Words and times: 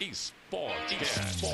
Sportcast. 0.00 1.44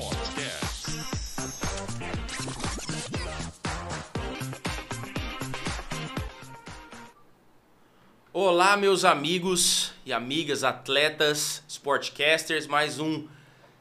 Olá, 8.33 8.77
meus 8.77 9.05
amigos 9.05 9.93
e 10.05 10.13
amigas, 10.13 10.63
atletas, 10.63 11.65
sportcasters, 11.67 12.69
mais 12.69 13.01
um 13.01 13.27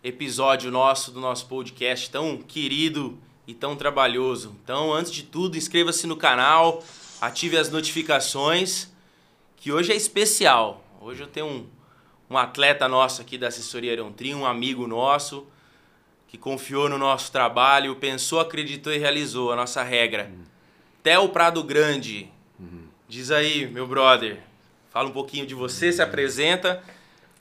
episódio 0.04 0.72
nosso 0.72 1.12
do 1.12 1.20
nosso 1.20 1.46
podcast 1.46 2.10
tão 2.10 2.40
querido 2.40 3.20
e 3.46 3.54
tão 3.54 3.76
trabalhoso. 3.76 4.56
Então, 4.64 4.92
antes 4.92 5.12
de 5.12 5.22
tudo, 5.22 5.56
inscreva-se 5.56 6.08
no 6.08 6.18
canal, 6.18 6.84
ative 7.22 7.56
as 7.56 7.70
notificações, 7.70 8.90
que 9.58 9.72
hoje 9.72 9.92
é 9.92 9.96
especial. 9.96 10.84
Hoje 11.00 11.22
eu 11.22 11.28
tenho 11.28 11.46
um, 11.46 11.68
um 12.30 12.38
atleta 12.38 12.88
nosso 12.88 13.22
aqui 13.22 13.38
da 13.38 13.48
assessoria 13.48 13.92
Aerontri, 13.92 14.34
um 14.34 14.46
amigo 14.46 14.88
nosso, 14.88 15.48
que 16.28 16.38
confiou 16.38 16.90
no 16.90 16.98
nosso 16.98 17.32
trabalho, 17.32 17.96
pensou, 17.96 18.40
acreditou 18.40 18.92
e 18.94 18.98
realizou 18.98 19.52
a 19.52 19.56
nossa 19.56 19.84
regra. 19.84 20.32
Theo 21.04 21.30
Prado 21.30 21.64
Grande. 21.64 22.30
Diz 23.08 23.30
aí, 23.30 23.68
meu 23.68 23.86
brother. 23.86 24.40
Fala 24.90 25.08
um 25.08 25.12
pouquinho 25.12 25.46
de 25.46 25.54
você, 25.54 25.92
se 25.92 26.02
apresenta. 26.02 26.82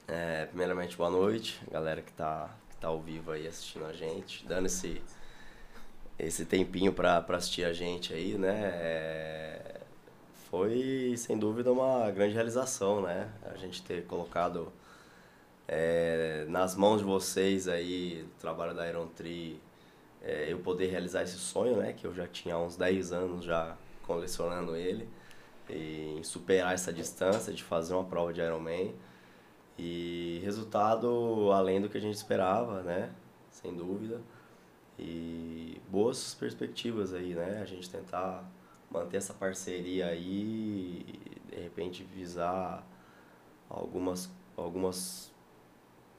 É, 0.06 0.44
primeiramente, 0.44 0.94
boa 0.94 1.08
noite, 1.08 1.58
galera 1.70 2.02
que 2.02 2.12
tá, 2.12 2.50
que 2.70 2.76
tá 2.76 2.88
ao 2.88 3.00
vivo 3.00 3.30
aí 3.30 3.46
assistindo 3.46 3.86
a 3.86 3.92
gente, 3.92 4.44
dando 4.46 4.66
esse, 4.66 5.00
esse 6.18 6.44
tempinho 6.44 6.92
pra 6.92 7.24
assistir 7.30 7.64
a 7.64 7.72
gente 7.72 8.12
aí, 8.12 8.34
né? 8.34 8.52
É, 8.74 9.80
foi, 10.54 11.16
sem 11.16 11.36
dúvida, 11.36 11.72
uma 11.72 12.08
grande 12.12 12.32
realização, 12.32 13.02
né? 13.02 13.28
A 13.42 13.56
gente 13.56 13.82
ter 13.82 14.06
colocado 14.06 14.72
é, 15.66 16.46
nas 16.48 16.76
mãos 16.76 16.98
de 16.98 17.04
vocês 17.04 17.66
aí, 17.66 18.22
o 18.22 18.40
trabalho 18.40 18.72
da 18.72 18.88
Iron 18.88 19.08
Tree, 19.08 19.60
é, 20.22 20.52
eu 20.52 20.60
poder 20.60 20.86
realizar 20.86 21.24
esse 21.24 21.38
sonho, 21.38 21.78
né? 21.78 21.92
Que 21.92 22.06
eu 22.06 22.14
já 22.14 22.28
tinha 22.28 22.56
uns 22.56 22.76
10 22.76 23.12
anos 23.12 23.44
já 23.44 23.76
colecionando 24.06 24.76
ele. 24.76 25.08
E 25.68 26.20
superar 26.22 26.72
essa 26.72 26.92
distância 26.92 27.52
de 27.52 27.64
fazer 27.64 27.94
uma 27.94 28.04
prova 28.04 28.32
de 28.32 28.40
Ironman. 28.40 28.94
E 29.76 30.40
resultado 30.44 31.50
além 31.50 31.80
do 31.80 31.88
que 31.88 31.98
a 31.98 32.00
gente 32.00 32.14
esperava, 32.14 32.80
né? 32.84 33.10
Sem 33.50 33.74
dúvida. 33.74 34.20
E 35.00 35.80
boas 35.90 36.32
perspectivas 36.34 37.12
aí, 37.12 37.34
né? 37.34 37.58
A 37.60 37.64
gente 37.64 37.90
tentar 37.90 38.48
manter 38.94 39.16
essa 39.16 39.34
parceria 39.34 40.06
aí 40.06 41.04
de 41.50 41.60
repente 41.60 42.04
visar 42.04 42.86
algumas 43.68 44.30
algumas 44.56 45.32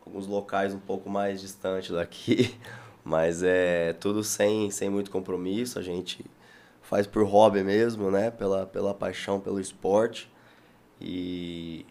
alguns 0.05 0.27
locais 0.27 0.73
um 0.73 0.79
pouco 0.79 1.09
mais 1.09 1.41
distantes 1.41 1.91
daqui, 1.91 2.55
mas 3.03 3.41
é 3.41 3.93
tudo 3.93 4.23
sem 4.23 4.69
sem 4.69 4.89
muito 4.89 5.09
compromisso, 5.09 5.79
a 5.79 5.81
gente 5.81 6.25
faz 6.81 7.07
por 7.07 7.23
hobby 7.23 7.63
mesmo, 7.63 8.11
né? 8.11 8.29
Pela 8.29 8.65
pela 8.65 8.93
paixão 8.93 9.39
pelo 9.39 9.59
esporte. 9.59 10.31
E 11.01 11.85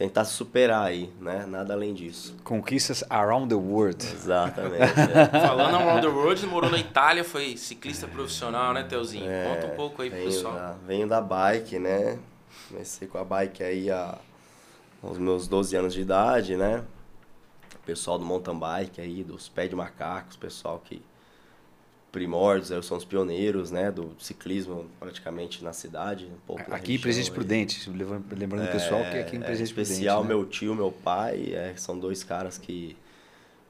tentar 0.00 0.24
se 0.24 0.32
superar 0.32 0.86
aí, 0.86 1.12
né? 1.20 1.44
Nada 1.44 1.74
além 1.74 1.92
disso. 1.92 2.34
Conquistas 2.42 3.04
around 3.10 3.50
the 3.50 3.54
world. 3.54 4.02
Exatamente. 4.02 4.80
é. 4.98 5.40
Falando 5.46 5.74
around 5.74 6.00
the 6.00 6.08
world, 6.08 6.46
morou 6.46 6.70
na 6.70 6.78
Itália, 6.78 7.22
foi 7.22 7.54
ciclista 7.58 8.08
profissional, 8.08 8.72
né, 8.72 8.82
Teuzinho? 8.82 9.26
Conta 9.26 9.66
um 9.66 9.76
pouco 9.76 10.00
aí 10.00 10.08
pro 10.08 10.18
venho 10.18 10.30
pessoal. 10.30 10.54
Da, 10.54 10.74
venho 10.86 11.06
da 11.06 11.20
bike, 11.20 11.78
né? 11.78 12.18
Comecei 12.70 13.06
com 13.06 13.18
a 13.18 13.24
bike 13.24 13.62
aí 13.62 13.90
há 13.90 14.16
aos 15.02 15.18
meus 15.18 15.46
12 15.46 15.76
anos 15.76 15.92
de 15.92 16.00
idade, 16.00 16.56
né? 16.56 16.82
O 17.74 17.84
pessoal 17.84 18.18
do 18.18 18.24
mountain 18.24 18.58
bike 18.58 19.02
aí, 19.02 19.22
dos 19.22 19.50
pés 19.50 19.68
de 19.68 19.76
macacos, 19.76 20.34
pessoal 20.34 20.80
que 20.82 21.02
primórdios, 22.12 22.84
são 22.86 22.96
os 22.96 23.04
pioneiros, 23.04 23.70
né, 23.70 23.90
do 23.90 24.14
ciclismo 24.18 24.86
praticamente 24.98 25.62
na 25.62 25.72
cidade, 25.72 26.26
um 26.26 26.40
pouco 26.46 26.62
Aqui 26.74 26.94
em 26.94 26.98
Presidente 26.98 27.28
aí. 27.30 27.34
Prudente, 27.34 27.90
lembrando 27.90 28.64
o 28.68 28.72
pessoal 28.72 29.00
que 29.02 29.16
aqui 29.18 29.36
em 29.36 29.40
É, 29.40 29.44
Presidente 29.44 29.68
especial 29.68 30.18
Prudente. 30.24 30.34
né? 30.36 30.42
meu 30.42 30.50
tio, 30.50 30.74
meu 30.74 30.90
pai, 30.92 31.52
é, 31.54 31.74
são 31.76 31.98
dois 31.98 32.24
caras 32.24 32.58
que 32.58 32.96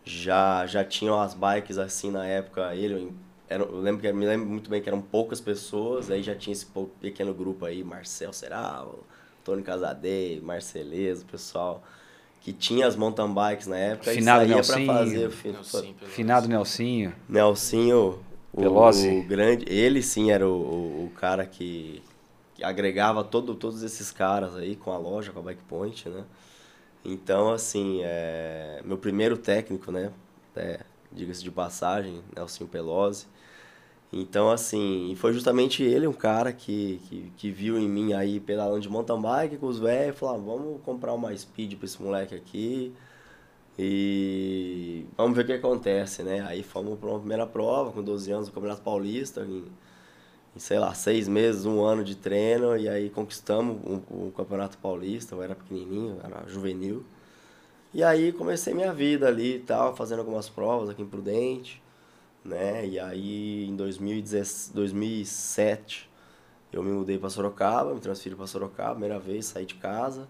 já 0.05 0.67
já 0.67 0.83
tinham 0.84 1.21
as 1.21 1.34
bikes 1.34 1.77
assim 1.79 2.11
na 2.11 2.27
época. 2.27 2.75
Ele 2.75 3.12
era, 3.49 3.62
eu 3.62 3.79
lembro 3.81 4.00
que 4.00 4.11
me 4.12 4.25
lembro 4.27 4.47
muito 4.49 4.71
bem 4.71 4.81
que 4.81 4.89
eram 4.89 5.03
poucas 5.03 5.41
pessoas, 5.41 6.11
aí 6.11 6.23
já 6.23 6.34
tinha 6.34 6.53
esse 6.53 6.67
pequeno 7.00 7.34
grupo 7.34 7.65
aí, 7.67 7.84
Marcel 7.84 8.33
Seral, 8.33 9.00
Tony 9.45 9.62
Casadei, 9.62 10.41
Marceleza, 10.41 11.23
o 11.25 11.27
pessoal 11.27 11.83
que 12.41 12.55
tinha 12.55 12.87
as 12.87 12.97
mountain 12.97 13.34
bikes 13.34 13.67
na 13.67 13.77
época 13.77 14.12
Finado 14.12 14.44
e 14.44 14.47
saía 14.47 14.55
Nelsinho. 14.55 14.87
fazer 14.87 15.53
Nelsinho, 15.53 15.94
Finado 16.06 16.49
Nelsinho. 16.49 17.12
Nelsinho, 17.29 18.19
Pelosi. 18.58 19.08
o 19.08 19.23
grande, 19.23 19.64
ele 19.69 20.02
sim 20.02 20.31
era 20.31 20.47
o, 20.49 20.52
o, 20.52 21.05
o 21.06 21.11
cara 21.17 21.47
que, 21.47 22.02
que 22.55 22.64
agregava 22.64 23.25
todo, 23.25 23.55
todos 23.55 23.82
esses 23.82 24.11
caras 24.11 24.56
aí 24.56 24.76
com 24.76 24.93
a 24.93 24.99
loja, 24.99 25.32
com 25.32 25.41
a 25.41 25.43
Bike 25.43 25.62
Point, 25.69 26.08
né? 26.08 26.25
Então, 27.05 27.50
assim, 27.52 28.00
é, 28.02 28.82
meu 28.85 28.99
primeiro 28.99 29.38
técnico, 29.38 29.91
né? 29.93 30.12
É, 30.56 30.81
Diga-se 31.12 31.43
de 31.43 31.50
passagem, 31.50 32.23
Nelsinho 32.37 32.69
Pelosi. 32.69 33.26
Então, 34.12 34.50
assim, 34.50 35.11
e 35.12 35.17
foi 35.17 35.32
justamente 35.32 35.82
ele, 35.82 36.06
um 36.06 36.12
cara 36.12 36.52
que, 36.52 37.00
que, 37.08 37.32
que 37.37 37.50
viu 37.50 37.79
em 37.79 37.88
mim 37.88 38.12
aí 38.12 38.41
pedalando 38.41 38.81
de 38.81 38.88
mountain 38.88 39.20
bike 39.20 39.56
com 39.56 39.67
os 39.67 39.79
velhos, 39.79 40.19
falou, 40.19 40.35
ah, 40.35 40.38
vamos 40.38 40.82
comprar 40.82 41.12
uma 41.14 41.37
speed 41.37 41.76
pra 41.76 41.87
esse 41.87 42.00
moleque 42.02 42.35
aqui. 42.35 42.93
E 43.82 45.06
vamos 45.17 45.35
ver 45.35 45.44
o 45.44 45.47
que 45.47 45.53
acontece, 45.55 46.23
né? 46.23 46.43
Aí 46.47 46.62
fomos 46.62 46.99
para 46.99 47.09
uma 47.09 47.19
primeira 47.19 47.47
prova, 47.47 47.91
com 47.91 48.03
12 48.03 48.31
anos, 48.31 48.49
no 48.49 48.53
Campeonato 48.53 48.82
Paulista, 48.82 49.41
em, 49.43 49.65
em, 50.55 50.59
sei 50.59 50.79
lá, 50.79 50.93
seis 50.93 51.27
meses, 51.27 51.65
um 51.65 51.82
ano 51.82 52.05
de 52.05 52.15
treino, 52.15 52.77
e 52.77 52.87
aí 52.91 53.09
conquistamos 53.09 53.79
o, 53.82 54.27
o 54.27 54.32
Campeonato 54.37 54.77
Paulista, 54.77 55.35
eu 55.35 55.43
era 55.43 55.55
pequenininho, 55.55 56.19
era 56.23 56.47
juvenil. 56.47 57.03
E 57.94 58.05
aí 58.05 58.32
comecei 58.32 58.75
minha 58.75 58.93
vida 58.93 59.29
ali 59.29 59.56
e 59.56 59.61
tal, 59.61 59.97
fazendo 59.97 60.19
algumas 60.21 60.49
provas 60.50 60.91
aqui 60.91 61.00
em 61.00 61.06
Prudente, 61.06 61.83
né? 62.44 62.87
E 62.87 62.99
aí 63.00 63.67
em 63.67 63.76
2010 63.76 64.73
2007 64.75 66.11
eu 66.73 66.83
me 66.83 66.93
mudei 66.93 67.19
para 67.19 67.31
Sorocaba, 67.31 67.94
me 67.94 68.00
transferi 68.00 68.35
para 68.37 68.47
Sorocaba, 68.47 68.93
primeira 68.93 69.19
vez, 69.19 69.47
saí 69.47 69.65
de 69.67 69.76
casa. 69.76 70.29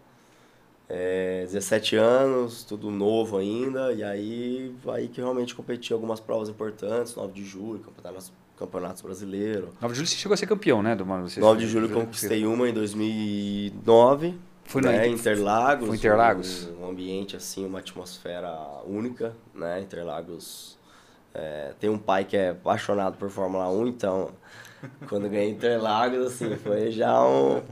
É, 0.93 1.43
17 1.45 1.95
anos, 1.95 2.65
tudo 2.65 2.91
novo 2.91 3.39
ainda, 3.39 3.93
e 3.93 4.03
aí 4.03 4.75
aí 4.89 5.07
que 5.07 5.21
realmente 5.21 5.55
competi 5.55 5.93
em 5.93 5.95
algumas 5.95 6.19
provas 6.19 6.49
importantes, 6.49 7.15
9 7.15 7.33
de 7.33 7.45
julho, 7.45 7.79
campeonatos, 7.79 8.33
campeonatos 8.59 9.01
brasileiros. 9.01 9.69
9 9.81 9.93
de 9.93 9.99
julho 9.99 10.09
você 10.09 10.17
chegou 10.17 10.35
a 10.35 10.37
ser 10.37 10.47
campeão, 10.49 10.83
né, 10.83 10.97
do 10.97 11.07
Mano? 11.07 11.29
Você 11.29 11.39
9 11.39 11.61
de 11.61 11.69
julho 11.69 11.87
eu 11.89 11.95
conquistei 11.95 12.45
uma 12.45 12.69
em 12.69 12.73
2009, 12.75 14.35
Foi 14.65 14.83
né, 14.83 14.97
na- 14.99 15.07
Interlagos. 15.07 15.87
foi 15.87 15.97
Interlagos? 15.97 16.69
Um, 16.81 16.85
um 16.87 16.91
ambiente 16.91 17.37
assim, 17.37 17.65
uma 17.65 17.79
atmosfera 17.79 18.53
única, 18.85 19.33
né? 19.55 19.81
Interlagos 19.81 20.77
é, 21.33 21.73
tem 21.79 21.89
um 21.89 21.99
pai 21.99 22.25
que 22.25 22.37
é 22.37 22.51
apaixonado 22.51 23.17
por 23.17 23.31
Fórmula 23.31 23.69
1, 23.71 23.87
então 23.87 24.31
quando 25.09 25.29
ganhei 25.29 25.51
Interlagos, 25.51 26.27
assim, 26.27 26.57
foi 26.57 26.91
já 26.91 27.23
um, 27.25 27.63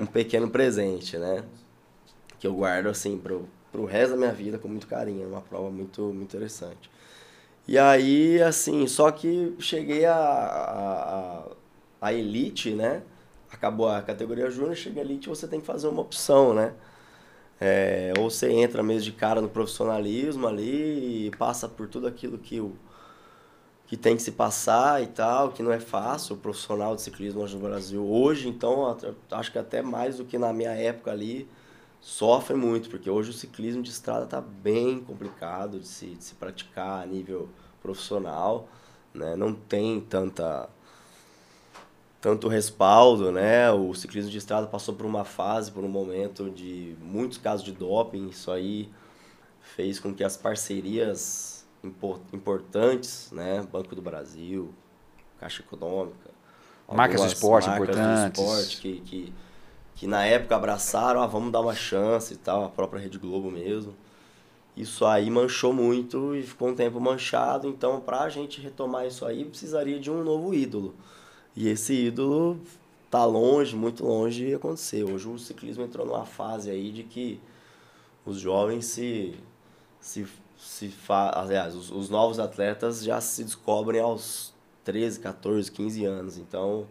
um 0.00 0.06
pequeno 0.06 0.48
presente, 0.48 1.18
né? 1.18 1.44
Que 2.38 2.46
eu 2.46 2.54
guardo, 2.54 2.88
assim, 2.88 3.18
pro, 3.18 3.48
pro 3.72 3.84
resto 3.84 4.12
da 4.12 4.16
minha 4.16 4.32
vida 4.32 4.58
com 4.58 4.68
muito 4.68 4.86
carinho. 4.86 5.24
É 5.24 5.26
uma 5.26 5.40
prova 5.40 5.70
muito, 5.70 6.02
muito 6.02 6.22
interessante. 6.22 6.90
E 7.66 7.78
aí, 7.78 8.40
assim, 8.42 8.86
só 8.86 9.10
que 9.10 9.54
cheguei 9.58 10.06
a, 10.06 10.14
a, 10.14 11.42
a, 12.00 12.12
elite, 12.14 12.70
né? 12.70 13.02
Acabou 13.50 13.88
a 13.88 14.00
categoria 14.02 14.50
júnior, 14.50 14.74
chega 14.74 15.00
a 15.00 15.04
elite, 15.04 15.28
você 15.28 15.46
tem 15.46 15.60
que 15.60 15.66
fazer 15.66 15.88
uma 15.88 16.00
opção, 16.00 16.54
né? 16.54 16.72
É, 17.60 18.12
ou 18.18 18.30
você 18.30 18.50
entra 18.50 18.82
mesmo 18.82 19.02
de 19.02 19.12
cara 19.12 19.40
no 19.40 19.48
profissionalismo 19.48 20.46
ali 20.46 21.26
e 21.26 21.30
passa 21.36 21.68
por 21.68 21.88
tudo 21.88 22.06
aquilo 22.06 22.38
que 22.38 22.60
o 22.60 22.76
que 23.88 23.96
tem 23.96 24.14
que 24.16 24.22
se 24.22 24.32
passar 24.32 25.02
e 25.02 25.06
tal, 25.06 25.50
que 25.50 25.62
não 25.62 25.72
é 25.72 25.80
fácil, 25.80 26.36
o 26.36 26.38
profissional 26.38 26.94
de 26.94 27.00
ciclismo 27.00 27.46
no 27.46 27.58
Brasil 27.58 28.06
hoje, 28.06 28.46
então 28.46 28.94
acho 29.30 29.50
que 29.50 29.58
até 29.58 29.80
mais 29.80 30.18
do 30.18 30.26
que 30.26 30.36
na 30.36 30.52
minha 30.52 30.72
época 30.72 31.10
ali, 31.10 31.48
sofre 32.00 32.54
muito, 32.56 32.88
porque 32.88 33.10
hoje 33.10 33.30
o 33.30 33.32
ciclismo 33.32 33.82
de 33.82 33.90
estrada 33.90 34.24
está 34.24 34.40
bem 34.40 35.00
complicado 35.00 35.78
de 35.78 35.86
se, 35.86 36.06
de 36.06 36.24
se 36.24 36.34
praticar 36.34 37.02
a 37.02 37.06
nível 37.06 37.48
profissional, 37.82 38.68
né? 39.14 39.36
Não 39.36 39.54
tem 39.54 40.00
tanta 40.00 40.68
tanto 42.20 42.48
respaldo, 42.48 43.30
né? 43.30 43.70
O 43.70 43.94
ciclismo 43.94 44.30
de 44.30 44.38
estrada 44.38 44.66
passou 44.66 44.94
por 44.94 45.06
uma 45.06 45.24
fase, 45.24 45.70
por 45.70 45.84
um 45.84 45.88
momento 45.88 46.50
de 46.50 46.96
muitos 47.00 47.38
casos 47.38 47.64
de 47.64 47.72
doping, 47.72 48.28
isso 48.28 48.50
aí 48.50 48.90
fez 49.60 50.00
com 50.00 50.12
que 50.14 50.24
as 50.24 50.36
parcerias 50.36 51.66
impor- 51.82 52.20
importantes, 52.32 53.30
né? 53.30 53.66
Banco 53.70 53.94
do 53.94 54.02
Brasil, 54.02 54.74
Caixa 55.38 55.62
Econômica, 55.62 56.30
Marcas 56.90 57.20
algumas 57.20 57.32
esporte 57.32 57.68
marcas 57.68 57.96
importantes. 57.96 58.38
esporte 58.40 58.76
que, 58.78 59.00
que, 59.00 59.32
que 59.98 60.06
na 60.06 60.24
época 60.24 60.54
abraçaram, 60.54 61.20
ah, 61.20 61.26
vamos 61.26 61.50
dar 61.50 61.60
uma 61.60 61.74
chance 61.74 62.32
e 62.32 62.36
tal, 62.36 62.64
a 62.64 62.68
própria 62.68 63.00
Rede 63.00 63.18
Globo 63.18 63.50
mesmo. 63.50 63.94
isso 64.76 65.04
aí 65.04 65.28
manchou 65.28 65.72
muito 65.72 66.36
e 66.36 66.42
ficou 66.44 66.68
um 66.68 66.74
tempo 66.74 67.00
manchado. 67.00 67.68
Então, 67.68 68.00
para 68.00 68.20
a 68.22 68.28
gente 68.28 68.60
retomar 68.60 69.06
isso 69.06 69.26
aí, 69.26 69.44
precisaria 69.44 69.98
de 69.98 70.10
um 70.10 70.22
novo 70.22 70.54
ídolo. 70.54 70.94
E 71.56 71.68
esse 71.68 71.92
ídolo 71.94 72.60
tá 73.10 73.24
longe, 73.24 73.74
muito 73.74 74.04
longe 74.06 74.46
de 74.46 74.54
acontecer. 74.54 75.02
Hoje 75.02 75.28
o 75.28 75.38
ciclismo 75.38 75.82
entrou 75.84 76.06
numa 76.06 76.24
fase 76.24 76.70
aí 76.70 76.92
de 76.92 77.02
que 77.02 77.40
os 78.24 78.38
jovens 78.38 78.86
se 78.86 79.34
se 80.00 80.26
se 80.56 80.88
fa... 80.88 81.32
aliás, 81.34 81.74
os, 81.74 81.90
os 81.90 82.08
novos 82.08 82.38
atletas 82.38 83.02
já 83.02 83.20
se 83.20 83.44
descobrem 83.44 84.00
aos 84.00 84.54
13, 84.84 85.20
14, 85.20 85.72
15 85.72 86.04
anos. 86.04 86.38
Então, 86.38 86.86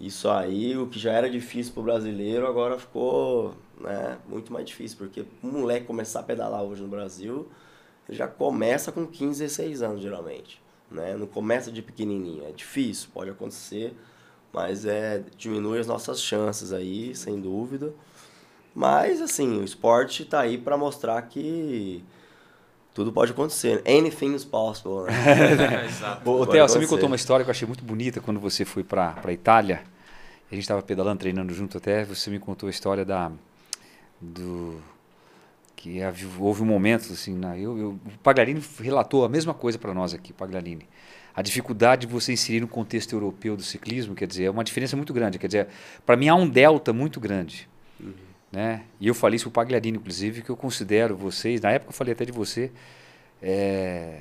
isso 0.00 0.30
aí, 0.30 0.76
o 0.78 0.86
que 0.86 0.98
já 0.98 1.12
era 1.12 1.28
difícil 1.28 1.74
para 1.74 1.80
o 1.80 1.84
brasileiro, 1.84 2.46
agora 2.46 2.78
ficou 2.78 3.54
né, 3.78 4.16
muito 4.26 4.50
mais 4.50 4.64
difícil, 4.64 4.96
porque 4.96 5.26
um 5.44 5.50
moleque 5.50 5.86
começar 5.86 6.20
a 6.20 6.22
pedalar 6.22 6.62
hoje 6.62 6.80
no 6.80 6.88
Brasil, 6.88 7.46
já 8.08 8.26
começa 8.26 8.90
com 8.90 9.06
15, 9.06 9.42
16 9.42 9.82
anos, 9.82 10.00
geralmente. 10.00 10.60
Né? 10.90 11.14
Não 11.16 11.26
começa 11.26 11.70
de 11.70 11.82
pequenininho, 11.82 12.46
é 12.46 12.50
difícil, 12.50 13.10
pode 13.12 13.30
acontecer, 13.30 13.94
mas 14.52 14.86
é 14.86 15.22
diminui 15.36 15.78
as 15.78 15.86
nossas 15.86 16.20
chances 16.20 16.72
aí, 16.72 17.14
sem 17.14 17.38
dúvida. 17.38 17.92
Mas, 18.74 19.20
assim, 19.20 19.60
o 19.60 19.64
esporte 19.64 20.22
está 20.22 20.40
aí 20.40 20.56
para 20.56 20.76
mostrar 20.78 21.20
que 21.22 22.02
tudo 22.94 23.12
pode 23.12 23.32
acontecer. 23.32 23.82
Anything 23.86 24.34
is 24.34 24.44
possible, 24.44 25.04
né? 25.06 25.84
Exato. 25.86 26.28
Ô, 26.30 26.46
Theo, 26.46 26.66
você 26.68 26.78
me 26.78 26.86
contou 26.86 27.06
uma 27.06 27.16
história 27.16 27.44
que 27.44 27.50
eu 27.50 27.52
achei 27.52 27.66
muito 27.66 27.84
bonita 27.84 28.20
quando 28.20 28.40
você 28.40 28.64
foi 28.64 28.82
para 28.84 29.16
a 29.22 29.32
Itália. 29.32 29.82
A 30.50 30.54
gente 30.54 30.62
estava 30.64 30.82
pedalando, 30.82 31.20
treinando 31.20 31.54
junto 31.54 31.78
até. 31.78 32.04
Você 32.04 32.30
me 32.30 32.38
contou 32.38 32.66
a 32.66 32.70
história 32.70 33.04
da 33.04 33.30
do 34.20 34.80
que 35.74 35.98
houve 36.38 36.62
um 36.62 36.66
momento 36.66 37.10
assim, 37.12 37.34
na, 37.34 37.56
eu, 37.56 37.78
eu- 37.78 37.90
o 38.04 38.18
Pagliarini 38.22 38.62
relatou 38.80 39.24
a 39.24 39.28
mesma 39.30 39.54
coisa 39.54 39.78
para 39.78 39.94
nós 39.94 40.12
aqui, 40.12 40.30
Pagliarini. 40.32 40.86
A 41.34 41.40
dificuldade 41.40 42.06
de 42.06 42.12
você 42.12 42.32
inserir 42.34 42.60
no 42.60 42.68
contexto 42.68 43.14
europeu 43.14 43.56
do 43.56 43.62
ciclismo, 43.62 44.14
quer 44.14 44.26
dizer, 44.26 44.44
é 44.44 44.50
uma 44.50 44.62
diferença 44.62 44.94
muito 44.94 45.14
grande. 45.14 45.38
Quer 45.38 45.46
dizer, 45.46 45.68
para 46.04 46.16
mim 46.16 46.28
há 46.28 46.34
um 46.34 46.46
delta 46.46 46.92
muito 46.92 47.18
grande. 47.18 47.66
Né? 48.52 48.82
E 49.00 49.06
eu 49.06 49.14
falei 49.14 49.36
isso 49.36 49.44
para 49.44 49.50
o 49.50 49.64
Pagliarini, 49.64 49.96
inclusive, 49.98 50.42
que 50.42 50.50
eu 50.50 50.56
considero 50.56 51.16
vocês, 51.16 51.60
na 51.60 51.70
época 51.70 51.90
eu 51.90 51.94
falei 51.94 52.12
até 52.12 52.24
de 52.24 52.32
você, 52.32 52.70
é, 53.40 54.20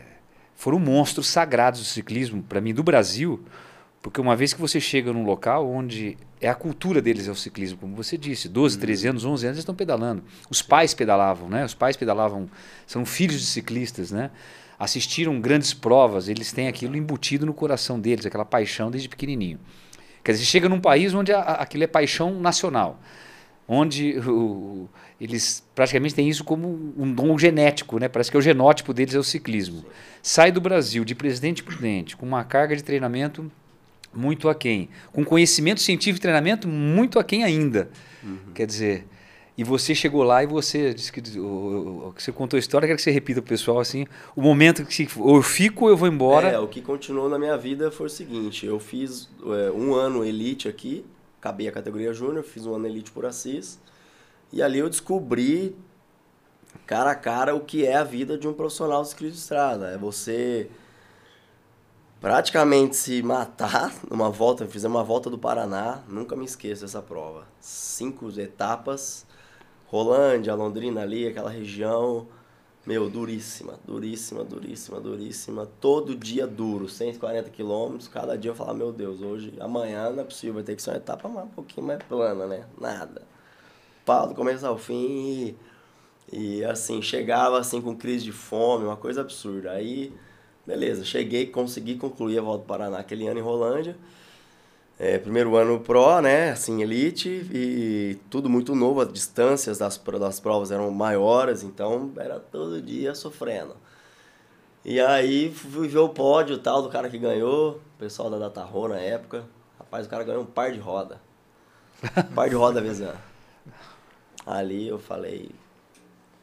foram 0.55 0.77
monstros 0.79 1.27
sagrados 1.27 1.79
do 1.79 1.85
ciclismo, 1.85 2.43
para 2.43 2.61
mim, 2.61 2.73
do 2.73 2.83
Brasil, 2.83 3.43
porque 4.01 4.21
uma 4.21 4.35
vez 4.35 4.53
que 4.53 4.61
você 4.61 4.79
chega 4.79 5.11
num 5.11 5.25
local 5.25 5.69
onde 5.69 6.15
é 6.39 6.47
a 6.47 6.55
cultura 6.55 7.01
deles 7.01 7.27
é 7.27 7.31
o 7.31 7.35
ciclismo, 7.35 7.79
como 7.79 7.95
você 7.95 8.17
disse, 8.17 8.47
12, 8.47 8.77
13 8.77 9.07
anos, 9.07 9.25
11 9.25 9.45
anos 9.47 9.55
eles 9.57 9.59
estão 9.59 9.75
pedalando. 9.75 10.23
Os 10.49 10.61
pais 10.61 10.93
pedalavam, 10.93 11.49
né? 11.49 11.65
Os 11.65 11.73
pais 11.73 11.97
pedalavam, 11.97 12.49
são 12.87 13.05
filhos 13.05 13.39
de 13.41 13.45
ciclistas, 13.47 14.11
né? 14.11 14.31
Assistiram 14.77 15.41
grandes 15.41 15.73
provas, 15.73 16.29
eles 16.29 16.53
têm 16.53 16.69
aquilo 16.69 16.95
embutido 16.95 17.45
no 17.45 17.53
coração 17.53 17.99
deles, 17.99 18.25
aquela 18.25 18.45
paixão 18.45 18.89
desde 18.89 19.09
pequenininho. 19.09 19.59
Quer 20.23 20.31
dizer, 20.33 20.45
chega 20.45 20.69
num 20.69 20.79
país 20.79 21.13
onde 21.13 21.33
a- 21.33 21.39
a- 21.39 21.53
aquilo 21.63 21.83
é 21.83 21.87
paixão 21.87 22.39
nacional, 22.39 23.01
onde 23.71 24.17
o- 24.27 24.89
eles 25.21 25.63
praticamente 25.75 26.15
têm 26.15 26.27
isso 26.27 26.43
como 26.43 26.67
um 26.97 27.13
dom 27.13 27.37
genético, 27.37 27.99
né? 27.99 28.09
Parece 28.09 28.31
que 28.31 28.37
o 28.37 28.41
genótipo 28.41 28.91
deles 28.93 29.13
é 29.13 29.19
o 29.19 29.23
ciclismo. 29.23 29.85
Sai 30.23 30.51
do 30.51 30.59
Brasil 30.59 31.05
de 31.05 31.13
presidente 31.13 31.61
prudente, 31.63 32.17
com 32.17 32.25
uma 32.25 32.43
carga 32.43 32.75
de 32.75 32.83
treinamento 32.83 33.49
muito 34.11 34.49
aquém, 34.49 34.89
com 35.13 35.23
conhecimento 35.23 35.81
científico 35.81 36.17
e 36.17 36.21
treinamento 36.21 36.67
muito 36.67 37.19
aquém 37.19 37.43
ainda. 37.43 37.89
Quer 38.55 38.65
dizer, 38.65 39.05
e 39.55 39.63
você 39.63 39.93
chegou 39.93 40.23
lá 40.23 40.41
e 40.43 40.47
você 40.47 40.93
disse 40.93 41.11
que, 41.11 41.21
você 41.21 42.31
contou 42.31 42.57
a 42.57 42.59
história, 42.59 42.87
quero 42.87 42.97
que 42.97 43.03
você 43.03 43.11
repita 43.11 43.39
para 43.41 43.47
o 43.47 43.49
pessoal 43.49 43.79
assim, 43.79 44.07
o 44.35 44.41
momento 44.41 44.83
que 44.83 45.07
ou 45.17 45.35
eu 45.35 45.43
fico 45.43 45.85
ou 45.85 45.91
eu 45.91 45.97
vou 45.97 46.07
embora. 46.07 46.47
É, 46.47 46.59
o 46.59 46.67
que 46.67 46.81
continuou 46.81 47.29
na 47.29 47.37
minha 47.37 47.55
vida 47.57 47.91
foi 47.91 48.07
o 48.07 48.09
seguinte, 48.09 48.65
eu 48.65 48.79
fiz 48.79 49.29
é, 49.45 49.71
um 49.71 49.93
ano 49.93 50.25
elite 50.25 50.67
aqui, 50.67 51.05
acabei 51.39 51.67
a 51.67 51.71
categoria 51.71 52.13
júnior, 52.13 52.43
fiz 52.43 52.65
um 52.65 52.75
ano 52.75 52.85
elite 52.85 53.11
por 53.11 53.25
Assis, 53.25 53.79
e 54.51 54.61
ali 54.61 54.79
eu 54.79 54.89
descobri 54.89 55.75
cara 56.85 57.11
a 57.11 57.15
cara 57.15 57.55
o 57.55 57.61
que 57.61 57.85
é 57.85 57.95
a 57.95 58.03
vida 58.03 58.37
de 58.37 58.47
um 58.47 58.53
profissional 58.53 59.01
de 59.01 59.09
ciclismo 59.09 59.35
de 59.35 59.41
estrada. 59.41 59.87
É 59.87 59.97
você 59.97 60.69
praticamente 62.19 62.95
se 62.95 63.23
matar 63.23 63.93
numa 64.09 64.29
volta, 64.29 64.67
fizemos 64.67 64.97
uma 64.97 65.03
volta 65.03 65.29
do 65.29 65.37
Paraná, 65.37 66.03
nunca 66.07 66.35
me 66.35 66.45
esqueço 66.45 66.81
dessa 66.81 67.01
prova. 67.01 67.45
Cinco 67.59 68.29
etapas, 68.39 69.25
Rolândia, 69.87 70.53
Londrina 70.53 71.01
ali, 71.01 71.27
aquela 71.27 71.49
região, 71.49 72.27
meu, 72.89 73.07
duríssima, 73.07 73.79
duríssima, 73.85 74.43
duríssima, 74.43 74.99
duríssima. 74.99 75.67
Todo 75.79 76.15
dia 76.15 76.47
duro, 76.47 76.89
140 76.89 77.47
quilômetros. 77.51 78.07
Cada 78.07 78.35
dia 78.35 78.49
eu 78.49 78.55
falava, 78.55 78.79
meu 78.79 78.91
Deus, 78.91 79.21
hoje, 79.21 79.53
amanhã 79.59 80.09
não 80.09 80.21
é 80.21 80.25
possível, 80.25 80.55
vai 80.55 80.63
ter 80.63 80.75
que 80.75 80.81
ser 80.81 80.89
uma 80.89 80.97
etapa 80.97 81.29
mais, 81.29 81.45
um 81.45 81.51
pouquinho 81.51 81.85
mais 81.85 82.01
plana, 82.01 82.47
né? 82.47 82.65
Nada. 82.81 83.21
Pau 84.03 84.27
do 84.27 84.33
começo 84.33 84.65
ao 84.65 84.75
fim 84.75 85.55
e, 86.33 86.55
e 86.59 86.65
assim, 86.65 86.99
chegava 86.99 87.59
assim 87.59 87.79
com 87.79 87.95
crise 87.95 88.25
de 88.25 88.31
fome, 88.31 88.85
uma 88.85 88.97
coisa 88.97 89.21
absurda. 89.21 89.69
Aí, 89.69 90.11
beleza, 90.65 91.05
cheguei, 91.05 91.45
consegui 91.45 91.95
concluir 91.95 92.39
a 92.39 92.41
volta 92.41 92.63
do 92.63 92.67
Paraná 92.67 92.97
aquele 92.97 93.27
ano 93.27 93.39
em 93.39 93.43
Rolândia. 93.43 93.95
É, 95.01 95.17
primeiro 95.17 95.55
ano 95.55 95.79
pro, 95.79 96.19
né, 96.19 96.51
assim, 96.51 96.81
elite 96.81 97.29
e 97.53 98.19
tudo 98.29 98.49
muito 98.49 98.75
novo, 98.75 98.99
as 98.99 99.13
distâncias 99.13 99.77
das, 99.77 99.97
das 99.97 100.41
provas 100.41 100.71
eram 100.71 100.91
maiores, 100.91 101.63
então 101.63 102.11
era 102.17 102.37
todo 102.37 102.81
dia 102.81 103.15
sofrendo. 103.15 103.77
E 104.83 104.99
aí 104.99 105.53
fui 105.53 105.87
ver 105.87 105.99
o 105.99 106.09
pódio 106.09 106.57
tal 106.57 106.81
do 106.81 106.89
cara 106.89 107.09
que 107.09 107.17
ganhou, 107.17 107.75
o 107.75 107.97
pessoal 107.97 108.29
da 108.29 108.37
Datarro 108.37 108.89
na 108.89 108.99
época. 108.99 109.45
Rapaz, 109.77 110.05
o 110.05 110.09
cara 110.09 110.23
ganhou 110.25 110.41
um 110.43 110.45
par 110.45 110.71
de 110.73 110.79
roda. 110.79 111.21
Um 112.03 112.33
par 112.35 112.49
de 112.49 112.55
roda 112.55 112.81
Vezan. 112.81 113.15
Ali 114.45 114.87
eu 114.87 114.99
falei, 114.99 115.49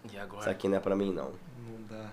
E 0.05 0.09
isso 0.09 0.19
agora? 0.19 0.51
aqui 0.51 0.67
não 0.67 0.77
é 0.77 0.81
pra 0.81 0.97
mim 0.97 1.13
não. 1.13 1.33
Não 1.59 1.83
dá. 1.89 2.11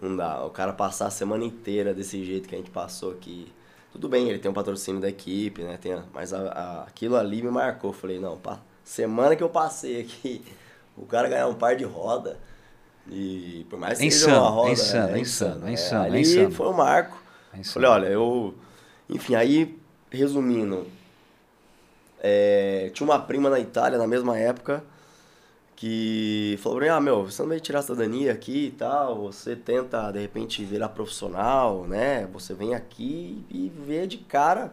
Não 0.00 0.16
dá. 0.16 0.44
O 0.44 0.50
cara 0.50 0.72
passar 0.72 1.06
a 1.06 1.10
semana 1.10 1.44
inteira 1.44 1.94
desse 1.94 2.22
jeito 2.24 2.46
que 2.48 2.54
a 2.54 2.58
gente 2.58 2.70
passou 2.70 3.12
aqui. 3.12 3.50
Tudo 3.92 4.08
bem, 4.08 4.28
ele 4.28 4.38
tem 4.38 4.50
um 4.50 4.54
patrocínio 4.54 5.00
da 5.00 5.08
equipe, 5.08 5.62
né? 5.62 5.78
Tem, 5.80 6.02
mas 6.14 6.32
a- 6.32 6.48
a- 6.48 6.82
aquilo 6.84 7.16
ali 7.16 7.42
me 7.42 7.50
marcou. 7.50 7.92
Falei, 7.92 8.18
não, 8.18 8.38
pá, 8.38 8.58
semana 8.82 9.36
que 9.36 9.42
eu 9.42 9.50
passei 9.50 10.00
aqui, 10.00 10.42
o 10.96 11.04
cara 11.06 11.28
ganhar 11.28 11.46
um 11.48 11.54
par 11.54 11.76
de 11.76 11.84
roda. 11.84 12.38
E 13.10 13.66
por 13.68 13.78
mais 13.78 13.98
que 13.98 14.06
É 14.06 14.10
seja 14.10 14.26
insano, 14.30 14.40
uma 14.40 14.48
é 14.48 14.52
roda. 14.52 14.70
insano, 14.72 15.16
é 15.16 15.20
insano, 15.20 15.68
é 15.68 15.72
insano, 15.72 16.04
é 16.04 16.06
ali 16.08 16.20
insano. 16.20 16.50
foi 16.52 16.68
um 16.68 16.72
marco. 16.72 17.22
É. 17.52 17.62
Falei, 17.64 17.88
olha, 17.90 18.06
eu. 18.06 18.54
Enfim, 19.10 19.34
aí, 19.34 19.78
resumindo, 20.10 20.86
é, 22.22 22.90
tinha 22.94 23.04
uma 23.06 23.18
prima 23.18 23.50
na 23.50 23.58
Itália 23.58 23.98
na 23.98 24.06
mesma 24.06 24.38
época 24.38 24.82
que 25.76 26.58
falou 26.62 26.78
pra 26.78 26.86
mim, 26.86 26.92
ah, 26.92 27.00
meu, 27.00 27.24
você 27.24 27.42
não 27.42 27.48
vai 27.48 27.60
tirar 27.60 27.80
a 27.80 27.82
cidadania 27.82 28.32
aqui 28.32 28.66
e 28.66 28.70
tal, 28.70 29.22
você 29.22 29.56
tenta, 29.56 30.10
de 30.12 30.20
repente, 30.20 30.64
virar 30.64 30.90
profissional, 30.90 31.86
né? 31.86 32.26
Você 32.32 32.54
vem 32.54 32.74
aqui 32.74 33.44
e 33.50 33.72
vê 33.86 34.06
de 34.06 34.18
cara, 34.18 34.72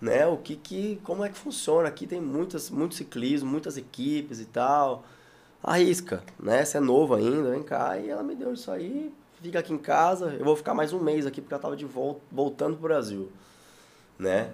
né, 0.00 0.26
o 0.26 0.36
que 0.36 0.54
que, 0.56 1.00
como 1.02 1.24
é 1.24 1.28
que 1.28 1.36
funciona. 1.36 1.88
Aqui 1.88 2.06
tem 2.06 2.20
muitas, 2.20 2.70
muito 2.70 2.94
ciclismo, 2.94 3.50
muitas 3.50 3.76
equipes 3.76 4.40
e 4.40 4.44
tal. 4.44 5.04
Arrisca, 5.62 6.22
né? 6.38 6.64
Você 6.64 6.76
é 6.78 6.80
novo 6.80 7.14
ainda, 7.14 7.50
vem 7.50 7.62
cá. 7.62 7.98
E 7.98 8.08
ela 8.08 8.22
me 8.22 8.34
deu 8.36 8.52
isso 8.52 8.70
aí, 8.70 9.12
fica 9.42 9.58
aqui 9.58 9.72
em 9.72 9.78
casa, 9.78 10.36
eu 10.38 10.44
vou 10.44 10.56
ficar 10.56 10.74
mais 10.74 10.92
um 10.92 11.00
mês 11.00 11.26
aqui 11.26 11.40
porque 11.40 11.54
ela 11.54 11.62
tava 11.62 11.76
de 11.76 11.84
volta, 11.84 12.20
voltando 12.30 12.74
pro 12.76 12.84
Brasil, 12.84 13.30
né? 14.18 14.52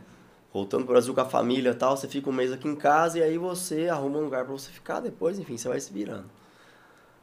Voltando 0.54 0.84
pro 0.84 0.92
Brasil 0.92 1.12
com 1.12 1.20
a 1.20 1.24
família 1.24 1.70
e 1.70 1.74
tal, 1.74 1.96
você 1.96 2.06
fica 2.06 2.30
um 2.30 2.32
mês 2.32 2.52
aqui 2.52 2.68
em 2.68 2.76
casa 2.76 3.18
e 3.18 3.22
aí 3.24 3.36
você 3.36 3.88
arruma 3.88 4.18
um 4.18 4.24
lugar 4.24 4.44
pra 4.44 4.52
você 4.52 4.70
ficar, 4.70 5.00
depois, 5.00 5.36
enfim, 5.36 5.58
você 5.58 5.68
vai 5.68 5.80
se 5.80 5.92
virando. 5.92 6.26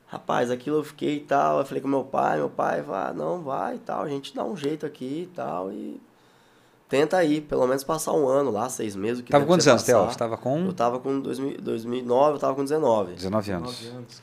Rapaz, 0.05 0.51
aquilo 0.51 0.79
eu 0.79 0.83
fiquei 0.83 1.15
e 1.15 1.19
tal, 1.21 1.59
eu 1.59 1.65
falei 1.65 1.81
com 1.81 1.87
meu 1.87 2.03
pai, 2.03 2.39
meu 2.39 2.49
pai 2.49 2.81
vai, 2.81 3.11
ah, 3.11 3.13
não, 3.13 3.41
vai 3.41 3.77
e 3.77 3.79
tal, 3.79 4.03
a 4.03 4.09
gente 4.09 4.35
dá 4.35 4.43
um 4.43 4.57
jeito 4.57 4.85
aqui 4.85 5.29
e 5.31 5.33
tal, 5.33 5.71
e 5.71 5.97
tenta 6.89 7.15
aí, 7.15 7.39
pelo 7.39 7.65
menos 7.65 7.85
passar 7.85 8.11
um 8.11 8.27
ano 8.27 8.51
lá, 8.51 8.67
seis 8.67 8.97
meses. 8.97 9.21
o 9.21 9.23
Que 9.23 9.31
Tava 9.31 9.45
quantos 9.45 9.65
anos, 9.65 9.83
Theo? 9.83 10.03
Você 10.07 10.17
tava 10.17 10.33
Eu 10.33 10.37
com 10.37 10.71
tava 10.73 10.99
com 10.99 11.21
2000, 11.21 11.61
2009, 11.61 12.35
eu 12.35 12.39
tava 12.39 12.53
com 12.53 12.63
19. 12.63 13.13
19 13.13 13.51
anos. 13.53 13.81
Nove 13.81 13.95
anos. 13.95 14.21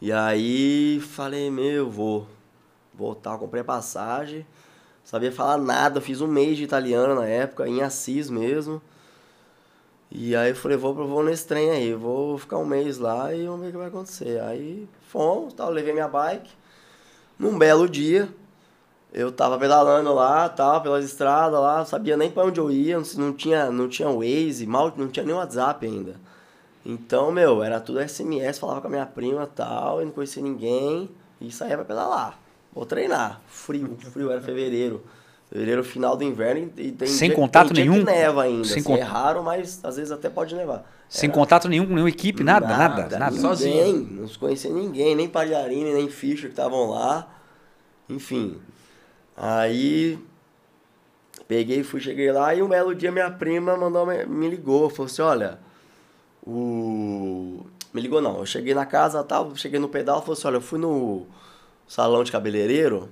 E 0.00 0.10
aí 0.10 0.98
falei, 1.00 1.48
meu, 1.48 1.88
vou 1.88 2.26
voltar, 2.92 3.38
comprei 3.38 3.62
a 3.62 3.64
passagem, 3.64 4.44
sabia 5.08 5.32
falar 5.32 5.56
nada, 5.56 6.02
fiz 6.02 6.20
um 6.20 6.26
mês 6.26 6.58
de 6.58 6.64
italiano 6.64 7.14
na 7.14 7.24
época, 7.24 7.66
em 7.66 7.80
Assis 7.80 8.28
mesmo. 8.28 8.78
E 10.10 10.36
aí 10.36 10.50
eu 10.50 10.54
falei, 10.54 10.76
vou, 10.76 10.94
vou 10.94 11.22
nesse 11.22 11.46
trem 11.46 11.70
aí, 11.70 11.94
vou 11.94 12.36
ficar 12.36 12.58
um 12.58 12.66
mês 12.66 12.98
lá 12.98 13.34
e 13.34 13.46
vamos 13.46 13.62
ver 13.62 13.68
o 13.68 13.70
que 13.72 13.78
vai 13.78 13.86
acontecer. 13.88 14.38
Aí 14.42 14.86
fomos, 15.08 15.54
tal, 15.54 15.70
levei 15.70 15.94
minha 15.94 16.08
bike. 16.08 16.50
Num 17.38 17.56
belo 17.56 17.88
dia, 17.88 18.28
eu 19.10 19.32
tava 19.32 19.58
pedalando 19.58 20.12
lá, 20.12 20.46
tal, 20.46 20.82
pelas 20.82 21.06
estradas 21.06 21.58
lá, 21.58 21.78
não 21.78 21.86
sabia 21.86 22.14
nem 22.14 22.30
pra 22.30 22.44
onde 22.44 22.60
eu 22.60 22.70
ia, 22.70 23.00
não, 23.16 23.32
tinha, 23.32 23.70
não 23.70 23.88
tinha 23.88 24.10
Waze, 24.10 24.66
mal, 24.66 24.92
não 24.94 25.08
tinha 25.08 25.24
nem 25.24 25.34
WhatsApp 25.34 25.86
ainda. 25.86 26.16
Então, 26.84 27.32
meu, 27.32 27.62
era 27.62 27.80
tudo 27.80 28.06
SMS, 28.06 28.58
falava 28.58 28.82
com 28.82 28.88
a 28.88 28.90
minha 28.90 29.06
prima 29.06 29.46
tal, 29.46 30.02
e 30.02 30.04
não 30.04 30.12
conhecia 30.12 30.42
ninguém. 30.42 31.08
e 31.40 31.50
saía 31.50 31.76
pra 31.76 31.84
pedalar. 31.86 32.47
Vou 32.78 32.86
treinar. 32.86 33.40
Frio, 33.48 33.98
frio, 34.12 34.30
era 34.30 34.40
fevereiro. 34.40 35.02
Fevereiro, 35.50 35.82
final 35.82 36.16
do 36.16 36.22
inverno 36.22 36.70
e 36.76 36.92
tem 36.92 37.08
Sem 37.08 37.28
dia- 37.30 37.36
contato 37.36 37.74
tem 37.74 37.82
dia 37.82 37.90
nenhum? 37.90 38.04
que 38.04 38.12
neva 38.12 38.44
ainda. 38.44 38.62
Sem 38.68 38.78
assim, 38.82 38.92
É 38.94 39.02
raro, 39.02 39.42
mas 39.42 39.80
às 39.84 39.96
vezes 39.96 40.12
até 40.12 40.30
pode 40.30 40.54
nevar. 40.54 40.88
Sem 41.08 41.28
Era 41.28 41.36
contato 41.36 41.68
nenhum 41.68 41.86
com 41.86 41.92
nenhuma 41.94 42.08
equipe, 42.08 42.44
nada, 42.44 42.68
nada, 42.68 43.18
nada. 43.18 43.30
Ninguém, 43.34 43.40
Sozinho. 43.40 44.08
não 44.20 44.28
se 44.28 44.38
conhecia 44.38 44.70
ninguém, 44.72 45.16
nem 45.16 45.28
Pagliarini, 45.28 45.92
nem 45.92 46.08
Fischer 46.08 46.44
que 46.50 46.52
estavam 46.52 46.88
lá. 46.90 47.28
Enfim. 48.08 48.58
Aí 49.36 50.16
peguei, 51.48 51.82
fui, 51.82 51.98
cheguei 52.00 52.30
lá 52.30 52.54
e 52.54 52.62
um 52.62 52.68
belo 52.68 52.94
dia 52.94 53.10
minha 53.10 53.28
prima 53.28 53.76
mandou, 53.76 54.06
me 54.06 54.48
ligou, 54.48 54.88
falou 54.88 55.06
assim, 55.06 55.22
olha, 55.22 55.58
o. 56.46 57.66
Me 57.92 58.00
ligou 58.00 58.20
não, 58.20 58.38
eu 58.38 58.46
cheguei 58.46 58.72
na 58.74 58.86
casa 58.86 59.24
tal, 59.24 59.56
cheguei 59.56 59.80
no 59.80 59.88
pedal, 59.88 60.20
falou 60.20 60.34
assim, 60.34 60.46
olha, 60.46 60.56
eu 60.58 60.60
fui 60.60 60.78
no 60.78 61.26
salão 61.88 62.22
de 62.22 62.30
cabeleireiro 62.30 63.08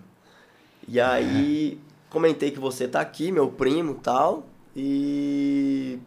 e 0.86 1.00
aí 1.00 1.80
comentei 2.08 2.50
que 2.52 2.60
você 2.60 2.86
tá 2.86 3.00
aqui, 3.00 3.32
meu 3.32 3.48
primo 3.50 3.92
e 3.92 3.96
tal, 3.96 4.46
e 4.74 5.98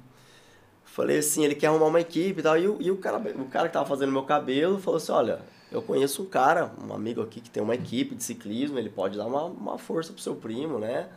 falei 0.86 1.18
assim, 1.18 1.44
ele 1.44 1.56
quer 1.56 1.68
arrumar 1.68 1.88
uma 1.88 2.00
equipe 2.00 2.40
e 2.40 2.44
tal, 2.44 2.58
e, 2.58 2.68
o, 2.68 2.82
e 2.82 2.90
o, 2.90 2.98
cara, 2.98 3.18
o 3.18 3.46
cara 3.46 3.68
que 3.68 3.74
tava 3.74 3.86
fazendo 3.86 4.12
meu 4.12 4.24
cabelo 4.24 4.80
falou 4.80 4.98
assim, 4.98 5.12
olha, 5.12 5.42
eu 5.72 5.82
conheço 5.82 6.24
um 6.24 6.26
cara, 6.26 6.72
um 6.82 6.94
amigo 6.94 7.22
aqui 7.22 7.42
que 7.42 7.50
tem 7.50 7.62
uma 7.62 7.76
equipe 7.76 8.16
de 8.16 8.24
ciclismo, 8.24 8.80
ele 8.80 8.90
pode 8.90 9.18
dar 9.18 9.26
uma, 9.26 9.44
uma 9.44 9.78
força 9.78 10.14
pro 10.14 10.22
seu 10.22 10.36
primo, 10.36 10.80
né? 10.80 11.10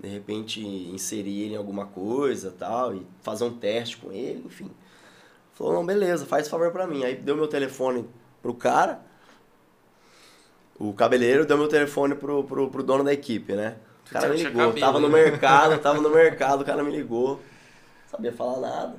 De 0.00 0.08
repente 0.08 0.60
inserir 0.60 1.42
ele 1.42 1.54
em 1.54 1.56
alguma 1.56 1.86
coisa 1.86 2.52
tal, 2.58 2.94
e 2.94 3.06
fazer 3.20 3.44
um 3.44 3.52
teste 3.52 3.98
com 3.98 4.10
ele, 4.10 4.42
enfim. 4.46 4.70
Falou, 5.52 5.74
não, 5.74 5.86
beleza, 5.86 6.26
faz 6.26 6.48
favor 6.48 6.72
pra 6.72 6.86
mim. 6.86 7.04
Aí 7.04 7.14
deu 7.14 7.36
meu 7.36 7.46
telefone 7.46 8.08
pro 8.40 8.54
cara, 8.54 9.02
o 10.78 10.92
cabeleireiro 10.92 11.46
deu 11.46 11.56
meu 11.58 11.68
telefone 11.68 12.14
pro, 12.14 12.44
pro, 12.44 12.68
pro 12.70 12.82
dono 12.82 13.04
da 13.04 13.12
equipe, 13.12 13.52
né? 13.54 13.76
O 14.08 14.12
cara 14.12 14.28
me 14.28 14.36
ligou, 14.36 14.52
cabelo, 14.68 14.80
tava 14.80 15.00
no 15.00 15.08
né? 15.08 15.22
mercado, 15.22 15.78
tava 15.78 16.00
no 16.00 16.10
mercado, 16.10 16.62
o 16.62 16.64
cara 16.64 16.82
me 16.82 16.90
ligou. 16.90 17.40
Sabia 18.10 18.32
falar 18.32 18.60
nada. 18.60 18.96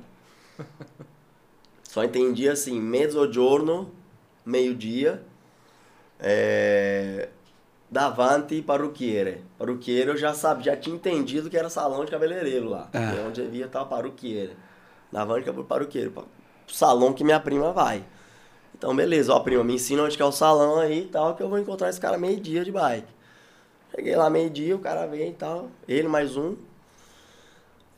Só 1.84 2.02
entendi 2.02 2.48
assim, 2.48 2.80
mezzogiorno, 2.80 3.92
meio-dia, 4.44 5.22
é, 6.18 7.28
davanti 7.90 8.60
parrucchiere. 8.62 9.44
Parrucchiere 9.58 10.10
eu 10.10 10.16
já 10.16 10.34
sabia, 10.34 10.72
já 10.72 10.76
tinha 10.76 10.96
entendido 10.96 11.48
que 11.48 11.56
era 11.56 11.70
salão 11.70 12.04
de 12.04 12.10
cabeleireiro 12.10 12.68
lá. 12.68 12.88
Ah. 12.92 13.12
que 13.12 13.18
é 13.18 13.22
onde 13.26 13.42
devia 13.42 13.66
estar 13.66 13.84
parrucchiere. 13.84 14.56
Davanti 15.12 15.52
parrucchiere, 15.52 16.10
pa- 16.10 16.24
salão 16.66 17.12
que 17.12 17.22
minha 17.22 17.38
prima 17.38 17.72
vai. 17.72 18.02
Então, 18.76 18.94
beleza, 18.94 19.32
ó, 19.32 19.40
prima, 19.40 19.62
me 19.62 19.74
ensina 19.74 20.02
onde 20.02 20.16
que 20.16 20.22
é 20.22 20.26
o 20.26 20.32
salão 20.32 20.78
aí 20.78 21.02
e 21.02 21.06
tal, 21.06 21.34
que 21.34 21.42
eu 21.42 21.48
vou 21.48 21.58
encontrar 21.58 21.88
esse 21.88 22.00
cara 22.00 22.18
meio-dia 22.18 22.64
de 22.64 22.72
bike. 22.72 23.06
Cheguei 23.94 24.16
lá 24.16 24.28
meio-dia, 24.28 24.74
o 24.74 24.80
cara 24.80 25.06
vem 25.06 25.30
e 25.30 25.34
tal, 25.34 25.68
ele 25.88 26.08
mais 26.08 26.36
um. 26.36 26.56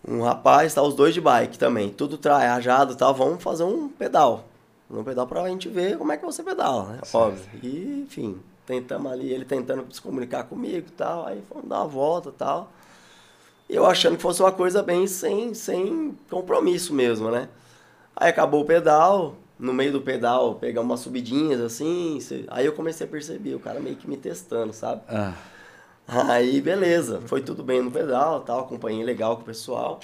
Um 0.07 0.23
rapaz, 0.23 0.75
tá, 0.75 0.83
os 0.83 0.95
dois 0.95 1.15
de 1.15 1.21
bike 1.21 1.59
também, 1.59 1.89
tudo 1.89 2.19
trajado 2.19 2.93
e 2.93 2.97
tal, 2.97 3.15
vamos 3.15 3.43
fazer 3.43 3.65
um 3.65 3.89
pedal. 3.89 4.45
Um 4.89 5.03
pedal 5.03 5.27
pra 5.27 5.49
gente 5.49 5.69
ver 5.69 5.99
como 5.99 6.13
é 6.13 6.17
que 6.17 6.25
você 6.25 6.43
pedala, 6.43 6.93
né? 6.93 7.01
Óbvio. 7.13 7.45
E, 7.61 8.05
enfim, 8.07 8.39
tentamos 8.65 9.11
ali, 9.11 9.33
ele 9.33 9.45
tentando 9.45 9.85
se 9.93 10.01
comunicar 10.01 10.45
comigo 10.45 10.87
e 10.87 10.93
tal, 10.93 11.27
aí 11.27 11.43
fomos 11.49 11.69
dar 11.69 11.79
uma 11.79 11.89
volta 11.89 12.29
e 12.29 12.33
tal. 12.33 12.71
E 13.69 13.75
eu 13.75 13.85
achando 13.85 14.17
que 14.17 14.23
fosse 14.23 14.41
uma 14.41 14.53
coisa 14.53 14.83
bem 14.83 15.09
sem, 15.09 15.55
sem 15.55 16.17
compromisso 16.31 16.95
mesmo, 16.95 17.31
né? 17.31 17.49
Aí 18.15 18.31
acabou 18.31 18.63
o 18.63 18.65
pedal, 18.65 19.35
no 19.59 19.73
meio 19.73 19.93
do 19.93 20.01
pedal 20.01 20.55
pegamos 20.57 20.91
umas 20.91 21.01
subidinhas 21.01 21.61
assim, 21.61 22.19
aí 22.49 22.67
eu 22.67 22.73
comecei 22.73 23.07
a 23.07 23.11
perceber, 23.11 23.55
o 23.55 23.61
cara 23.61 23.81
meio 23.81 23.97
que 23.97 24.09
me 24.09 24.17
testando, 24.17 24.73
sabe? 24.73 25.03
Ah, 25.09 25.33
Aí, 26.09 26.61
beleza, 26.61 27.21
foi 27.27 27.41
tudo 27.41 27.65
bem 27.65 27.83
no 27.83 27.91
pedal, 27.91 28.41
tal, 28.41 28.61
acompanhei 28.61 29.03
legal 29.03 29.37
com 29.37 29.43
o 29.43 29.47
pessoal. 29.47 29.99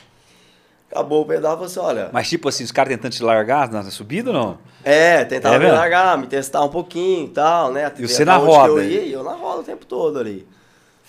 Acabou 0.90 1.22
o 1.22 1.24
pedal, 1.24 1.52
falei 1.52 1.66
assim, 1.66 1.80
olha... 1.80 2.10
mas 2.12 2.28
tipo 2.28 2.48
assim, 2.48 2.64
os 2.64 2.72
caras 2.72 2.92
tentando 2.92 3.12
te 3.12 3.22
largar 3.22 3.70
na 3.70 3.82
subida 3.84 4.30
ou 4.30 4.34
não? 4.34 4.58
É, 4.84 5.24
tentava 5.24 5.54
É 5.54 5.58
me 5.58 5.70
largar, 5.70 6.18
me 6.18 6.26
testar 6.26 6.62
um 6.64 6.68
pouquinho 6.68 7.26
e 7.26 7.30
tal, 7.30 7.72
né? 7.72 7.90
E 7.98 8.06
você 8.06 8.24
na 8.24 8.36
roda, 8.36 8.68
Eu 8.68 8.82
ia, 8.82 9.06
eu 9.06 9.22
na 9.22 9.32
roda 9.32 9.60
o 9.60 9.64
tempo 9.64 9.86
todo 9.86 10.18
ali. 10.18 10.46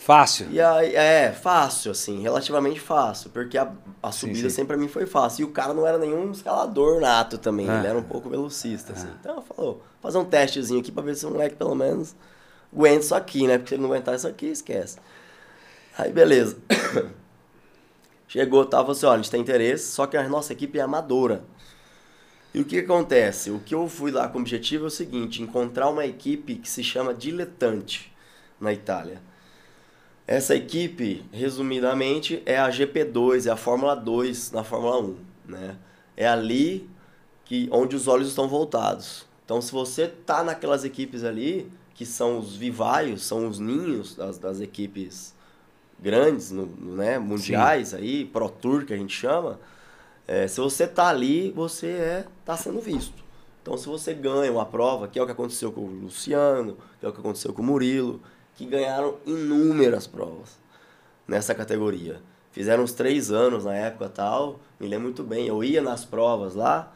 Fácil. 0.04 0.48
E 0.52 0.60
aí, 0.60 0.94
é, 0.94 1.32
fácil, 1.32 1.92
assim, 1.92 2.22
relativamente 2.22 2.78
fácil, 2.78 3.30
porque 3.30 3.58
a, 3.58 3.72
a 4.02 4.12
subida 4.12 4.50
sim. 4.50 4.56
sempre 4.58 4.76
pra 4.76 4.78
mim 4.78 4.90
foi 4.90 5.06
fácil. 5.06 5.44
E 5.44 5.46
o 5.46 5.52
cara 5.52 5.74
não 5.74 5.88
era 5.88 5.98
nenhum 5.98 6.30
escalador 6.30 7.00
nato 7.00 7.38
também, 7.38 7.70
Ah. 7.70 7.78
ele 7.78 7.88
era 7.88 7.98
um 7.98 8.04
pouco 8.04 8.30
velocista, 8.30 8.92
assim. 8.92 9.08
Então 9.22 9.42
falou, 9.42 9.82
fazer 10.02 10.18
um 10.18 10.26
testezinho 10.26 10.82
aqui 10.82 10.92
pra 10.92 11.02
ver 11.02 11.16
se 11.16 11.26
o 11.26 11.30
moleque 11.30 11.56
pelo 11.56 11.74
menos 11.74 12.14
aguenta 12.76 13.00
isso 13.06 13.16
aqui, 13.16 13.48
né? 13.48 13.58
Porque 13.58 13.70
se 13.70 13.76
ele 13.76 13.82
não 13.84 13.90
aguentar 13.90 14.14
isso 14.14 14.28
aqui, 14.28 14.48
esquece. 14.48 14.98
Aí, 15.98 16.12
beleza. 16.12 16.58
Chegou, 18.28 18.66
tava 18.66 18.92
assim, 18.92 19.06
olha, 19.06 19.14
a 19.14 19.18
gente 19.18 19.32
tem 19.32 19.40
interesse, 19.40 19.90
só 19.90 20.06
que 20.06 20.18
a 20.18 20.28
nossa 20.28 20.52
equipe 20.52 20.80
é 20.80 20.82
amadora. 20.82 21.44
E 22.54 22.60
o 22.60 22.66
que 22.66 22.80
acontece? 22.80 23.52
O 23.52 23.60
que 23.60 23.74
eu 23.74 23.88
fui 23.88 24.12
lá 24.12 24.28
com 24.28 24.38
o 24.38 24.42
objetivo 24.42 24.84
é 24.84 24.88
o 24.88 24.92
seguinte, 24.92 25.42
encontrar 25.42 25.88
uma 25.90 26.06
equipe 26.06 26.56
que 26.56 26.70
se 26.70 26.84
chama 26.84 27.14
Dilettante 27.14 28.14
na 28.60 28.74
Itália. 28.74 29.22
Essa 30.26 30.56
equipe, 30.56 31.26
resumidamente, 31.32 32.42
é 32.46 32.58
a 32.58 32.70
GP2, 32.70 33.48
é 33.48 33.52
a 33.52 33.58
Fórmula 33.58 33.94
2 33.94 34.52
na 34.52 34.64
Fórmula 34.64 35.00
1, 35.02 35.16
né? 35.48 35.78
É 36.16 36.28
ali 36.28 36.90
que 37.44 37.68
onde 37.72 37.96
os 37.96 38.08
olhos 38.08 38.30
estão 38.30 38.48
voltados. 38.48 39.26
Então, 39.44 39.62
se 39.62 39.72
você 39.72 40.08
tá 40.08 40.44
naquelas 40.44 40.86
equipes 40.86 41.26
ali, 41.26 41.70
que 41.94 42.06
são 42.06 42.40
os 42.40 42.56
vivaios, 42.56 43.24
são 43.26 43.48
os 43.48 43.60
ninhos 43.60 44.16
das, 44.16 44.38
das 44.38 44.62
equipes 44.62 45.34
grandes, 46.00 46.52
no, 46.52 46.66
no, 46.66 46.96
né, 46.96 47.20
mundiais 47.20 47.94
aí, 47.94 48.26
Pro 48.26 48.50
Tour 48.50 48.86
que 48.86 48.94
a 48.94 48.98
gente 48.98 49.14
chama, 49.14 49.60
é, 50.26 50.48
se 50.48 50.60
você 50.62 50.88
tá 50.88 51.10
ali, 51.10 51.52
você 51.52 51.88
é 51.88 52.26
tá 52.46 52.56
sendo 52.56 52.80
visto. 52.80 53.24
Então, 53.62 53.78
se 53.78 53.88
você 53.88 54.14
ganha 54.14 54.52
uma 54.52 54.66
prova, 54.66 55.08
que 55.08 55.20
é 55.20 55.22
o 55.22 55.26
que 55.26 55.32
aconteceu 55.32 55.72
com 55.72 55.82
o 55.82 55.88
Luciano, 55.88 56.78
que 57.00 57.06
é 57.06 57.10
o 57.10 57.14
que 57.14 57.20
aconteceu 57.20 57.54
com 57.54 57.62
o 57.62 57.66
Murilo, 57.66 58.22
que 58.56 58.66
ganharam 58.66 59.18
inúmeras 59.26 60.08
provas 60.08 60.58
nessa 61.28 61.56
categoria. 61.56 62.22
Fizeram 62.52 62.84
uns 62.84 62.94
três 62.94 63.32
anos 63.32 63.66
na 63.66 63.74
época 63.74 64.10
tal, 64.10 64.60
me 64.80 64.88
lembro 64.88 65.06
muito 65.06 65.24
bem. 65.24 65.48
Eu 65.48 65.64
ia 65.64 65.82
nas 65.82 66.06
provas 66.06 66.54
lá 66.54 66.94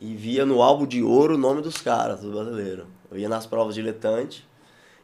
e 0.00 0.14
via 0.14 0.44
no 0.44 0.60
álbum 0.60 0.86
de 0.86 1.02
ouro 1.02 1.34
o 1.34 1.38
nome 1.38 1.62
dos 1.62 1.78
caras, 1.78 2.20
do 2.20 2.32
brasileiro. 2.32 2.86
Eu 3.10 3.18
ia 3.18 3.28
nas 3.28 3.46
provas 3.46 3.74
diletante. 3.74 4.46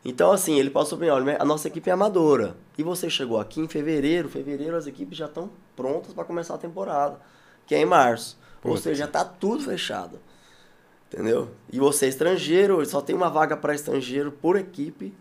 Então, 0.04 0.32
assim, 0.32 0.58
ele 0.58 0.70
passou 0.70 0.98
bem, 0.98 1.10
olha, 1.10 1.36
a 1.40 1.44
nossa 1.44 1.68
equipe 1.68 1.88
é 1.88 1.92
amadora. 1.92 2.56
E 2.76 2.82
você 2.82 3.10
chegou 3.10 3.38
aqui 3.38 3.60
em 3.60 3.68
fevereiro, 3.68 4.28
fevereiro 4.28 4.76
as 4.76 4.86
equipes 4.86 5.16
já 5.16 5.26
estão 5.26 5.50
prontas 5.76 6.14
para 6.14 6.24
começar 6.24 6.54
a 6.54 6.58
temporada, 6.58 7.20
que 7.66 7.74
é 7.74 7.80
em 7.80 7.84
março. 7.84 8.38
Ou 8.64 8.72
Putz. 8.72 8.82
seja, 8.82 9.04
já 9.04 9.06
tá 9.06 9.24
tudo 9.24 9.62
fechado. 9.62 10.18
Entendeu? 11.12 11.50
E 11.70 11.78
você 11.78 12.06
é 12.06 12.08
estrangeiro, 12.08 12.84
só 12.86 13.00
tem 13.00 13.14
uma 13.14 13.28
vaga 13.28 13.56
para 13.56 13.74
estrangeiro 13.74 14.32
por 14.32 14.56
equipe. 14.56 15.14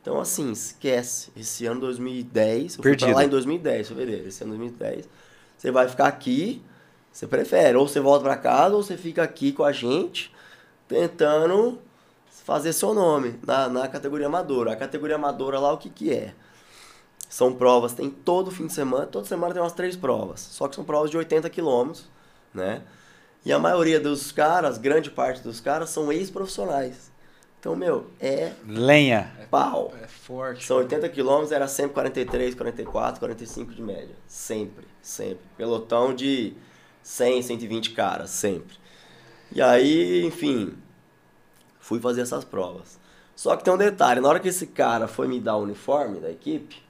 Então, 0.00 0.18
assim, 0.20 0.52
esquece. 0.52 1.30
Esse 1.36 1.66
ano 1.66 1.80
2010, 1.80 2.76
eu 2.76 2.82
fui 2.82 2.82
Perdido. 2.82 3.08
pra 3.08 3.16
lá 3.16 3.24
em 3.24 3.28
2010, 3.28 3.88
fevereiro. 3.88 4.28
Esse 4.28 4.42
ano 4.42 4.56
2010, 4.56 5.08
você 5.56 5.70
vai 5.70 5.88
ficar 5.88 6.06
aqui, 6.06 6.62
você 7.12 7.26
prefere. 7.26 7.76
Ou 7.76 7.86
você 7.86 8.00
volta 8.00 8.24
para 8.24 8.36
casa, 8.36 8.74
ou 8.74 8.82
você 8.82 8.96
fica 8.96 9.22
aqui 9.22 9.52
com 9.52 9.64
a 9.64 9.72
gente, 9.72 10.32
tentando 10.88 11.78
fazer 12.44 12.72
seu 12.72 12.94
nome 12.94 13.38
na, 13.46 13.68
na 13.68 13.88
categoria 13.88 14.26
amadora. 14.26 14.72
A 14.72 14.76
categoria 14.76 15.16
amadora 15.16 15.58
lá, 15.58 15.72
o 15.72 15.78
que 15.78 15.90
que 15.90 16.12
é? 16.12 16.34
São 17.28 17.52
provas, 17.52 17.92
tem 17.92 18.10
todo 18.10 18.50
fim 18.50 18.66
de 18.66 18.72
semana, 18.72 19.06
toda 19.06 19.24
semana 19.24 19.52
tem 19.52 19.62
umas 19.62 19.72
três 19.72 19.94
provas. 19.94 20.40
Só 20.40 20.66
que 20.66 20.74
são 20.74 20.82
provas 20.82 21.10
de 21.10 21.16
80 21.16 21.48
quilômetros, 21.48 22.08
né? 22.52 22.82
E 23.44 23.52
a 23.52 23.58
maioria 23.58 24.00
dos 24.00 24.32
caras, 24.32 24.78
grande 24.78 25.10
parte 25.10 25.42
dos 25.42 25.60
caras, 25.60 25.90
são 25.90 26.10
ex-profissionais. 26.12 27.10
Então, 27.60 27.76
meu, 27.76 28.06
é 28.18 28.54
Lenha. 28.66 29.30
pau. 29.50 29.92
É 30.02 30.06
forte. 30.06 30.64
São 30.64 30.78
80 30.78 31.06
quilômetros, 31.10 31.52
era 31.52 31.68
sempre 31.68 31.92
43, 31.92 32.54
44, 32.54 33.20
45 33.20 33.74
de 33.74 33.82
média. 33.82 34.16
Sempre, 34.26 34.86
sempre. 35.02 35.44
Pelotão 35.58 36.14
de 36.14 36.54
100, 37.02 37.42
120 37.42 37.90
caras, 37.90 38.30
sempre. 38.30 38.78
E 39.52 39.60
aí, 39.60 40.24
enfim, 40.24 40.74
fui 41.78 42.00
fazer 42.00 42.22
essas 42.22 42.44
provas. 42.44 42.98
Só 43.36 43.54
que 43.56 43.62
tem 43.62 43.74
um 43.74 43.76
detalhe, 43.76 44.20
na 44.20 44.28
hora 44.28 44.40
que 44.40 44.48
esse 44.48 44.66
cara 44.66 45.06
foi 45.06 45.28
me 45.28 45.38
dar 45.38 45.56
o 45.56 45.62
uniforme 45.62 46.18
da 46.18 46.30
equipe, 46.30 46.82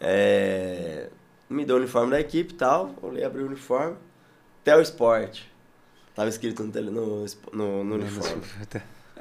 é, 0.00 1.10
me 1.48 1.66
deu 1.66 1.76
o 1.76 1.78
uniforme 1.78 2.10
da 2.10 2.20
equipe 2.20 2.54
e 2.54 2.56
tal, 2.56 2.94
olhei, 3.02 3.22
abri 3.22 3.42
o 3.42 3.46
uniforme, 3.46 3.96
Tel 4.64 4.80
Sport. 4.80 5.42
Tava 6.14 6.28
escrito 6.30 6.64
no, 6.64 6.72
tele, 6.72 6.90
no, 6.90 7.26
no, 7.52 7.84
no 7.84 7.94
uniforme. 7.96 8.42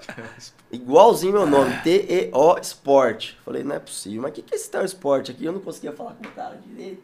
Igualzinho 0.72 1.34
meu 1.34 1.46
nome, 1.46 1.76
T-E-O 1.84 2.58
Sport. 2.60 3.34
Falei, 3.44 3.64
não 3.64 3.76
é 3.76 3.80
possível, 3.80 4.22
mas 4.22 4.32
o 4.32 4.34
que, 4.34 4.42
que 4.42 4.54
é 4.54 4.58
esse 4.58 4.70
Tel 4.70 4.86
Sport 4.86 5.30
aqui? 5.30 5.46
Eu 5.46 5.54
não 5.54 5.60
conseguia 5.60 5.92
falar 5.92 6.14
com 6.14 6.28
o 6.28 6.32
cara 6.32 6.58
direito. 6.66 7.02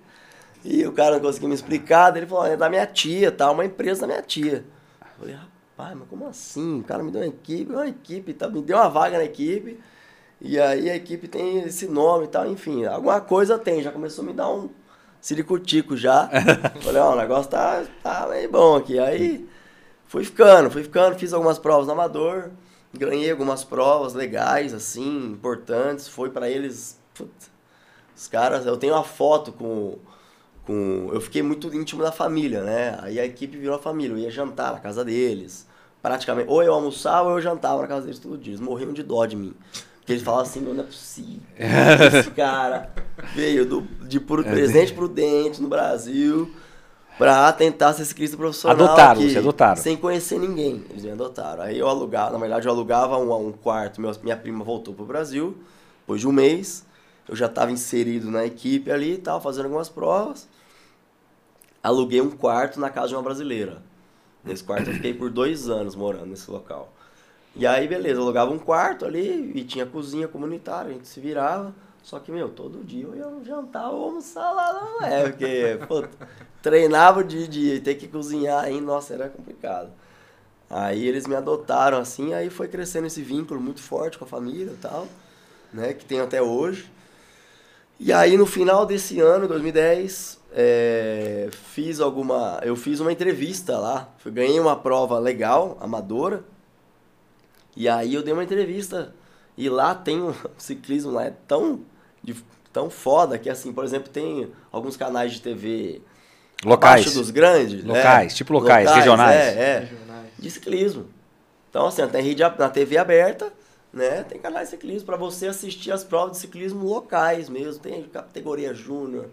E 0.63 0.85
o 0.85 0.93
cara 0.93 1.15
não 1.15 1.21
conseguia 1.21 1.50
me 1.50 1.55
explicar, 1.55 2.12
daí 2.12 2.21
ele 2.21 2.27
falou, 2.27 2.45
é 2.45 2.55
da 2.55 2.69
minha 2.69 2.85
tia, 2.85 3.31
tá? 3.31 3.51
Uma 3.51 3.65
empresa 3.65 4.01
da 4.01 4.07
minha 4.07 4.21
tia. 4.21 4.63
Falei, 5.19 5.35
Pai, 5.75 5.95
mas 5.95 6.07
como 6.07 6.27
assim? 6.27 6.79
O 6.79 6.83
cara 6.83 7.03
me 7.03 7.12
deu 7.12 7.21
uma 7.21 7.27
equipe, 7.27 7.71
uma 7.71 7.88
equipe, 7.88 8.33
tá, 8.33 8.47
me 8.47 8.62
deu 8.62 8.77
uma 8.77 8.89
vaga 8.89 9.17
na 9.17 9.23
equipe. 9.23 9.79
E 10.39 10.59
aí 10.59 10.89
a 10.89 10.95
equipe 10.95 11.27
tem 11.27 11.59
esse 11.59 11.88
nome 11.88 12.25
e 12.25 12.27
tal, 12.27 12.45
enfim, 12.47 12.85
alguma 12.85 13.19
coisa 13.21 13.57
tem, 13.57 13.81
já 13.81 13.91
começou 13.91 14.23
a 14.23 14.27
me 14.27 14.33
dar 14.33 14.50
um 14.50 14.69
ciricutico 15.19 15.97
já. 15.97 16.29
Falei, 16.83 17.01
ó, 17.01 17.13
o 17.13 17.15
negócio 17.15 17.50
tá, 17.50 17.83
tá 18.03 18.27
meio 18.29 18.51
bom 18.51 18.75
aqui. 18.75 19.00
Aí 19.00 19.47
fui 20.05 20.23
ficando, 20.23 20.69
fui 20.69 20.83
ficando, 20.83 21.17
fiz 21.17 21.33
algumas 21.33 21.57
provas 21.57 21.88
no 21.88 21.93
amador, 21.93 22.51
ganhei 22.93 23.31
algumas 23.31 23.63
provas 23.63 24.13
legais, 24.13 24.73
assim, 24.73 25.31
importantes. 25.31 26.07
Foi 26.07 26.29
para 26.29 26.50
eles, 26.50 27.00
putz, 27.13 27.51
os 28.15 28.27
caras, 28.27 28.65
eu 28.65 28.77
tenho 28.77 28.93
uma 28.93 29.03
foto 29.03 29.51
com 29.51 29.97
com 30.65 31.10
eu 31.12 31.19
fiquei 31.19 31.43
muito 31.43 31.67
íntimo 31.75 32.01
da 32.01 32.12
família, 32.12 32.63
né? 32.63 32.97
Aí 33.01 33.19
a 33.19 33.25
equipe 33.25 33.58
virou 33.58 33.75
a 33.75 33.79
família, 33.79 34.13
eu 34.13 34.17
ia 34.17 34.32
jantar 34.32 34.71
na 34.71 34.79
casa 34.79 35.03
deles. 35.03 35.67
Praticamente, 36.01 36.49
ou 36.49 36.63
eu 36.63 36.73
almoçava 36.73 37.29
ou 37.29 37.36
eu 37.36 37.41
jantava 37.41 37.82
na 37.82 37.88
casa 37.88 38.01
deles 38.06 38.19
todo 38.19 38.38
dia. 38.38 38.51
Eles 38.51 38.62
morriam 38.62 38.93
de 38.93 39.03
dó 39.03 39.25
de 39.25 39.36
mim. 39.36 39.53
Porque 39.99 40.13
eles 40.13 40.23
falavam 40.23 40.45
assim, 40.45 40.60
não 40.62 40.77
é 40.82 40.86
possível. 40.86 41.41
Esse 42.19 42.32
cara 42.32 42.93
veio 43.36 43.65
do, 43.65 43.82
de 44.06 44.19
puro, 44.19 44.41
É. 44.45 44.51
presente 44.51 44.93
prudente 44.93 45.62
no 45.62 45.67
Brasil 45.69 46.49
pra 47.17 47.52
tentar 47.54 47.93
ser 47.93 48.06
ciclista 48.06 48.36
profissional. 48.38 48.76
Adotaram, 48.76 49.21
você 49.21 49.38
adotaram. 49.38 49.76
Sem 49.82 49.95
conhecer 49.97 50.39
ninguém. 50.39 50.84
Eles 50.89 51.04
me 51.04 51.12
adotaram. 51.12 51.63
Aí 51.63 51.78
eu 51.78 51.88
alugava, 51.88 52.32
na 52.32 52.38
verdade 52.39 52.67
eu 52.67 52.71
alugava 52.71 53.17
um, 53.17 53.47
um 53.47 53.52
quarto. 53.52 54.02
Meu- 54.02 54.15
minha 54.23 54.38
prima 54.38 54.63
voltou 54.63 54.93
pro 54.93 55.06
Brasil, 55.06 55.58
depois 56.02 56.21
de 56.21 56.28
um 56.28 56.32
mês. 56.32 56.86
Eu 57.28 57.36
já 57.36 57.45
estava 57.45 57.71
inserido 57.71 58.30
na 58.30 58.45
equipe 58.45 58.91
ali 58.91 59.13
e 59.13 59.17
tal, 59.17 59.39
fazendo 59.39 59.65
algumas 59.65 59.88
provas. 59.89 60.47
Aluguei 61.82 62.21
um 62.21 62.32
quarto 62.32 62.80
na 62.80 62.89
casa 62.89 63.10
de 63.10 63.15
uma 63.15 63.21
brasileira. 63.23 63.82
Nesse 64.43 64.63
quarto 64.63 64.89
eu 64.89 64.93
fiquei 64.93 65.13
por 65.13 65.30
dois 65.30 65.69
anos 65.69 65.95
morando 65.95 66.26
nesse 66.28 66.49
local. 66.52 66.91
E 67.56 67.67
aí, 67.67 67.88
beleza, 67.88 68.15
eu 68.19 68.23
alugava 68.23 68.52
um 68.52 68.58
quarto 68.60 69.06
ali 69.06 69.52
e 69.56 69.63
tinha 69.63 69.86
cozinha 69.86 70.28
comunitária, 70.28 70.89
a 70.89 70.93
gente 70.93 71.08
se 71.08 71.19
virava. 71.19 71.73
Só 72.03 72.19
que, 72.19 72.31
meu, 72.31 72.49
todo 72.49 72.83
dia 72.83 73.05
eu 73.05 73.15
ia 73.15 73.45
jantar 73.45 73.89
ou 73.89 74.03
almoçar 74.03 74.51
lá, 74.51 74.73
não 74.73 75.07
é? 75.07 75.23
Porque, 75.23 75.79
pô, 75.87 76.03
treinava 76.61 77.23
de 77.23 77.47
dia 77.47 77.75
e 77.75 77.79
ter 77.79 77.95
que 77.95 78.09
cozinhar 78.09 78.65
aí, 78.65 78.81
nossa, 78.81 79.13
era 79.13 79.29
complicado. 79.29 79.89
Aí 80.69 81.07
eles 81.07 81.25
me 81.25 81.35
adotaram 81.35 81.97
assim, 81.97 82.33
aí 82.33 82.49
foi 82.49 82.67
crescendo 82.67 83.07
esse 83.07 83.21
vínculo 83.21 83.61
muito 83.61 83.81
forte 83.81 84.17
com 84.17 84.25
a 84.25 84.27
família 84.27 84.71
e 84.73 84.77
tal, 84.77 85.07
né, 85.71 85.93
que 85.93 86.03
tem 86.03 86.19
até 86.19 86.41
hoje. 86.41 86.91
E 87.97 88.11
aí 88.11 88.35
no 88.35 88.45
final 88.45 88.85
desse 88.85 89.21
ano, 89.21 89.47
2010, 89.47 90.41
é, 90.51 91.47
fiz 91.51 92.01
alguma, 92.01 92.59
eu 92.63 92.75
fiz 92.75 92.99
uma 92.99 93.13
entrevista 93.13 93.77
lá, 93.77 94.09
ganhei 94.25 94.59
uma 94.59 94.75
prova 94.75 95.17
legal, 95.19 95.77
amadora. 95.79 96.43
E 97.77 97.87
aí 97.87 98.13
eu 98.13 98.21
dei 98.21 98.33
uma 98.33 98.43
entrevista 98.43 99.15
e 99.57 99.69
lá 99.69 99.95
tem 99.95 100.21
um 100.21 100.33
ciclismo 100.57 101.11
lá 101.11 101.25
é 101.25 101.33
tão 101.47 101.81
de- 102.23 102.36
tão 102.71 102.89
foda 102.89 103.38
que 103.38 103.49
assim, 103.49 103.71
por 103.73 103.83
exemplo, 103.83 104.09
tem 104.09 104.51
alguns 104.71 104.95
canais 104.97 105.31
de 105.33 105.41
TV 105.41 106.01
Locais. 106.65 107.13
dos 107.13 107.29
grandes, 107.29 107.83
né? 107.83 107.93
Locais, 107.97 108.33
tipo 108.36 108.53
locais, 108.53 108.89
regionais. 108.91 109.36
É, 109.39 109.59
é 109.59 109.79
Regionais. 109.79 110.27
de 110.39 110.49
ciclismo. 110.51 111.05
Então, 111.69 111.86
assim, 111.88 112.07
tem 112.07 112.23
rede 112.23 112.41
na 112.41 112.69
TV 112.69 112.97
aberta, 112.97 113.51
né? 113.91 114.23
Tem 114.23 114.39
canais 114.39 114.69
de 114.69 114.75
ciclismo 114.75 115.05
para 115.05 115.17
você 115.17 115.47
assistir 115.47 115.91
as 115.91 116.03
provas 116.03 116.33
de 116.33 116.38
ciclismo 116.39 116.86
locais 116.86 117.49
mesmo. 117.49 117.81
Tem 117.81 118.03
categoria 118.03 118.73
júnior, 118.73 119.29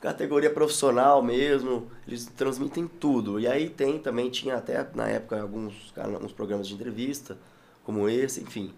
categoria 0.00 0.50
profissional 0.50 1.22
mesmo. 1.22 1.86
Eles 2.08 2.26
transmitem 2.36 2.86
tudo. 2.88 3.38
E 3.38 3.46
aí 3.46 3.68
tem 3.68 3.98
também, 3.98 4.28
tinha 4.30 4.56
até 4.56 4.86
na 4.94 5.08
época 5.08 5.40
alguns, 5.40 5.92
cana- 5.94 6.18
uns 6.18 6.32
programas 6.32 6.66
de 6.66 6.74
entrevista, 6.74 7.38
como 7.84 8.08
esse, 8.08 8.40
enfim. 8.42 8.72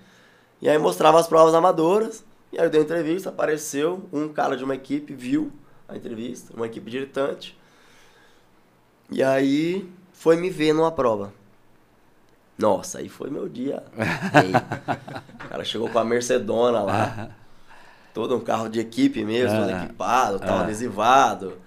E 0.61 0.69
aí 0.69 0.77
mostrava 0.79 1.19
as 1.19 1.27
provas 1.27 1.55
amadoras. 1.55 2.25
E 2.57 2.59
aí 2.59 2.64
eu 2.64 2.71
dei 2.71 2.81
uma 2.81 2.85
entrevista, 2.87 3.29
apareceu 3.29 4.09
um 4.11 4.29
cara 4.29 4.57
de 4.57 4.64
uma 4.64 4.75
equipe, 4.75 5.12
viu 5.12 5.53
a 5.87 5.95
entrevista, 5.95 6.55
uma 6.57 6.64
equipe 6.64 6.90
diletante. 6.90 7.55
E 9.11 9.23
aí 9.23 9.87
foi 10.11 10.37
me 10.37 10.49
ver 10.49 10.73
numa 10.73 10.90
prova. 10.90 11.35
Nossa, 12.57 12.97
aí 13.01 13.11
foi 13.11 13.29
meu 13.29 13.47
dia. 13.47 13.83
O 15.45 15.49
cara 15.51 15.64
chegou 15.64 15.90
com 15.90 15.99
a 15.99 16.05
Mercedona 16.05 16.81
lá. 16.81 17.29
Todo 18.14 18.35
um 18.35 18.40
carro 18.40 18.71
de 18.71 18.81
equipe 18.81 19.23
mesmo, 19.23 19.55
todo 19.61 19.71
Ah. 19.75 19.85
equipado, 19.85 20.38
tal, 20.40 20.61
Ah. 20.61 20.62
adesivado. 20.62 21.59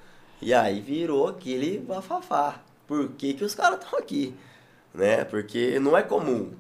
E 0.42 0.52
aí 0.56 0.82
virou 0.82 1.28
aquele 1.28 1.78
bafafá. 1.78 2.56
Por 2.88 3.10
que, 3.10 3.36
que 3.36 3.44
os 3.44 3.54
caras 3.54 3.80
estão 3.80 4.00
aqui? 4.00 4.36
Né? 4.92 5.24
Porque 5.24 5.80
não 5.80 5.96
é 5.96 6.02
comum. 6.02 6.52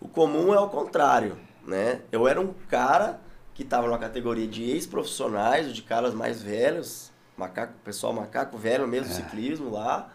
O 0.00 0.06
comum 0.06 0.54
é 0.54 0.60
o 0.60 0.68
contrário, 0.68 1.36
né? 1.66 2.02
Eu 2.12 2.28
era 2.28 2.40
um 2.40 2.54
cara 2.68 3.18
que 3.54 3.62
estava 3.62 3.86
numa 3.86 3.98
categoria 3.98 4.46
de 4.46 4.62
ex-profissionais, 4.62 5.74
de 5.74 5.82
caras 5.82 6.14
mais 6.14 6.40
velhos, 6.42 7.10
macaco, 7.36 7.74
pessoal 7.84 8.12
macaco 8.12 8.56
velho 8.56 8.86
mesmo, 8.88 9.10
É. 9.12 9.14
ciclismo 9.14 9.70
lá, 9.70 10.10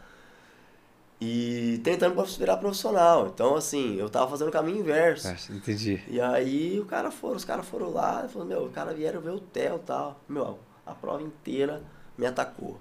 e 1.19 1.80
tentando 1.84 2.23
virar 2.38 2.58
profissional. 2.58 3.28
Então, 3.28 3.56
assim, 3.56 3.95
eu 3.95 4.10
tava 4.10 4.30
fazendo 4.30 4.50
o 4.50 4.52
caminho 4.52 4.80
inverso. 4.80 5.28
É, 5.28 5.38
Entendi. 5.50 6.02
E 6.08 6.21
aí 6.21 6.80
o 6.80 6.86
cara 6.86 7.10
foram, 7.10 7.36
os 7.36 7.45
caras 7.45 7.65
foram 7.67 7.91
lá 7.91 8.23
e 8.26 8.32
falaram, 8.32 8.50
meu, 8.50 8.65
o 8.65 8.69
cara 8.69 8.93
vieram 8.93 9.19
ver 9.19 9.32
o 9.32 9.36
hotel 9.36 9.78
e 9.78 9.86
tal. 9.86 10.19
Meu, 10.30 10.60
a 10.86 10.93
prova 10.93 11.23
inteira 11.23 11.82
me 12.17 12.26
atacou. 12.26 12.80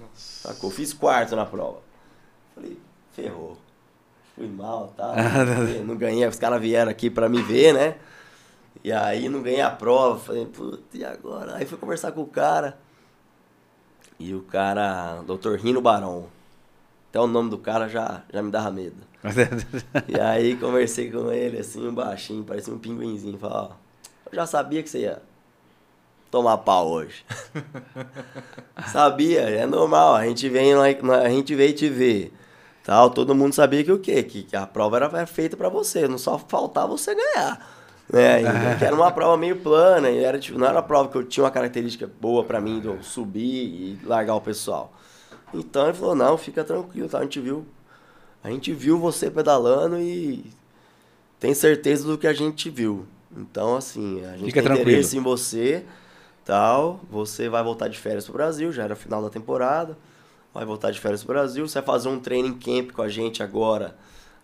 Nossa. 0.00 0.48
Atacou. 0.48 0.70
Fiz 0.70 0.94
quarto 0.94 1.36
na 1.36 1.44
prova. 1.44 1.80
Falei, 2.54 2.78
ferrou. 3.12 3.58
Fui 4.34 4.46
mal 4.46 4.92
e 4.94 4.96
tal. 4.96 5.14
não 5.84 5.96
ganhei, 5.96 6.26
os 6.26 6.38
caras 6.38 6.60
vieram 6.60 6.90
aqui 6.90 7.10
pra 7.10 7.28
me 7.28 7.42
ver, 7.42 7.74
né? 7.74 7.96
E 8.84 8.92
aí 8.92 9.28
não 9.28 9.42
ganhei 9.42 9.60
a 9.60 9.70
prova. 9.70 10.18
Falei, 10.18 10.46
puta, 10.46 10.96
e 10.96 11.04
agora? 11.04 11.56
Aí 11.56 11.66
fui 11.66 11.78
conversar 11.78 12.12
com 12.12 12.22
o 12.22 12.26
cara. 12.26 12.78
E 14.18 14.34
o 14.34 14.42
cara, 14.42 15.22
Dr. 15.26 15.56
Rino 15.56 15.80
Barão. 15.80 16.26
Até 17.10 17.20
o 17.20 17.26
nome 17.26 17.50
do 17.50 17.58
cara 17.58 17.88
já, 17.88 18.22
já 18.32 18.42
me 18.42 18.50
dava 18.50 18.70
medo. 18.70 18.96
E 20.08 20.18
aí 20.20 20.56
conversei 20.56 21.10
com 21.10 21.30
ele 21.32 21.58
assim, 21.58 21.86
um 21.88 21.94
baixinho, 21.94 22.44
parecia 22.44 22.72
um 22.72 22.78
pinguinzinho. 22.78 23.38
Falei, 23.38 23.56
ó, 23.56 23.70
eu 24.30 24.34
já 24.36 24.46
sabia 24.46 24.82
que 24.82 24.88
você 24.90 25.00
ia 25.00 25.22
tomar 26.30 26.58
pau 26.58 26.88
hoje. 26.90 27.24
sabia, 28.92 29.40
é 29.42 29.66
normal, 29.66 30.14
a 30.14 30.26
gente 30.26 30.48
vem, 30.48 30.74
lá- 30.74 30.86
a 31.22 31.28
gente 31.28 31.54
veio 31.54 31.72
te 31.74 31.88
ver. 31.88 32.32
Tal, 32.84 33.10
todo 33.10 33.34
mundo 33.34 33.54
sabia 33.54 33.84
que 33.84 33.92
o 33.92 33.98
quê? 33.98 34.22
Que, 34.22 34.42
que 34.44 34.56
a 34.56 34.66
prova 34.66 34.96
era, 34.96 35.06
era 35.06 35.26
feita 35.26 35.56
pra 35.56 35.68
você, 35.68 36.08
não 36.08 36.16
só 36.18 36.38
faltava 36.38 36.88
você 36.88 37.14
ganhar. 37.14 37.77
Né? 38.10 38.40
E 38.74 38.78
que 38.78 38.84
era 38.84 38.94
uma 38.94 39.10
prova 39.10 39.36
meio 39.36 39.56
plana, 39.56 40.08
e 40.10 40.22
era, 40.24 40.38
tipo, 40.38 40.58
não 40.58 40.66
era 40.66 40.76
uma 40.76 40.82
prova 40.82 41.08
que 41.10 41.16
eu 41.16 41.24
tinha 41.24 41.44
uma 41.44 41.50
característica 41.50 42.10
boa 42.20 42.42
pra 42.44 42.60
mim 42.60 42.80
de 42.80 42.86
eu 42.86 43.02
subir 43.02 43.42
e 43.42 43.98
largar 44.04 44.34
o 44.34 44.40
pessoal. 44.40 44.92
Então 45.52 45.84
ele 45.84 45.94
falou, 45.94 46.14
não, 46.14 46.36
fica 46.38 46.64
tranquilo, 46.64 47.08
tá? 47.08 47.18
A 47.18 47.22
gente 47.22 47.40
viu. 47.40 47.66
A 48.42 48.50
gente 48.50 48.72
viu 48.72 48.98
você 48.98 49.30
pedalando 49.30 49.98
e 49.98 50.44
tem 51.40 51.52
certeza 51.54 52.06
do 52.06 52.16
que 52.16 52.26
a 52.26 52.32
gente 52.32 52.70
viu. 52.70 53.06
Então, 53.36 53.76
assim, 53.76 54.24
a 54.24 54.32
gente 54.36 54.46
Fica 54.46 54.60
tem 54.60 54.62
tranquilo. 54.64 54.90
interesse 54.90 55.16
em 55.16 55.20
você, 55.20 55.84
tal. 56.44 57.00
Você 57.10 57.48
vai 57.48 57.62
voltar 57.62 57.88
de 57.88 57.98
férias 57.98 58.24
pro 58.24 58.34
Brasil, 58.34 58.72
já 58.72 58.84
era 58.84 58.96
final 58.96 59.22
da 59.22 59.28
temporada. 59.28 59.96
Vai 60.54 60.64
voltar 60.64 60.90
de 60.90 60.98
férias 60.98 61.22
pro 61.22 61.34
Brasil. 61.34 61.68
Você 61.68 61.80
vai 61.80 61.86
fazer 61.86 62.08
um 62.08 62.18
training 62.18 62.54
camp 62.54 62.92
com 62.92 63.02
a 63.02 63.08
gente 63.08 63.42
agora 63.42 63.94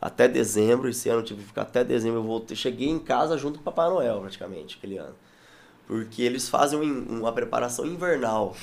até 0.05 0.29
dezembro. 0.29 0.89
Esse 0.89 1.09
ano 1.09 1.21
eu 1.21 1.25
tive 1.25 1.41
que 1.41 1.47
ficar 1.49 1.63
até 1.63 1.83
dezembro. 1.83 2.19
Eu 2.21 2.25
voltei, 2.25 2.57
cheguei 2.57 2.89
em 2.89 2.99
casa 2.99 3.37
junto 3.39 3.55
com 3.59 3.63
o 3.63 3.65
Papai 3.65 3.89
Noel, 3.89 4.21
praticamente, 4.21 4.77
aquele 4.77 4.99
ano. 4.99 5.15
Porque 5.87 6.23
eles 6.23 6.49
fazem 6.49 6.79
um- 6.81 7.21
uma 7.21 7.33
preparação 7.33 7.85
invernal 7.87 8.55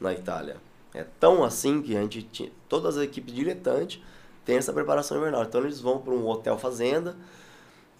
na 0.00 0.12
Itália. 0.12 0.56
É 0.94 1.04
tão 1.18 1.42
assim 1.44 1.82
que 1.82 1.96
a 1.96 2.00
gente 2.02 2.22
tinha, 2.22 2.50
todas 2.68 2.96
as 2.96 3.02
equipes 3.04 3.34
diletantes 3.34 4.00
têm 4.44 4.56
essa 4.56 4.72
preparação 4.72 5.16
invernal. 5.18 5.42
Então 5.42 5.60
eles 5.62 5.80
vão 5.80 5.98
para 5.98 6.12
um 6.14 6.26
hotel 6.28 6.56
fazenda 6.58 7.16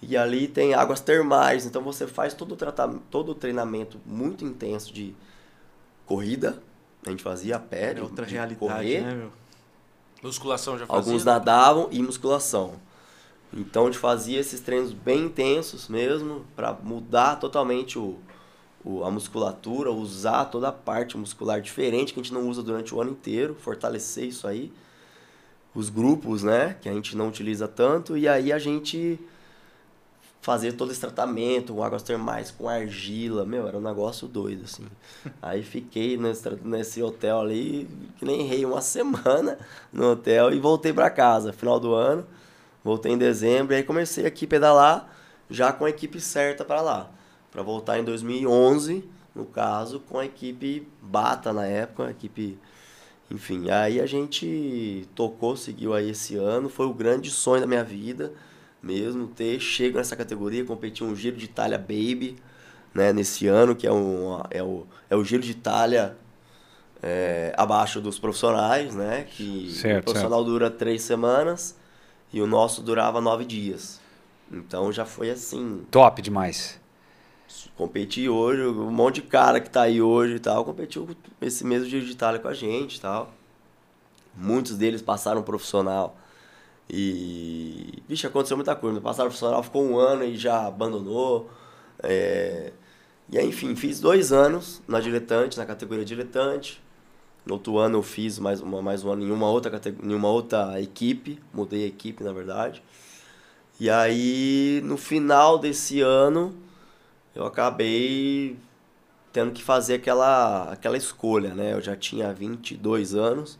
e 0.01 0.17
ali 0.17 0.47
tem 0.47 0.75
águas 0.75 1.01
termais. 1.01 1.67
Então 1.67 1.83
você 1.83 2.07
faz 2.07 2.35
todo 2.35 2.53
o 2.53 2.57
tratamento, 2.57 3.03
todo 3.11 3.31
o 3.31 3.35
treinamento 3.35 3.99
muito 4.07 4.45
intenso 4.45 4.93
de 4.93 5.15
corrida. 6.07 6.59
A 7.07 7.11
gente 7.11 7.23
fazia 7.23 7.57
a 7.57 7.59
pé, 7.59 7.95
É 7.97 8.01
outra 8.03 8.25
de 8.25 8.35
realidade, 8.35 8.59
correr. 8.61 9.01
né, 9.03 9.15
meu? 9.15 9.31
Musculação 10.25 10.79
já 10.79 10.87
fazia? 10.87 11.01
Alguns 11.13 11.25
nadavam 11.25 11.89
e 11.93 12.03
musculação. 12.03 12.73
Então 13.53 13.85
a 13.85 13.87
gente 13.87 13.99
fazia 13.99 14.41
esses 14.41 14.61
treinos 14.61 14.93
bem 14.93 15.27
intensos 15.27 15.87
mesmo, 15.89 16.45
para 16.57 16.73
mudar 16.83 17.37
totalmente 17.37 17.99
o, 17.99 18.17
o- 18.85 19.05
a 19.05 19.11
musculatura, 19.11 19.93
usar 19.93 20.47
toda 20.47 20.69
a 20.69 20.73
parte 20.73 21.17
muscular 21.17 21.61
diferente 21.61 22.13
que 22.13 22.19
a 22.19 22.23
gente 22.23 22.33
não 22.35 22.49
usa 22.49 22.63
durante 22.63 22.95
o 22.95 23.01
ano 23.01 23.11
inteiro, 23.13 23.55
fortalecer 23.61 24.25
isso 24.25 24.49
aí. 24.49 24.73
Os 25.75 25.89
grupos, 25.91 26.43
né, 26.43 26.77
que 26.81 26.89
a 26.89 26.93
gente 26.93 27.17
não 27.17 27.29
utiliza 27.29 27.67
tanto, 27.69 28.17
e 28.17 28.27
aí 28.29 28.53
a 28.53 28.59
gente 28.59 29.19
fazer 30.45 30.73
todo 30.73 30.93
esse 30.93 31.01
tratamento 31.01 31.73
com 31.73 31.83
águas 31.83 32.03
termais, 32.03 32.51
com 32.51 32.69
argila, 32.69 33.47
meu, 33.47 33.67
era 33.67 33.79
um 33.79 33.81
negócio 33.81 34.29
doido, 34.29 34.65
assim. 34.65 34.85
Aí 35.41 35.63
fiquei 35.63 36.19
nesse, 36.19 36.51
nesse 36.63 37.03
hotel 37.03 37.41
ali, 37.41 37.89
que 38.19 38.27
nem 38.27 38.43
rei, 38.43 38.63
uma 38.67 38.83
semana 38.83 39.57
no 39.91 40.11
hotel 40.11 40.53
e 40.53 40.61
voltei 40.61 40.93
pra 40.93 41.09
casa, 41.09 41.51
final 41.51 41.81
do 41.81 41.95
ano. 41.95 42.27
Voltei 42.85 43.13
em 43.13 43.17
dezembro 43.17 43.73
e 43.73 43.77
aí 43.79 43.83
comecei 43.83 44.27
aqui 44.27 44.45
a 44.45 44.49
pedalar 44.49 45.17
já 45.49 45.73
com 45.73 45.87
a 45.87 45.89
equipe 45.89 46.21
certa 46.21 46.63
para 46.63 46.83
lá. 46.83 47.11
Para 47.51 47.63
voltar 47.63 47.99
em 47.99 48.05
2011, 48.05 49.03
no 49.35 49.47
caso, 49.47 50.01
com 50.01 50.19
a 50.19 50.27
equipe 50.27 50.87
Bata 51.01 51.55
na 51.55 51.65
época, 51.65 52.09
a 52.09 52.11
equipe. 52.11 52.59
Enfim, 53.31 53.71
aí 53.71 53.99
a 53.99 54.05
gente 54.05 55.09
tocou, 55.15 55.57
seguiu 55.57 55.95
aí 55.95 56.11
esse 56.11 56.37
ano. 56.37 56.69
Foi 56.69 56.85
o 56.85 56.93
grande 56.93 57.31
sonho 57.31 57.63
da 57.63 57.67
minha 57.67 57.83
vida 57.83 58.35
mesmo 58.85 59.27
ter 59.27 59.59
chego 59.59 59.97
nessa 59.97 60.15
categoria, 60.15 60.65
competir 60.65 61.07
um 61.07 61.17
Giro 61.17 61.37
de 61.37 61.47
Itália 61.47 61.79
Baby, 61.79 62.37
né, 62.93 63.13
nesse 63.13 63.47
ano, 63.47 63.75
que 63.75 63.87
é, 63.87 63.93
um, 63.93 64.41
é, 64.51 64.63
o, 64.63 64.87
é 65.09 65.17
o 65.17 65.25
Giro 65.25 65.43
de 65.43 65.51
Itália 65.51 66.17
é, 67.03 67.53
abaixo 67.57 68.01
dos 68.01 68.19
profissionais, 68.19 68.95
né? 68.95 69.25
Que 69.25 69.73
Certo, 69.73 70.03
o 70.03 70.05
profissional 70.05 70.45
dura 70.45 70.71
três 70.71 71.03
semanas 71.03 71.77
e 72.33 72.41
o 72.41 72.47
nosso 72.47 72.83
durava 72.83 73.21
nove 73.21 73.45
dias. 73.45 74.01
Então 74.53 74.93
já 74.93 75.07
foi 75.07 75.31
assim, 75.31 75.85
Top 75.91 76.21
demais. 76.21 76.79
competi 77.77 78.29
hoje, 78.29 78.63
um 78.63 78.91
monte 78.91 79.17
de 79.17 79.23
cara 79.23 79.61
que 79.61 79.71
tá 79.71 79.83
aí 79.83 80.01
hoje 80.01 80.37
e 80.37 80.41
tal, 80.41 80.65
competiu 80.65 81.09
esse 81.41 81.65
mesmo 81.65 81.89
Giro 81.89 82.05
de 82.05 82.13
Itália 82.13 82.39
com 82.39 82.49
a 82.49 82.55
gente 82.55 82.97
e 82.97 83.01
tal. 83.01 83.33
Muitos 84.37 84.77
deles 84.77 85.01
passaram 85.01 85.43
profissional 85.43 86.17
e. 86.91 88.03
Vixe, 88.09 88.27
aconteceu 88.27 88.57
muita 88.57 88.77
coisa. 88.77 89.01
Passaram 89.01 89.29
profissional, 89.31 89.63
ficou 89.63 89.85
um 89.85 89.99
ano 89.99 90.25
e 90.25 90.37
já 90.37 90.67
abandonou. 90.67 91.51
É, 92.03 92.73
E 93.31 93.39
aí, 93.39 93.49
enfim, 93.49 93.77
fiz 93.77 94.01
dois 94.01 94.33
anos 94.33 94.83
na 94.89 95.01
diletante, 95.01 95.59
na 95.59 95.67
categoria 95.67 96.05
diletante. 96.05 96.83
No 97.47 97.55
outro 97.55 97.79
ano 97.79 97.99
eu 97.99 98.03
fiz 98.03 98.39
mais, 98.39 98.61
uma, 98.63 98.83
mais 98.83 99.05
um 99.05 99.13
ano 99.13 99.23
em 99.25 99.31
uma, 99.33 99.51
outra 99.51 99.71
categ- 99.71 99.99
em 100.05 100.15
uma 100.15 100.29
outra 100.31 100.81
equipe, 100.83 101.41
mudei 101.55 101.85
a 101.85 101.89
equipe, 101.89 102.25
na 102.25 102.33
verdade. 102.33 102.83
E 103.81 103.91
aí, 103.91 104.81
no 104.85 104.97
final 104.97 105.59
desse 105.59 106.01
ano, 106.01 106.55
eu 107.35 107.47
acabei 107.47 108.57
tendo 109.33 109.53
que 109.53 109.63
fazer 109.63 109.95
aquela, 109.97 110.73
aquela 110.73 110.97
escolha, 110.97 111.55
né? 111.55 111.75
Eu 111.75 111.81
já 111.83 111.97
tinha 111.97 112.33
22 112.33 113.15
anos. 113.15 113.59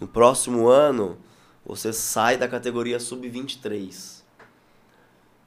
No 0.00 0.08
próximo 0.08 0.68
ano, 0.68 1.18
você 1.68 1.92
sai 1.92 2.38
da 2.38 2.48
categoria 2.48 2.98
sub-23. 2.98 4.22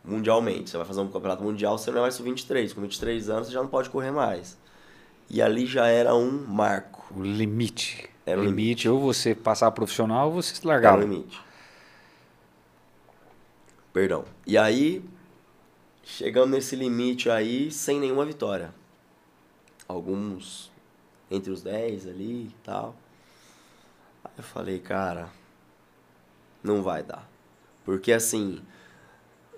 Mundialmente. 0.06 0.70
Você 0.70 0.78
vai 0.78 0.86
fazer 0.86 1.02
um 1.02 1.08
campeonato 1.08 1.44
mundial, 1.44 1.78
você 1.80 1.90
não 1.90 1.98
é 1.98 2.02
mais 2.02 2.14
sub-23. 2.14 2.76
Com 2.76 2.82
23 2.82 3.30
anos, 3.30 3.48
você 3.48 3.54
já 3.54 3.62
não 3.62 3.68
pode 3.68 3.90
correr 3.90 4.12
mais. 4.12 4.56
E 5.28 5.42
ali 5.42 5.66
já 5.66 5.88
era 5.88 6.14
um 6.14 6.30
marco. 6.30 7.12
O 7.16 7.24
limite. 7.24 8.08
Era 8.24 8.40
o 8.40 8.44
limite, 8.44 8.88
ou 8.88 9.00
você 9.00 9.34
passar 9.34 9.72
profissional 9.72 10.28
ou 10.28 10.42
você 10.42 10.54
se 10.54 10.70
Era 10.70 10.96
o 10.96 11.00
limite. 11.00 11.42
Perdão. 13.92 14.24
E 14.46 14.58
aí, 14.58 15.04
chegando 16.04 16.52
nesse 16.52 16.76
limite 16.76 17.30
aí, 17.32 17.72
sem 17.72 18.00
nenhuma 18.00 18.26
vitória. 18.26 18.74
Alguns 19.88 20.72
entre 21.32 21.52
os 21.52 21.64
10 21.64 22.08
ali 22.08 22.44
e 22.44 22.56
tal. 22.64 22.96
Aí 24.24 24.32
eu 24.38 24.44
falei, 24.44 24.80
cara, 24.80 25.30
não 26.63 26.82
vai 26.82 27.04
dar. 27.04 27.30
Porque 27.84 28.12
assim, 28.12 28.62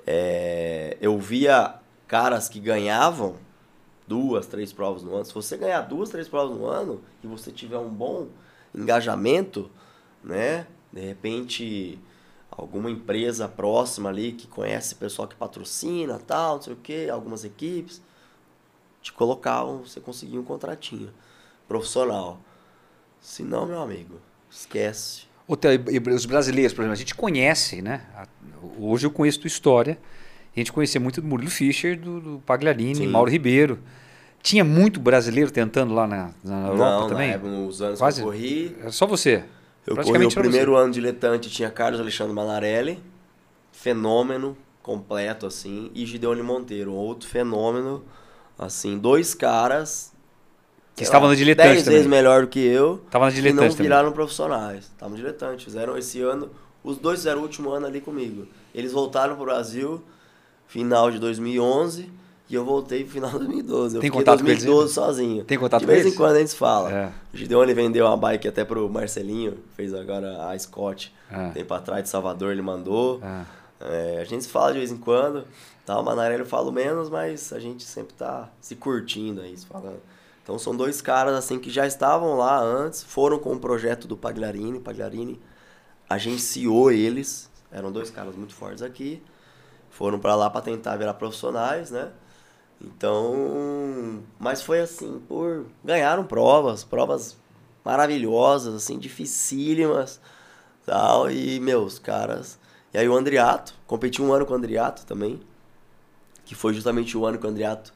é, 0.06 0.98
eu 1.02 1.18
via 1.18 1.80
caras 2.08 2.50
que 2.50 2.60
ganhavam 2.60 3.38
duas, 4.08 4.48
três 4.48 4.72
provas 4.72 5.04
no 5.04 5.16
ano. 5.16 5.26
Se 5.26 5.34
você 5.34 5.58
ganhar 5.58 5.82
duas, 5.82 6.10
três 6.10 6.28
provas 6.28 6.58
no 6.58 6.66
ano 6.66 7.02
e 7.24 7.28
você 7.28 7.52
tiver 7.52 7.78
um 7.78 7.90
bom 7.90 8.28
engajamento, 8.74 9.70
né? 10.24 10.68
De 10.92 11.02
repente, 11.02 12.00
alguma 12.52 12.90
empresa 12.92 13.48
próxima 13.48 14.10
ali 14.10 14.34
que 14.34 14.48
conhece 14.48 14.96
pessoal 14.96 15.28
que 15.28 15.36
patrocina, 15.36 16.20
tal, 16.20 16.56
não 16.56 16.62
sei 16.62 16.74
o 16.74 16.78
que, 16.78 17.10
algumas 17.10 17.44
equipes, 17.44 18.02
te 19.02 19.12
colocavam, 19.12 19.80
você 19.80 20.00
conseguia 20.00 20.40
um 20.40 20.44
contratinho 20.44 21.14
profissional. 21.68 22.40
Se 23.20 23.44
não, 23.44 23.66
meu 23.66 23.82
amigo, 23.82 24.20
esquece. 24.50 25.33
Os 25.48 26.26
brasileiros, 26.26 26.74
por 26.74 26.82
exemplo, 26.82 26.94
a 26.94 26.98
gente 26.98 27.16
conhece, 27.16 27.82
né? 27.82 28.02
Hoje 28.80 29.06
eu 29.06 29.12
conheço 29.12 29.42
tua 29.42 29.48
história. 29.48 29.98
A 30.56 30.60
gente 30.60 30.72
conhecia 30.72 31.02
muito 31.02 31.20
do 31.20 31.28
Murilo 31.28 31.50
Fischer, 31.50 32.00
do, 32.00 32.20
do 32.22 32.44
Pagliarini, 32.46 32.96
Sim. 32.96 33.08
Mauro 33.08 33.30
Ribeiro. 33.30 33.80
Tinha 34.42 34.64
muito 34.64 35.00
brasileiro 35.00 35.52
tentando 35.52 35.94
lá 35.94 36.06
na, 36.06 36.32
na 36.44 36.68
Europa 36.68 37.00
não, 37.00 37.08
também? 37.08 37.32
época, 37.32 37.50
nos 37.50 37.82
anos 37.82 38.00
Quase. 38.00 38.22
que 38.22 38.28
eu 38.28 38.32
corri, 38.32 38.76
Era 38.80 38.92
só 38.92 39.08
você. 39.08 39.44
Eu 39.86 39.96
corri 39.98 40.26
o 40.26 40.32
primeiro 40.32 40.76
ano 40.76 40.94
diletante, 40.94 41.50
tinha 41.50 41.70
Carlos 41.70 42.00
Alexandre 42.00 42.34
Manarelli, 42.34 43.02
fenômeno 43.72 44.56
completo, 44.82 45.46
assim, 45.46 45.92
e 45.96 46.06
Gideone 46.06 46.42
Monteiro, 46.42 46.94
outro 46.94 47.28
fenômeno, 47.28 48.04
assim, 48.58 48.98
dois 48.98 49.34
caras... 49.34 50.13
Que 50.96 51.04
estavam 51.04 51.28
no 51.30 51.36
diletante 51.36 51.70
Dez 51.70 51.84
também. 51.84 51.98
vezes 51.98 52.10
melhor 52.10 52.42
do 52.44 52.48
que 52.48 52.60
eu, 52.60 53.02
Tava 53.10 53.26
na 53.26 53.32
e 53.32 53.34
não 53.36 53.42
diletante 53.42 53.72
também. 53.76 53.84
viraram 53.84 54.12
profissionais, 54.12 54.86
estavam 54.86 55.16
diletantes, 55.16 55.64
fizeram 55.66 55.98
esse 55.98 56.22
ano, 56.22 56.50
os 56.84 56.98
dois 56.98 57.20
fizeram 57.20 57.40
o 57.40 57.44
último 57.44 57.72
ano 57.72 57.88
ali 57.88 58.00
comigo. 58.00 58.48
Eles 58.76 58.92
voltaram 58.92 59.36
pro 59.36 59.46
Brasil, 59.46 60.04
final 60.68 61.10
de 61.10 61.18
2011, 61.20 62.12
e 62.50 62.56
eu 62.56 62.64
voltei 62.64 63.04
pro 63.04 63.14
final 63.14 63.32
de 63.32 63.40
2012. 63.40 63.96
Eu 63.96 64.02
Tem 64.02 64.12
contato 64.12 64.42
com 64.44 64.48
eles 64.48 64.64
2012 64.64 64.94
sozinho. 64.94 65.44
Tem 65.46 65.58
contato 65.58 65.80
de 65.82 65.86
com 65.88 65.92
vez 65.92 66.02
eles? 66.06 66.14
em 66.14 66.18
quando 66.18 66.36
a 66.36 66.40
gente 66.40 66.54
fala. 66.56 66.92
É. 66.92 67.12
O 67.34 67.38
Gideone 67.38 67.74
vendeu 67.74 68.06
uma 68.06 68.18
bike 68.18 68.48
até 68.48 68.64
pro 68.64 68.88
Marcelinho, 68.90 69.58
fez 69.76 69.94
agora 69.96 70.48
a 70.50 70.60
Scott. 70.60 71.12
Ah. 71.32 71.50
Tempo 71.54 71.74
atrás 71.74 72.04
de 72.04 72.10
Salvador 72.10 72.52
ele 72.52 72.62
mandou. 72.62 73.20
Ah. 73.24 73.46
É, 73.80 74.20
a 74.22 74.24
gente 74.26 74.44
se 74.44 74.50
fala 74.50 74.72
de 74.72 74.78
vez 74.78 74.92
em 74.92 74.98
quando. 74.98 75.46
Tá, 75.86 76.00
o 76.00 76.04
Manarelli 76.04 76.42
eu 76.42 76.46
falo 76.46 76.72
menos, 76.72 77.10
mas 77.10 77.52
a 77.52 77.60
gente 77.60 77.84
sempre 77.84 78.14
tá 78.14 78.50
se 78.62 78.76
curtindo 78.76 79.42
aí, 79.42 79.58
se 79.58 79.66
falando. 79.66 80.00
Então 80.44 80.60
são 80.60 80.76
dois 80.76 81.02
caras 81.02 81.34
assim 81.36 81.58
que 81.58 81.70
já 81.70 81.88
estavam 81.88 82.36
lá 82.36 82.60
antes, 82.60 83.02
foram 83.02 83.40
com 83.40 83.54
o 83.54 83.60
projeto 83.60 84.08
do 84.08 84.18
Pagliarini. 84.18 84.80
Pagliarini 84.80 85.42
agenciou 86.10 86.92
eles, 86.92 87.50
eram 87.72 87.92
dois 87.92 88.12
caras 88.12 88.36
muito 88.36 88.54
fortes 88.54 88.84
aqui. 88.84 89.24
Foram 89.90 90.20
para 90.20 90.36
lá 90.36 90.50
para 90.50 90.62
tentar 90.62 90.98
virar 90.98 91.14
profissionais, 91.14 91.92
né? 91.92 92.12
Então, 92.82 94.22
mas 94.38 94.62
foi 94.62 94.82
assim, 94.82 95.22
por 95.28 95.66
ganharam 95.84 96.26
provas, 96.26 96.84
provas 96.84 97.38
maravilhosas, 97.86 98.74
assim, 98.76 98.98
dificílimas, 99.00 100.20
tal, 100.86 101.32
e 101.32 101.60
meus 101.60 101.98
caras. 102.00 102.60
E 102.94 102.98
aí 102.98 103.08
o 103.08 103.16
Andriato, 103.16 103.74
competi 103.88 104.22
um 104.22 104.34
ano 104.34 104.46
com 104.46 104.54
o 104.54 104.58
Andriato 104.58 105.06
também, 105.06 105.40
que 106.46 106.56
foi 106.56 106.74
justamente 106.74 107.18
o 107.18 107.26
ano 107.26 107.38
que 107.38 107.46
o 107.46 107.50
Andriato, 107.50 107.93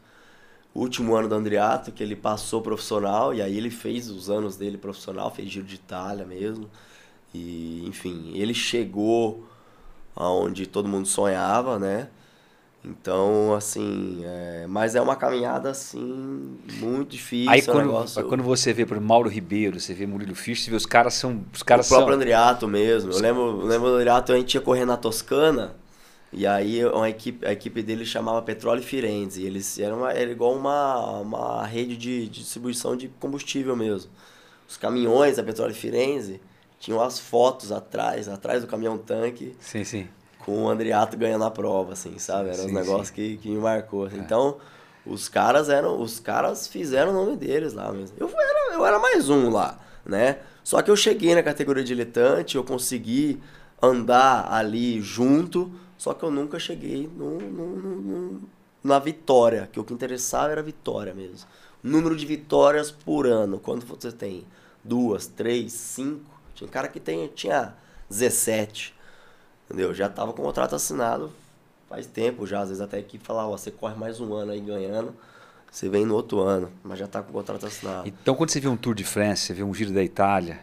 último 0.80 1.16
ano 1.16 1.28
do 1.28 1.36
Andriato, 1.36 1.92
que 1.92 2.04
ele 2.04 2.16
passou 2.16 2.62
profissional, 2.62 3.34
e 3.34 3.42
aí 3.42 3.58
ele 3.58 3.70
fez 3.70 4.10
os 4.10 4.30
anos 4.30 4.56
dele 4.56 4.78
profissional, 4.78 5.34
fez 5.34 5.50
Giro 5.50 5.66
de 5.66 5.76
Itália 5.76 6.26
mesmo. 6.26 6.70
E, 7.34 7.84
enfim, 7.88 8.32
ele 8.36 8.54
chegou 8.54 9.48
aonde 10.16 10.66
todo 10.66 10.88
mundo 10.88 11.08
sonhava, 11.08 11.78
né? 11.78 12.10
Então, 12.84 13.54
assim, 13.54 14.22
é, 14.24 14.66
mas 14.68 14.96
é 14.96 15.02
uma 15.02 15.16
caminhada, 15.16 15.72
assim, 15.72 16.58
muito 16.80 17.12
difícil. 17.12 17.52
Aí 17.52 17.60
é 17.60 17.64
quando, 17.64 17.86
negócio... 17.86 18.24
quando 18.26 18.44
você 18.44 18.72
vê, 18.72 18.86
por 18.86 19.00
Mauro 19.00 19.30
Ribeiro, 19.30 19.80
você 19.80 19.94
vê 19.94 20.06
Murilo 20.06 20.34
Fischer, 20.34 20.66
você 20.66 20.72
vê 20.72 20.78
os 20.78 20.86
caras 20.86 21.14
são. 21.16 21.44
Os 21.54 21.64
caras 21.64 21.88
o 21.88 21.90
próprio 21.90 22.14
são. 22.14 22.16
Andriato 22.16 22.68
mesmo. 22.68 23.12
Eu 23.12 23.20
lembro, 23.20 23.42
eu 23.62 23.66
lembro 23.66 23.90
do 23.90 23.96
Andriato, 23.96 24.32
a 24.32 24.38
gente 24.38 24.54
ia 24.56 24.62
correr 24.62 24.86
na 24.86 24.96
Toscana, 24.96 25.76
e 26.32 26.46
aí 26.46 26.84
uma 26.86 27.10
equipe, 27.10 27.46
a 27.46 27.52
equipe 27.52 27.82
dele 27.82 28.06
chamava 28.06 28.42
Petróleo 28.42 28.82
Firenze. 28.84 29.42
E 29.42 29.46
eles 29.46 29.80
eram 29.80 30.00
uma, 30.00 30.12
era 30.12 30.30
igual 30.32 30.54
uma, 30.54 31.20
uma 31.20 31.66
rede 31.66 31.96
de, 31.96 32.28
de 32.28 32.42
distribuição 32.42 32.96
de 32.98 33.08
combustível 33.08 33.76
mesmo. 33.76 34.12
Os 34.68 34.76
caminhões 34.78 35.38
da 35.38 35.44
Petróleo 35.44 35.74
Firenze 35.74 36.42
tinham 36.80 37.02
as 37.02 37.18
fotos 37.20 37.72
atrás, 37.72 38.28
atrás 38.28 38.62
do 38.62 38.68
caminhão 38.68 38.98
tanque, 38.98 39.56
Sim, 39.60 39.84
sim. 39.84 40.08
com 40.46 40.64
o 40.64 40.70
Andriato 40.70 41.16
ganhando 41.18 41.46
a 41.46 41.50
prova, 41.52 41.94
assim, 41.94 42.20
sabe? 42.20 42.50
Eram 42.50 42.60
Sim, 42.60 42.66
uns 42.68 42.74
negócios 42.74 43.08
sim. 43.08 43.14
que, 43.14 43.38
que 43.38 43.50
me 43.50 43.58
marcou. 43.58 44.06
assim. 44.06 44.20
Então, 44.20 44.58
os 45.06 45.30
caras 45.30 45.70
eram. 45.70 46.00
Os 46.02 46.20
caras 46.20 46.68
fizeram 46.68 47.12
o 47.12 47.14
nome 47.14 47.38
deles 47.38 47.74
lá 47.74 47.92
mesmo. 47.94 48.16
Eu 48.20 48.28
era, 48.30 48.74
eu 48.74 48.86
era 48.86 49.00
mais 49.00 49.30
um 49.30 49.50
lá, 49.50 49.80
né? 50.06 50.40
Só 50.64 50.82
que 50.82 50.92
eu 50.92 50.98
cheguei 50.98 51.34
na 51.34 51.42
categoria 51.42 51.84
diletante, 51.84 52.58
eu 52.58 52.64
consegui 52.66 53.40
andar 53.82 54.52
ali 54.52 55.00
junto, 55.02 55.72
só 55.98 56.14
que 56.14 56.24
eu 56.24 56.32
nunca 56.32 56.60
cheguei 56.60 57.10
no, 57.16 57.40
no- 57.40 57.76
no- 58.02 58.42
na 58.84 59.00
vitória, 59.00 59.68
que 59.72 59.80
o 59.80 59.84
que 59.84 59.94
interessava 59.94 60.52
era 60.52 60.62
a 60.62 60.64
vitória 60.64 61.14
mesmo. 61.14 61.48
Número 61.84 62.16
de 62.16 62.26
vitórias 62.26 62.92
por 62.92 63.26
ano. 63.28 63.60
Quando 63.60 63.86
você 63.86 64.12
tem 64.12 64.46
duas, 64.84 65.28
três, 65.28 65.74
cinco. 65.74 66.30
Tinha 66.56 66.70
cara 66.70 66.88
que 66.88 67.00
tem, 67.00 67.28
tinha 67.28 67.74
17. 68.10 68.94
Entendeu? 69.66 69.94
Já 69.94 70.08
tava 70.10 70.34
com 70.34 70.42
o 70.42 70.46
contrato 70.46 70.76
assinado 70.76 71.32
faz 71.90 72.06
tempo 72.06 72.46
já. 72.46 72.62
Às 72.62 72.70
vezes 72.70 72.82
até 72.82 72.98
a 72.98 73.00
equipe 73.00 73.24
falava, 73.24 73.50
ó, 73.50 73.58
você 73.58 73.72
corre 73.72 73.96
mais 73.96 74.20
um 74.20 74.34
ano 74.34 74.52
aí 74.52 74.60
ganhando, 74.62 75.14
você 75.72 75.88
vem 75.90 76.06
no 76.06 76.16
outro 76.16 76.40
ano, 76.42 76.72
mas 76.84 77.00
já 77.00 77.08
tá 77.08 77.22
com 77.22 77.30
o 77.30 77.34
contrato 77.34 77.66
assinado. 77.66 78.08
Então, 78.08 78.36
quando 78.36 78.50
você 78.50 78.60
vê 78.60 78.68
um 78.68 78.78
Tour 78.78 78.94
de 78.96 79.04
France, 79.04 79.44
você 79.44 79.54
vê 79.54 79.64
um 79.64 79.74
Giro 79.74 79.92
da 79.94 80.04
Itália, 80.04 80.60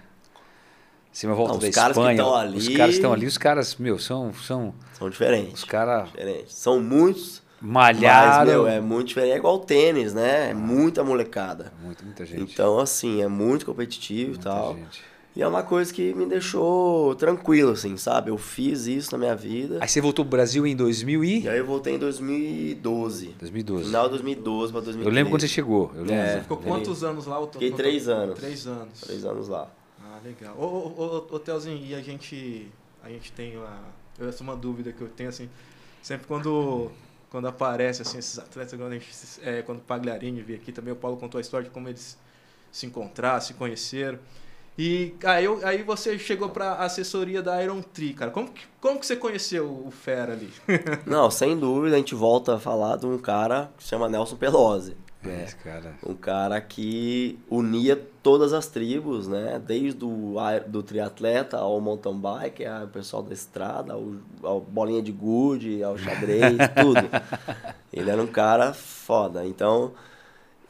Você 1.14 1.26
vai 1.28 1.36
volta 1.36 1.52
Não, 1.52 1.60
da 1.60 1.68
os 1.68 1.74
caras 1.74 1.96
que 1.96 2.00
Espanha. 2.00 2.12
estão 2.20 2.32
Os 2.34 2.66
ali- 2.66 2.74
caras 2.76 2.94
estão 2.96 3.12
ali, 3.12 3.26
os 3.26 3.38
caras, 3.38 3.76
meu, 3.76 3.98
são. 4.00 4.32
são 4.34 4.74
São 4.98 5.08
diferentes. 5.08 5.60
os 5.60 5.64
caras 5.64 6.06
diferentes. 6.10 6.54
São 6.54 6.80
muitos, 6.80 7.40
malharam. 7.60 8.38
mas, 8.38 8.48
meu, 8.48 8.66
é 8.66 8.80
muito 8.80 9.06
diferente. 9.08 9.32
É 9.32 9.36
igual 9.36 9.60
tênis, 9.60 10.12
né? 10.12 10.50
É 10.50 10.54
muita 10.54 11.04
molecada. 11.04 11.72
Muito, 11.82 12.04
muita 12.04 12.26
gente. 12.26 12.52
Então, 12.52 12.80
assim, 12.80 13.22
é 13.22 13.28
muito 13.28 13.64
competitivo 13.64 14.34
e 14.34 14.38
tal. 14.38 14.74
gente. 14.74 15.02
E 15.36 15.42
é 15.42 15.46
uma 15.48 15.62
coisa 15.64 15.92
que 15.92 16.14
me 16.14 16.26
deixou 16.26 17.14
tranquilo, 17.16 17.72
assim, 17.72 17.96
sabe? 17.96 18.30
Eu 18.30 18.38
fiz 18.38 18.86
isso 18.86 19.10
na 19.12 19.18
minha 19.18 19.34
vida. 19.36 19.78
Aí 19.80 19.88
você 19.88 20.00
voltou 20.00 20.24
pro 20.24 20.30
Brasil 20.32 20.64
em 20.66 20.76
2000 20.76 21.24
e... 21.24 21.40
E 21.42 21.48
aí 21.48 21.58
eu 21.58 21.66
voltei 21.66 21.94
em 21.94 21.98
2012. 21.98 23.34
2012. 23.40 23.84
Final 23.86 24.04
de 24.04 24.10
2012 24.10 24.72
pra 24.72 24.80
2013. 24.80 25.08
Eu 25.08 25.12
lembro 25.14 25.30
quando 25.32 25.40
você 25.40 25.48
chegou. 25.48 25.90
Eu 25.94 26.00
lembro. 26.02 26.14
É. 26.14 26.40
Ficou 26.40 26.56
quantos 26.56 27.02
anos 27.02 27.26
lá? 27.26 27.40
Fiquei 27.50 27.72
três 27.72 28.08
anos. 28.08 28.38
Três 28.38 28.66
anos. 28.66 29.00
Três 29.00 29.24
anos 29.24 29.48
lá. 29.48 29.68
Legal. 30.24 30.56
Ô, 30.58 30.64
ô, 30.64 31.26
ô, 31.30 31.34
ô 31.36 31.38
Telzinho, 31.38 31.84
e 31.84 31.94
a 31.94 32.00
gente, 32.00 32.70
a 33.02 33.08
gente 33.10 33.30
tem 33.32 33.56
lá... 33.56 33.82
Essa 34.18 34.42
é 34.42 34.44
uma 34.44 34.56
dúvida 34.56 34.92
que 34.92 35.02
eu 35.02 35.08
tenho, 35.08 35.28
assim, 35.28 35.50
sempre 36.02 36.26
quando, 36.26 36.90
quando 37.28 37.46
aparece, 37.46 38.00
assim, 38.00 38.18
esses 38.18 38.38
atletas, 38.38 38.78
quando, 38.78 38.92
a 38.92 38.94
gente, 38.94 39.10
é, 39.42 39.60
quando 39.62 39.78
o 39.78 39.82
Pagliarini 39.82 40.40
veio 40.40 40.58
aqui 40.58 40.72
também, 40.72 40.92
o 40.92 40.96
Paulo 40.96 41.16
contou 41.16 41.38
a 41.38 41.42
história 41.42 41.64
de 41.64 41.70
como 41.70 41.88
eles 41.88 42.16
se 42.72 42.86
encontraram, 42.86 43.40
se 43.40 43.54
conheceram. 43.54 44.18
E 44.76 45.14
aí, 45.24 45.46
aí 45.62 45.82
você 45.82 46.18
chegou 46.18 46.48
pra 46.48 46.76
assessoria 46.76 47.40
da 47.42 47.62
Iron 47.62 47.80
Tree, 47.80 48.14
cara. 48.14 48.30
Como 48.30 48.50
que, 48.50 48.62
como 48.80 48.98
que 48.98 49.06
você 49.06 49.14
conheceu 49.14 49.84
o 49.86 49.90
Fera 49.90 50.32
ali? 50.32 50.52
Não, 51.06 51.30
sem 51.30 51.56
dúvida, 51.56 51.94
a 51.94 51.98
gente 51.98 52.14
volta 52.14 52.56
a 52.56 52.58
falar 52.58 52.96
de 52.96 53.06
um 53.06 53.18
cara 53.18 53.70
que 53.76 53.84
se 53.84 53.90
chama 53.90 54.08
Nelson 54.08 54.36
Pelosi. 54.36 54.96
É, 55.24 55.44
esse 55.44 55.56
cara. 55.56 55.94
Um 56.04 56.14
cara 56.14 56.60
que 56.60 57.38
unia 57.48 57.96
todas 58.24 58.54
as 58.54 58.66
tribos, 58.66 59.28
né? 59.28 59.60
Desde 59.64 60.02
o 60.02 60.34
do 60.66 60.82
triatleta 60.82 61.58
ao 61.58 61.78
mountain 61.78 62.18
bike, 62.18 62.64
ao 62.64 62.88
pessoal 62.88 63.22
da 63.22 63.34
estrada, 63.34 63.92
ao, 63.92 64.14
ao 64.42 64.60
bolinha 64.62 65.02
de 65.02 65.12
gude, 65.12 65.84
ao 65.84 65.98
xadrez, 65.98 66.56
tudo. 66.80 67.02
Ele 67.92 68.10
era 68.10 68.20
um 68.20 68.26
cara 68.26 68.72
foda. 68.72 69.46
Então, 69.46 69.92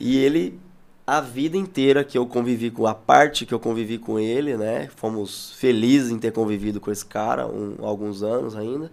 e 0.00 0.18
ele 0.18 0.58
a 1.06 1.20
vida 1.20 1.56
inteira 1.56 2.02
que 2.02 2.18
eu 2.18 2.26
convivi 2.26 2.72
com 2.72 2.86
a 2.86 2.94
parte 2.94 3.46
que 3.46 3.54
eu 3.54 3.60
convivi 3.60 3.98
com 3.98 4.18
ele, 4.18 4.56
né? 4.56 4.88
Fomos 4.96 5.52
felizes 5.52 6.10
em 6.10 6.18
ter 6.18 6.32
convivido 6.32 6.80
com 6.80 6.90
esse 6.90 7.06
cara 7.06 7.46
um, 7.46 7.76
alguns 7.86 8.24
anos 8.24 8.56
ainda. 8.56 8.90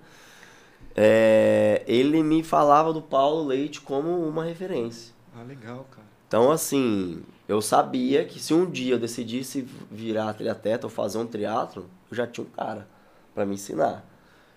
É, 0.95 1.81
ele 1.87 2.21
me 2.21 2.43
falava 2.43 2.93
do 2.93 3.01
Paulo 3.01 3.47
Leite 3.47 3.81
como 3.81 4.23
uma 4.27 4.43
referência. 4.43 5.15
Ah, 5.35 5.41
legal, 5.41 5.87
cara. 5.89 6.05
Então, 6.27 6.51
assim, 6.51 7.23
eu 7.51 7.61
sabia 7.61 8.23
que 8.23 8.39
se 8.39 8.53
um 8.53 8.69
dia 8.69 8.93
eu 8.93 8.99
decidisse 8.99 9.67
virar 9.89 10.33
triatleta 10.33 10.87
ou 10.87 10.89
fazer 10.89 11.17
um 11.17 11.25
triatlo, 11.25 11.89
eu 12.09 12.15
já 12.15 12.25
tinha 12.25 12.45
um 12.45 12.49
cara 12.49 12.87
pra 13.35 13.45
me 13.45 13.55
ensinar. 13.55 14.05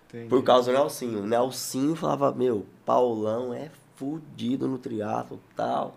Entendi. 0.08 0.28
Por 0.28 0.42
causa 0.44 0.70
do 0.70 0.78
Nelsinho. 0.78 1.22
O 1.22 1.26
Nelsinho 1.26 1.96
falava, 1.96 2.32
meu, 2.32 2.64
Paulão 2.86 3.52
é 3.52 3.70
fudido 3.96 4.68
no 4.68 4.78
triatlo 4.78 5.40
tal. 5.56 5.96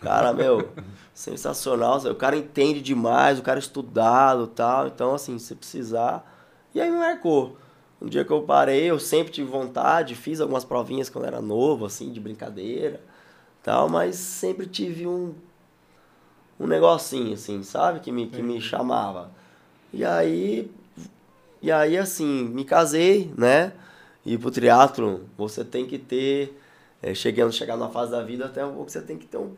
Cara, 0.00 0.32
meu, 0.36 0.68
sensacional. 1.14 1.98
O 1.98 2.14
cara 2.14 2.36
entende 2.36 2.82
demais, 2.82 3.38
o 3.38 3.42
cara 3.42 3.58
é 3.58 3.62
estudado 3.62 4.46
tal. 4.46 4.86
Então, 4.88 5.14
assim, 5.14 5.38
se 5.38 5.54
precisar. 5.54 6.30
E 6.74 6.80
aí 6.80 6.90
me 6.90 6.98
marcou. 6.98 7.56
Um 8.02 8.06
dia 8.06 8.24
que 8.24 8.30
eu 8.30 8.42
parei, 8.42 8.90
eu 8.90 8.98
sempre 8.98 9.32
tive 9.32 9.50
vontade, 9.50 10.14
fiz 10.14 10.40
algumas 10.40 10.64
provinhas 10.64 11.08
quando 11.08 11.24
era 11.24 11.40
novo, 11.40 11.86
assim, 11.86 12.12
de 12.12 12.20
brincadeira 12.20 13.00
tal, 13.64 13.88
mas 13.88 14.16
sempre 14.16 14.66
tive 14.66 15.06
um, 15.06 15.34
um 16.58 16.66
negocinho, 16.66 17.34
assim, 17.34 17.62
sabe? 17.62 18.00
Que 18.00 18.12
me, 18.12 18.26
que 18.26 18.42
me 18.42 18.60
chamava. 18.60 19.30
E 19.92 20.04
aí, 20.04 20.70
e 21.62 21.70
aí, 21.70 21.96
assim, 21.96 22.44
me 22.44 22.64
casei, 22.64 23.32
né? 23.36 23.72
E 24.24 24.38
pro 24.38 24.50
triatlo, 24.50 25.22
você 25.36 25.64
tem 25.64 25.86
que 25.86 25.98
ter, 25.98 26.58
é, 27.02 27.14
chegando, 27.14 27.52
chegar 27.52 27.76
numa 27.76 27.90
fase 27.90 28.10
da 28.10 28.22
vida, 28.22 28.46
até 28.46 28.64
um 28.64 28.74
pouco 28.74 28.90
você 28.90 29.02
tem 29.02 29.18
que 29.18 29.26
ter 29.26 29.36
um... 29.38 29.52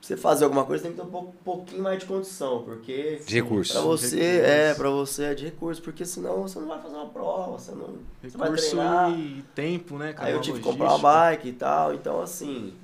Você 0.00 0.16
fazer 0.16 0.44
alguma 0.44 0.64
coisa, 0.64 0.82
tem 0.82 0.90
que 0.92 0.98
ter 1.00 1.06
um 1.06 1.10
pouco, 1.10 1.32
pouquinho 1.44 1.80
mais 1.80 2.00
de 2.00 2.06
condição, 2.06 2.64
porque... 2.64 3.20
De 3.24 3.34
recurso. 3.36 3.72
Pra 3.72 3.82
você, 3.82 4.16
Recurso. 4.16 4.50
é, 4.50 4.74
pra 4.74 4.90
você 4.90 5.24
é 5.24 5.34
de 5.34 5.44
recurso, 5.44 5.80
porque 5.80 6.04
senão 6.04 6.42
você 6.42 6.58
não 6.58 6.66
vai 6.66 6.82
fazer 6.82 6.96
uma 6.96 7.06
prova, 7.06 7.52
você 7.52 7.70
não... 7.70 7.94
Você 8.20 8.36
vai 8.36 8.48
Recurso 8.48 8.70
treinar. 8.70 9.10
e 9.12 9.44
tempo, 9.54 9.96
né? 9.98 10.12
Aí 10.18 10.32
eu 10.32 10.40
tive 10.40 10.58
que 10.58 10.64
comprar 10.64 10.96
uma 10.96 10.98
bike 10.98 11.48
e 11.48 11.52
tal, 11.52 11.94
então 11.94 12.20
assim, 12.20 12.74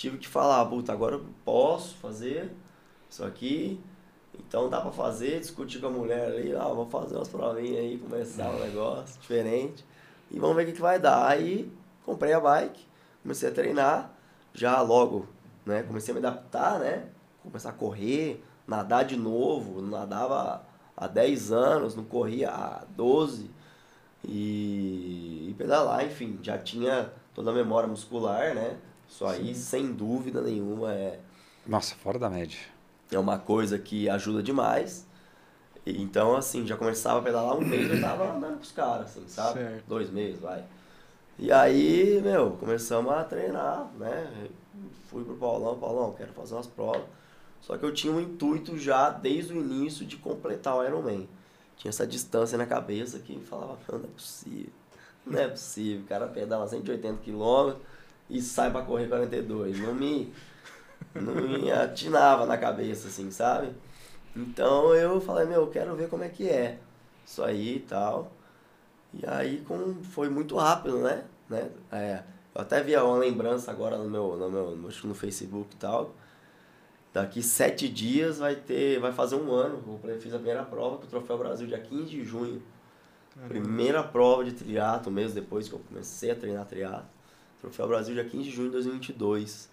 tive 0.00 0.16
que 0.16 0.26
falar, 0.26 0.64
puta, 0.64 0.94
agora 0.94 1.16
eu 1.16 1.26
posso 1.44 1.94
fazer 1.96 2.50
isso 3.08 3.22
aqui, 3.22 3.78
então 4.38 4.70
dá 4.70 4.80
pra 4.80 4.90
fazer, 4.90 5.38
discutir 5.38 5.78
com 5.78 5.88
a 5.88 5.90
mulher 5.90 6.28
ali, 6.28 6.56
ah, 6.56 6.68
vou 6.68 6.86
fazer 6.86 7.16
umas 7.16 7.28
provinhas 7.28 7.80
aí, 7.80 7.98
começar 7.98 8.48
um 8.48 8.60
negócio 8.60 9.20
diferente, 9.20 9.84
e 10.30 10.38
vamos 10.38 10.56
ver 10.56 10.62
o 10.62 10.66
que, 10.68 10.72
que 10.72 10.80
vai 10.80 10.98
dar. 10.98 11.28
Aí 11.28 11.70
comprei 12.02 12.32
a 12.32 12.40
bike, 12.40 12.82
comecei 13.22 13.50
a 13.50 13.52
treinar, 13.52 14.10
já 14.54 14.80
logo, 14.80 15.28
né, 15.66 15.82
comecei 15.82 16.12
a 16.12 16.18
me 16.18 16.26
adaptar, 16.26 16.78
né, 16.78 17.04
começar 17.42 17.68
a 17.68 17.74
correr, 17.74 18.42
nadar 18.66 19.04
de 19.04 19.18
novo, 19.18 19.82
nadava 19.82 20.64
há 20.96 21.06
10 21.08 21.52
anos, 21.52 21.94
não 21.94 22.04
corria 22.04 22.48
há 22.48 22.84
12, 22.96 23.50
e, 24.24 25.48
e 25.50 25.54
pedalar, 25.58 26.06
enfim, 26.06 26.38
já 26.42 26.56
tinha 26.56 27.12
toda 27.34 27.50
a 27.50 27.54
memória 27.54 27.86
muscular, 27.86 28.54
né? 28.54 28.78
Isso 29.10 29.26
aí, 29.26 29.54
sem 29.54 29.92
dúvida 29.92 30.40
nenhuma, 30.40 30.92
é, 30.94 31.18
Nossa, 31.66 31.94
fora 31.96 32.18
da 32.18 32.30
média. 32.30 32.58
é 33.10 33.18
uma 33.18 33.38
coisa 33.38 33.76
que 33.78 34.08
ajuda 34.08 34.42
demais. 34.42 35.04
Então, 35.84 36.36
assim, 36.36 36.64
já 36.66 36.76
começava 36.76 37.18
a 37.18 37.22
pedalar 37.22 37.56
um 37.56 37.60
mês, 37.60 37.90
eu 37.90 38.00
tava 38.00 38.32
andando 38.32 38.56
com 38.56 38.62
os 38.62 38.70
caras, 38.70 39.06
assim, 39.06 39.26
sabe? 39.26 39.58
Certo. 39.58 39.84
Dois 39.88 40.10
meses, 40.10 40.38
vai. 40.40 40.62
E 41.38 41.50
aí, 41.50 42.20
meu, 42.22 42.52
começamos 42.52 43.10
a 43.12 43.24
treinar, 43.24 43.90
né? 43.98 44.48
Fui 45.08 45.24
pro 45.24 45.34
Paulão, 45.34 45.78
Paulão, 45.78 46.12
quero 46.12 46.32
fazer 46.32 46.54
umas 46.54 46.66
provas. 46.66 47.02
Só 47.60 47.76
que 47.76 47.84
eu 47.84 47.92
tinha 47.92 48.12
um 48.12 48.20
intuito 48.20 48.78
já, 48.78 49.10
desde 49.10 49.52
o 49.52 49.56
início, 49.60 50.06
de 50.06 50.16
completar 50.16 50.76
o 50.76 50.84
Ironman. 50.84 51.28
Tinha 51.76 51.88
essa 51.88 52.06
distância 52.06 52.56
na 52.56 52.66
cabeça 52.66 53.18
que 53.18 53.38
falava, 53.40 53.76
não, 53.90 53.98
não 53.98 54.04
é 54.04 54.08
possível. 54.08 54.72
Não 55.26 55.38
é 55.38 55.48
possível. 55.48 56.02
O 56.04 56.06
cara 56.06 56.26
pedala 56.28 56.68
180 56.68 57.18
km 57.24 57.78
e 58.30 58.40
sai 58.40 58.70
pra 58.70 58.82
correr 58.82 59.08
42. 59.08 59.78
Não 59.80 59.94
me, 59.94 60.32
não 61.14 61.34
me 61.34 61.70
atinava 61.70 62.46
na 62.46 62.56
cabeça, 62.56 63.08
assim, 63.08 63.30
sabe? 63.30 63.74
Então 64.34 64.94
eu 64.94 65.20
falei, 65.20 65.46
meu, 65.46 65.62
eu 65.62 65.66
quero 65.66 65.94
ver 65.96 66.08
como 66.08 66.22
é 66.22 66.28
que 66.28 66.48
é 66.48 66.78
isso 67.26 67.42
aí 67.42 67.76
e 67.76 67.80
tal. 67.80 68.32
E 69.12 69.26
aí 69.26 69.60
com, 69.62 70.02
foi 70.04 70.28
muito 70.28 70.56
rápido, 70.56 70.98
né? 70.98 71.24
né? 71.48 71.68
É, 71.90 72.22
eu 72.54 72.62
até 72.62 72.82
vi 72.82 72.96
uma 72.96 73.18
lembrança 73.18 73.70
agora 73.70 73.98
no 73.98 74.08
meu, 74.08 74.36
no 74.36 74.50
meu, 74.50 74.76
no 74.76 75.14
Facebook 75.14 75.74
e 75.74 75.78
tal. 75.78 76.14
Daqui 77.12 77.42
sete 77.42 77.88
dias 77.88 78.38
vai 78.38 78.54
ter, 78.54 79.00
vai 79.00 79.12
fazer 79.12 79.34
um 79.34 79.52
ano. 79.52 80.00
Eu 80.04 80.20
fiz 80.20 80.32
a 80.32 80.36
primeira 80.36 80.62
prova 80.62 80.98
pro 80.98 81.08
Troféu 81.08 81.36
Brasil, 81.36 81.66
dia 81.66 81.80
15 81.80 82.04
de 82.04 82.24
junho. 82.24 82.62
Primeira 83.48 84.02
prova 84.02 84.44
de 84.44 84.52
triatlo, 84.52 85.10
um 85.10 85.14
mês 85.14 85.32
depois 85.32 85.68
que 85.68 85.74
eu 85.74 85.80
comecei 85.80 86.30
a 86.30 86.36
treinar 86.36 86.66
triatlo. 86.66 87.08
Troféu 87.60 87.86
Brasil, 87.88 88.14
dia 88.14 88.24
15 88.24 88.44
de 88.44 88.50
junho 88.50 88.68
de 88.68 88.72
2022. 88.74 89.68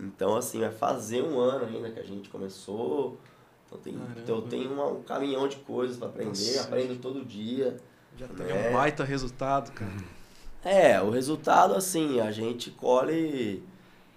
Então, 0.00 0.36
assim, 0.36 0.60
vai 0.60 0.70
fazer 0.70 1.22
um 1.22 1.38
ano 1.38 1.64
ainda 1.66 1.90
que 1.90 1.98
a 2.00 2.04
gente 2.04 2.28
começou. 2.28 3.18
Então, 3.66 3.78
tem, 3.78 3.94
Caramba. 3.94 4.20
então 4.20 4.36
eu 4.36 4.42
tenho 4.42 4.72
uma- 4.72 4.86
um 4.88 5.02
caminhão 5.02 5.48
de 5.48 5.56
coisas 5.56 5.96
para 5.96 6.08
aprender, 6.08 6.28
Nossa. 6.28 6.62
aprendo 6.62 7.00
todo 7.00 7.24
dia. 7.24 7.76
Já 8.18 8.28
tem 8.28 8.46
É. 8.50 8.68
um 8.68 8.72
baita 8.74 9.04
resultado, 9.04 9.72
cara. 9.72 9.90
É, 10.64 11.00
o 11.00 11.10
resultado, 11.10 11.74
assim, 11.74 12.18
a 12.18 12.32
gente 12.32 12.72
colhe 12.72 13.62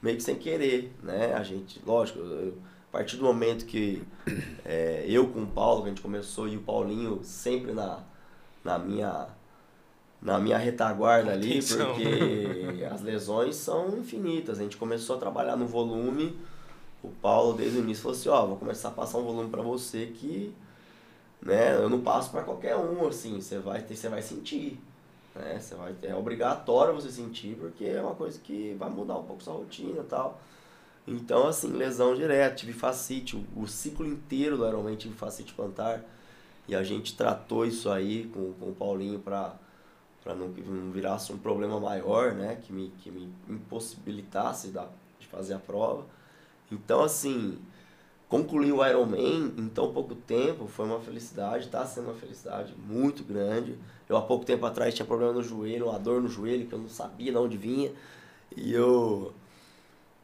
meio 0.02 0.18
que 0.18 0.24
sem 0.24 0.36
querer, 0.36 0.92
né? 1.04 1.34
A 1.36 1.44
gente, 1.44 1.80
lógico, 1.86 2.18
eu- 2.18 2.58
a 2.90 2.92
partir 2.92 3.18
do 3.18 3.24
momento 3.24 3.66
que 3.68 4.02
é, 4.66 5.06
eu 5.08 5.28
com 5.28 5.44
o 5.44 5.48
Paulo, 5.48 5.82
que 5.84 5.88
a 5.88 5.90
gente 5.90 6.02
começou, 6.02 6.48
e 6.48 6.58
o 6.58 6.62
Paulinho 6.62 7.20
sempre 7.24 7.72
na, 7.72 8.00
na 8.64 8.80
minha 8.80 9.28
na 10.22 10.38
minha 10.38 10.58
retaguarda 10.58 11.32
ali, 11.32 11.60
porque 11.62 12.84
as 12.92 13.02
lesões 13.02 13.56
são 13.56 13.98
infinitas. 13.98 14.60
A 14.60 14.64
gente 14.64 14.78
começou 14.78 15.16
a 15.16 15.20
trabalhar 15.20 15.56
no 15.56 15.66
volume. 15.66 16.38
O 17.02 17.08
Paulo, 17.08 17.54
desde 17.54 17.78
o 17.78 17.82
início, 17.82 18.04
falou 18.04 18.18
assim, 18.18 18.30
ó, 18.30 18.46
vou 18.46 18.58
começar 18.58 18.90
a 18.90 18.92
passar 18.92 19.20
um 19.20 19.24
volume 19.24 19.50
para 19.50 19.62
você 19.62 20.08
que 20.08 20.54
né, 21.42 21.76
eu 21.76 21.90
não 21.90 22.02
passo 22.02 22.30
para 22.32 22.44
qualquer 22.44 22.76
um, 22.76 23.08
assim, 23.08 23.40
você 23.40 23.58
vai 23.60 23.82
ter, 23.82 23.96
você 23.96 24.10
vai 24.10 24.22
sentir. 24.22 24.78
Né? 25.34 25.58
Você 25.60 25.76
vai, 25.76 25.96
é 26.04 26.14
obrigatório 26.14 26.94
você 26.94 27.10
sentir, 27.10 27.56
porque 27.56 27.86
é 27.86 28.02
uma 28.02 28.16
coisa 28.16 28.38
que 28.40 28.76
vai 28.78 28.90
mudar 28.90 29.18
um 29.18 29.24
pouco 29.24 29.42
sua 29.42 29.54
rotina 29.54 30.02
e 30.02 30.06
tal. 30.06 30.42
Então, 31.08 31.48
assim, 31.48 31.72
lesão 31.72 32.14
direta, 32.14 32.56
tive 32.56 32.74
facite, 32.74 33.38
o, 33.38 33.62
o 33.62 33.68
ciclo 33.68 34.06
inteiro 34.06 34.58
do 34.58 34.68
Ironman 34.68 34.96
tive 34.98 35.16
facite 35.16 35.54
plantar. 35.54 36.04
E 36.68 36.76
a 36.76 36.84
gente 36.84 37.16
tratou 37.16 37.66
isso 37.66 37.90
aí 37.90 38.30
com, 38.34 38.54
com 38.54 38.70
o 38.70 38.76
Paulinho 38.76 39.20
para 39.20 39.56
para 40.24 40.36
não, 40.36 40.48
não 40.48 40.92
virasse 40.92 41.32
um 41.32 41.38
problema 41.38 41.80
maior, 41.80 42.34
né? 42.34 42.58
Que 42.62 42.74
me, 42.74 42.90
que 43.00 43.10
me 43.10 43.30
impossibilitasse 43.48 44.70
da, 44.70 44.88
de 45.20 45.28
fazer 45.28 45.54
a 45.54 45.60
prova. 45.60 46.06
Então, 46.72 47.02
assim, 47.02 47.58
concluir 48.28 48.72
o 48.72 48.86
Ironman 48.86 49.54
em 49.58 49.70
tão 49.70 49.92
pouco 49.92 50.14
tempo 50.16 50.68
foi 50.68 50.86
uma 50.86 51.00
felicidade, 51.00 51.66
está 51.66 51.86
sendo 51.86 52.06
uma 52.06 52.16
felicidade 52.16 52.74
muito 52.88 53.24
grande. 53.24 53.78
Eu 54.08 54.18
há 54.18 54.22
pouco 54.22 54.46
tempo 54.46 54.66
atrás 54.66 54.94
tinha 54.94 55.06
problema 55.06 55.34
no 55.34 55.44
joelho, 55.44 55.90
uma 55.90 56.00
dor 56.00 56.22
no 56.22 56.28
joelho 56.28 56.68
que 56.68 56.74
eu 56.74 56.80
não 56.80 56.90
sabia 56.90 57.32
de 57.32 57.38
onde 57.38 57.58
vinha. 57.58 57.92
E 58.56 58.74
eu 58.74 59.34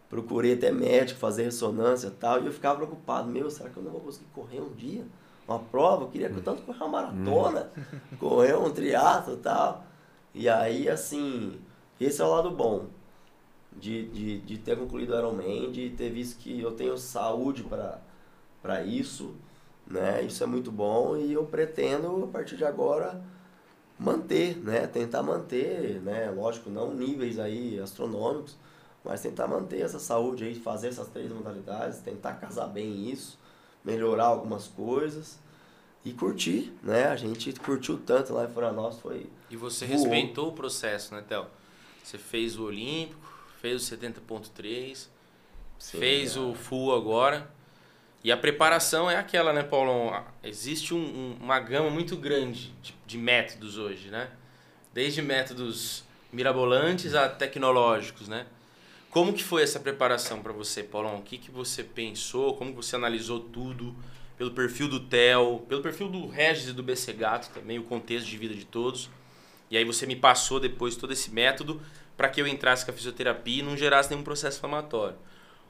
procurei 0.09 0.53
até 0.53 0.71
médico 0.71 1.19
fazer 1.19 1.43
ressonância 1.43 2.07
e 2.07 2.11
tal, 2.11 2.41
e 2.41 2.45
eu 2.45 2.51
ficava 2.51 2.77
preocupado, 2.77 3.27
meu, 3.29 3.49
será 3.49 3.69
que 3.69 3.77
eu 3.77 3.83
não 3.83 3.91
vou 3.91 4.01
conseguir 4.01 4.27
correr 4.33 4.61
um 4.61 4.73
dia? 4.73 5.05
Uma 5.47 5.59
prova, 5.59 6.03
eu 6.03 6.07
queria 6.07 6.29
tanto 6.29 6.63
correr 6.63 6.77
uma 6.79 6.87
maratona, 6.87 7.71
correr 8.19 8.57
um 8.57 8.71
triatlo 8.71 9.35
e 9.35 9.37
tal. 9.37 9.84
E 10.35 10.49
aí, 10.49 10.89
assim, 10.89 11.57
esse 11.99 12.21
é 12.21 12.25
o 12.25 12.29
lado 12.29 12.51
bom 12.51 12.87
de, 13.71 14.05
de, 14.09 14.39
de 14.41 14.57
ter 14.57 14.77
concluído 14.77 15.13
o 15.13 15.17
Ironman, 15.17 15.71
de 15.71 15.91
ter 15.91 16.09
visto 16.09 16.39
que 16.39 16.59
eu 16.59 16.73
tenho 16.73 16.97
saúde 16.97 17.65
para 18.61 18.83
isso, 18.83 19.33
né? 19.87 20.21
Isso 20.23 20.43
é 20.43 20.47
muito 20.47 20.71
bom 20.73 21.15
e 21.15 21.31
eu 21.31 21.45
pretendo, 21.45 22.25
a 22.25 22.27
partir 22.27 22.57
de 22.57 22.65
agora, 22.65 23.21
manter, 23.97 24.57
né? 24.57 24.85
Tentar 24.87 25.23
manter, 25.23 26.01
né? 26.01 26.29
Lógico, 26.31 26.69
não 26.69 26.93
níveis 26.93 27.39
aí 27.39 27.79
astronômicos, 27.79 28.57
mas 29.05 29.21
tentar 29.21 29.47
manter 29.47 29.81
essa 29.81 29.99
saúde 29.99 30.43
aí, 30.43 30.55
fazer 30.55 30.89
essas 30.89 31.07
três 31.07 31.31
modalidades, 31.31 31.99
tentar 31.99 32.33
casar 32.33 32.67
bem 32.67 33.09
isso, 33.09 33.39
melhorar 33.85 34.25
algumas 34.25 34.67
coisas 34.67 35.39
e 36.03 36.11
curtir, 36.11 36.73
né? 36.83 37.05
A 37.05 37.15
gente 37.15 37.53
curtiu 37.53 37.97
tanto 38.05 38.33
lá 38.33 38.43
em 38.45 38.49
Florianópolis, 38.49 38.99
foi... 38.99 39.29
E 39.49 39.55
você 39.55 39.85
Voou. 39.85 39.99
respeitou 39.99 40.49
o 40.49 40.51
processo, 40.53 41.13
né, 41.13 41.23
Théo? 41.27 41.45
Você 42.03 42.17
fez 42.17 42.57
o 42.57 42.63
Olímpico, 42.65 43.19
fez 43.61 43.81
o 43.81 43.95
70.3, 43.95 45.07
Sim, 45.79 45.97
fez 45.99 46.35
é. 46.35 46.39
o 46.39 46.53
Full 46.53 46.93
agora. 46.95 47.49
E 48.23 48.31
a 48.31 48.37
preparação 48.37 49.09
é 49.09 49.17
aquela, 49.17 49.53
né, 49.53 49.61
Paulão? 49.61 50.23
Existe 50.43 50.93
um- 50.93 50.97
um- 50.97 51.37
uma 51.41 51.59
gama 51.59 51.89
muito 51.91 52.15
grande 52.17 52.73
de, 52.81 52.95
de 53.05 53.17
métodos 53.17 53.77
hoje, 53.77 54.09
né? 54.09 54.31
Desde 54.93 55.21
métodos 55.21 56.03
mirabolantes 56.33 57.13
a 57.13 57.29
tecnológicos, 57.29 58.27
né? 58.27 58.47
Como 59.11 59.31
que 59.31 59.43
foi 59.43 59.61
essa 59.63 59.79
preparação 59.79 60.41
para 60.41 60.51
você, 60.51 60.81
Paulão? 60.83 61.17
O 61.17 61.21
que, 61.21 61.37
que 61.37 61.51
você 61.51 61.83
pensou? 61.83 62.55
Como 62.57 62.73
você 62.73 62.95
analisou 62.95 63.39
tudo? 63.39 63.95
Pelo 64.37 64.51
perfil 64.51 64.89
do 64.89 64.99
Theo, 64.99 65.59
pelo 65.69 65.81
perfil 65.81 66.09
do 66.09 66.27
Regis 66.27 66.67
e 66.69 66.73
do 66.73 66.83
BC 66.83 67.13
Gato 67.13 67.49
também, 67.53 67.79
o 67.79 67.83
contexto 67.83 68.27
de 68.27 68.37
vida 68.37 68.53
de 68.53 68.65
todos. 68.65 69.09
E 69.69 69.77
aí 69.77 69.83
você 69.83 70.05
me 70.05 70.15
passou 70.15 70.59
depois 70.59 70.95
todo 70.95 71.13
esse 71.13 71.31
método 71.31 71.81
para 72.15 72.29
que 72.29 72.41
eu 72.41 72.47
entrasse 72.47 72.85
com 72.85 72.91
a 72.91 72.93
fisioterapia 72.93 73.61
e 73.61 73.65
não 73.65 73.75
gerasse 73.75 74.09
nenhum 74.09 74.23
processo 74.23 74.57
inflamatório. 74.57 75.17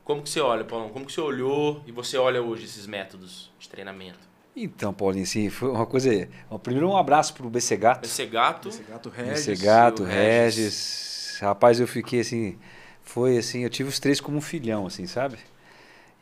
Como 0.03 0.21
que 0.21 0.29
você 0.29 0.39
olha, 0.39 0.63
Paulão? 0.63 0.89
Como 0.89 1.05
que 1.05 1.11
você 1.11 1.21
olhou 1.21 1.81
e 1.87 1.91
você 1.91 2.17
olha 2.17 2.41
hoje 2.41 2.65
esses 2.65 2.85
métodos 2.85 3.51
de 3.57 3.67
treinamento? 3.67 4.19
Então, 4.55 4.93
Paulinho, 4.93 5.23
assim, 5.23 5.49
foi 5.49 5.69
uma 5.69 5.85
coisa. 5.85 6.29
Primeiro, 6.61 6.87
um 6.87 6.95
abraço 6.95 7.33
pro 7.33 7.49
BC 7.49 7.75
Gato. 7.75 8.01
BC 8.01 8.25
Gato, 8.27 8.69
Esse 8.69 8.83
gato 8.83 9.09
Regis. 9.09 9.45
BC 9.45 9.65
Gato, 9.65 10.03
o 10.03 10.05
Regis. 10.05 10.57
Regis. 10.57 11.39
Rapaz, 11.41 11.79
eu 11.79 11.87
fiquei 11.87 12.21
assim. 12.21 12.57
Foi 13.01 13.37
assim, 13.37 13.63
eu 13.63 13.69
tive 13.69 13.89
os 13.89 13.99
três 13.99 14.21
como 14.21 14.37
um 14.37 14.41
filhão, 14.41 14.85
assim, 14.87 15.05
sabe? 15.07 15.37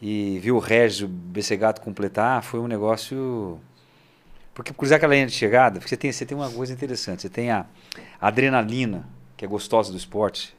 E 0.02 0.40
vi 0.40 0.52
o 0.52 0.60
Regis, 0.60 1.02
o 1.02 1.08
BC 1.08 1.56
Gato 1.58 1.82
completar, 1.82 2.42
foi 2.44 2.60
um 2.60 2.68
negócio. 2.68 3.60
Porque 4.54 4.74
cruzar 4.74 4.98
aquela 4.98 5.14
linha 5.14 5.26
de 5.26 5.34
chegada, 5.34 5.80
porque 5.80 5.90
você 5.90 5.98
tem, 5.98 6.12
você 6.12 6.26
tem 6.26 6.38
uma 6.38 6.50
coisa 6.52 6.72
interessante. 6.72 7.24
Você 7.24 7.30
tem 7.30 7.50
a 7.50 7.66
adrenalina, 8.22 9.08
que 9.36 9.44
é 9.44 9.48
gostosa 9.48 9.92
do 9.92 9.98
esporte, 9.98 10.56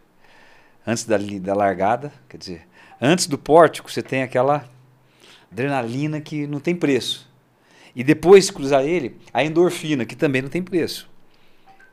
antes 0.86 1.04
da, 1.04 1.16
da 1.16 1.54
largada, 1.54 2.12
quer 2.28 2.36
dizer, 2.36 2.68
antes 3.00 3.26
do 3.26 3.38
pórtico, 3.38 3.90
você 3.90 4.02
tem 4.02 4.22
aquela 4.22 4.68
adrenalina 5.50 6.20
que 6.20 6.46
não 6.46 6.58
tem 6.58 6.74
preço. 6.74 7.30
E 7.94 8.02
depois 8.02 8.46
de 8.46 8.52
cruzar 8.52 8.84
ele, 8.84 9.16
a 9.32 9.44
endorfina, 9.44 10.04
que 10.04 10.16
também 10.16 10.42
não 10.42 10.48
tem 10.48 10.62
preço. 10.62 11.08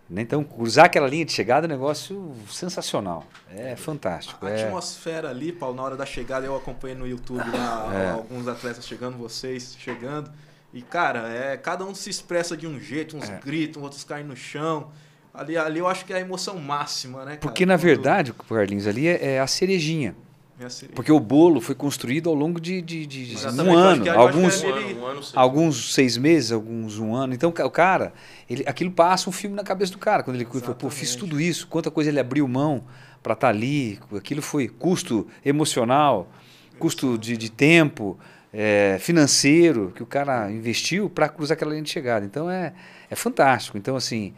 Né? 0.10 0.24
Então, 0.24 0.44
cruzar 0.44 0.86
aquela 0.86 1.08
linha 1.08 1.24
de 1.24 1.32
chegada 1.32 1.66
é 1.66 1.70
um 1.70 1.72
negócio 1.72 2.36
sensacional. 2.50 3.26
É 3.50 3.76
fantástico. 3.76 4.44
A 4.46 4.50
é- 4.50 4.64
atmosfera 4.66 5.30
ali, 5.30 5.54
Paulo, 5.54 5.76
na 5.76 5.84
hora 5.84 5.96
da 5.96 6.06
chegada, 6.06 6.46
eu 6.46 6.56
acompanhei 6.56 6.98
no 6.98 7.08
YouTube 7.08 7.48
lá 7.52 7.90
É. 7.94 8.10
alguns 8.12 8.48
atletas 8.48 8.86
chegando, 8.88 9.16
vocês 9.18 9.76
chegando. 9.80 10.32
E, 10.74 10.82
cara, 10.82 11.28
é, 11.30 11.58
cada 11.58 11.84
um 11.86 11.94
se 11.94 12.10
expressa 12.10 12.56
de 12.56 12.66
um 12.66 12.80
jeito, 12.80 13.18
uns 13.18 13.30
É. 13.30 13.40
gritam, 13.44 13.82
outros 13.82 14.04
caem 14.04 14.24
no 14.26 14.36
chão. 14.36 14.90
Ali, 15.34 15.58
ali 15.58 15.80
eu 15.80 15.88
acho 15.88 16.06
que 16.06 16.14
é 16.14 16.18
a 16.18 16.20
emoção 16.20 16.58
máxima, 16.60 17.20
né, 17.20 17.26
cara? 17.32 17.38
Porque, 17.40 17.66
na 17.66 17.76
Quando- 17.76 17.82
verdade, 17.82 18.34
Carlinhos, 18.34 18.88
ali 18.88 19.08
é, 19.08 19.34
é 19.36 19.40
a 19.40 19.48
cerejinha. 19.48 20.16
é 20.60 20.66
assim. 20.66 20.88
Porque 20.94 21.12
o 21.12 21.20
bolo 21.20 21.60
foi 21.60 21.74
construído 21.74 22.30
ao 22.30 22.36
longo 22.36 22.60
de, 22.60 22.82
de- 22.82 23.06
de- 23.06 23.34
Exatamente, 23.34 23.68
um 23.76 23.78
ano, 23.78 24.12
alguns, 24.12 24.62
ele- 24.64 24.94
um 24.94 25.06
ano, 25.06 25.22
alguns 25.36 25.94
seis 25.94 26.18
meses, 26.18 26.52
alguns 26.52 27.00
um 27.00 27.16
ano. 27.16 27.34
Então, 27.34 27.50
o 27.50 27.70
cara, 27.72 28.14
ele, 28.50 28.64
aquilo 28.68 28.92
passa 28.92 29.30
um 29.30 29.34
filme 29.34 29.56
na 29.56 29.64
cabeça 29.64 29.92
do 29.92 29.98
cara. 29.98 30.22
Quando 30.24 30.36
ele 30.36 30.46
falou, 30.46 30.76
pô, 30.76 30.90
fiz 30.90 31.16
tudo 31.16 31.40
isso, 31.42 31.66
quanta 31.68 31.90
coisa 31.90 32.10
ele 32.10 32.20
abriu 32.20 32.48
mão 32.48 32.84
para 33.24 33.34
estar 33.34 33.48
ali. 33.50 34.00
Aquilo 34.16 34.42
foi 34.42 34.68
custo 34.68 35.28
emocional, 35.44 36.30
custo 36.78 37.18
de, 37.18 37.36
de 37.38 37.50
tempo, 37.50 38.20
é, 38.54 38.98
financeiro, 39.00 39.92
que 39.96 40.04
o 40.04 40.06
cara 40.06 40.52
investiu 40.52 41.10
para 41.10 41.30
cruzar 41.30 41.56
aquela 41.56 41.72
linha 41.72 41.84
de 41.84 41.90
chegada. 41.90 42.26
Então, 42.26 42.50
é, 42.50 42.74
é 43.10 43.16
fantástico. 43.16 43.78
Então, 43.78 43.96
assim, 43.96 44.34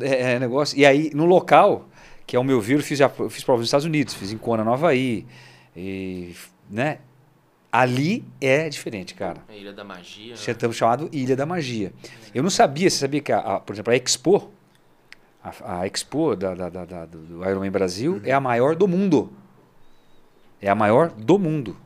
é, 0.00 0.32
é 0.34 0.38
negócio. 0.38 0.78
E 0.78 0.84
aí, 0.84 1.10
no 1.14 1.24
local, 1.24 1.88
que 2.26 2.36
ao 2.36 2.44
meu 2.44 2.60
ver, 2.60 2.74
eu 2.76 2.82
fiz, 2.82 2.98
já, 2.98 3.10
eu 3.18 3.30
fiz 3.30 3.42
prova 3.44 3.58
nos 3.60 3.68
Estados 3.68 3.86
Unidos, 3.86 4.14
fiz 4.14 4.32
em 4.32 4.38
Kona, 4.38 4.62
no 4.64 4.72
Havaí. 4.72 5.26
E, 5.76 6.34
né? 6.70 6.98
Ali 7.70 8.24
é 8.40 8.68
diferente, 8.68 9.14
cara. 9.14 9.42
A 9.48 9.54
Ilha 9.54 9.72
da 9.74 9.84
Magia. 9.84 10.34
né? 10.34 10.36
Estamos 10.46 10.76
chamado 10.76 11.08
Ilha 11.12 11.36
da 11.36 11.44
Magia. 11.44 11.92
Eu 12.34 12.42
não 12.42 12.48
sabia, 12.50 12.88
você 12.88 12.96
sabia 12.98 13.20
que, 13.20 13.30
a, 13.30 13.38
a- 13.38 13.60
por 13.60 13.74
exemplo, 13.74 13.92
a 13.92 13.96
Expo, 13.96 14.50
a, 15.44 15.80
a 15.80 15.86
Expo 15.86 16.34
da, 16.34 16.54
da- 16.54 16.70
da- 16.70 16.84
da- 16.86 17.04
do 17.06 17.44
Ironman 17.48 17.70
Brasil 17.70 18.20
é 18.24 18.32
a 18.32 18.40
maior 18.40 18.74
do 18.74 18.88
mundo. 18.88 19.30
É 20.62 20.68
a 20.70 20.74
maior 20.74 21.10
do 21.10 21.38
mundo. 21.38 21.76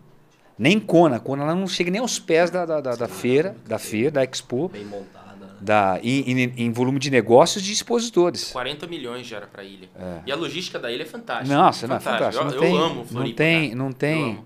Nem 0.63 0.79
Kona. 0.79 1.19
Kona 1.19 1.43
ela 1.43 1.55
não 1.57 1.67
chega 1.67 1.91
nem 1.91 2.01
aos 2.01 2.19
pés 2.21 2.49
da, 2.51 2.65
da, 2.65 2.81
da, 2.81 2.95
da 2.95 3.09
feira, 3.09 3.57
da 3.67 3.79
feira, 3.79 4.11
da 4.13 4.23
Expo, 4.23 4.69
Bem 4.69 4.85
montada, 4.85 5.35
né? 5.41 5.49
da, 5.61 5.99
em, 6.03 6.31
em- 6.41 6.53
em 6.57 6.71
volume 6.73 7.01
de 7.01 7.11
negócios 7.11 7.63
de 7.65 7.73
expositores. 7.73 8.53
40 8.53 8.87
milhões 8.87 9.27
já 9.27 9.39
era 9.39 9.47
pra 9.49 9.65
ilha. 9.65 9.89
E 10.25 10.31
a 10.31 10.37
logística 10.37 10.79
da 10.79 10.91
ilha 10.93 11.03
é 11.03 11.07
fantástica. 11.07 11.53
Nossa, 11.53 11.89
não, 11.89 11.97
é 11.97 12.01
fantástico. 12.01 12.45
Eu, 12.45 12.47
Não 12.49 12.55
eu 12.55 12.61
tem, 12.61 12.77
amo 12.79 12.95
não 12.97 13.05
Floripa. 13.07 13.37
tem, 13.39 13.63
cara. 13.71 13.75
não 13.77 13.93
tem, 13.93 14.39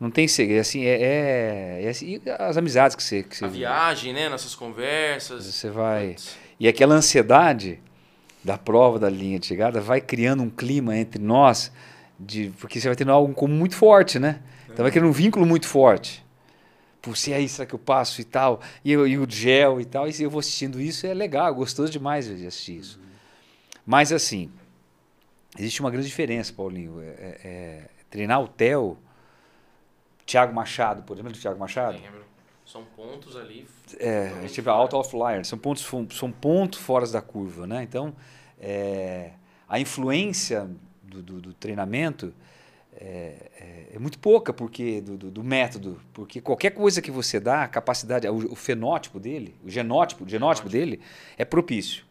não 0.00 0.10
tem 0.10 0.26
segredo. 0.26 0.60
Assim, 0.60 0.82
é, 0.84 1.00
é, 1.02 1.84
é 1.84 1.88
assim, 1.88 2.20
as 2.38 2.56
amizades 2.56 2.96
que 2.96 3.02
você, 3.04 3.22
que 3.22 3.36
você 3.36 3.44
A 3.44 3.48
viagem, 3.48 4.12
né? 4.12 4.28
Nossas 4.28 4.54
conversas. 4.56 5.44
Você 5.46 5.70
vai. 5.70 6.08
Putz. 6.08 6.36
E 6.58 6.66
aquela 6.66 6.94
ansiedade 6.96 7.78
da 8.42 8.58
prova 8.58 8.98
da 8.98 9.08
linha 9.08 9.38
de 9.38 9.46
chegada 9.46 9.80
vai 9.80 10.00
criando 10.00 10.42
um 10.42 10.50
clima 10.50 10.96
entre 10.96 11.22
nós, 11.22 11.70
de, 12.18 12.52
porque 12.58 12.80
você 12.80 12.88
vai 12.88 12.96
tendo 12.96 13.12
algo 13.12 13.32
comum 13.34 13.54
muito 13.54 13.76
forte, 13.76 14.18
né? 14.18 14.40
Então 14.72 14.82
vai 14.84 14.90
criando 14.90 15.08
um 15.08 15.12
vínculo 15.12 15.44
muito 15.46 15.66
forte. 15.66 16.24
Por 17.02 17.16
se 17.16 17.32
aí, 17.32 17.48
será 17.48 17.66
que 17.66 17.74
eu 17.74 17.78
passo 17.78 18.20
e 18.20 18.24
tal? 18.24 18.60
E, 18.84 18.92
eu- 18.92 19.06
e 19.06 19.18
o 19.18 19.28
gel 19.28 19.80
e 19.80 19.84
tal. 19.84 20.06
E 20.08 20.22
eu 20.22 20.30
vou 20.30 20.40
assistindo 20.40 20.80
isso, 20.80 21.06
é 21.06 21.14
legal, 21.14 21.48
é 21.48 21.52
gostoso 21.52 21.90
demais 21.90 22.26
de 22.26 22.46
assistir 22.46 22.76
isso. 22.78 23.00
Mas 23.86 24.12
assim, 24.12 24.50
existe 25.58 25.80
uma 25.80 25.90
grande 25.90 26.06
diferença, 26.06 26.52
Paulinho. 26.52 27.00
É, 27.00 27.04
é- 27.06 27.40
é 27.44 27.88
treinar 28.10 28.40
o 28.42 28.48
Theo, 28.48 28.98
Thiago 30.26 30.54
Machado, 30.54 31.02
por 31.02 31.14
exemplo, 31.16 31.32
do 31.32 31.38
Thiago 31.38 31.58
Machado. 31.58 31.98
Lembro. 31.98 32.24
São 32.66 32.84
pontos 32.84 33.34
ali. 33.36 33.66
É, 33.98 34.28
a 34.28 34.40
gente 34.42 34.54
chama 34.54 34.70
out 34.72 34.94
of 34.94 35.16
line, 35.16 35.44
são 35.44 35.58
pontos, 35.58 35.84
são 36.16 36.30
pontos 36.30 36.78
fora 36.78 37.04
da 37.08 37.20
curva, 37.20 37.66
né? 37.66 37.82
Então, 37.82 38.14
é, 38.60 39.32
a 39.68 39.80
influência 39.80 40.70
do, 41.02 41.20
do- 41.20 41.40
do 41.40 41.54
treinamento 41.54 42.32
é, 43.00 43.50
é- 43.58 43.86
é 43.94 43.98
muito 43.98 44.18
pouca 44.18 44.52
porque 44.52 45.00
do, 45.00 45.16
do- 45.16 45.30
do 45.30 45.42
método, 45.42 45.98
porque 46.12 46.40
qualquer 46.40 46.70
coisa 46.70 47.00
que 47.00 47.10
você 47.10 47.40
dá, 47.40 47.64
a 47.64 47.68
capacidade, 47.68 48.28
o, 48.28 48.52
o 48.52 48.54
fenótipo 48.54 49.18
dele, 49.18 49.54
o 49.64 49.70
genótipo, 49.70 50.24
o 50.24 50.28
genótipo 50.28 50.68
dele 50.68 51.00
é 51.38 51.44
propício. 51.44 52.04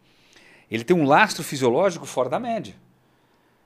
Ele 0.70 0.82
tem 0.84 0.96
um 0.96 1.04
lastro 1.04 1.42
fisiológico 1.44 2.06
fora 2.06 2.28
da 2.28 2.38
média. 2.40 2.74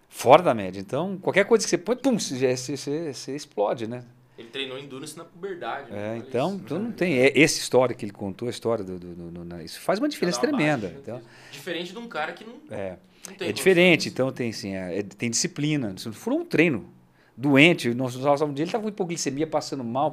Fora 0.08 0.42
da 0.42 0.54
média. 0.54 0.80
Então, 0.80 1.18
qualquer 1.18 1.44
coisa 1.44 1.64
que 1.64 1.70
você 1.70 1.76
põe, 1.78 1.96
pum, 1.96 2.18
você, 2.18 2.56
você- 2.56 3.12
você- 3.12 3.34
explode, 3.34 3.86
né? 3.86 4.04
Ele 4.38 4.48
treinou 4.48 4.78
endurance 4.78 5.16
na 5.16 5.24
puberdade. 5.24 5.90
né? 5.90 6.14
É, 6.14 6.18
então, 6.18 6.54
então 6.56 6.78
não 6.78 6.92
tem. 6.92 7.18
É, 7.18 7.38
essa 7.40 7.58
história 7.58 7.94
que 7.94 8.04
ele 8.04 8.12
contou, 8.12 8.48
a 8.48 8.50
história 8.50 8.84
do. 8.84 8.98
do- 8.98 9.14
do- 9.14 9.44
do- 9.44 9.60
isso 9.62 9.80
faz 9.80 9.98
uma 9.98 10.08
diferença 10.08 10.40
Dá 10.40 10.48
uma 10.48 10.56
tremenda. 10.56 10.86
baixa, 10.88 11.00
Então, 11.00 11.22
Diferente 11.52 11.92
de 11.92 11.98
um 11.98 12.08
cara 12.08 12.32
que 12.32 12.44
não, 12.44 12.54
é, 12.70 12.96
não 13.40 13.46
é 13.46 13.52
diferente. 13.52 14.08
Então 14.08 14.32
tem 14.32 14.50
assim, 14.50 14.74
é- 14.74 14.98
é- 14.98 15.02
tem 15.02 15.30
disciplina. 15.30 15.94
Se 15.96 16.06
não 16.06 16.12
for 16.12 16.32
um 16.32 16.44
treino 16.44 16.88
doente, 17.36 17.92
nós 17.94 18.14
um 18.16 18.52
dia 18.52 18.62
ele 18.62 18.68
estava 18.68 18.82
com 18.82 18.88
hipoglicemia, 18.90 19.46
passando 19.46 19.82
mal, 19.84 20.12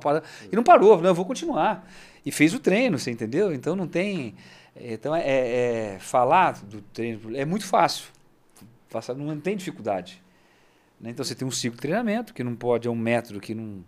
e 0.51 0.55
não 0.55 0.63
parou. 0.63 0.99
Não, 1.01 1.09
eu 1.09 1.15
vou 1.15 1.25
continuar. 1.25 1.87
E 2.25 2.31
fez 2.31 2.53
o 2.53 2.59
treino, 2.59 2.97
você 2.99 3.11
entendeu? 3.11 3.53
Então 3.53 3.75
não 3.75 3.87
tem. 3.87 4.35
Então 4.75 5.15
é, 5.15 5.21
é- 5.21 5.93
é- 5.95 5.99
falar 5.99 6.53
do 6.63 6.81
treino 6.81 7.35
é 7.35 7.45
muito 7.45 7.65
fácil. 7.65 8.05
Não 9.17 9.39
tem 9.39 9.55
dificuldade. 9.55 10.21
né? 10.99 11.09
Então 11.11 11.23
você 11.25 11.33
tem 11.35 11.47
um 11.47 11.51
ciclo 11.51 11.75
de 11.77 11.81
treinamento 11.81 12.33
que 12.33 12.43
não 12.43 12.55
pode, 12.55 12.87
é 12.87 12.91
um 12.91 12.95
método 12.95 13.39
que 13.39 13.55
não 13.55 13.83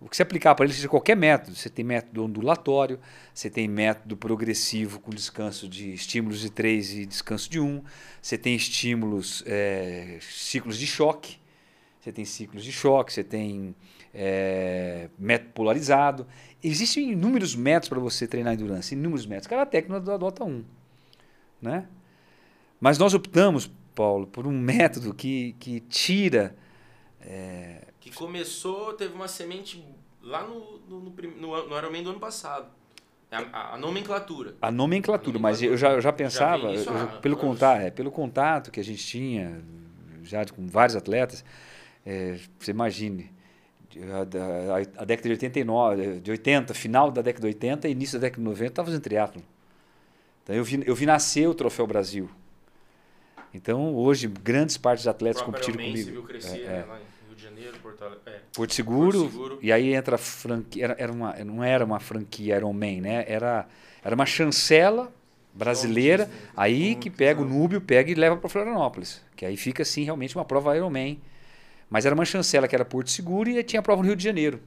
O 0.00 0.08
que 0.08 0.16
você 0.16 0.22
aplicar 0.22 0.54
para 0.54 0.66
ele 0.66 0.74
seja 0.74 0.88
qualquer 0.88 1.16
método. 1.16 1.56
Você 1.56 1.70
tem 1.70 1.84
método 1.84 2.24
ondulatório, 2.24 2.98
você 3.32 3.48
tem 3.48 3.66
método 3.68 4.16
progressivo 4.16 5.00
com 5.00 5.10
descanso 5.10 5.68
de 5.68 5.94
estímulos 5.94 6.40
de 6.40 6.50
3 6.50 6.92
e 6.94 7.06
descanso 7.06 7.48
de 7.48 7.58
1, 7.60 7.82
você 8.20 8.36
tem 8.36 8.54
estímulos, 8.54 9.42
é, 9.46 10.18
ciclos 10.20 10.76
de 10.78 10.86
choque, 10.86 11.38
você 12.04 12.12
tem 12.12 12.26
ciclos 12.26 12.62
de 12.62 12.70
choque, 12.70 13.10
você 13.10 13.24
tem 13.24 13.74
é, 14.12 15.08
método 15.18 15.52
polarizado. 15.54 16.26
Existem 16.62 17.12
inúmeros 17.12 17.56
métodos 17.56 17.88
para 17.88 17.98
você 17.98 18.28
treinar 18.28 18.52
endurance, 18.52 18.94
inúmeros 18.94 19.24
métodos. 19.24 19.46
Cada 19.46 19.64
técnico 19.64 20.10
adota 20.10 20.44
um. 20.44 20.62
Né? 21.62 21.88
Mas 22.78 22.98
nós 22.98 23.14
optamos, 23.14 23.70
Paulo, 23.94 24.26
por 24.26 24.46
um 24.46 24.52
método 24.52 25.14
que, 25.14 25.56
que 25.58 25.80
tira. 25.80 26.54
É, 27.22 27.84
Que 27.98 28.10
começou, 28.12 28.92
teve 28.92 29.14
uma 29.14 29.26
semente 29.26 29.82
lá 30.22 30.46
no, 30.46 30.78
no, 30.86 31.00
no, 31.00 31.66
no, 31.66 31.78
Ironman 31.78 32.02
do 32.02 32.10
ano 32.10 32.20
passado. 32.20 32.66
A, 33.32 33.38
a- 33.38 33.74
a 33.76 33.78
nomenclatura. 33.78 34.54
a 34.60 34.70
nomenclatura, 34.70 35.38
mas 35.38 35.62
eu 35.62 35.74
já, 35.74 35.92
eu 35.92 36.02
já 36.02 36.12
pensava, 36.12 36.66
eu 36.70 36.84
já- 36.84 37.06
pelo, 37.22 37.34
contato, 37.38 37.80
é, 37.80 37.90
pelo 37.90 38.10
contato 38.10 38.70
que 38.70 38.78
a 38.78 38.84
gente 38.84 39.04
tinha, 39.04 39.64
já 40.22 40.44
com 40.44 40.68
vários 40.68 40.94
atletas, 40.94 41.42
é, 42.06 42.38
você 42.58 42.70
imagine, 42.70 43.30
a, 43.96 44.76
a- 44.76 45.02
a 45.02 45.04
década 45.04 45.28
de 45.28 45.32
89, 45.32 46.20
de 46.20 46.30
80, 46.30 46.74
final 46.74 47.10
da 47.10 47.22
década 47.22 47.40
de 47.42 47.46
80 47.54 47.88
e 47.88 47.92
início 47.92 48.18
da 48.18 48.26
década 48.26 48.42
de 48.42 48.48
90, 48.48 48.66
estava 48.66 48.86
fazendo 48.86 49.02
triatlo. 49.02 49.42
Então 50.42 50.54
eu 50.54 50.64
vi, 50.64 50.82
eu 50.86 50.94
vi 50.94 51.06
nascer 51.06 51.48
o 51.48 51.54
Troféu 51.54 51.86
Brasil. 51.86 52.28
Então 53.52 53.94
hoje 53.94 54.26
grandes 54.26 54.76
partes 54.76 55.04
de 55.04 55.08
atletas 55.08 55.42
competiram 55.42 55.78
comigo. 55.78 55.96
você 55.96 56.10
viu 56.10 56.22
crescer 56.24 56.58
É, 56.60 56.64
é. 56.64 56.68
né, 56.68 56.84
lá 56.88 56.98
em 56.98 57.26
Rio 57.28 57.36
de 57.36 57.42
Janeiro, 57.42 57.78
Porto. 57.80 58.04
É. 58.26 58.40
Porto 58.52 58.74
Seguro, 58.74 59.18
Porto 59.20 59.32
Seguro. 59.32 59.58
e 59.62 59.72
aí 59.72 59.94
entra 59.94 60.16
a 60.16 60.18
franquia, 60.18 60.84
era, 60.84 60.96
era 60.98 61.12
uma, 61.12 61.32
não 61.44 61.62
era 61.62 61.84
uma 61.84 62.00
franquia 62.00 62.56
Ironman, 62.56 63.00
né? 63.00 63.24
Era, 63.28 63.66
era 64.04 64.14
uma 64.14 64.26
chancela 64.26 65.12
brasileira, 65.54 66.28
aí 66.56 66.96
que 66.96 67.08
pega 67.08 67.40
o 67.40 67.44
Núbio, 67.44 67.80
pega 67.80 68.10
e 68.10 68.14
leva 68.14 68.36
para 68.36 68.48
Florianópolis, 68.48 69.22
que 69.36 69.46
aí 69.46 69.56
fica 69.56 69.82
assim 69.82 70.02
realmente 70.02 70.36
uma 70.36 70.44
prova 70.44 70.76
Ironman. 70.76 71.20
Mas 71.94 72.04
era 72.04 72.12
uma 72.12 72.24
chancela 72.24 72.66
que 72.66 72.74
era 72.74 72.84
Porto 72.84 73.08
Seguro 73.08 73.48
e 73.48 73.62
tinha 73.62 73.78
a 73.78 73.82
prova 73.84 74.02
no 74.02 74.08
Rio 74.08 74.16
de 74.16 74.24
Janeiro. 74.24 74.58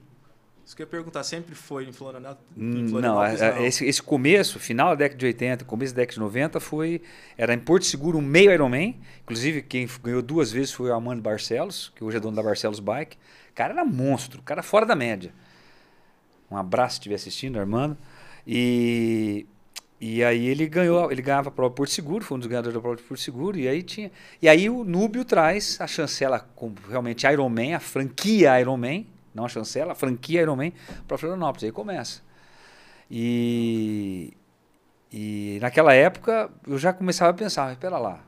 Isso 0.65 0.73
que 0.73 0.81
eu 0.81 0.85
ia 0.85 0.89
perguntar, 0.89 1.25
sempre 1.25 1.53
foi 1.55 1.83
em 1.83 1.91
Florianópolis? 1.91 2.39
Hum, 2.57 2.71
em 2.71 2.83
Não, 2.83 2.89
Florianópolis, 2.89 3.41
a- 3.41 3.55
a- 3.55 3.63
esse, 3.67 3.85
esse 3.85 4.01
começo, 4.01 4.57
final 4.61 4.91
da 4.91 4.95
década 4.95 5.19
de 5.19 5.25
80, 5.25 5.65
começo 5.65 5.93
da 5.93 6.03
década 6.03 6.13
de 6.13 6.19
90, 6.21 6.59
foi, 6.61 7.01
era 7.37 7.53
em 7.53 7.59
Porto 7.59 7.85
Seguro 7.85 8.17
um 8.17 8.21
meio 8.21 8.49
Ironman. 8.49 8.97
Inclusive, 9.23 9.61
quem 9.61 9.85
ganhou 10.01 10.21
duas 10.21 10.53
vezes 10.53 10.71
foi 10.71 10.89
o 10.89 10.93
Armando 10.95 11.21
Barcelos, 11.21 11.91
que 11.93 12.01
hoje 12.01 12.15
é 12.15 12.19
dono 12.21 12.37
da 12.37 12.41
Barcelos 12.41 12.79
Bike. 12.79 13.17
O 13.51 13.53
cara 13.53 13.73
era 13.73 13.83
monstro, 13.83 14.39
o 14.39 14.43
cara 14.43 14.63
fora 14.63 14.85
da 14.85 14.95
média. 14.95 15.33
Um 16.49 16.55
abraço 16.55 16.93
se 16.93 16.99
estiver 16.99 17.15
assistindo, 17.15 17.59
Armando. 17.59 17.97
E, 18.47 19.45
e 19.99 20.23
aí 20.23 20.47
ele 20.47 20.67
ganhou, 20.67 21.11
ele 21.11 21.23
ganhava 21.23 21.49
a 21.49 21.51
prova 21.51 21.73
Porto 21.73 21.89
Seguro, 21.89 22.23
foi 22.23 22.37
um 22.37 22.39
dos 22.39 22.47
ganhadores 22.47 22.75
da 22.75 22.79
prova 22.79 22.97
Porto 22.97 23.19
Seguro, 23.19 23.57
e 23.57 23.67
aí 23.67 23.81
tinha. 23.81 24.11
E 24.39 24.47
aí 24.47 24.69
o 24.69 24.83
Núbio 24.83 25.25
traz 25.25 25.81
a 25.81 25.87
chancela 25.87 26.39
com 26.55 26.71
realmente 26.87 27.25
Ironman, 27.25 27.73
a 27.73 27.79
franquia 27.79 28.59
Ironman, 28.61 29.07
não 29.33 29.45
a 29.45 29.49
chancela, 29.49 29.93
a 29.93 29.95
franquia 29.95 30.41
Ironman, 30.41 30.71
para 31.07 31.17
Florianópolis. 31.17 31.63
Aí 31.63 31.71
começa. 31.71 32.21
E, 33.09 34.33
e 35.11 35.57
naquela 35.61 35.93
época 35.93 36.51
eu 36.67 36.77
já 36.77 36.93
começava 36.93 37.31
a 37.31 37.33
pensar, 37.33 37.63
mas 37.63 37.73
espera 37.73 37.97
lá. 37.97 38.23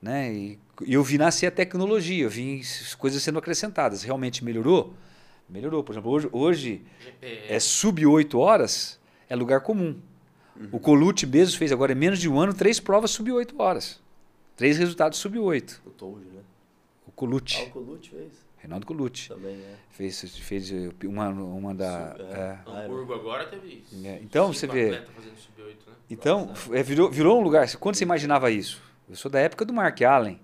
Né? 0.00 0.32
E, 0.32 0.58
e 0.86 0.94
eu 0.94 1.02
vi 1.02 1.18
nascer 1.18 1.46
a 1.46 1.50
tecnologia, 1.50 2.22
eu 2.22 2.30
vi 2.30 2.60
as 2.60 2.94
coisas 2.94 3.20
sendo 3.20 3.40
acrescentadas. 3.40 4.04
Realmente 4.04 4.44
melhorou? 4.44 4.94
Melhorou. 5.48 5.82
Por 5.82 5.92
exemplo, 5.92 6.12
hoje, 6.12 6.28
hoje 6.30 6.82
é 7.20 7.58
sub 7.58 8.06
8 8.06 8.38
horas, 8.38 9.00
é 9.28 9.34
lugar 9.34 9.60
comum. 9.62 10.00
O 10.70 10.78
Colucci 10.78 11.26
mesmo 11.26 11.58
fez 11.58 11.72
agora 11.72 11.92
em 11.92 11.96
menos 11.96 12.18
de 12.18 12.28
um 12.28 12.38
ano 12.38 12.54
três 12.54 12.78
provas 12.78 13.10
sub 13.10 13.30
8 13.32 13.60
horas. 13.60 14.00
Três 14.56 14.76
resultados 14.78 15.18
sub 15.18 15.38
8. 15.38 15.82
O 15.86 15.90
Toad, 15.90 16.24
né? 16.26 16.40
O 17.06 17.10
Colucci, 17.10 17.56
Ah, 17.62 17.64
o 17.64 17.70
Colucci 17.70 18.10
fez. 18.10 18.32
Reinaldo 18.58 18.86
Colucci. 18.86 19.28
Também, 19.28 19.54
é. 19.56 19.74
Fez, 19.90 20.20
fez 20.38 20.70
eh, 20.70 20.90
uma, 21.04 21.28
uma 21.30 21.74
da. 21.74 22.12
Sub- 22.12 22.22
é. 22.22 22.58
Hamburgo 22.66 23.12
agora 23.14 23.46
teve. 23.46 23.82
É, 24.04 24.20
então, 24.22 24.52
cinco 24.52 24.60
você 24.60 24.66
vê- 24.68 25.02
fazendo 25.14 25.36
sub-8, 25.36 25.68
né? 25.88 25.92
Então, 26.08 26.52
é, 26.72 26.82
virou, 26.82 27.10
virou 27.10 27.40
um 27.40 27.42
lugar. 27.42 27.68
Quando 27.76 27.96
você 27.96 28.04
imaginava 28.04 28.50
isso? 28.50 28.80
Eu 29.10 29.16
sou 29.16 29.30
da 29.30 29.40
época 29.40 29.64
do 29.64 29.72
Mark 29.72 30.00
Allen. 30.02 30.38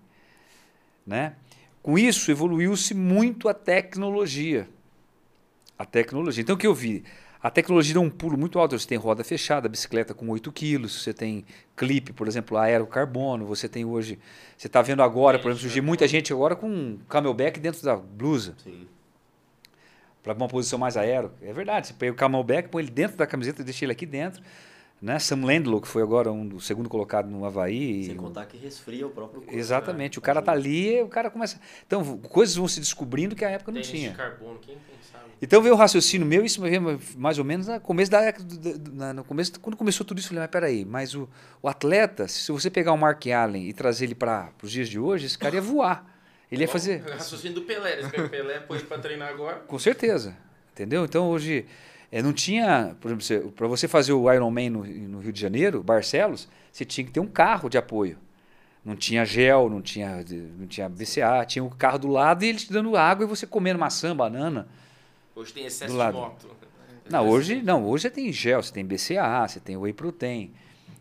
Né? 1.07 1.35
Com 1.83 1.97
isso, 1.99 2.31
evoluiu-se 2.31 2.93
muito 2.93 3.49
a 3.49 3.55
tecnologia. 3.55 4.69
A 5.79 5.85
tecnologia. 5.85 6.43
Então, 6.43 6.57
o 6.57 6.59
que 6.59 6.67
eu 6.67 6.75
vi? 6.75 7.05
A 7.41 7.51
tecnologia 7.51 7.95
dá 7.95 8.01
um 8.01 8.11
pulo 8.11 8.37
muito 8.37 8.59
alto. 8.59 8.79
Você 8.79 8.87
tem 8.87 8.99
roda 8.99 9.23
fechada, 9.23 9.69
bicicleta 9.69 10.13
com 10.13 10.29
8 10.29 10.51
quilos, 10.51 11.03
você 11.03 11.15
tem 11.15 11.45
clipe, 11.77 12.13
por 12.13 12.27
exemplo, 12.27 12.57
aerocarbono, 12.57 13.47
você 13.47 13.69
tem 13.69 13.85
hoje. 13.85 14.19
Você 14.57 14.67
está 14.67 14.83
vendo 14.83 15.03
agora, 15.03 15.39
por 15.39 15.51
exemplo, 15.51 15.63
surgir 15.63 15.81
muita 15.81 16.09
gente 16.09 16.33
agora 16.33 16.57
com 16.57 16.99
camelback 17.09 17.61
dentro 17.61 17.83
da 17.83 17.95
blusa 17.97 18.55
Sim. 18.65 18.89
para 20.23 20.35
uma 20.35 20.49
posição 20.49 20.79
mais 20.79 20.97
aero. 20.97 21.31
É 21.41 21.53
verdade, 21.53 21.89
você 21.89 21.95
pega 21.95 22.13
o 22.13 22.17
camelback, 22.17 22.69
põe 22.69 22.83
ele 22.83 22.91
dentro 22.91 23.17
da 23.17 23.27
camiseta, 23.27 23.63
deixa 23.63 23.85
ele 23.85 23.93
aqui 23.93 24.07
dentro. 24.07 24.43
Né? 25.01 25.19
Sam 25.21 25.45
Landlow, 25.45 25.81
que 25.81 25.87
foi 25.87 26.03
agora 26.03 26.33
um 26.33 26.47
do 26.47 26.61
segundo 26.61 26.89
colocado 26.89 27.31
no 27.31 27.45
Havaí. 27.45 28.05
Sem 28.05 28.15
e- 28.15 28.19
contar 28.19 28.47
que 28.47 28.57
resfria 28.57 29.07
o 29.07 29.11
próprio 29.11 29.43
corpo. 29.43 29.57
Exatamente, 29.57 30.17
né? 30.17 30.19
o 30.19 30.23
cara 30.23 30.43
tá 30.43 30.51
ali, 30.53 31.01
o 31.03 31.09
cara 31.09 31.31
começa. 31.31 31.61
Então, 31.87 32.19
coisas 32.19 32.57
vão 32.57 32.67
se 32.67 32.81
descobrindo 32.81 33.37
que 33.37 33.45
a 33.45 33.51
época 33.51 33.71
não 33.71 33.81
tinha. 33.81 34.11
de 34.11 34.17
carbono, 34.17 34.59
quem 34.59 34.75
pensava? 34.77 35.25
Então 35.41 35.63
veio 35.63 35.75
o 35.75 35.79
raciocínio 35.79 36.27
meu, 36.27 36.45
isso 36.45 36.61
veio 36.61 37.01
mais 37.17 37.39
ou 37.39 37.45
menos 37.45 37.69
no 37.69 37.81
começo 37.81 38.11
da 38.11 38.35
na- 38.93 39.13
no 39.15 39.23
começo, 39.23 39.61
quando 39.61 39.77
começou 39.77 40.05
tudo 40.05 40.19
isso, 40.19 40.27
eu 40.27 40.31
falei, 40.31 40.43
mas 40.43 40.51
peraí, 40.51 40.85
mas 40.85 41.15
o, 41.15 41.29
o 41.63 41.69
atleta, 41.69 42.27
se 42.27 42.51
você 42.51 42.69
pegar 42.69 42.93
o 42.93 42.99
Mark 42.99 43.25
Allen 43.29 43.69
e 43.69 43.73
trazer 43.73 44.07
ele 44.07 44.17
para 44.17 44.51
os 44.61 44.73
dias 44.73 44.89
de 44.89 44.99
hoje, 44.99 45.27
esse 45.27 45.39
cara 45.39 45.55
ia 45.55 45.63
voar. 45.63 46.05
Ele 46.51 46.63
ia 46.63 46.67
Bom, 46.67 46.73
fazer. 46.73 47.05
o 47.07 47.11
Raciocínio 47.11 47.55
do 47.55 47.63
Pelé. 47.63 47.93
Eles 47.93 48.09
pegam 48.09 48.27
o 48.27 48.29
Pelé, 48.31 48.65
ele 48.69 48.83
pra 48.85 48.99
treinar 48.99 49.29
agora. 49.29 49.57
Com 49.61 49.79
certeza. 49.79 50.35
Entendeu? 50.73 51.05
Então 51.05 51.29
hoje 51.29 51.67
eh, 52.11 52.23
não 52.23 52.33
tinha, 52.33 52.97
por 53.01 53.11
exemplo, 53.13 53.53
para 53.53 53.67
você 53.67 53.87
fazer 53.89 54.13
o 54.13 54.33
Ironman 54.33 54.71
no, 54.71 54.85
no 54.85 55.19
Rio 55.21 55.33
de 55.33 55.41
Janeiro, 55.41 55.83
Barcelos, 55.83 56.49
você 56.73 56.85
tinha 56.85 57.05
que 57.05 57.11
ter 57.13 57.21
um 57.21 57.27
carro 57.27 57.69
de 57.69 57.77
apoio. 57.79 58.19
Não 58.85 58.97
tinha 58.97 59.25
gel, 59.25 59.69
não 59.69 59.83
tinha, 59.83 60.25
não 60.59 60.67
tinha 60.67 60.89
BCA, 60.89 61.45
tinha 61.47 61.63
o 61.63 61.69
carro 61.69 61.99
do 61.99 62.09
lado 62.09 62.45
e 62.45 62.49
ele 62.49 62.59
te 62.59 62.73
dando 62.73 62.97
água 62.97 63.25
e 63.25 63.29
você 63.29 63.47
comendo 63.47 63.79
maçã, 63.79 64.17
banana. 64.17 64.67
Hoje 65.35 65.53
tem 65.53 65.67
excesso 65.67 65.93
de 65.93 66.13
moto. 66.13 66.47
Não, 67.11 67.27
hoje 67.29 67.63
não, 67.63 67.85
hoje 67.87 68.03
você 68.03 68.11
tem 68.11 68.33
gel, 68.33 68.63
você 68.63 68.73
tem 68.73 68.85
BCA, 68.85 69.47
você 69.47 69.61
tem 69.61 69.77
whey 69.77 69.93
protein, 69.93 70.53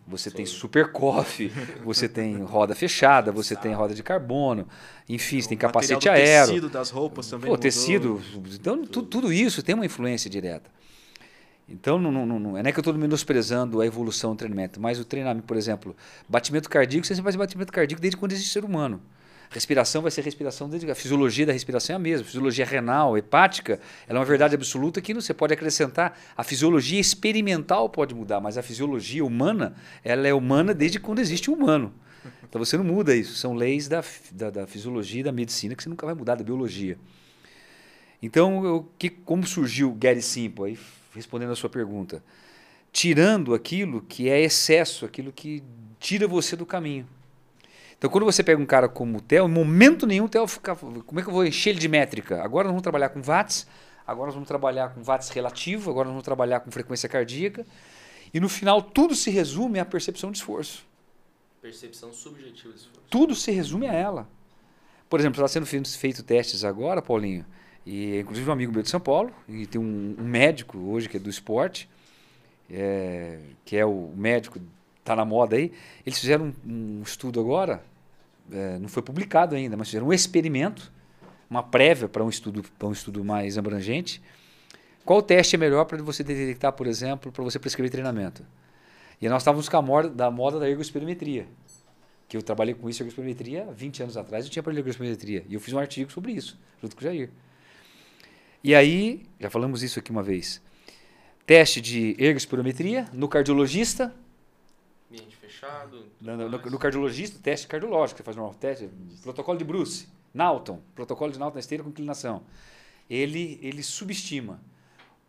você 0.08 0.32
tem 0.32 0.45
super 0.45 0.91
coffee, 0.91 1.51
você 1.84 2.08
tem 2.08 2.41
roda 2.43 2.74
fechada, 2.76 3.32
você 3.32 3.55
tem 3.55 3.74
roda 3.74 3.93
de 3.93 4.01
carbono, 4.03 4.68
enfim, 5.08 5.41
você 5.41 5.49
tem 5.49 5.58
O 5.58 5.60
capacete 5.60 6.08
do 6.08 6.12
aero. 6.12 6.47
tecido 6.47 6.70
das 6.70 6.89
roupas 6.89 7.28
também 7.30 7.49
mudou. 7.49 7.58
tecido. 7.62 8.22
Então, 8.53 8.86
tu- 8.86 9.03
tudo 9.03 9.32
isso 9.34 9.62
tem 9.62 9.76
uma 9.76 9.86
influência 9.86 10.30
direta. 10.30 10.70
Então, 11.70 11.99
não, 11.99 12.11
não, 12.11 12.26
não, 12.26 12.39
não 12.39 12.57
é 12.57 12.72
que 12.72 12.80
eu 12.80 12.82
estou 12.82 12.93
menosprezando 12.93 13.82
a 13.82 13.86
evolução 13.86 14.34
do 14.34 14.38
treinamento, 14.38 14.80
mas 14.80 14.99
o 14.99 15.05
treinamento, 15.05 15.45
por 15.45 15.57
exemplo, 15.57 15.95
batimento 16.28 16.70
cardíaco, 16.70 17.05
você 17.05 17.13
sempre 17.13 17.26
faz 17.26 17.36
batimento 17.36 17.74
cardíaco 17.74 18.01
desde 18.01 18.15
quando 18.15 18.32
existe 18.32 18.53
ser 18.53 18.63
humano. 18.63 19.01
Respiração 19.49 20.01
vai 20.01 20.11
ser 20.11 20.24
respiração 20.24 20.70
desde 20.70 20.89
a 20.89 20.95
fisiologia 20.95 21.45
da 21.45 21.53
respiração 21.53 21.93
é 21.93 21.95
a 21.95 21.99
mesma. 21.99 22.26
Fisiologia 22.26 22.65
renal, 22.65 23.18
hepática, 23.18 23.80
ela 24.07 24.18
é 24.18 24.20
uma 24.20 24.26
verdade 24.26 24.55
absoluta 24.55 25.01
que 25.01 25.13
não 25.13 25.22
você 25.22 25.34
pode 25.34 25.53
acrescentar. 25.53 26.18
A 26.36 26.43
fisiologia 26.43 26.99
experimental 26.99 27.89
pode 27.89 28.13
mudar, 28.13 28.41
mas 28.41 28.57
a 28.57 28.61
fisiologia 28.61 29.24
humana, 29.24 29.76
ela 30.03 30.28
é 30.28 30.34
humana 30.34 30.74
desde 30.74 30.99
quando 30.99 31.20
existe 31.20 31.49
humano. 31.49 31.93
Então 32.47 32.63
você 32.63 32.78
não 32.78 32.84
muda 32.84 33.15
isso. 33.15 33.36
São 33.36 33.53
leis 33.53 33.88
da, 33.88 34.03
da, 34.32 34.49
da 34.49 34.68
fisiologia 34.68 35.22
e 35.22 35.24
da 35.24 35.32
medicina 35.32 35.76
que 35.76 35.84
você 35.84 35.89
nunca 35.89 36.05
vai 36.05 36.15
mudar, 36.15 36.36
da 36.36 36.43
biologia. 36.43 36.97
Então, 38.22 38.65
eu, 38.65 38.91
que, 38.97 39.09
como 39.09 39.45
surgiu 39.45 39.91
o 39.91 39.93
Gary 39.93 40.22
Simple, 40.22 40.65
aí, 40.65 40.80
respondendo 41.18 41.51
a 41.51 41.55
sua 41.55 41.70
pergunta? 41.70 42.24
Tirando 42.93 43.53
aquilo 43.53 44.01
que 44.01 44.30
é 44.30 44.39
excesso, 44.39 45.05
aquilo 45.05 45.32
que 45.34 45.61
tira 45.99 46.28
você 46.28 46.55
do 46.55 46.65
caminho. 46.65 47.05
Então, 47.97 48.09
quando 48.09 48.26
você 48.26 48.43
pega 48.43 48.61
um 48.61 48.65
cara 48.65 48.88
como 48.88 49.18
o 49.18 49.22
Theo, 49.22 49.45
em 49.45 49.51
momento 49.51 50.05
nenhum 50.05 50.26
o 50.26 50.30
Theo 50.30 50.47
fica. 50.47 50.76
Como 50.76 51.20
é 51.20 51.24
que 51.24 51.30
eu 51.30 51.34
vou 51.34 51.45
encher 51.45 51.72
ele 51.72 51.80
de 51.80 51.88
métrica? 51.88 52.41
Agora 52.43 52.65
nós 52.65 52.72
vamos 52.72 52.84
trabalhar 52.84 53.09
com 53.09 53.22
watts, 53.22 53.68
agora 54.05 54.28
nós 54.28 54.36
vamos 54.36 54.47
trabalhar 54.47 54.93
com 54.93 55.01
watts 55.01 55.30
relativo, 55.30 55.89
agora 55.89 56.05
nós 56.05 56.13
vamos 56.13 56.24
trabalhar 56.24 56.59
com 56.59 56.72
frequência 56.72 57.09
cardíaca. 57.09 57.65
E 58.34 58.39
no 58.39 58.47
final, 58.47 58.82
tudo 58.82 59.15
se 59.15 59.32
resume 59.32 59.80
à 59.80 59.86
percepção 59.86 60.32
de 60.32 60.38
esforço. 60.38 60.86
Percepção 61.61 62.13
subjetiva 62.13 62.72
do 62.72 62.78
esforço. 62.78 63.01
Tudo 63.09 63.34
se 63.34 63.51
resume 63.51 63.88
a 63.88 63.93
ela. 63.93 64.30
Por 65.09 65.20
exemplo, 65.20 65.43
está 65.43 65.47
sendo 65.47 65.65
feito 65.65 66.22
testes 66.24 66.63
agora, 66.63 67.01
Paulinho, 67.01 67.45
e 67.88 68.20
inclusive 68.20 68.50
um 68.50 68.54
amigo 68.54 68.72
meu 68.72 68.84
de 68.84 68.90
São 68.90 69.00
Paulo, 69.00 69.32
e 69.48 69.66
tem 69.66 69.80
um, 69.80 70.16
um 70.20 70.24
médico 70.24 70.78
hoje 70.78 71.08
que 71.08 71.18
é 71.18 71.20
do 71.20 71.30
esporte, 71.30 71.90
é, 72.70 73.40
que 73.64 73.78
é 73.78 73.86
o 73.86 74.12
médico, 74.16 74.60
está 75.00 75.16
na 75.16 75.24
moda 75.24 75.56
aí. 75.56 75.72
Eles 76.06 76.20
fizeram 76.20 76.54
um, 76.66 77.00
um 77.00 77.02
estudo 77.02 77.40
agora, 77.40 77.82
é, 78.52 78.78
não 78.78 78.90
foi 78.90 79.02
publicado 79.02 79.56
ainda, 79.56 79.78
mas 79.78 79.88
fizeram 79.88 80.08
um 80.08 80.14
experimento 80.14 80.92
uma 81.50 81.64
prévia 81.64 82.08
para 82.08 82.24
um 82.24 82.30
estudo, 82.30 82.64
para 82.78 82.88
um 82.88 82.92
estudo 82.92 83.24
mais 83.24 83.58
abrangente. 83.58 84.22
Qual 85.06 85.22
teste 85.22 85.56
é 85.56 85.60
melhor 85.60 85.86
para 85.86 86.02
você 86.04 86.24
detectar, 86.24 86.74
por 86.74 86.86
exemplo, 86.86 87.32
para 87.32 87.44
você 87.44 87.58
prescrever 87.58 87.90
treinamento? 87.90 88.46
E 89.22 89.30
nós 89.30 89.42
estávamos 89.42 89.70
com 89.70 89.78
a 89.78 89.82
moda 89.82 90.10
da 90.10 90.30
moda 90.30 90.60
da 90.60 90.70
ergospirometria. 90.70 91.48
Que 92.28 92.36
eu 92.36 92.42
trabalhei 92.42 92.74
com 92.74 92.90
isso, 92.90 93.02
ergospirometria, 93.02 93.68
20 93.74 94.04
anos 94.04 94.18
atrás, 94.18 94.46
eu 94.46 94.52
tinha 94.52 94.62
para 94.62 94.74
ergospirometria. 94.74 95.46
E 95.48 95.54
eu 95.54 95.60
fiz 95.62 95.74
um 95.74 95.80
artigo 95.80 96.12
sobre 96.12 96.34
isso, 96.34 96.60
junto 96.82 96.96
com 96.96 97.02
o 97.02 97.04
Jair. 97.04 97.30
E 98.68 98.76
aí, 98.76 99.26
já 99.39 99.49
falamos 99.49 99.82
isso 99.82 99.97
aqui 99.97 100.11
uma 100.11 100.22
vez. 100.22 100.61
Teste 101.45 101.80
de 101.80 102.18
ergospirometria 102.20 103.07
no 103.13 103.30
cardiologista, 103.30 104.13
Ambiente 105.09 105.38
fechado. 105.38 106.05
no, 106.20 106.36
no- 106.36 106.49
no 106.49 106.78
cardiologista, 106.78 107.39
teste 107.41 107.65
cardiológico, 107.65 108.18
você 108.18 108.24
faz 108.26 108.36
um 108.38 108.49
teste, 108.53 108.89
protocolo 109.24 109.57
de 109.57 109.63
Bruce, 109.63 110.07
Naughton, 110.34 110.82
protocolo 110.93 111.32
de 111.32 111.39
Naughton 111.39 111.55
na 111.55 111.59
esteira 111.61 111.82
com 111.82 111.89
inclinação. 111.91 112.43
Ele, 113.09 113.57
ele 113.63 113.82
subestima. 113.82 114.59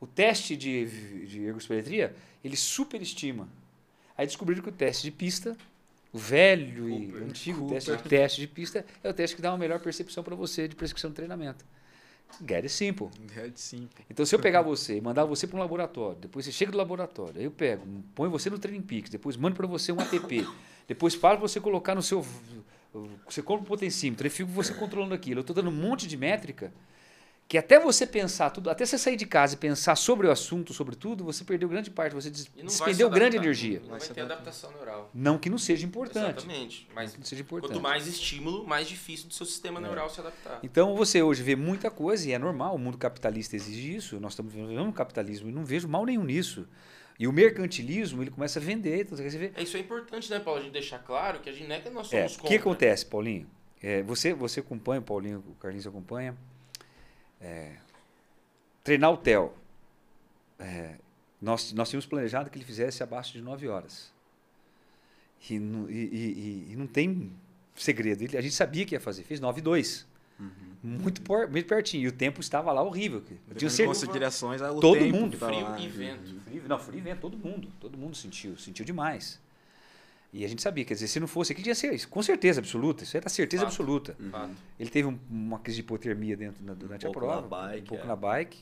O 0.00 0.06
teste 0.08 0.56
de, 0.56 1.26
de 1.28 1.44
ergospirometria, 1.44 2.16
ele 2.42 2.56
superestima. 2.56 3.48
Aí 4.16 4.26
descobriram 4.26 4.64
que 4.64 4.68
o 4.68 4.72
teste 4.72 5.04
de 5.04 5.12
pista, 5.12 5.56
o 6.12 6.18
velho 6.18 6.88
e 6.90 7.06
Cooper. 7.06 7.22
antigo 7.22 7.58
Cooper. 7.60 7.74
teste, 7.76 7.96
de- 8.02 8.08
teste 8.08 8.40
de 8.40 8.48
pista, 8.48 8.84
é 9.04 9.08
o 9.08 9.14
teste 9.14 9.36
que 9.36 9.42
dá 9.42 9.52
uma 9.52 9.58
melhor 9.58 9.78
percepção 9.78 10.24
para 10.24 10.34
você 10.34 10.66
de 10.66 10.74
prescrição 10.74 11.10
de 11.10 11.14
treinamento. 11.14 11.64
Get 12.40 12.58
it 12.58 12.68
simple. 12.68 13.08
Red 13.34 13.52
Sim. 13.56 13.88
Então, 14.08 14.24
se 14.24 14.34
eu 14.34 14.38
pegar 14.38 14.62
você 14.62 14.96
e 14.96 15.00
mandar 15.00 15.24
você 15.24 15.46
para 15.46 15.56
um 15.56 15.60
laboratório, 15.60 16.20
depois 16.20 16.44
você 16.44 16.52
chega 16.52 16.70
do 16.70 16.78
laboratório, 16.78 17.38
aí 17.38 17.44
eu 17.44 17.50
pego, 17.50 17.84
ponho 18.14 18.30
você 18.30 18.48
no 18.48 18.58
Training 18.58 18.82
Peaks, 18.82 19.10
depois 19.10 19.36
mando 19.36 19.56
para 19.56 19.66
você 19.66 19.90
um 19.90 19.98
ATP, 19.98 20.46
depois 20.86 21.16
para 21.16 21.36
você 21.36 21.60
colocar 21.60 21.94
no 21.94 22.02
seu. 22.02 22.24
Você 23.28 23.42
compra 23.42 23.62
um 23.62 23.66
potencímetro, 23.66 24.26
eu 24.26 24.30
fico 24.30 24.50
você 24.50 24.72
controlando 24.72 25.14
aquilo. 25.14 25.40
Eu 25.40 25.42
estou 25.42 25.54
dando 25.54 25.68
um 25.68 25.74
monte 25.74 26.06
de 26.06 26.16
métrica 26.16 26.72
que 27.48 27.56
até 27.56 27.80
você 27.80 28.06
pensar 28.06 28.50
tudo, 28.50 28.68
até 28.68 28.84
você 28.84 28.98
sair 28.98 29.16
de 29.16 29.24
casa 29.24 29.54
e 29.54 29.56
pensar 29.56 29.96
sobre 29.96 30.26
o 30.26 30.30
assunto, 30.30 30.74
sobre 30.74 30.94
tudo, 30.94 31.24
você 31.24 31.42
perdeu 31.44 31.66
grande 31.66 31.90
parte, 31.90 32.12
você 32.14 32.28
des- 32.28 32.44
despendeu 32.62 33.08
grande 33.08 33.38
energia. 33.38 33.80
Não 33.80 33.88
vai 33.88 34.00
ter 34.00 34.20
adaptação 34.20 34.70
neural. 34.72 35.10
Não 35.14 35.38
que 35.38 35.48
não 35.48 35.56
seja 35.56 35.86
importante. 35.86 36.40
Exatamente. 36.44 36.86
Mas 36.94 37.16
Não 37.16 37.24
seja 37.24 37.40
importante. 37.40 37.70
quanto 37.72 37.82
mais 37.82 38.06
estímulo, 38.06 38.66
mais 38.66 38.86
difícil 38.86 39.28
do 39.28 39.32
seu 39.34 39.46
sistema 39.46 39.80
neural 39.80 40.10
se 40.10 40.20
adaptar. 40.20 40.60
Então 40.62 40.94
você 40.94 41.22
hoje 41.22 41.42
vê 41.42 41.56
muita 41.56 41.90
coisa, 41.90 42.28
e 42.28 42.32
é 42.32 42.38
normal, 42.38 42.74
o 42.74 42.78
mundo 42.78 42.98
capitalista 42.98 43.56
exige 43.56 43.96
isso, 43.96 44.20
nós 44.20 44.32
estamos 44.32 44.52
vivendo 44.52 44.82
um 44.82 44.92
capitalismo, 44.92 45.48
e 45.48 45.52
não 45.52 45.64
vejo 45.64 45.88
mal 45.88 46.04
nenhum 46.04 46.24
nisso. 46.24 46.68
E 47.18 47.26
o 47.26 47.32
mercantilismo, 47.32 48.22
ele 48.22 48.30
começa 48.30 48.58
a 48.58 48.62
vender, 48.62 49.00
então 49.00 49.16
você 49.16 49.38
vê. 49.38 49.52
É, 49.56 49.62
Isso 49.62 49.76
é 49.76 49.80
importante, 49.80 50.30
né, 50.30 50.38
Paulo? 50.38 50.60
A 50.60 50.62
gente 50.62 50.72
deixar 50.74 50.98
claro 50.98 51.40
que 51.40 51.48
a 51.48 51.52
gente 51.52 51.66
não 51.66 51.74
é 51.76 51.80
que 51.80 51.88
nós 51.88 52.12
É, 52.12 52.18
somos 52.28 52.34
o 52.34 52.36
contra. 52.40 52.48
que 52.48 52.60
acontece, 52.60 53.06
Paulinho? 53.06 53.46
É, 53.82 54.02
você, 54.02 54.34
você 54.34 54.60
acompanha, 54.60 55.00
o 55.00 55.02
Paulinho, 55.02 55.42
o 55.48 55.54
Carlinhos 55.54 55.86
acompanha. 55.86 56.36
É, 57.40 57.76
treinar 58.82 59.12
o 59.12 59.16
Theo. 59.16 59.52
É, 60.58 60.96
nós, 61.40 61.72
nós 61.72 61.88
tínhamos 61.88 62.06
planejado 62.06 62.50
que 62.50 62.58
ele 62.58 62.64
fizesse 62.64 63.02
abaixo 63.02 63.32
de 63.32 63.40
9 63.42 63.68
horas. 63.68 64.12
E, 65.48 65.58
não- 65.58 65.88
e- 65.88 65.94
e- 65.94 66.72
e- 66.72 66.76
não 66.76 66.86
tem 66.86 67.30
segredo. 67.76 68.22
Ele- 68.22 68.36
a 68.36 68.40
gente 68.40 68.54
sabia 68.54 68.84
que 68.84 68.94
ia 68.94 69.00
fazer, 69.00 69.22
fez 69.22 69.38
9 69.40 69.60
e 69.60 69.62
2. 69.62 70.06
Muito, 70.82 71.20
por, 71.22 71.48
muito 71.50 71.66
pertinho. 71.66 72.04
E 72.04 72.08
o 72.08 72.12
tempo 72.12 72.40
estava 72.40 72.70
lá 72.72 72.80
horrível. 72.82 73.18
Eu 73.48 73.54
tinha 73.56 73.68
certeza. 73.68 74.06
considerações 74.06 74.60
o 74.62 74.78
Todo 74.80 74.96
tempo 74.98 75.16
mundo. 75.16 75.36
tá 75.36 75.46
Frio 75.48 75.62
lá. 75.62 75.80
e 75.80 75.88
vento. 75.88 76.40
Frio, 76.42 76.62
não, 76.68 76.78
frio 76.78 76.98
e 76.98 77.00
vento, 77.00 77.20
todo 77.20 77.36
mundo. 77.36 77.68
Todo 77.80 77.98
mundo 77.98 78.16
sentiu, 78.16 78.56
sentiu 78.56 78.84
demais. 78.84 79.40
E 80.32 80.44
a 80.44 80.48
gente 80.48 80.60
sabia, 80.60 80.84
quer 80.84 80.94
dizer, 80.94 81.08
se 81.08 81.18
não 81.18 81.26
fosse 81.26 81.52
aqui, 81.52 81.66
ia 81.66 81.74
ser 81.74 81.94
isso, 81.94 82.06
com 82.08 82.22
certeza 82.22 82.60
absoluta. 82.60 83.02
Isso 83.02 83.16
era 83.16 83.28
certeza 83.30 83.62
Fato. 83.62 83.70
absoluta. 83.72 84.16
Fato. 84.30 84.50
Ele 84.78 84.90
teve 84.90 85.08
um- 85.08 85.18
uma 85.30 85.58
crise 85.58 85.76
de 85.76 85.80
hipotermia 85.82 86.36
dentro 86.36 86.62
da- 86.62 86.74
durante 86.74 87.02
pouco 87.06 87.18
a 87.18 87.22
prova. 87.22 87.40
na 87.40 87.48
bike, 87.48 87.82
um 87.82 87.86
pouco 87.86 88.04
é. 88.04 88.06
na 88.06 88.16
bike. 88.16 88.58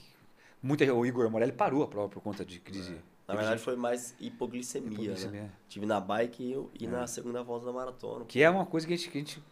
Muita, 0.63 0.95
o 0.95 1.05
Igor 1.05 1.29
Morelli 1.31 1.53
parou 1.53 1.83
a 1.83 1.89
prova 1.89 2.09
por 2.09 2.23
conta 2.23 2.45
de 2.45 2.61
crise. 2.61 2.97
Na 3.27 3.35
verdade 3.35 3.61
foi 3.61 3.75
mais 3.75 4.15
hipoglicemia, 4.21 4.93
Hipoglicemia. 4.93 5.43
né? 5.43 5.51
Tive 5.69 5.85
na 5.87 5.99
bike 6.01 6.45
e, 6.45 6.53
eu- 6.53 6.71
e 6.79 6.87
na 6.87 7.07
segunda 7.09 7.43
volta 7.43 7.67
da 7.67 7.73
maratona. 7.73 8.25
Que 8.25 8.41
é 8.43 8.49
uma 8.49 8.65
coisa 8.65 8.87
que 8.87 8.93
a 8.95 8.97
gente. 8.97 9.11
Que 9.11 9.19
a 9.19 9.21
gente 9.21 9.43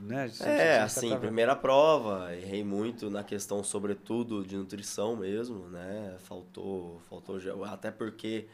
né, 0.00 0.30
É, 0.42 0.78
assim, 0.80 1.00
tratava. 1.08 1.20
primeira 1.22 1.56
prova, 1.56 2.32
errei 2.36 2.62
muito 2.62 3.10
na 3.10 3.24
questão, 3.24 3.64
sobretudo, 3.64 4.44
de 4.44 4.54
nutrição 4.56 5.16
mesmo, 5.16 5.66
né? 5.70 6.14
Faltou, 6.20 7.00
faltou 7.08 7.36
até 7.64 7.90
porque 7.90 8.46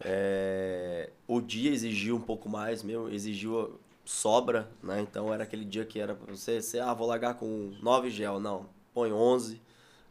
é, 0.00 1.10
o 1.26 1.40
dia 1.40 1.70
exigiu 1.70 2.16
um 2.16 2.20
pouco 2.20 2.48
mais 2.48 2.82
mesmo, 2.82 3.08
exigiu 3.08 3.78
sobra, 4.04 4.68
né? 4.82 5.00
Então 5.00 5.32
era 5.32 5.44
aquele 5.44 5.64
dia 5.64 5.84
que 5.84 5.98
era 6.00 6.14
pra 6.14 6.34
você, 6.34 6.60
você 6.60 6.78
ah, 6.80 6.92
vou 6.94 7.06
largar 7.06 7.34
com 7.34 7.72
9 7.82 8.10
gel, 8.10 8.38
não, 8.40 8.66
põe 8.92 9.12
11, 9.12 9.60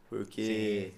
porque 0.08 0.92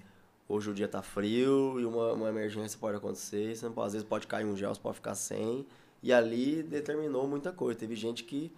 hoje 0.48 0.70
o 0.70 0.74
dia 0.74 0.88
tá 0.88 1.02
frio 1.02 1.80
e 1.80 1.84
uma, 1.84 2.12
uma 2.12 2.28
emergência 2.28 2.78
pode 2.78 2.96
acontecer, 2.96 3.56
você 3.56 3.68
pode- 3.70 3.86
às 3.88 3.92
vezes 3.94 4.08
pode 4.08 4.26
cair 4.26 4.44
um 4.46 4.56
gel, 4.56 4.74
você 4.74 4.80
pode 4.80 4.96
ficar 4.96 5.14
sem, 5.14 5.66
e 6.02 6.12
ali 6.12 6.62
determinou 6.62 7.26
muita 7.26 7.52
coisa. 7.52 7.78
Teve 7.78 7.96
gente 7.96 8.24
que 8.24 8.52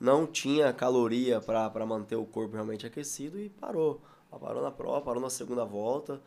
não 0.00 0.26
tinha 0.26 0.72
caloria 0.72 1.40
para 1.40 1.86
manter 1.86 2.16
o 2.16 2.24
corpo 2.24 2.54
realmente 2.54 2.86
aquecido 2.86 3.38
e 3.40 3.48
parou. 3.48 4.00
Parou 4.40 4.62
na 4.62 4.70
prova, 4.70 5.00
parou 5.02 5.20
na 5.22 5.28
segunda 5.30 5.64
volta, 5.64 6.20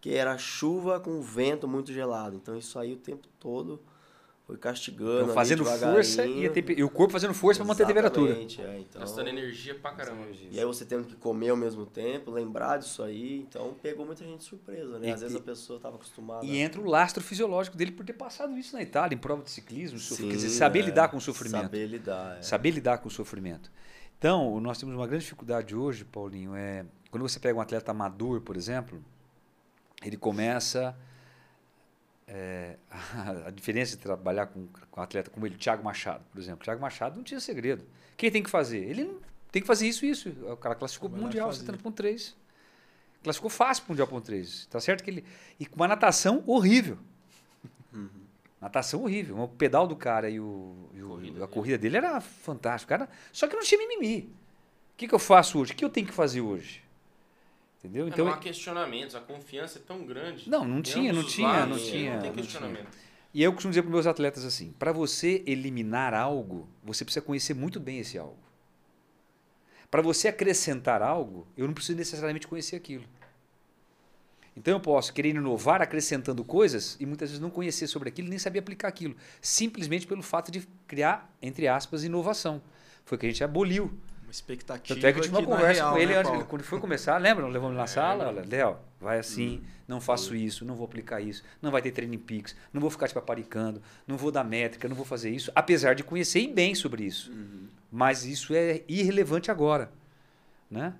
porque 0.00 0.10
era 0.16 0.36
chuva 0.38 0.98
com 0.98 1.20
vento 1.20 1.68
muito 1.68 1.92
gelado. 1.92 2.34
Então 2.34 2.56
isso 2.56 2.78
aí 2.78 2.94
o 2.94 2.96
tempo 2.96 3.28
todo 3.38 3.78
foi 4.46 4.56
castigando. 4.56 5.10
Então, 5.12 5.24
ali 5.26 5.34
fazendo 5.34 5.62
força 5.64 6.24
e, 6.26 6.50
e 6.78 6.82
o 6.82 6.88
corpo 6.88 7.12
fazendo 7.12 7.34
força 7.34 7.60
para 7.60 7.68
manter 7.68 7.82
a 7.82 7.86
temperatura. 7.86 8.32
É, 8.32 8.78
então, 8.80 8.98
Gastando 9.02 9.28
energia 9.28 9.74
pra 9.74 9.92
caramba. 9.92 10.22
e 10.50 10.58
aí 10.58 10.64
você 10.64 10.86
tendo 10.86 11.04
que 11.06 11.14
comer 11.16 11.50
ao 11.50 11.56
mesmo 11.56 11.84
tempo, 11.84 12.30
lembrar 12.30 12.78
disso 12.78 13.02
aí, 13.02 13.40
então 13.40 13.74
pegou 13.82 14.06
muita 14.06 14.24
gente 14.24 14.38
de 14.38 14.44
surpresa, 14.44 14.98
né? 14.98 15.08
E- 15.08 15.12
Às 15.12 15.20
vezes 15.20 15.36
e- 15.36 15.38
a 15.38 15.42
pessoa 15.42 15.76
estava 15.76 15.96
acostumada. 15.96 16.46
E 16.46 16.56
entra 16.56 16.80
o 16.80 16.84
lastro 16.86 17.22
fisiológico 17.22 17.76
dele 17.76 17.92
por 17.92 18.04
ter 18.06 18.14
passado 18.14 18.56
isso 18.56 18.74
na 18.74 18.82
Itália, 18.82 19.14
em 19.14 19.18
prova 19.18 19.42
de 19.42 19.50
ciclismo, 19.50 19.98
sofrer- 19.98 20.28
quer 20.30 20.36
dizer, 20.36 20.48
Sim, 20.48 20.56
saber 20.56 20.78
é, 20.78 20.82
lidar 20.86 21.08
com 21.08 21.18
o 21.18 21.20
sofrimento. 21.20 21.64
Saber 21.64 21.86
lidar, 21.86 22.38
é. 22.38 22.42
Saber 22.42 22.70
lidar 22.70 22.98
com 22.98 23.08
o 23.08 23.10
sofrimento. 23.10 23.70
Então, 24.18 24.58
nós 24.60 24.78
temos 24.78 24.94
uma 24.94 25.06
grande 25.06 25.24
dificuldade 25.24 25.76
hoje, 25.76 26.04
Paulinho, 26.06 26.54
é 26.56 26.86
quando 27.10 27.22
você 27.22 27.38
pega 27.38 27.58
um 27.58 27.60
atleta 27.60 27.90
amador, 27.90 28.40
por 28.40 28.56
exemplo, 28.56 29.02
ele 30.02 30.16
começa 30.16 30.96
é, 32.26 32.76
a, 33.46 33.50
diferença 33.50 33.96
de 33.96 34.02
trabalhar 34.02 34.46
com, 34.46 34.66
com 34.90 35.00
um 35.00 35.02
atleta 35.02 35.30
como 35.30 35.46
ele, 35.46 35.56
Thiago 35.56 35.82
Machado, 35.82 36.24
por 36.30 36.40
exemplo. 36.40 36.64
Thiago 36.64 36.80
Machado 36.80 37.16
não 37.16 37.24
tinha 37.24 37.40
segredo. 37.40 37.82
O 37.82 38.16
que 38.16 38.26
ele 38.26 38.32
tem 38.32 38.42
que 38.42 38.50
fazer? 38.50 38.78
Ele 38.78 39.18
tem 39.50 39.60
que 39.60 39.66
fazer 39.66 39.88
isso 39.88 40.04
e 40.04 40.10
isso. 40.10 40.28
O 40.28 40.56
cara 40.56 40.74
classificou 40.74 41.10
para 41.10 41.18
o 41.18 41.22
Mundial, 41.22 41.52
fazia. 41.52 41.66
70.3. 41.72 42.34
Classificou 43.22 43.50
fácil 43.50 43.84
para 43.84 43.92
o 43.92 43.96
Mundial 43.96 44.20
3. 44.20 44.66
Tá 44.66 44.80
certo 44.80 45.04
que 45.04 45.10
ele. 45.10 45.24
E 45.58 45.66
com 45.66 45.76
uma 45.76 45.88
natação 45.88 46.42
horrível. 46.46 46.98
Natação 48.60 49.02
horrível. 49.02 49.38
O 49.40 49.48
pedal 49.48 49.86
do 49.86 49.96
cara 49.96 50.28
e, 50.28 50.38
o, 50.38 50.90
e 50.94 51.02
o- 51.02 51.08
Corrida 51.08 51.44
a 51.44 51.48
corrida 51.48 51.78
dele 51.78 51.96
era 51.96 52.20
fantástica. 52.20 52.98
Cara, 52.98 53.10
só 53.32 53.48
que 53.48 53.56
não 53.56 53.62
tinha 53.62 53.78
mimimi. 53.78 54.32
O 54.92 54.96
que, 54.96 55.08
que 55.08 55.14
eu 55.14 55.18
faço 55.18 55.58
hoje? 55.58 55.72
O 55.72 55.76
que 55.76 55.84
eu 55.84 55.88
tenho 55.88 56.06
que 56.06 56.12
fazer 56.12 56.42
hoje? 56.42 56.82
Entendeu? 57.80 58.06
Então, 58.08 58.14
Então, 58.14 58.24
não 58.26 58.32
há 58.34 58.38
questionamentos, 58.38 59.14
a 59.16 59.20
confiança 59.20 59.78
é 59.78 59.82
tão 59.82 60.04
grande. 60.04 60.48
Não, 60.48 60.64
não 60.66 60.82
tinha, 60.82 61.12
não 61.12 61.24
tinha, 61.24 61.48
lados, 61.48 61.68
não 61.82 61.90
tinha, 61.90 62.12
Não 62.14 62.20
tem 62.20 62.30
não 62.30 62.36
questionamento. 62.36 62.88
e 63.32 63.42
eu 63.42 63.52
costumo 63.52 63.70
dizer 63.70 63.82
para 63.82 63.90
meus 63.90 64.06
atletas 64.06 64.44
assim: 64.44 64.72
para 64.78 64.92
você 64.92 65.42
eliminar 65.46 66.12
algo, 66.12 66.68
você 66.84 67.04
precisa 67.04 67.24
conhecer 67.24 67.54
muito 67.54 67.80
bem 67.80 67.98
esse 67.98 68.18
algo. 68.18 68.38
Para 69.90 70.02
você 70.02 70.28
acrescentar 70.28 71.02
algo, 71.02 71.48
eu 71.56 71.66
não 71.66 71.74
preciso 71.74 71.96
necessariamente 71.98 72.46
conhecer 72.46 72.76
aquilo. 72.76 73.04
Então 74.56 74.74
eu 74.74 74.80
posso 74.80 75.12
querer 75.14 75.30
inovar 75.30 75.80
acrescentando 75.80 76.44
coisas 76.44 76.96
e 77.00 77.06
muitas 77.06 77.30
vezes 77.30 77.40
não 77.40 77.50
conhecer 77.50 77.86
sobre 77.86 78.08
aquilo 78.10 78.28
nem 78.28 78.38
saber 78.38 78.58
aplicar 78.58 78.88
aquilo, 78.88 79.16
simplesmente 79.40 80.06
pelo 80.06 80.22
fato 80.22 80.50
de 80.50 80.66
criar, 80.86 81.32
entre 81.40 81.66
aspas, 81.66 82.04
inovação. 82.04 82.60
Foi 83.04 83.16
o 83.16 83.18
que 83.18 83.26
a 83.26 83.30
gente 83.30 83.42
aboliu. 83.42 83.92
Uma 84.30 84.32
expectativa 84.32 84.94
Tanto 84.94 85.04
é 85.08 85.12
que 85.12 85.18
eu 85.18 85.22
tive 85.24 85.34
uma 85.34 85.42
é 85.42 85.44
conversa 85.44 85.72
real, 85.82 85.92
com 85.92 85.98
ele 85.98 86.12
né, 86.12 86.18
antes, 86.20 86.46
quando 86.46 86.62
foi 86.62 86.78
começar, 86.78 87.18
lembra? 87.18 87.42
Nós 87.42 87.52
levamos 87.52 87.76
na 87.76 87.88
sala, 87.88 88.26
lembro. 88.30 88.40
olha, 88.42 88.48
Léo, 88.48 88.76
vai 89.00 89.18
assim, 89.18 89.60
não 89.88 90.00
faço 90.00 90.36
isso, 90.36 90.64
não 90.64 90.76
vou 90.76 90.84
aplicar 90.84 91.20
isso, 91.20 91.42
não 91.60 91.72
vai 91.72 91.82
ter 91.82 91.90
training 91.90 92.16
peaks, 92.18 92.54
não 92.72 92.80
vou 92.80 92.90
ficar 92.90 93.08
te 93.08 93.14
paparicando, 93.14 93.82
não 94.06 94.16
vou 94.16 94.30
dar 94.30 94.44
métrica, 94.44 94.88
não 94.88 94.94
vou 94.94 95.04
fazer 95.04 95.30
isso, 95.30 95.50
apesar 95.52 95.96
de 95.96 96.04
conhecer 96.04 96.46
bem 96.46 96.76
sobre 96.76 97.02
isso. 97.02 97.32
Mas 97.90 98.24
isso 98.24 98.54
é 98.54 98.82
irrelevante 98.86 99.50
agora, 99.50 99.90
né? 100.70 100.94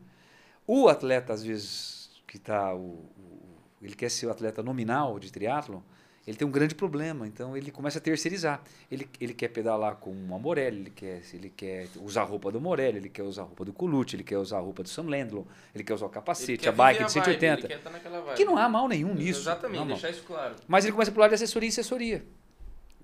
O 0.66 0.88
atleta 0.88 1.32
às 1.32 1.44
vezes 1.44 2.10
que 2.26 2.36
tá 2.36 2.74
o, 2.74 2.80
o- 3.16 3.58
ele 3.80 3.94
quer 3.94 4.10
ser 4.10 4.26
o 4.26 4.30
atleta 4.32 4.60
nominal 4.60 5.20
de 5.20 5.30
triatlon, 5.30 5.78
ele 6.26 6.36
tem 6.36 6.46
um 6.46 6.50
grande 6.50 6.74
problema, 6.74 7.26
então 7.26 7.56
ele 7.56 7.70
começa 7.70 7.98
a 7.98 8.00
terceirizar. 8.00 8.62
Ele, 8.90 9.08
ele 9.18 9.32
quer 9.32 9.48
pedalar 9.48 9.96
com 9.96 10.10
uma 10.10 10.38
Morelli, 10.38 10.80
ele 10.80 10.90
quer, 10.90 11.22
ele 11.32 11.50
quer 11.50 11.88
usar 11.96 12.22
a 12.22 12.24
roupa 12.24 12.52
do 12.52 12.60
Morelli, 12.60 12.98
ele 12.98 13.08
quer 13.08 13.22
usar 13.22 13.42
a 13.42 13.44
roupa 13.46 13.64
do 13.64 13.72
Colucci, 13.72 14.16
ele 14.16 14.22
quer 14.22 14.36
usar 14.36 14.58
a 14.58 14.60
roupa 14.60 14.82
do 14.82 14.88
Sam 14.88 15.04
Landlow, 15.04 15.46
ele 15.74 15.82
quer 15.82 15.94
usar 15.94 16.04
o 16.04 16.08
Ele 16.08 16.14
capacete, 16.14 16.68
a 16.68 16.72
bike 16.72 16.98
viver 16.98 17.08
de 17.08 17.14
vibe, 17.14 17.24
180. 17.24 17.60
Ele 17.60 17.68
quer 17.68 17.76
estar 17.78 17.90
naquela 17.90 18.20
vibe. 18.20 18.36
Que 18.36 18.44
não 18.44 18.58
há 18.58 18.68
mal 18.68 18.86
nenhum 18.86 19.14
nisso. 19.14 19.40
Exatamente, 19.40 19.86
deixar 19.86 20.10
isso 20.10 20.22
claro. 20.24 20.56
Mas 20.68 20.84
ele 20.84 20.92
começa 20.92 21.10
a 21.10 21.14
pular 21.14 21.28
de 21.28 21.34
assessoria 21.34 21.66
em 21.66 21.72
assessoria. 21.72 22.24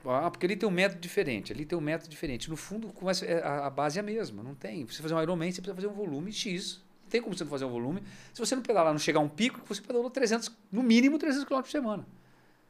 Ah, 0.04 0.30
porque 0.30 0.46
ali 0.46 0.54
tem 0.54 0.68
um 0.68 0.72
método 0.72 1.00
diferente, 1.00 1.52
ali 1.52 1.64
tem 1.64 1.76
um 1.76 1.80
método 1.80 2.08
diferente. 2.08 2.48
No 2.48 2.56
fundo, 2.56 2.88
começa, 2.88 3.24
é, 3.24 3.42
a, 3.42 3.66
a 3.66 3.70
base 3.70 3.98
é 3.98 4.00
a 4.00 4.04
mesma, 4.04 4.42
não 4.42 4.54
tem. 4.54 4.86
Você 4.86 5.02
fazer 5.02 5.14
um 5.14 5.22
Ironman, 5.22 5.50
você 5.50 5.60
precisa 5.60 5.74
fazer 5.74 5.88
um 5.88 5.96
volume 5.96 6.32
X 6.32 6.84
Não 7.02 7.10
tem 7.10 7.20
como 7.20 7.36
você 7.36 7.42
não 7.42 7.50
fazer 7.50 7.64
um 7.64 7.70
volume. 7.70 8.02
Se 8.32 8.38
você 8.38 8.54
não 8.54 8.62
pedalar, 8.62 8.92
não 8.92 9.00
chegar 9.00 9.18
a 9.18 9.22
um 9.22 9.28
pico, 9.28 9.60
você 9.66 9.80
pedalou 9.80 10.08
300, 10.08 10.52
no 10.70 10.82
mínimo 10.82 11.18
300 11.18 11.44
km 11.44 11.56
por 11.56 11.70
semana. 11.70 12.06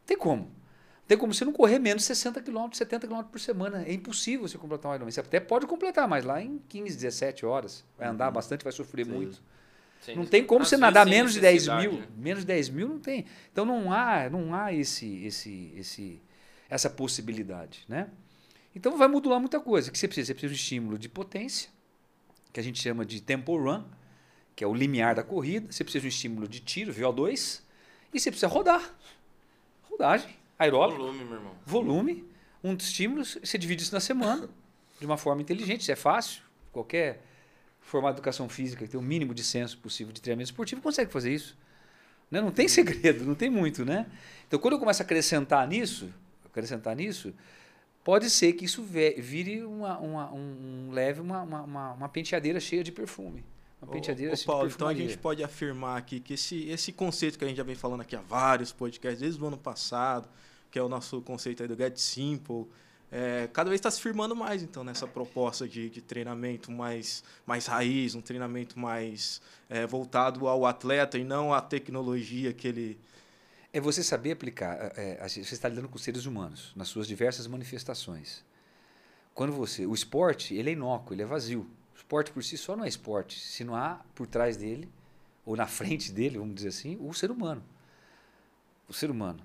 Não 0.07 0.09
tem 0.09 0.17
como. 0.19 0.43
Não 0.45 1.09
tem 1.09 1.19
como 1.19 1.35
você 1.35 1.45
não 1.45 1.53
correr 1.53 1.79
menos 1.81 2.05
60 2.05 2.41
km, 2.43 2.69
70 2.73 3.07
km 3.09 3.23
por 3.25 3.41
semana. 3.41 3.83
É 3.85 3.93
impossível 3.93 4.47
você 4.47 4.57
completar 4.57 4.91
um 4.91 4.95
Ironman. 4.95 5.11
Você 5.11 5.21
até 5.21 5.41
pode 5.41 5.67
completar, 5.67 6.07
mas 6.09 6.25
lá 6.25 6.41
em 6.41 6.59
15, 6.69 6.95
17 6.97 7.45
horas. 7.47 7.85
Vai 7.99 8.09
andar 8.09 8.31
bastante, 8.31 8.63
vai 8.65 8.73
sofrer 8.73 9.05
Sim. 9.07 9.13
muito. 9.13 9.43
Sem- 10.01 10.15
Não 10.17 10.25
tem 10.27 10.45
como 10.45 10.63
às 10.63 10.69
você 10.69 10.77
nadar 10.77 11.05
menos 11.07 11.33
de 11.33 11.41
10 11.41 11.55
necessidade, 11.67 11.89
mil. 11.89 11.99
né? 12.01 12.07
Menos 12.17 12.41
de 12.41 12.47
10 12.47 12.69
mil 12.69 12.89
não 12.89 12.99
tem. 13.01 13.25
Então 13.53 13.65
não 13.65 13.93
há, 13.93 14.29
não 14.31 14.55
há 14.55 14.73
esse, 14.73 15.25
esse, 15.25 15.73
esse, 15.77 16.23
essa 16.71 16.89
possibilidade. 16.89 17.85
Né? 17.89 18.09
Então 18.75 18.97
vai 18.97 19.09
modular 19.09 19.41
muita 19.41 19.59
coisa. 19.59 19.89
O 19.89 19.93
que 19.93 19.99
você 19.99 20.07
precisa? 20.07 20.27
Você 20.29 20.35
precisa 20.35 20.53
de 20.53 20.55
um 20.55 20.61
estímulo 20.63 20.99
de 20.99 21.09
potência, 21.09 21.71
que 22.53 22.61
a 22.61 22.63
gente 22.63 22.81
chama 22.81 23.05
de 23.05 23.21
tempo 23.21 23.57
run, 23.57 23.83
que 24.55 24.63
é 24.63 24.67
o 24.67 24.75
limiar 24.75 25.15
da 25.15 25.23
corrida. 25.23 25.71
Você 25.73 25.83
precisa 25.83 26.03
de 26.03 26.07
um 26.07 26.11
estímulo 26.11 26.49
de 26.49 26.61
tiro, 26.61 26.93
VO2, 26.93 27.61
e 28.13 28.21
você 28.21 28.31
precisa 28.31 28.49
rodar. 28.49 28.95
Rodagem, 29.99 30.29
aeróbico, 30.59 31.01
Volume, 31.01 31.25
meu 31.25 31.35
irmão. 31.37 31.55
volume, 31.65 32.25
um 32.63 32.75
dos 32.75 32.87
estímulos, 32.87 33.39
você 33.43 33.57
divide 33.57 33.83
isso 33.83 33.95
na 33.95 34.01
semana, 34.01 34.49
de 35.01 35.07
uma 35.07 35.17
forma 35.17 35.41
inteligente, 35.41 35.81
isso 35.83 35.93
é 35.93 35.97
fácil. 35.97 36.43
Qualquer 36.71 37.23
formado 37.81 38.15
de 38.15 38.19
educação 38.19 38.49
física 38.49 38.85
que 38.85 38.91
tem 38.91 39.01
o 39.01 39.03
mínimo 39.03 39.33
de 39.35 39.43
senso 39.43 39.79
possível 39.79 40.13
de 40.13 40.21
treinamento 40.21 40.51
esportivo 40.51 40.83
consegue 40.83 41.11
fazer 41.11 41.33
isso. 41.33 41.57
Né? 42.31 42.41
Não 42.41 42.51
tem 42.51 42.69
segredo, 42.69 43.25
não 43.25 43.35
tem 43.35 43.49
muito, 43.49 43.85
né? 43.85 44.07
Então, 44.47 44.59
quando 44.59 44.75
eu 44.75 44.79
começo 44.81 45.01
a 45.03 45.05
acrescentar 45.05 45.67
nisso, 45.67 46.13
acrescentar 46.45 46.95
nisso, 46.95 47.33
pode 48.05 48.29
ser 48.29 48.53
que 48.53 48.65
isso 48.65 48.83
vire 48.83 49.63
uma, 49.63 49.99
uma- 49.99 50.33
um, 50.35 50.91
leve 50.93 51.21
uma, 51.21 51.43
uma, 51.43 51.93
uma 51.93 52.09
penteadeira 52.09 52.59
cheia 52.61 52.83
de 52.85 52.93
perfume. 52.93 53.45
Uma 53.81 53.91
Ô, 53.91 53.93
penteadeira 53.93 54.33
ô, 54.33 54.37
cheia 54.37 54.47
Paulo, 54.47 54.68
de 54.68 54.74
então 54.74 54.89
a 54.89 54.95
gente 54.95 55.18
pode 55.18 55.43
afirmar 55.45 55.99
aqui 55.99 56.20
que 56.20 56.35
esse, 56.35 56.68
esse 56.68 56.93
conceito 56.93 57.39
que 57.39 57.45
a 57.45 57.49
gente 57.49 57.57
já 57.57 57.62
vem 57.62 57.74
falando 57.74 58.01
aqui 58.01 58.16
há 58.16 58.20
vários 58.20 58.72
podcasts, 58.72 59.20
desde 59.20 59.43
o 59.43 59.47
ano 59.47 59.59
passado, 59.59 60.29
que 60.70 60.79
é 60.79 60.83
o 60.83 60.89
nosso 60.89 61.20
conceito 61.22 61.62
aí 61.62 61.68
do 61.68 61.77
Get 61.77 61.97
Simple, 61.99 62.66
é, 63.11 63.49
cada 63.53 63.70
vez 63.70 63.79
está 63.79 63.91
se 63.91 64.01
firmando 64.01 64.35
mais, 64.35 64.62
então, 64.62 64.83
nessa 64.83 65.07
proposta 65.07 65.68
de, 65.68 65.89
de 65.89 66.03
treinamento 66.03 66.72
mais, 66.72 67.22
mais 67.47 67.66
raiz, 67.66 68.14
um 68.14 68.20
treinamento 68.20 68.79
mais 68.79 69.41
é, 69.68 69.87
voltado 69.87 70.49
ao 70.49 70.66
atleta 70.66 71.16
e 71.16 71.24
não 71.24 71.55
à 71.55 71.61
tecnologia 71.61 72.53
que 72.53 72.66
ele... 72.66 72.99
É 73.72 73.81
você 73.81 74.03
saber 74.03 74.33
aplicar. 74.33 74.93
é, 74.97 75.18
é, 75.20 75.29
você 75.29 75.41
está 75.41 75.68
lidando 75.68 75.89
com 75.89 75.99
seres 75.99 76.24
humanos 76.24 76.72
nas 76.74 76.89
suas 76.89 77.07
diversas 77.07 77.47
manifestações. 77.47 78.43
Quando 79.35 79.53
você, 79.53 79.87
o 79.87 79.95
esporte, 79.95 80.55
ele 80.55 80.70
é 80.70 80.72
inócuo, 80.72 81.14
ele 81.14 81.22
é 81.22 81.27
vazio. 81.27 81.68
Esporte 82.07 82.31
por 82.31 82.45
si 82.45 82.57
só 82.57 82.77
não 82.77 82.85
é 82.85 82.89
esporte, 82.89 83.37
se 83.41 83.65
não 83.65 83.75
há 83.75 84.01
por 84.15 84.29
trás 84.29 84.57
dele 84.57 84.89
ou 85.45 85.57
na 85.57 85.67
frente 85.67 86.13
dele, 86.13 86.39
vamos 86.39 86.55
dizer 86.55 86.69
assim, 86.69 86.97
o 87.01 87.13
ser 87.13 87.33
humano. 87.33 87.65
O 88.89 88.93
ser 88.93 89.11
humano. 89.11 89.43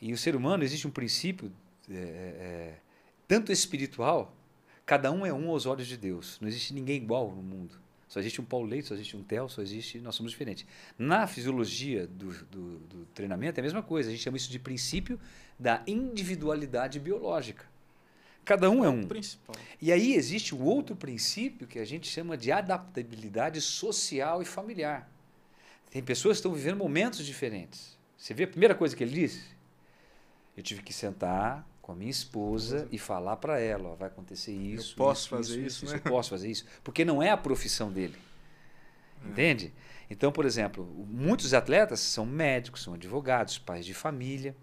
E 0.00 0.12
o 0.12 0.18
ser 0.18 0.34
humano 0.34 0.64
existe 0.64 0.88
um 0.88 0.90
princípio 0.90 1.52
é, 1.88 1.94
é, 1.94 2.78
tanto 3.28 3.52
espiritual, 3.52 4.34
cada 4.84 5.12
um 5.12 5.24
é 5.24 5.32
um 5.32 5.48
aos 5.48 5.64
olhos 5.64 5.86
de 5.86 5.96
Deus. 5.96 6.38
Não 6.40 6.48
existe 6.48 6.74
ninguém 6.74 6.96
igual 6.96 7.30
no 7.30 7.40
mundo. 7.40 7.78
Só 8.08 8.18
existe 8.18 8.40
um 8.40 8.44
Paulo 8.44 8.66
Leite, 8.66 8.88
só 8.88 8.94
existe 8.94 9.16
um 9.16 9.22
Theo, 9.22 9.48
só 9.48 9.62
existe. 9.62 10.00
Nós 10.00 10.16
somos 10.16 10.32
diferentes. 10.32 10.66
Na 10.98 11.28
fisiologia 11.28 12.08
do, 12.08 12.32
do, 12.46 12.78
do 12.80 13.06
treinamento 13.14 13.60
é 13.60 13.62
a 13.62 13.64
mesma 13.64 13.82
coisa. 13.82 14.08
A 14.08 14.12
gente 14.12 14.24
chama 14.24 14.36
isso 14.36 14.50
de 14.50 14.58
princípio 14.58 15.20
da 15.56 15.84
individualidade 15.86 16.98
biológica. 16.98 17.64
Cada 18.46 18.70
um 18.70 18.84
é 18.84 18.88
um. 18.88 19.02
principal. 19.02 19.56
E 19.82 19.90
aí 19.90 20.14
existe 20.14 20.54
o 20.54 20.62
outro 20.62 20.94
princípio 20.94 21.66
que 21.66 21.80
a 21.80 21.84
gente 21.84 22.08
chama 22.08 22.36
de 22.36 22.52
adaptabilidade 22.52 23.60
social 23.60 24.40
e 24.40 24.44
familiar. 24.44 25.10
Tem 25.90 26.00
pessoas 26.00 26.36
que 26.36 26.38
estão 26.38 26.52
vivendo 26.52 26.76
momentos 26.76 27.26
diferentes. 27.26 27.98
Você 28.16 28.32
vê 28.32 28.44
a 28.44 28.48
primeira 28.48 28.74
coisa 28.74 28.94
que 28.94 29.02
ele 29.02 29.12
disse? 29.12 29.44
Eu 30.56 30.62
tive 30.62 30.80
que 30.80 30.92
sentar 30.92 31.68
com 31.82 31.90
a 31.90 31.94
minha 31.96 32.10
esposa 32.10 32.88
e 32.92 32.98
falar 32.98 33.36
para 33.36 33.58
ela, 33.58 33.88
ó, 33.90 33.94
vai 33.96 34.06
acontecer 34.08 34.52
isso. 34.52 34.94
posso 34.94 35.28
fazer 35.28 35.66
isso, 35.66 35.84
né? 35.84 35.96
Eu 35.96 36.10
posso 36.10 36.30
fazer 36.30 36.48
isso, 36.48 36.64
porque 36.84 37.04
não 37.04 37.20
é 37.20 37.30
a 37.30 37.36
profissão 37.36 37.92
dele. 37.92 38.16
Entende? 39.24 39.72
Então, 40.08 40.30
por 40.30 40.44
exemplo, 40.44 40.84
muitos 41.08 41.52
atletas 41.52 41.98
são 41.98 42.24
médicos, 42.24 42.84
são 42.84 42.94
advogados, 42.94 43.58
pais 43.58 43.84
de 43.84 43.92
família. 43.92 44.54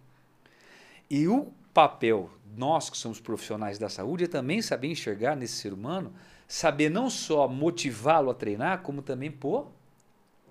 E 1.09 1.27
o 1.27 1.51
papel 1.74 2.30
nós 2.55 2.89
que 2.89 2.97
somos 2.97 3.19
profissionais 3.19 3.80
da 3.80 3.89
saúde 3.89 4.26
é 4.26 4.28
também 4.28 4.61
saber 4.61 4.88
enxergar 4.91 5.36
nesse 5.36 5.55
ser 5.55 5.74
humano, 5.74 6.13
saber 6.47 6.89
não 6.89 7.09
só 7.09 7.47
motivá-lo 7.47 8.30
a 8.30 8.34
treinar, 8.34 8.82
como 8.84 9.01
também 9.01 9.32
pôr 9.32 9.71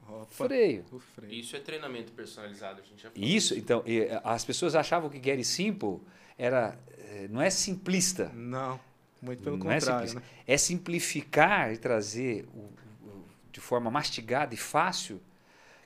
Opa, 0.09 0.27
freio. 0.31 0.85
o 0.91 0.99
freio. 0.99 1.33
Isso 1.33 1.55
é 1.57 1.61
treinamento 1.61 2.13
personalizado, 2.13 2.81
a 2.81 2.85
gente 2.85 3.03
já 3.03 3.11
falou. 3.11 3.29
Isso, 3.29 3.55
então, 3.57 3.83
e, 3.87 4.01
eh, 4.01 4.21
as 4.25 4.45
pessoas 4.45 4.75
achavam 4.75 5.09
que 5.09 5.19
Gary 5.19 5.45
Simple 5.45 6.01
era, 6.37 6.77
eh, 6.99 7.29
não 7.31 7.41
é 7.41 7.49
simplista, 7.51 8.31
Não, 8.35 8.79
muito 9.23 9.43
pelo 9.43 9.57
não 9.57 9.71
é 9.71 9.75
contrário, 9.79 10.09
simplista. 10.09 10.21
né? 10.21 10.43
É 10.47 10.57
simplificar 10.59 11.73
e 11.73 11.79
trazer 11.79 12.47
o- 12.53 13.07
o- 13.07 13.25
de 13.53 13.61
forma 13.61 13.91
mastigada 13.91 14.53
e 14.55 14.57
fácil 14.59 15.21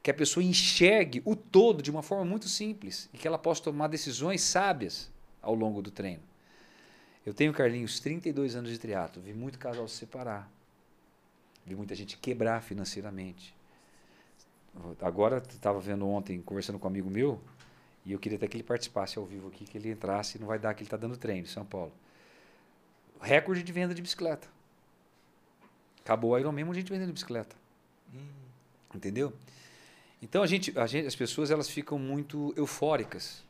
que 0.03 0.11
a 0.11 0.14
pessoa 0.14 0.43
enxergue 0.43 1.20
o 1.24 1.37
todo 1.37 1.82
de 1.82 1.91
uma 1.91 2.03
forma 2.03 2.24
muito 2.24 2.49
simples 2.49 3.09
e 3.12 3.18
que 3.18 3.28
ela 3.28 3.39
possa 3.39 3.62
tomar 3.64 3.89
decisões 3.89 4.41
sábias 4.41 5.11
ao 5.47 5.55
longo 5.55 5.80
do 5.80 5.90
treino. 5.90 6.22
Eu 7.24 7.32
tenho, 7.32 7.53
Carlinhos, 7.53 8.01
32 8.01 8.57
anos 8.57 8.70
de 8.70 8.78
triatlo, 8.78 9.22
vi 9.22 9.32
muito 9.32 9.59
casal 9.59 9.86
se 9.88 9.97
separar, 9.97 10.51
vi 11.64 11.74
muita 11.74 11.94
gente 11.94 12.16
quebrar 12.18 12.62
financeiramente. 12.62 13.55
Agora, 15.01 15.38
estava 15.38 15.80
vendo 15.80 16.07
ontem, 16.07 16.42
conversando 16.42 16.78
com 16.78 16.86
um 16.86 16.90
amigo 16.90 17.09
meu, 17.09 17.40
e 18.05 18.12
eu 18.12 18.18
queria 18.18 18.36
até 18.36 18.47
que 18.47 18.57
ele 18.57 18.64
participasse 18.64 19.18
ao 19.18 19.24
vivo 19.24 19.49
aqui, 19.49 19.64
que 19.64 19.78
ele 19.78 19.90
entrasse, 19.90 20.38
não 20.38 20.47
vai 20.47 20.59
dar 20.59 20.74
que 20.74 20.82
ele 20.82 20.86
está 20.86 20.97
dando 20.97 21.16
treino 21.16 21.42
em 21.42 21.51
São 21.51 21.64
Paulo. 21.64 21.92
Recorde 23.20 23.62
de 23.62 23.72
venda 23.72 23.94
de 23.94 24.03
bicicleta. 24.03 24.47
Acabou 26.01 26.32
o 26.32 26.38
Ironman, 26.38 26.64
muita 26.64 26.80
gente 26.80 26.92
vendendo 26.92 27.12
bicicleta. 27.12 27.57
Entendeu? 28.94 29.32
Então 30.22 30.42
a 30.42 30.47
gente, 30.47 30.78
a 30.78 30.86
gente, 30.86 31.07
as 31.07 31.16
pessoas 31.16 31.51
elas 31.51 31.68
ficam 31.68 31.99
muito 31.99 32.55
eufóricas. 32.57 33.45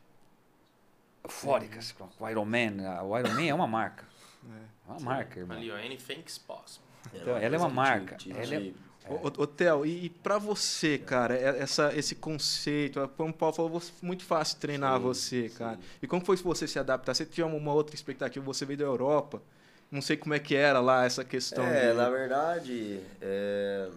Eufóricas 1.27 1.91
com 1.91 2.07
com 2.07 2.23
o 2.25 2.29
Ironman. 2.29 2.85
A- 2.85 3.03
O 3.03 3.17
Ironman 3.17 3.49
é 3.49 3.53
uma 3.53 3.67
marca. 3.67 4.05
É 4.45 4.91
uma 4.91 4.99
marca, 4.99 5.39
irmão. 5.39 5.57
Ali, 5.57 5.69
ó, 5.71 5.75
anything's 5.75 6.37
possible. 6.37 6.87
Então, 7.13 7.37
ela 7.37 7.55
é 7.55 7.59
uma 7.59 7.69
que 7.69 7.75
marca, 7.75 8.15
te- 8.15 8.31
te- 8.31 8.37
ela 8.37 8.55
é- 8.55 8.73
Ô, 9.09 9.27
ô, 9.43 9.47
Theo, 9.47 9.85
e, 9.85 10.05
e 10.05 10.09
pra 10.09 10.37
você, 10.37 10.97
cara, 10.97 11.33
é- 11.33 11.59
essa, 11.59 11.93
esse 11.97 12.13
conceito, 12.15 13.07
como 13.15 13.29
o 13.29 13.33
Paulo 13.33 13.55
falou, 13.55 13.81
muito 14.01 14.25
fácil 14.25 14.57
treinar 14.57 14.97
Sim, 14.97 15.03
você, 15.03 15.47
sim. 15.49 15.55
cara. 15.55 15.79
E 16.01 16.07
como 16.07 16.25
foi 16.25 16.35
você 16.35 16.67
se 16.67 16.77
adaptar? 16.77 17.13
Você 17.15 17.25
tinha 17.25 17.47
uma 17.47 17.73
outra 17.73 17.95
expectativa, 17.95 18.43
você 18.45 18.65
veio 18.65 18.79
da 18.79 18.83
Europa, 18.85 19.41
não 19.89 20.01
sei 20.01 20.17
como 20.17 20.33
é 20.33 20.39
que 20.39 20.55
era 20.55 20.81
lá 20.81 21.05
essa 21.05 21.23
questão 21.23 21.63
É, 21.63 21.91
de 21.91 21.97
na 21.97 22.09
verdade, 22.09 22.99
é, 23.21 23.89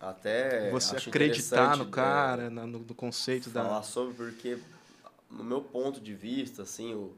até 0.00 0.68
você 0.70 0.96
acho 0.96 1.08
acreditar 1.08 1.76
no 1.76 1.86
cara, 1.86 2.50
na- 2.50 2.66
no, 2.66 2.80
no 2.80 2.94
conceito 2.94 3.48
é, 3.48 3.52
falar 3.52 3.68
da... 3.78 3.82
sobre 3.84 4.14
porque 4.14 4.58
no 5.30 5.44
meu 5.44 5.62
ponto 5.62 6.00
de 6.00 6.14
vista, 6.14 6.62
assim, 6.62 6.94
o, 6.94 7.14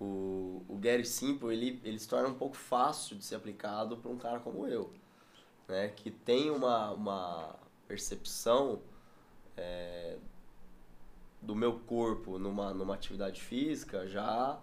o, 0.00 0.64
o 0.68 0.76
Gary 0.76 1.04
Simple, 1.04 1.52
ele, 1.52 1.80
ele 1.84 1.98
se 1.98 2.08
torna 2.08 2.28
um 2.28 2.34
pouco 2.34 2.56
fácil 2.56 3.16
de 3.16 3.24
ser 3.24 3.36
aplicado 3.36 3.96
para 3.96 4.10
um 4.10 4.18
cara 4.18 4.40
como 4.40 4.66
eu, 4.66 4.92
né? 5.68 5.88
Que 5.88 6.10
tem 6.10 6.50
uma, 6.50 6.90
uma 6.90 7.56
percepção 7.86 8.80
é, 9.56 10.16
do 11.40 11.54
meu 11.54 11.78
corpo 11.80 12.38
numa, 12.38 12.72
numa 12.72 12.94
atividade 12.94 13.40
física 13.40 14.06
já 14.08 14.58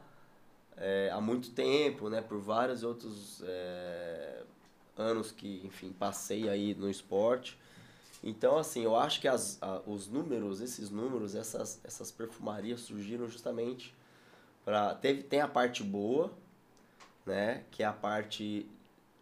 é, 0.78 1.10
há 1.12 1.22
muito 1.22 1.52
tempo, 1.52 2.10
né? 2.10 2.22
Por 2.22 2.40
vários 2.40 2.84
outros 2.84 3.42
é, 3.46 4.44
anos 4.98 5.32
que, 5.32 5.62
enfim, 5.66 5.92
passei 5.92 6.50
aí 6.50 6.74
no 6.76 6.90
esporte. 6.90 7.58
Então, 8.24 8.58
assim, 8.58 8.84
eu 8.84 8.96
acho 8.96 9.20
que 9.22 9.28
as, 9.28 9.58
a- 9.62 9.82
os 9.88 10.08
números, 10.08 10.62
esses 10.62 10.90
números, 10.90 11.36
essas, 11.36 11.80
essas 11.84 12.12
perfumarias 12.12 12.82
surgiram 12.82 13.28
justamente 13.28 13.94
para 14.66 14.96
teve 14.96 15.24
tem 15.24 15.42
a 15.42 15.48
parte 15.48 15.84
boa, 15.84 16.32
né, 17.26 17.64
que 17.72 17.84
é 17.84 17.86
a 17.86 17.94
parte 17.94 18.68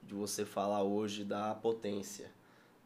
de 0.04 0.14
você 0.16 0.46
falar 0.46 0.84
hoje 0.84 1.24
da 1.26 1.56
potência, 1.56 2.32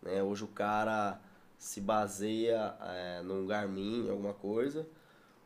né? 0.02 0.24
Hoje 0.24 0.44
o 0.44 0.48
cara 0.48 1.22
se 1.58 1.82
baseia 1.82 2.76
é, 2.82 3.22
num 3.24 3.48
Garmin, 3.48 4.10
alguma 4.10 4.34
coisa, 4.34 4.88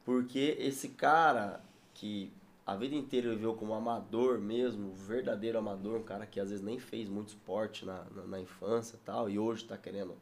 porque 0.05 0.55
esse 0.59 0.89
cara 0.89 1.61
que 1.93 2.31
a 2.65 2.75
vida 2.75 2.95
inteira 2.95 3.29
viveu 3.31 3.55
como 3.55 3.73
amador 3.73 4.39
mesmo, 4.39 4.91
verdadeiro 4.93 5.57
amador, 5.59 5.99
um 5.99 6.03
cara 6.03 6.25
que 6.25 6.39
às 6.39 6.49
vezes 6.49 6.63
nem 6.63 6.79
fez 6.79 7.09
muito 7.09 7.29
esporte 7.29 7.85
na, 7.85 8.03
na, 8.15 8.23
na 8.23 8.41
infância 8.41 8.95
e 8.95 8.99
tal, 8.99 9.29
e 9.29 9.39
hoje 9.39 9.63
está 9.63 9.77
querendo 9.77 10.15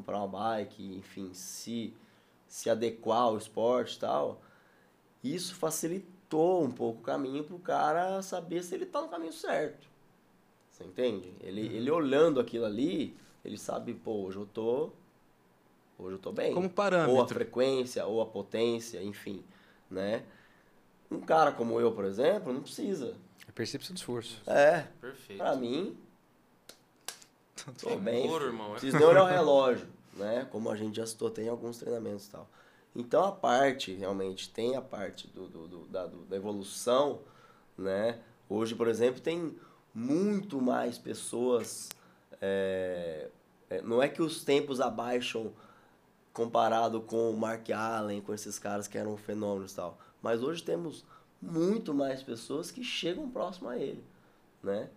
comprar 0.00 0.18
uma 0.18 0.28
bike, 0.28 0.96
enfim, 0.96 1.30
se, 1.34 1.92
se 2.46 2.70
adequar 2.70 3.22
ao 3.22 3.36
esporte 3.36 3.96
e 3.96 4.00
tal, 4.00 4.40
isso 5.22 5.54
facilitou 5.54 6.64
um 6.64 6.70
pouco 6.70 7.00
o 7.00 7.02
caminho 7.02 7.44
para 7.44 7.54
o 7.56 7.58
cara 7.58 8.22
saber 8.22 8.62
se 8.62 8.74
ele 8.74 8.84
está 8.84 9.02
no 9.02 9.08
caminho 9.08 9.32
certo. 9.32 9.86
Você 10.70 10.84
entende? 10.84 11.32
Ele, 11.40 11.60
ele 11.60 11.90
olhando 11.90 12.40
aquilo 12.40 12.64
ali, 12.64 13.14
ele 13.44 13.58
sabe, 13.58 13.92
pô, 13.92 14.24
hoje 14.24 14.38
eu 14.38 14.46
tô. 14.46 14.90
Hoje 15.98 16.14
eu 16.14 16.18
tô 16.18 16.32
bem. 16.32 16.54
Como 16.54 16.66
Ou 16.66 16.70
a 16.72 16.74
parâmetro. 16.74 17.34
frequência, 17.34 18.06
ou 18.06 18.22
a 18.22 18.26
potência, 18.26 19.02
enfim, 19.02 19.44
né? 19.90 20.24
Um 21.10 21.20
cara 21.20 21.52
como 21.52 21.78
eu, 21.78 21.92
por 21.92 22.06
exemplo, 22.06 22.52
não 22.52 22.62
precisa. 22.62 23.14
É 23.46 23.52
percepção 23.52 23.92
de 23.92 24.00
esforço. 24.00 24.40
É, 24.46 24.86
Perfeito. 25.00 25.38
pra 25.38 25.54
mim, 25.56 25.98
tô 27.80 27.96
bem. 27.96 28.28
Ouro, 28.28 28.46
irmão. 28.46 28.76
É? 28.76 28.80
nem 28.80 29.02
olhar 29.04 29.22
o 29.24 29.26
relógio, 29.26 29.86
né? 30.14 30.46
Como 30.50 30.70
a 30.70 30.76
gente 30.76 30.96
já 30.96 31.06
citou, 31.06 31.30
tem 31.30 31.48
alguns 31.48 31.78
treinamentos 31.78 32.26
e 32.26 32.30
tal. 32.30 32.48
Então 32.94 33.24
a 33.24 33.32
parte, 33.32 33.92
realmente, 33.94 34.48
tem 34.50 34.76
a 34.76 34.82
parte 34.82 35.28
do, 35.28 35.46
do- 35.48 35.68
do- 35.68 35.84
da, 35.86 36.06
do- 36.06 36.24
da 36.24 36.36
evolução, 36.36 37.20
né? 37.78 38.18
Hoje, 38.48 38.74
por 38.74 38.88
exemplo, 38.88 39.20
tem 39.20 39.56
muito 39.94 40.60
mais 40.60 40.98
pessoas. 40.98 41.88
é, 42.40 43.28
não 43.84 44.02
é 44.02 44.08
que 44.08 44.20
os 44.22 44.42
tempos 44.44 44.80
abaixam 44.80 45.52
comparado 46.32 47.00
com 47.00 47.30
o 47.30 47.36
Mark 47.36 47.68
Allen, 47.70 48.20
com 48.20 48.32
esses 48.34 48.58
caras 48.58 48.88
que 48.88 48.96
eram 48.98 49.16
fenômenos 49.16 49.72
e 49.72 49.76
tal. 49.76 49.98
Mas 50.22 50.42
hoje 50.42 50.62
temos 50.62 51.04
muito 51.40 51.94
mais 51.94 52.22
pessoas 52.22 52.70
que 52.70 52.82
chegam 52.84 53.28
próximo 53.30 53.68
a 53.68 53.76
ele, 53.78 54.02
né? 54.62 54.90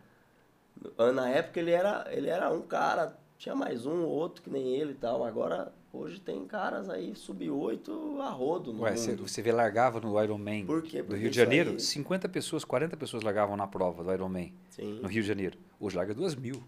Na 1.14 1.30
época 1.30 1.60
ele 1.60 1.72
era, 1.72 2.06
ele 2.12 2.30
era 2.30 2.52
um 2.52 2.62
cara, 2.62 3.18
tinha 3.38 3.56
mais 3.56 3.86
um 3.86 4.04
ou 4.04 4.10
outro 4.10 4.42
que 4.42 4.50
nem 4.50 4.76
ele 4.76 4.92
e 4.92 4.96
tal. 4.96 5.24
Agora, 5.24 5.74
hoje 5.92 6.20
tem 6.20 6.46
caras 6.46 6.90
aí 6.90 7.16
sub-8 7.16 8.20
a 8.22 8.30
rodo 8.30 8.74
no 8.74 8.82
Ué, 8.84 8.96
você, 8.96 9.12
mundo. 9.12 9.28
você 9.28 9.42
vê, 9.42 9.52
largava 9.52 10.00
no 10.00 10.22
Ironman 10.22 10.66
Por 10.66 10.82
quê? 10.82 11.02
do 11.02 11.16
Rio 11.16 11.30
de 11.30 11.36
Janeiro, 11.36 11.72
aí- 11.72 11.80
50 11.80 12.28
pessoas, 12.30 12.64
40 12.66 12.96
pessoas 12.98 13.24
largavam 13.24 13.56
na 13.56 13.68
prova 13.68 14.04
do 14.04 14.12
Ironman 14.14 14.54
Sim, 14.70 15.00
no 15.02 15.08
Rio 15.08 15.22
de 15.22 15.28
Janeiro. 15.28 15.58
Hoje 15.80 15.96
larga 15.96 16.14
duas 16.14 16.36
mil. 16.36 16.62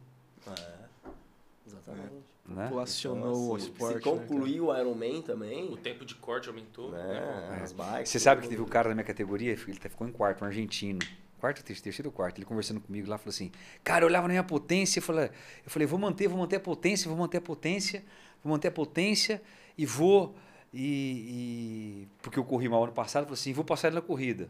exatamente. 1.68 2.26
Né? 2.47 2.66
Populacionou 2.66 3.32
Então, 3.32 3.49
o 3.49 3.55
assim, 3.55 3.66
esporte. 3.72 3.93
se 3.93 3.95
né, 3.95 4.18
concluir 4.18 4.61
o 4.61 4.78
Ironman 4.78 5.20
O 5.20 5.24
também, 5.24 5.76
tempo 5.78 6.05
de 6.05 6.13
corte 6.13 6.47
aumentou. 6.47 6.91
né? 6.91 7.03
né, 7.49 7.59
as 7.63 7.72
bikes... 7.74 8.09
Você 8.11 8.20
sabe 8.20 8.43
que 8.43 8.47
teve 8.47 8.61
um 8.61 8.66
cara 8.68 8.89
da 8.89 8.93
minha 8.95 9.03
categoria, 9.05 9.51
ele 9.51 9.78
até 9.78 9.89
ficou 9.89 10.07
em 10.07 10.11
quarto, 10.11 10.43
um 10.43 10.47
argentino. 10.47 10.99
Quarto, 11.45 11.63
terceiro, 11.63 12.09
ou 12.09 12.11
quarto. 12.11 12.39
Ele 12.39 12.45
conversando 12.45 12.79
comigo 12.79 13.07
lá, 13.07 13.17
falou 13.19 13.29
assim: 13.29 13.51
Cara, 13.83 14.03
eu 14.03 14.07
olhava 14.07 14.27
na 14.27 14.31
minha 14.33 14.43
potência, 14.43 14.97
eu 14.97 15.03
falei, 15.03 15.25
eu 15.63 15.69
falei, 15.69 15.85
vou 15.87 15.99
manter, 15.99 16.27
vou 16.27 16.39
manter 16.39 16.55
a 16.55 16.59
potência, 16.59 17.07
vou 17.07 17.15
manter 17.17 17.37
a 17.37 17.41
potência, 17.41 18.03
vou 18.43 18.51
manter 18.51 18.69
a 18.69 18.71
potência 18.71 19.41
e 19.77 19.85
vou. 19.85 20.35
E, 20.73 20.83
e- 20.83 22.07
porque 22.21 22.39
eu 22.39 22.43
corri 22.43 22.67
mal 22.67 22.83
ano 22.83 22.93
passado, 22.93 23.23
falou 23.25 23.35
assim: 23.35 23.53
vou 23.53 23.63
passar 23.63 23.89
ele 23.89 23.95
na 23.95 24.01
corrida. 24.01 24.49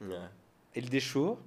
É. 0.00 0.28
Ele 0.74 0.88
deixou, 0.88 1.38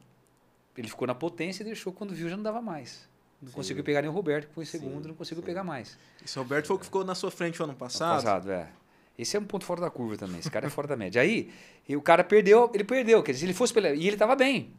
ele 0.78 0.88
ficou 0.88 1.06
na 1.06 1.14
potência 1.16 1.62
e 1.64 1.66
deixou, 1.66 1.92
quando 1.92 2.14
viu 2.16 2.30
já 2.30 2.38
não 2.38 2.44
dava 2.44 2.62
mais. 2.62 3.08
Não 3.42 3.50
Sim. 3.50 3.56
conseguiu 3.56 3.84
pegar 3.84 4.02
nem 4.02 4.10
o 4.10 4.14
Roberto, 4.14 4.48
que 4.48 4.54
foi 4.54 4.64
em 4.64 4.68
segundo, 4.68 5.02
Sim, 5.04 5.10
não 5.10 5.16
conseguiu 5.16 5.42
sim. 5.44 5.46
pegar 5.48 5.64
mais. 5.66 5.98
Esse 6.24 6.40
Roberto 6.40 6.68
foi 6.68 6.76
o 6.78 6.80
que 6.80 6.86
ficou 6.86 7.04
na 7.04 7.14
sua 7.16 7.30
frente 7.30 7.62
o 7.62 7.64
ano 7.66 7.72
Ano 7.74 7.80
passado. 7.80 8.16
passado, 8.24 8.50
é. 8.50 8.70
Esse 9.18 9.38
é 9.38 9.40
um 9.40 9.46
ponto 9.46 9.66
fora 9.66 9.80
da 9.80 9.90
curva 9.90 10.18
também. 10.18 10.40
Esse 10.40 10.52
cara 10.52 10.68
é 10.68 10.70
fora 10.70 10.88
da 10.88 10.96
média. 10.98 11.22
Aí, 11.22 11.50
e 11.88 11.96
o 11.96 12.02
cara 12.02 12.22
perdeu, 12.24 12.70
ele 12.74 12.84
perdeu. 12.84 13.24
Quer 13.24 13.32
dizer, 13.32 13.40
se 13.42 13.46
ele 13.46 13.54
fosse 13.54 13.74
pela. 13.74 13.90
E 13.90 14.06
ele 14.08 14.16
estava 14.16 14.36
bem. 14.36 14.74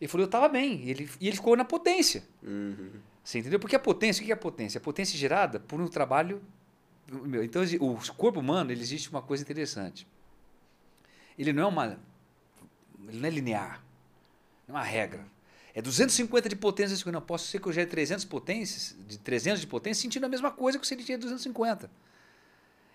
Ele 0.00 0.08
falou, 0.08 0.22
eu 0.24 0.26
estava 0.26 0.48
bem. 0.48 0.82
E 0.84 0.90
ele, 0.90 1.10
e 1.20 1.28
ele 1.28 1.36
ficou 1.36 1.56
na 1.56 1.64
potência. 1.64 2.22
Uhum. 2.42 2.90
Você 3.24 3.38
entendeu? 3.38 3.58
Porque 3.58 3.74
a 3.74 3.78
potência, 3.78 4.22
o 4.22 4.24
que 4.24 4.30
é 4.30 4.34
a 4.34 4.38
potência? 4.38 4.78
A 4.78 4.80
potência 4.80 5.16
é 5.16 5.18
gerada 5.18 5.58
por 5.58 5.80
um 5.80 5.88
trabalho. 5.88 6.40
Então, 7.42 7.62
o 7.80 8.14
corpo 8.14 8.40
humano, 8.40 8.70
ele 8.70 8.80
existe 8.80 9.10
uma 9.10 9.22
coisa 9.22 9.42
interessante. 9.42 10.06
Ele 11.38 11.52
não 11.52 11.62
é 11.64 11.66
uma. 11.66 11.98
Ele 13.08 13.18
não 13.18 13.26
é 13.26 13.30
linear. 13.30 13.82
Não 14.66 14.76
é 14.76 14.78
uma 14.78 14.84
regra. 14.84 15.24
É 15.74 15.82
250 15.82 16.48
de 16.48 16.56
potência. 16.56 17.12
Não 17.12 17.20
posso 17.20 17.48
ser 17.48 17.60
que 17.60 17.66
eu 17.66 17.72
gere 17.72 17.88
300 17.88 18.24
potências, 18.24 18.96
de 19.06 19.18
300 19.18 19.60
de 19.60 19.66
potência, 19.66 20.02
sentindo 20.02 20.24
a 20.24 20.28
mesma 20.28 20.50
coisa 20.50 20.78
que 20.78 20.86
se 20.86 20.94
ele 20.94 21.04
tinha 21.04 21.18
250. 21.18 21.90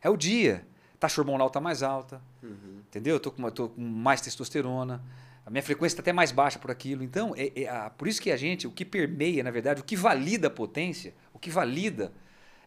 É 0.02 0.10
o 0.10 0.18
dia. 0.18 0.66
Taxa 1.00 1.22
hormonal 1.22 1.48
está 1.48 1.60
mais 1.60 1.84
alta. 1.84 2.22
Uhum. 2.42 2.82
Entendeu? 2.88 3.16
Eu 3.16 3.20
tô 3.20 3.32
com, 3.32 3.50
tô 3.52 3.70
com 3.70 3.82
mais 3.82 4.22
testosterona. 4.22 5.04
A 5.46 5.50
minha 5.50 5.64
frequência 5.64 5.94
está 5.96 6.02
até 6.02 6.14
mais 6.14 6.32
baixa 6.32 6.60
por 6.60 6.70
aquilo. 6.72 7.04
Então, 7.04 7.34
é, 7.36 7.52
é 7.64 7.68
a- 7.70 7.90
por 7.90 8.08
isso 8.08 8.22
que 8.22 8.32
a 8.32 8.38
gente, 8.38 8.68
o 8.68 8.72
que 8.72 8.86
permeia, 8.86 9.44
na 9.44 9.52
verdade, 9.52 9.82
o 9.82 9.84
que 9.84 9.96
valida 9.96 10.48
a 10.48 10.52
potência, 10.52 11.14
o 11.34 11.40
que 11.40 11.50
valida 11.50 12.12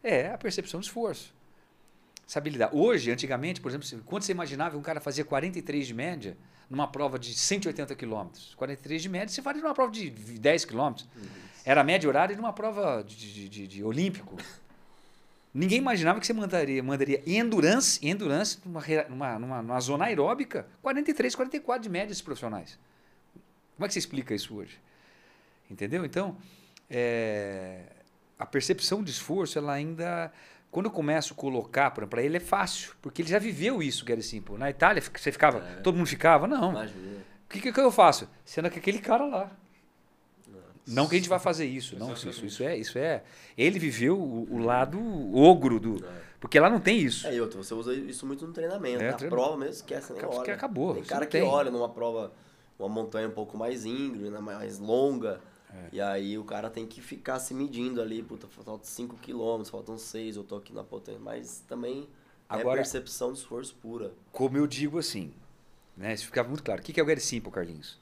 é 0.03 0.27
a 0.29 0.37
percepção 0.37 0.79
de 0.79 0.85
esforço. 0.87 1.33
Essa 2.27 2.39
habilidade. 2.39 2.75
Hoje, 2.75 3.11
antigamente, 3.11 3.61
por 3.61 3.69
exemplo, 3.71 3.87
quando 4.05 4.23
você 4.23 4.31
imaginava 4.31 4.71
que 4.71 4.77
um 4.77 4.81
cara 4.81 4.99
fazia 4.99 5.23
43 5.23 5.85
de 5.87 5.93
média 5.93 6.35
numa 6.69 6.87
prova 6.87 7.17
de 7.19 7.33
180 7.33 7.95
quilômetros, 7.95 8.55
43 8.55 9.01
de 9.01 9.07
média, 9.09 9.27
você 9.29 9.41
faria 9.41 9.61
numa 9.61 9.73
prova 9.75 9.91
de 9.91 10.09
10 10.09 10.65
quilômetros. 10.65 11.07
Era 11.63 11.81
a 11.81 11.83
média 11.83 12.09
horária 12.09 12.33
de 12.35 12.41
uma 12.41 12.51
prova 12.51 13.03
de, 13.07 13.15
de- 13.15 13.49
de- 13.49 13.67
de 13.67 13.83
olímpico. 13.83 14.35
Ninguém 15.57 15.77
imaginava 15.77 16.19
que 16.19 16.27
você 16.27 16.33
mandaria, 16.33 16.83
mandaria 16.83 17.23
endurance, 17.25 18.05
endurance 18.05 18.59
numa, 18.65 18.83
numa, 19.07 19.39
numa, 19.39 19.61
numa 19.61 19.79
zona 19.79 20.03
aeróbica 20.03 20.67
43, 20.81 21.33
44 21.33 21.81
de 21.81 21.87
média 21.89 22.11
esses 22.11 22.21
profissionais. 22.21 22.77
Como 23.77 23.85
é 23.85 23.87
que 23.87 23.93
você 23.93 23.99
explica 23.99 24.35
isso 24.35 24.53
hoje? 24.53 24.77
Entendeu? 25.71 26.03
Então, 26.03 26.35
é, 26.89 27.83
a 28.37 28.45
percepção 28.45 29.01
de 29.01 29.11
esforço, 29.11 29.57
ela 29.57 29.71
ainda. 29.71 30.29
Quando 30.69 30.87
eu 30.87 30.91
começo 30.91 31.31
a 31.33 31.37
colocar, 31.37 31.89
para 31.91 32.21
ele 32.21 32.35
é 32.35 32.39
fácil, 32.41 32.93
porque 33.01 33.21
ele 33.21 33.29
já 33.29 33.39
viveu 33.39 33.81
isso, 33.81 34.03
Gary 34.03 34.21
Simple. 34.21 34.57
Na 34.57 34.69
Itália, 34.69 35.01
você 35.01 35.31
ficava, 35.31 35.59
É. 35.59 35.75
todo 35.81 35.95
mundo 35.95 36.07
ficava? 36.07 36.47
Não. 36.47 36.73
O 36.83 37.47
que, 37.47 37.71
que 37.71 37.79
eu 37.79 37.91
faço? 37.91 38.29
Sendo 38.43 38.69
que 38.69 38.77
aquele 38.79 38.99
cara 38.99 39.25
lá. 39.25 39.51
Não 40.87 41.07
que 41.07 41.15
a 41.15 41.17
gente 41.17 41.29
vai 41.29 41.39
fazer 41.39 41.65
isso, 41.65 41.97
não. 41.97 42.13
Isso, 42.13 42.29
isso, 42.29 42.45
isso 42.45 42.63
é, 42.63 42.77
isso 42.77 42.97
é. 42.97 43.23
Ele 43.57 43.79
viveu 43.79 44.17
o, 44.19 44.47
o 44.53 44.57
lado 44.59 44.99
ogro 45.35 45.79
do. 45.79 46.03
Porque 46.39 46.59
lá 46.59 46.69
não 46.69 46.79
tem 46.79 46.99
isso. 46.99 47.25
É, 47.27 47.41
outra, 47.41 47.57
você 47.57 47.73
usa 47.73 47.93
isso 47.93 48.25
muito 48.25 48.45
no 48.45 48.53
treinamento. 48.53 49.01
É, 49.03 49.07
Na 49.11 49.13
treino- 49.17 49.35
prova 49.35 49.57
mesmo, 49.57 49.73
esquece, 49.73 50.11
nem 50.13 50.21
Acabou- 50.21 50.39
olha. 50.41 50.53
acabou, 50.53 50.93
Tem 50.93 51.03
cara 51.03 51.25
que 51.25 51.31
tem. 51.31 51.43
olha 51.43 51.71
numa 51.71 51.89
prova, 51.89 52.31
uma 52.77 52.87
montanha 52.89 53.27
um 53.27 53.31
pouco 53.31 53.57
mais 53.57 53.83
íngreme, 53.85 54.29
né, 54.29 54.39
mais 54.39 54.77
longa. 54.77 55.41
É. 55.73 55.87
E 55.93 55.99
aí 56.01 56.37
o 56.37 56.43
cara 56.43 56.69
tem 56.69 56.85
que 56.85 57.01
ficar 57.01 57.39
se 57.39 57.53
medindo 57.53 57.99
ali, 58.01 58.21
puta, 58.21 58.47
faltam 58.47 58.79
5 58.83 59.15
km, 59.17 59.63
faltam 59.69 59.97
6, 59.97 60.35
eu 60.35 60.43
tô 60.43 60.57
aqui 60.57 60.71
na 60.71 60.83
potência. 60.83 61.19
Mas 61.19 61.63
também 61.67 62.07
Agora- 62.47 62.75
é 62.79 62.83
percepção 62.83 63.33
de 63.33 63.39
esforço 63.39 63.73
pura. 63.81 64.13
Como 64.31 64.55
eu 64.55 64.67
digo 64.67 64.99
assim, 64.99 65.33
né? 65.97 66.13
Isso 66.13 66.25
ficava 66.25 66.47
muito 66.47 66.61
claro. 66.63 66.79
O 66.79 66.83
que 66.83 66.93
que 66.93 66.99
é 66.99 67.03
o 67.03 67.05
Gary 67.05 67.19
Simple, 67.21 67.51
Carlinhos? 67.51 67.97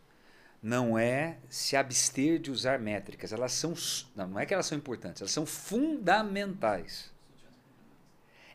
Não 0.63 0.97
é 0.97 1.39
se 1.49 1.75
abster 1.75 2.39
de 2.39 2.49
usar 2.49 2.79
métricas. 2.79 3.33
Elas 3.33 3.51
são. 3.51 3.73
Não, 4.15 4.39
é 4.39 4.45
que 4.45 4.53
elas 4.53 4.65
são 4.65 4.77
importantes, 4.77 5.21
elas 5.21 5.31
são 5.31 5.45
fundamentais. 5.45 7.11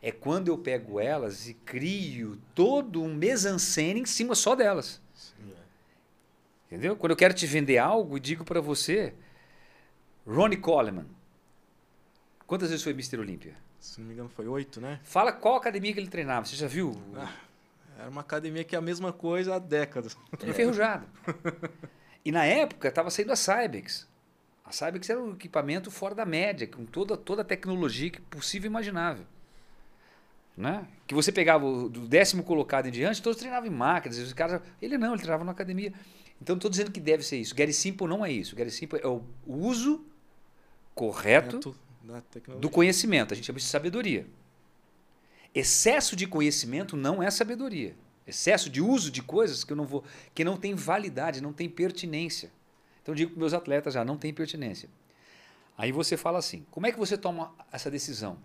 É 0.00 0.10
quando 0.10 0.48
eu 0.48 0.56
pego 0.56 0.98
elas 0.98 1.48
e 1.48 1.54
crio 1.54 2.40
todo 2.54 3.02
um 3.02 3.12
mise-en-scène 3.14 4.00
em 4.00 4.06
cima 4.06 4.34
só 4.34 4.54
delas. 4.56 5.02
Entendeu? 6.66 6.96
Quando 6.96 7.10
eu 7.10 7.16
quero 7.16 7.34
te 7.34 7.46
vender 7.46 7.78
algo 7.78 8.16
e 8.16 8.20
digo 8.20 8.44
para 8.44 8.60
você, 8.60 9.12
Ronnie 10.26 10.58
Coleman. 10.58 11.06
Quantas 12.46 12.70
vezes 12.70 12.82
foi 12.84 12.92
Mr. 12.92 13.18
Olímpia? 13.18 13.54
Se 13.80 14.00
não 14.00 14.06
me 14.06 14.14
engano, 14.14 14.28
foi 14.30 14.46
oito, 14.48 14.80
né? 14.80 15.00
Fala 15.02 15.32
qual 15.32 15.56
academia 15.56 15.92
que 15.92 16.00
ele 16.00 16.08
treinava. 16.08 16.46
Você 16.46 16.56
já 16.56 16.66
viu? 16.66 16.94
Ah, 17.16 17.32
Era 17.98 18.08
uma 18.08 18.20
academia 18.22 18.64
que 18.64 18.74
é 18.74 18.78
a 18.78 18.82
mesma 18.82 19.12
coisa 19.12 19.56
há 19.56 19.58
décadas. 19.58 20.16
enferrujado. 20.46 21.06
E 22.28 22.30
na 22.30 22.44
época 22.44 22.88
estava 22.88 23.08
saindo 23.08 23.32
a 23.32 23.36
Cybex. 23.36 24.06
A 24.62 24.70
Cybex 24.70 25.08
era 25.08 25.18
um 25.18 25.32
equipamento 25.32 25.90
fora 25.90 26.14
da 26.14 26.26
média, 26.26 26.66
com 26.66 26.84
toda, 26.84 27.16
toda 27.16 27.40
a 27.40 27.44
tecnologia 27.44 28.10
que 28.10 28.20
possível 28.20 28.66
e 28.66 28.70
imaginável. 28.70 29.24
Né? 30.54 30.86
Que 31.06 31.14
você 31.14 31.32
pegava 31.32 31.64
o- 31.64 31.88
do 31.88 32.06
décimo 32.06 32.42
colocado 32.42 32.86
em 32.86 32.90
diante, 32.90 33.22
todos 33.22 33.38
treinavam 33.38 33.66
em 33.66 33.72
máquinas. 33.74 34.18
Os 34.18 34.34
caras, 34.34 34.60
ele 34.82 34.98
não, 34.98 35.12
ele 35.14 35.22
treinava 35.22 35.42
na 35.42 35.52
academia. 35.52 35.90
Então 36.38 36.54
estou 36.56 36.70
dizendo 36.70 36.90
que 36.92 37.00
deve 37.00 37.22
ser 37.22 37.38
isso. 37.38 37.54
Gary 37.54 37.72
Simple 37.72 38.06
não 38.06 38.22
é 38.22 38.30
isso. 38.30 38.54
Gary 38.54 38.70
Simple 38.70 39.00
é 39.02 39.08
o 39.08 39.22
uso 39.46 40.04
correto 40.94 41.74
do 42.60 42.68
conhecimento. 42.68 43.32
A 43.32 43.36
gente 43.36 43.46
chama 43.46 43.56
isso 43.58 43.68
de 43.68 43.72
sabedoria. 43.72 44.26
Excesso 45.54 46.14
de 46.14 46.26
conhecimento 46.26 46.94
não 46.94 47.22
é 47.22 47.30
sabedoria. 47.30 47.96
Excesso 48.28 48.68
de 48.68 48.82
uso 48.82 49.10
de 49.10 49.22
coisas 49.22 49.64
que 49.64 49.72
eu 49.72 49.76
não 49.76 49.86
vou, 49.86 50.04
que 50.34 50.44
não 50.44 50.58
tem 50.58 50.74
validade, 50.74 51.40
não 51.40 51.52
tem 51.52 51.66
pertinência. 51.66 52.52
Então 53.02 53.14
eu 53.14 53.16
digo 53.16 53.30
para 53.30 53.40
meus 53.40 53.54
atletas 53.54 53.94
já, 53.94 54.04
não 54.04 54.18
tem 54.18 54.34
pertinência. 54.34 54.90
Aí 55.78 55.90
você 55.90 56.14
fala 56.14 56.38
assim: 56.38 56.66
como 56.70 56.86
é 56.86 56.92
que 56.92 56.98
você 56.98 57.16
toma 57.16 57.54
essa 57.72 57.90
decisão? 57.90 58.38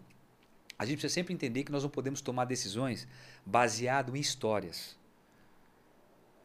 A 0.80 0.86
gente 0.86 1.00
precisa 1.00 1.14
sempre 1.14 1.34
entender 1.34 1.66
que 1.66 1.72
nós 1.72 1.84
não 1.84 1.90
podemos 1.90 2.22
tomar 2.22 2.46
decisões 2.46 3.06
baseado 3.46 4.16
em 4.16 4.22
histórias. 4.22 4.98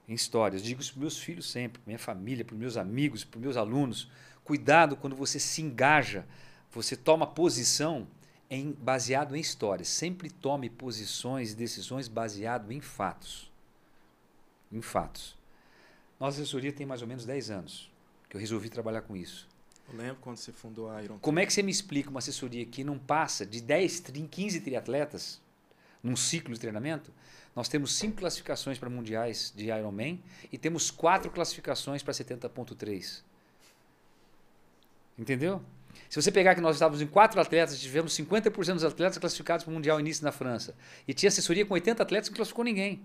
Em 0.08 0.14
histórias. 0.14 0.60
Digo 0.60 0.80
isso 0.80 0.94
para 0.94 1.00
meus 1.00 1.18
filhos 1.18 1.48
sempre, 1.48 1.80
para 1.80 1.88
minha 1.88 1.98
família, 1.98 2.44
para 2.44 2.56
meus 2.56 2.76
amigos, 2.76 3.22
para 3.22 3.38
meus 3.38 3.56
alunos. 3.56 4.10
Cuidado 4.42 4.96
quando 4.96 5.14
você 5.14 5.38
se 5.38 5.62
engaja, 5.62 6.26
você 6.72 6.96
toma 6.96 7.24
posição 7.24 8.08
em, 8.50 8.72
baseado 8.72 9.36
em 9.36 9.40
histórias. 9.40 9.88
Sempre 9.88 10.30
tome 10.30 10.70
posições 10.70 11.52
e 11.52 11.56
decisões 11.56 12.08
baseado 12.08 12.72
em 12.72 12.80
fatos. 12.80 13.50
Em 14.70 14.80
fatos. 14.80 15.36
Nossa 16.18 16.40
assessoria 16.40 16.72
tem 16.72 16.86
mais 16.86 17.02
ou 17.02 17.08
menos 17.08 17.24
10 17.24 17.50
anos 17.50 17.90
que 18.28 18.36
eu 18.36 18.40
resolvi 18.40 18.68
trabalhar 18.68 19.02
com 19.02 19.16
isso. 19.16 19.48
Eu 19.88 19.96
lembro 19.96 20.16
quando 20.20 20.36
você 20.36 20.52
fundou 20.52 20.90
a 20.90 21.02
Iron 21.02 21.18
Como 21.18 21.38
é 21.38 21.46
que 21.46 21.52
você 21.52 21.62
me 21.62 21.70
explica 21.70 22.10
uma 22.10 22.18
assessoria 22.18 22.66
que 22.66 22.84
não 22.84 22.98
passa 22.98 23.46
de 23.46 23.62
10, 23.62 24.00
30, 24.00 24.28
15 24.28 24.60
triatletas 24.60 25.40
num 26.02 26.14
ciclo 26.14 26.52
de 26.52 26.60
treinamento? 26.60 27.12
Nós 27.56 27.68
temos 27.68 27.96
cinco 27.96 28.18
classificações 28.18 28.78
para 28.78 28.90
mundiais 28.90 29.52
de 29.56 29.66
Ironman 29.66 30.22
e 30.52 30.58
temos 30.58 30.90
quatro 30.90 31.30
classificações 31.30 32.02
para 32.02 32.12
70.3. 32.12 33.22
Entendeu? 35.18 35.64
Se 36.08 36.20
você 36.20 36.32
pegar 36.32 36.54
que 36.54 36.60
nós 36.60 36.76
estávamos 36.76 37.02
em 37.02 37.06
quatro 37.06 37.40
atletas, 37.40 37.78
tivemos 37.78 38.16
50% 38.16 38.74
dos 38.74 38.84
atletas 38.84 39.18
classificados 39.18 39.64
para 39.64 39.70
o 39.70 39.74
Mundial 39.74 40.00
início 40.00 40.24
na 40.24 40.32
França. 40.32 40.74
E 41.06 41.12
tinha 41.12 41.28
assessoria 41.28 41.66
com 41.66 41.74
80 41.74 42.02
atletas 42.02 42.28
que 42.28 42.32
não 42.32 42.36
classificou 42.36 42.64
ninguém. 42.64 43.02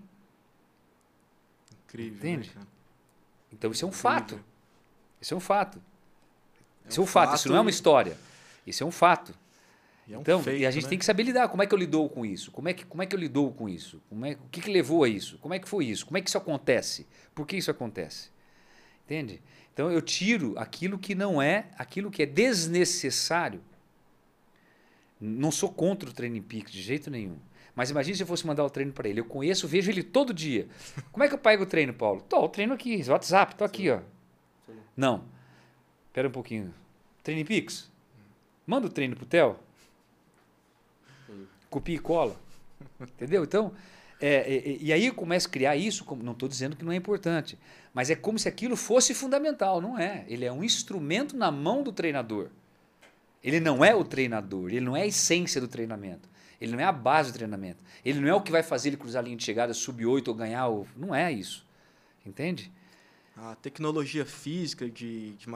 Incrível, 1.86 2.16
Entende? 2.16 2.52
né? 2.56 2.62
Então 3.52 3.70
isso 3.70 3.84
é 3.84 3.86
um 3.86 3.90
Incrível. 3.90 4.10
fato. 4.10 4.44
Isso 5.20 5.34
é 5.34 5.36
um 5.36 5.40
fato. 5.40 5.82
É 6.84 6.88
Isso 6.88 7.00
é 7.00 7.02
um 7.02 7.06
fato, 7.06 7.34
isso 7.36 7.48
não 7.48 7.56
é 7.56 7.60
uma 7.60 7.70
história. 7.70 8.16
Isso 8.66 8.82
é 8.82 8.86
um 8.86 8.90
fato. 8.90 9.34
e 10.06 10.12
é 10.12 10.18
um 10.18 10.20
então, 10.20 10.42
feito, 10.42 10.60
e 10.60 10.66
a 10.66 10.70
gente 10.70 10.84
né? 10.84 10.88
tem 10.90 10.98
que 10.98 11.04
saber 11.04 11.22
lidar. 11.22 11.48
Como 11.48 11.62
é 11.62 11.66
que 11.66 11.74
eu 11.74 11.78
lidou 11.78 12.08
com 12.08 12.26
isso? 12.26 12.50
Como 12.50 12.68
é 12.68 12.74
que, 12.74 12.84
como 12.84 13.02
é 13.02 13.06
que 13.06 13.14
eu 13.14 13.18
lidou 13.18 13.52
com 13.52 13.68
isso? 13.68 14.02
Como 14.08 14.24
é, 14.26 14.32
o 14.32 14.48
que, 14.50 14.60
que 14.60 14.70
levou 14.70 15.04
a 15.04 15.08
isso? 15.08 15.38
Como 15.38 15.54
é 15.54 15.58
que 15.58 15.68
foi 15.68 15.86
isso? 15.86 16.04
Como 16.04 16.18
é 16.18 16.20
que 16.20 16.28
isso 16.28 16.36
acontece? 16.36 17.06
Por 17.34 17.46
que 17.46 17.56
isso 17.56 17.70
acontece? 17.70 18.28
Entende? 19.04 19.42
Então 19.74 19.90
eu 19.90 20.00
tiro 20.00 20.54
aquilo 20.56 20.96
que 20.96 21.16
não 21.16 21.42
é, 21.42 21.66
aquilo 21.76 22.10
que 22.10 22.22
é 22.22 22.26
desnecessário. 22.26 23.60
Não 25.20 25.50
sou 25.50 25.68
contra 25.68 26.08
o 26.08 26.12
treino 26.12 26.40
pico 26.40 26.70
de 26.70 26.80
jeito 26.80 27.10
nenhum. 27.10 27.36
Mas 27.74 27.90
imagine 27.90 28.16
se 28.16 28.22
eu 28.22 28.26
fosse 28.26 28.46
mandar 28.46 28.64
o 28.64 28.70
treino 28.70 28.92
para 28.92 29.08
ele. 29.08 29.18
Eu 29.18 29.24
conheço, 29.24 29.66
vejo 29.66 29.90
ele 29.90 30.04
todo 30.04 30.32
dia. 30.32 30.68
Como 31.10 31.24
é 31.24 31.28
que 31.28 31.34
eu 31.34 31.38
pego 31.38 31.64
o 31.64 31.66
treino, 31.66 31.92
Paulo? 31.92 32.22
Tô, 32.22 32.44
o 32.44 32.48
treino 32.48 32.72
aqui, 32.72 33.02
WhatsApp, 33.08 33.56
tô 33.56 33.64
aqui, 33.64 33.90
ó. 33.90 34.00
Não. 34.96 35.24
Espera 36.06 36.28
um 36.28 36.32
pouquinho. 36.32 36.72
Treino 37.24 37.44
Pix? 37.44 37.90
Manda 38.64 38.86
o 38.86 38.90
treino 38.90 39.16
pro 39.16 39.26
Theo. 39.26 39.56
Copia 41.68 41.96
e 41.96 41.98
cola. 41.98 42.36
Entendeu? 43.00 43.42
Então, 43.42 43.74
é, 44.20 44.54
é, 44.56 44.76
e 44.80 44.92
aí 44.92 45.06
eu 45.06 45.14
começo 45.14 45.48
a 45.48 45.50
criar 45.50 45.76
isso, 45.76 46.04
não 46.22 46.32
estou 46.32 46.48
dizendo 46.48 46.76
que 46.76 46.84
não 46.84 46.92
é 46.92 46.96
importante, 46.96 47.58
mas 47.92 48.10
é 48.10 48.14
como 48.16 48.38
se 48.38 48.48
aquilo 48.48 48.76
fosse 48.76 49.14
fundamental, 49.14 49.80
não 49.80 49.98
é? 49.98 50.24
Ele 50.28 50.44
é 50.44 50.52
um 50.52 50.62
instrumento 50.64 51.36
na 51.36 51.50
mão 51.50 51.82
do 51.82 51.92
treinador. 51.92 52.48
Ele 53.42 53.60
não 53.60 53.84
é 53.84 53.94
o 53.94 54.04
treinador, 54.04 54.70
ele 54.70 54.80
não 54.80 54.96
é 54.96 55.02
a 55.02 55.06
essência 55.06 55.60
do 55.60 55.68
treinamento. 55.68 56.28
Ele 56.60 56.72
não 56.72 56.80
é 56.80 56.84
a 56.84 56.92
base 56.92 57.30
do 57.30 57.34
treinamento. 57.34 57.84
Ele 58.04 58.20
não 58.20 58.28
é 58.28 58.34
o 58.34 58.40
que 58.40 58.50
vai 58.50 58.62
fazer 58.62 58.88
ele 58.88 58.96
cruzar 58.96 59.20
a 59.22 59.24
linha 59.24 59.36
de 59.36 59.44
chegada, 59.44 59.74
subir 59.74 60.06
8 60.06 60.28
ou 60.28 60.34
ganhar. 60.34 60.68
o- 60.68 60.86
Não 60.96 61.14
é 61.14 61.30
isso. 61.30 61.66
Entende? 62.24 62.72
A 63.36 63.56
tecnologia 63.56 64.24
física 64.24 64.88
de, 64.88 65.30
de, 65.32 65.46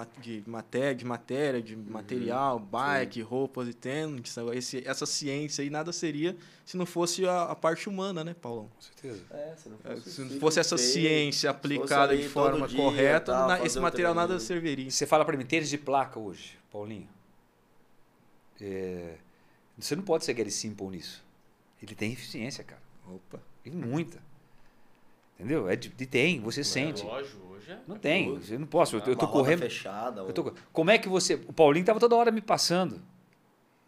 de 0.40 0.50
matéria, 0.50 0.94
de, 0.96 1.04
matéria, 1.04 1.62
de 1.62 1.76
Uhum. 1.76 1.84
material, 1.88 2.58
bike, 2.58 3.20
roupas 3.22 3.68
e 3.68 3.72
tênis, 3.72 4.34
esse, 4.52 4.82
essa 4.84 5.06
ciência 5.06 5.62
aí 5.62 5.70
nada 5.70 5.92
seria 5.92 6.36
se 6.66 6.76
não 6.76 6.84
fosse 6.84 7.24
a, 7.24 7.42
a 7.44 7.54
parte 7.54 7.88
humana, 7.88 8.24
né, 8.24 8.34
Paulão? 8.34 8.68
Com 8.74 8.80
certeza. 8.80 9.22
É, 9.30 9.54
se 9.56 9.68
não 9.68 9.78
É, 9.84 9.94
fosse, 9.94 10.10
Se 10.10 10.20
o 10.20 10.24
não 10.24 10.40
fosse 10.40 10.58
essa 10.58 10.76
feito, 10.76 10.90
ciência 10.92 11.40
se 11.40 11.46
aplicada 11.46 12.16
de 12.16 12.28
forma 12.28 12.68
correta, 12.68 13.32
tal, 13.32 13.46
na- 13.48 13.64
esse 13.64 13.78
um 13.78 13.82
material 13.82 14.12
nada 14.12 14.40
serviria. 14.40 14.90
Você 14.90 15.06
fala 15.06 15.24
para 15.24 15.36
mim, 15.36 15.46
tênis 15.46 15.70
de 15.70 15.78
placa 15.78 16.18
hoje, 16.18 16.58
Paulinho. 16.72 17.08
É, 18.60 19.14
você 19.78 19.94
não 19.94 20.02
pode 20.02 20.24
ser 20.24 20.34
Gary 20.34 20.50
Simple 20.50 20.88
nisso. 20.88 21.22
Ele 21.80 21.94
tem 21.94 22.12
eficiência, 22.12 22.64
cara. 22.64 22.82
Opa. 23.08 23.40
Tem 23.62 23.72
muita. 23.72 24.20
Entendeu? 25.38 25.68
É 25.68 25.76
de, 25.76 25.88
de- 25.90 26.06
tem, 26.06 26.40
você 26.40 26.64
sente. 26.64 27.02
Relógio 27.04 27.38
hoje 27.68 27.72
é. 27.72 27.78
Não 27.86 27.96
tem, 27.96 28.40
eu 28.50 28.58
não 28.58 28.66
posso. 28.66 28.96
Eu, 28.96 29.02
eu 29.06 29.16
tô 29.16 29.28
correndo. 29.28 29.60
fechada. 29.60 30.22
Eu 30.22 30.32
tô, 30.32 30.52
como 30.72 30.90
é 30.90 30.98
que 30.98 31.08
você. 31.08 31.34
O 31.34 31.52
Paulinho 31.52 31.84
tava 31.84 32.00
toda 32.00 32.16
hora 32.16 32.30
me 32.30 32.40
passando. 32.40 33.02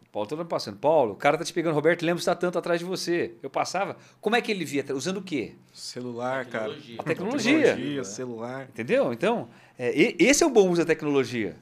O 0.03 0.13
Paulo 0.13 0.29
toda 0.29 0.41
hora 0.41 0.45
me 0.45 0.51
passando. 0.51 0.77
Paulo, 0.79 1.13
o 1.13 1.17
cara 1.17 1.39
tá 1.39 1.45
te 1.45 1.53
pegando. 1.53 1.75
Roberto 1.75 2.03
Lemos 2.03 2.23
está 2.23 2.35
tanto 2.35 2.59
atrás 2.59 2.81
de 2.81 2.85
você. 2.85 3.35
Eu 3.43 3.49
passava. 3.49 3.97
Como 4.21 4.37
é 4.37 4.41
que 4.41 4.51
ele 4.51 4.65
via? 4.65 4.85
Usando 4.93 5.19
o 5.19 5.23
quê? 5.23 5.55
Celular, 5.73 6.47
cara. 6.47 6.75
Tecnologia. 6.75 6.97
A 6.99 7.03
tecnologia. 7.05 7.63
Tecnologia, 7.63 8.05
celular. 8.05 8.69
Entendeu? 8.69 9.13
Então, 9.13 9.49
é, 9.79 9.93
esse 10.19 10.43
é 10.43 10.47
o 10.47 10.51
bom 10.51 10.69
uso 10.69 10.83
da 10.83 10.87
tecnologia. 10.87 11.57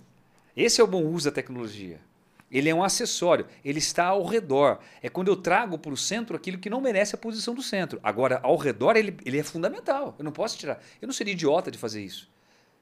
Esse 0.56 0.80
é 0.80 0.84
o 0.84 0.86
bom 0.86 1.04
uso 1.04 1.26
da 1.26 1.34
tecnologia. 1.34 2.00
Ele 2.50 2.68
é 2.70 2.74
um 2.74 2.82
acessório, 2.82 3.46
ele 3.64 3.78
está 3.78 4.06
ao 4.06 4.24
redor. 4.24 4.78
É 5.02 5.08
quando 5.10 5.28
eu 5.28 5.36
trago 5.36 5.78
para 5.78 5.92
o 5.92 5.96
centro 5.96 6.34
aquilo 6.34 6.56
que 6.58 6.70
não 6.70 6.80
merece 6.80 7.14
a 7.14 7.18
posição 7.18 7.54
do 7.54 7.62
centro. 7.62 8.00
Agora, 8.02 8.40
ao 8.42 8.56
redor, 8.56 8.96
ele, 8.96 9.16
ele 9.24 9.38
é 9.38 9.42
fundamental. 9.42 10.14
Eu 10.18 10.24
não 10.24 10.32
posso 10.32 10.56
tirar. 10.56 10.82
Eu 11.00 11.06
não 11.06 11.12
seria 11.12 11.32
idiota 11.34 11.70
de 11.70 11.76
fazer 11.76 12.02
isso. 12.02 12.28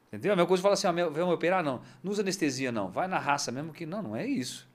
Entendeu? 0.09 0.33
A 0.33 0.37
mesma 0.37 0.47
coisa 0.47 0.63
fala 0.63 0.75
assim: 0.75 0.87
ah, 0.87 0.93
vamos 0.93 1.35
operar? 1.35 1.65
Não. 1.65 1.83
Não 2.03 2.13
usa 2.13 2.23
anestesia, 2.23 2.71
não. 2.71 2.91
Vai 2.91 3.09
na 3.09 3.19
raça 3.19 3.51
mesmo 3.51 3.73
que. 3.73 3.85
Não, 3.85 4.01
não 4.03 4.15
é 4.17 4.25
isso. 4.25 4.69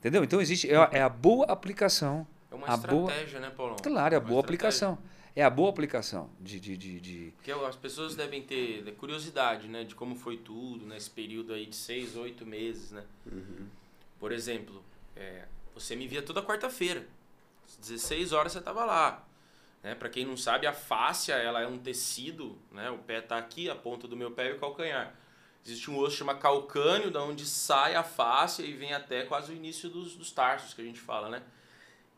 Entendeu? 0.00 0.22
Então, 0.22 0.38
existe. 0.38 0.70
É, 0.70 0.76
a- 0.76 0.90
é 0.92 1.00
a 1.00 1.08
boa 1.08 1.46
aplicação. 1.46 2.26
É 2.50 2.54
uma 2.54 2.66
a 2.68 2.76
boa- 2.76 3.08
estratégia, 3.10 3.40
né, 3.40 3.50
Paulão? 3.56 3.76
Claro, 3.82 4.14
é 4.14 4.18
a 4.18 4.20
Uma 4.20 4.28
boa 4.28 4.40
estratégia. 4.40 4.42
aplicação. 4.88 4.98
É 5.36 5.42
a 5.42 5.50
boa 5.50 5.68
aplicação 5.70 6.30
de- 6.40 6.60
de- 6.60 6.76
de, 6.76 7.00
de, 7.00 7.32
Porque 7.36 7.50
as 7.50 7.74
pessoas 7.74 8.14
devem 8.14 8.42
ter 8.42 8.84
curiosidade, 8.98 9.66
né, 9.66 9.82
de 9.82 9.92
como 9.92 10.14
foi 10.14 10.36
tudo 10.36 10.86
nesse 10.86 11.10
período 11.10 11.52
aí 11.52 11.66
de 11.66 11.74
seis, 11.74 12.14
oito 12.14 12.46
meses, 12.46 12.92
né? 12.92 13.02
Por 14.24 14.32
exemplo, 14.32 14.82
é, 15.14 15.44
você 15.74 15.94
me 15.94 16.08
via 16.08 16.22
toda 16.22 16.42
quarta-feira, 16.42 17.06
às 17.68 17.76
16 17.76 18.32
horas 18.32 18.52
você 18.52 18.60
tava 18.62 18.82
lá. 18.82 19.22
Né? 19.82 19.94
Para 19.94 20.08
quem 20.08 20.24
não 20.24 20.34
sabe, 20.34 20.66
a 20.66 20.72
fáscia 20.72 21.34
ela 21.34 21.60
é 21.60 21.66
um 21.66 21.76
tecido, 21.76 22.58
né? 22.72 22.88
O 22.88 22.96
pé 22.96 23.20
tá 23.20 23.36
aqui, 23.36 23.68
a 23.68 23.74
ponta 23.74 24.08
do 24.08 24.16
meu 24.16 24.30
pé 24.30 24.48
e 24.48 24.52
o 24.54 24.58
calcanhar. 24.58 25.14
Existe 25.62 25.90
um 25.90 25.98
osso 25.98 26.16
chamado 26.16 26.38
calcâneo, 26.38 27.10
da 27.10 27.22
onde 27.22 27.44
sai 27.44 27.96
a 27.96 28.02
fáscia 28.02 28.62
e 28.62 28.72
vem 28.72 28.94
até 28.94 29.24
quase 29.24 29.52
o 29.52 29.54
início 29.54 29.90
dos, 29.90 30.16
dos 30.16 30.32
tarsos 30.32 30.72
que 30.72 30.80
a 30.80 30.84
gente 30.86 31.00
fala, 31.00 31.28
né? 31.28 31.42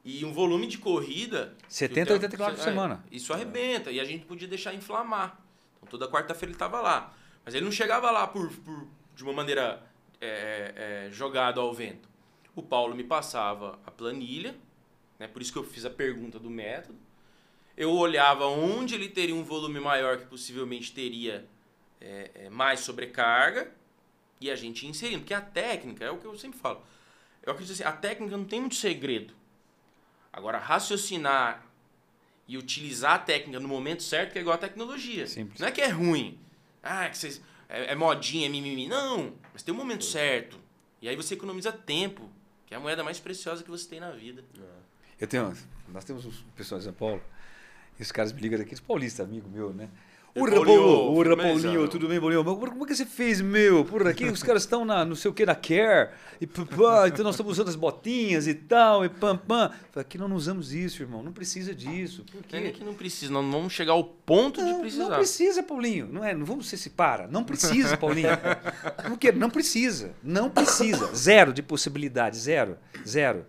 E 0.05 0.25
um 0.25 0.33
volume 0.33 0.69
de 0.69 0.79
corrida 0.79 1.57
70, 1.69 2.13
80 2.13 2.37
km 2.37 2.45
por 2.45 2.53
é, 2.53 2.57
semana. 2.57 3.05
Isso 3.11 3.33
arrebenta. 3.33 3.91
E 3.91 3.99
a 3.99 4.05
gente 4.05 4.27
podia 4.27 4.47
deixar 4.47 4.73
inflamar. 4.73 5.41
Então 5.79 5.89
toda 5.89 6.09
quarta-feira 6.09 6.51
ele 6.51 6.55
estava 6.55 6.81
lá. 6.81 7.13
Mas 7.45 7.53
ele 7.53 7.65
não 7.65 7.73
chegava 7.73 8.13
lá 8.13 8.29
por, 8.29 8.49
por- 8.59 8.87
de 9.13 9.25
uma 9.25 9.33
maneira 9.33 9.85
é, 10.21 11.07
é, 11.07 11.12
jogado 11.12 11.61
ao 11.61 11.73
vento. 11.73 12.09
O 12.55 12.62
Paulo 12.62 12.95
me 12.95 13.05
passava 13.05 13.79
a 13.85 13.91
planilha, 13.91 14.55
né? 15.19 15.29
por 15.29 15.43
isso 15.43 15.53
que 15.53 15.59
eu 15.59 15.64
fiz 15.64 15.85
a 15.85 15.91
pergunta 15.91 16.39
do 16.39 16.51
método. 16.51 16.99
Eu 17.77 17.93
olhava 17.93 18.47
onde 18.47 18.95
ele 18.95 19.09
teria 19.09 19.35
um 19.35 19.45
volume 19.45 19.79
maior 19.79 20.19
que 20.19 20.27
possivelmente 20.27 20.93
teria 20.93 21.47
é, 22.01 22.31
é, 22.35 22.51
mais 22.51 22.81
sobrecarga 22.81 23.71
e 24.41 24.51
a 24.51 24.57
gente 24.57 24.85
ia 24.85 24.91
inserindo. 24.91 25.21
Porque 25.21 25.35
a 25.35 25.41
técnica, 25.41 26.05
é 26.05 26.11
o 26.11 26.17
que 26.17 26.25
eu 26.25 26.37
sempre 26.39 26.59
falo. 26.59 26.83
Eu 27.43 27.53
acredito 27.53 27.75
assim, 27.75 27.85
a 27.85 27.93
técnica 27.93 28.37
não 28.37 28.45
tem 28.45 28.61
muito 28.61 28.77
segredo. 28.77 29.35
Agora, 30.33 30.59
raciocinar 30.59 31.67
e 32.49 32.57
utilizar 32.57 33.14
a 33.14 33.19
técnica 33.19 33.61
no 33.61 33.69
momento 33.69 34.03
certo 34.03 34.33
que 34.33 34.39
é 34.39 34.41
igual 34.41 34.55
a 34.55 34.59
tecnologia. 34.59 35.27
Simples. 35.27 35.61
Não 35.61 35.69
é 35.69 35.71
que 35.73 35.81
é 35.81 35.89
ruim. 35.89 36.39
Ah, 36.83 37.09
que 37.09 37.19
vocês, 37.19 37.43
é, 37.69 37.93
é 37.93 37.95
modinha, 37.95 38.47
é 38.47 38.49
mimimi. 38.49 38.89
Não, 38.89 39.33
mas 39.53 39.62
tem 39.62 39.73
um 39.73 39.77
momento 39.77 40.05
certo. 40.05 40.59
E 41.01 41.09
aí 41.09 41.17
você 41.17 41.35
economiza 41.35 41.73
tempo, 41.73 42.29
que 42.67 42.75
é 42.75 42.77
a 42.77 42.81
moeda 42.81 43.05
mais 43.05 43.21
preciosa 43.21 43.62
que 43.62 43.71
você 43.71 43.89
tem 43.89 44.01
na 44.01 44.11
vida. 44.11 44.45
Eu 45.21 45.27
tenho, 45.27 45.53
nós 45.89 46.05
temos 46.05 46.25
uns 46.25 46.45
pessoal 46.55 46.81
em 46.81 46.85
São 46.85 46.93
Paulo, 46.93 47.23
e 47.99 48.03
os 48.03 48.12
caras 48.12 48.33
me 48.33 48.41
ligam 48.41 48.59
daqui, 48.59 48.75
os 48.75 48.81
paulistas, 48.81 49.27
amigo 49.27 49.49
meu, 49.49 49.73
né? 49.73 49.89
Ura, 50.43 51.37
firmeza. 51.37 51.62
Paulinho, 51.62 51.89
tudo 51.89 52.09
bem, 52.09 52.20
Paulinho? 52.20 52.45
Mas 52.45 52.55
como 52.70 52.84
é 52.84 52.87
que 52.87 52.95
você 52.95 53.07
fez, 53.07 53.41
meu? 53.41 53.84
Por 53.84 54.07
aqui 54.07 54.24
os 54.26 54.43
caras 54.43 54.62
estão 54.62 54.84
na, 54.84 55.05
não 55.05 55.16
sei 55.16 55.30
o 55.30 55.34
que, 55.34 55.47
na 55.47 55.55
Care, 55.55 56.11
e 56.41 56.47
pá, 56.47 57.09
então 57.09 57.24
nós 57.24 57.34
estamos 57.34 57.53
usando 57.53 57.68
as 57.68 57.76
botinhas 57.76 58.47
e 58.47 58.55
tal, 58.55 59.05
e 59.05 59.09
pam, 59.09 59.37
pam. 59.37 59.70
Aqui 59.95 60.18
nós 60.18 60.28
não 60.28 60.37
usamos 60.37 60.72
isso, 60.74 61.03
irmão, 61.03 61.22
não 61.22 61.32
precisa 61.32 61.74
disso. 61.74 62.24
Por 62.30 62.43
Não 62.53 62.59
é 62.59 62.62
quê? 62.62 62.70
que 62.72 62.84
não 62.84 62.95
precisa, 62.95 63.32
não 63.32 63.51
vamos 63.51 63.72
chegar 63.72 63.93
ao 63.93 64.05
ponto 64.05 64.62
de 64.62 64.70
Não, 64.70 64.80
precisar. 64.80 65.05
não 65.09 65.16
precisa, 65.16 65.62
Paulinho. 65.62 66.09
Não 66.12 66.24
é, 66.24 66.34
não 66.34 66.45
vamos 66.45 66.68
ser 66.68 66.76
se 66.76 66.91
para. 66.91 67.26
Não 67.26 67.43
precisa, 67.43 67.97
Paulinho. 67.97 68.28
Por 69.09 69.18
quê? 69.18 69.32
Não 69.32 69.49
precisa. 69.49 70.14
Não 70.22 70.51
precisa. 70.51 71.14
Zero 71.14 71.53
de 71.53 71.62
possibilidade. 71.62 72.37
Zero. 72.37 72.76
Zero. 73.07 73.47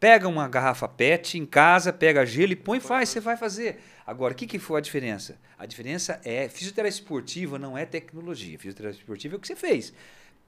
Pega 0.00 0.26
uma 0.26 0.48
garrafa 0.48 0.88
PET 0.88 1.38
em 1.38 1.46
casa, 1.46 1.92
pega 1.92 2.26
gelo 2.26 2.52
e 2.52 2.56
põe 2.56 2.78
e 2.78 2.80
faz. 2.80 3.08
Você 3.08 3.20
vai 3.20 3.36
fazer. 3.36 3.80
Agora, 4.06 4.32
o 4.34 4.36
que, 4.36 4.46
que 4.46 4.58
foi 4.58 4.78
a 4.78 4.82
diferença? 4.82 5.38
A 5.58 5.64
diferença 5.66 6.20
é 6.24 6.48
fisioterapia 6.48 6.88
esportiva 6.90 7.58
não 7.58 7.76
é 7.78 7.84
tecnologia. 7.86 8.58
Fisioterapia 8.58 8.98
esportiva 8.98 9.34
é 9.34 9.36
o 9.36 9.40
que 9.40 9.46
você 9.46 9.56
fez. 9.56 9.92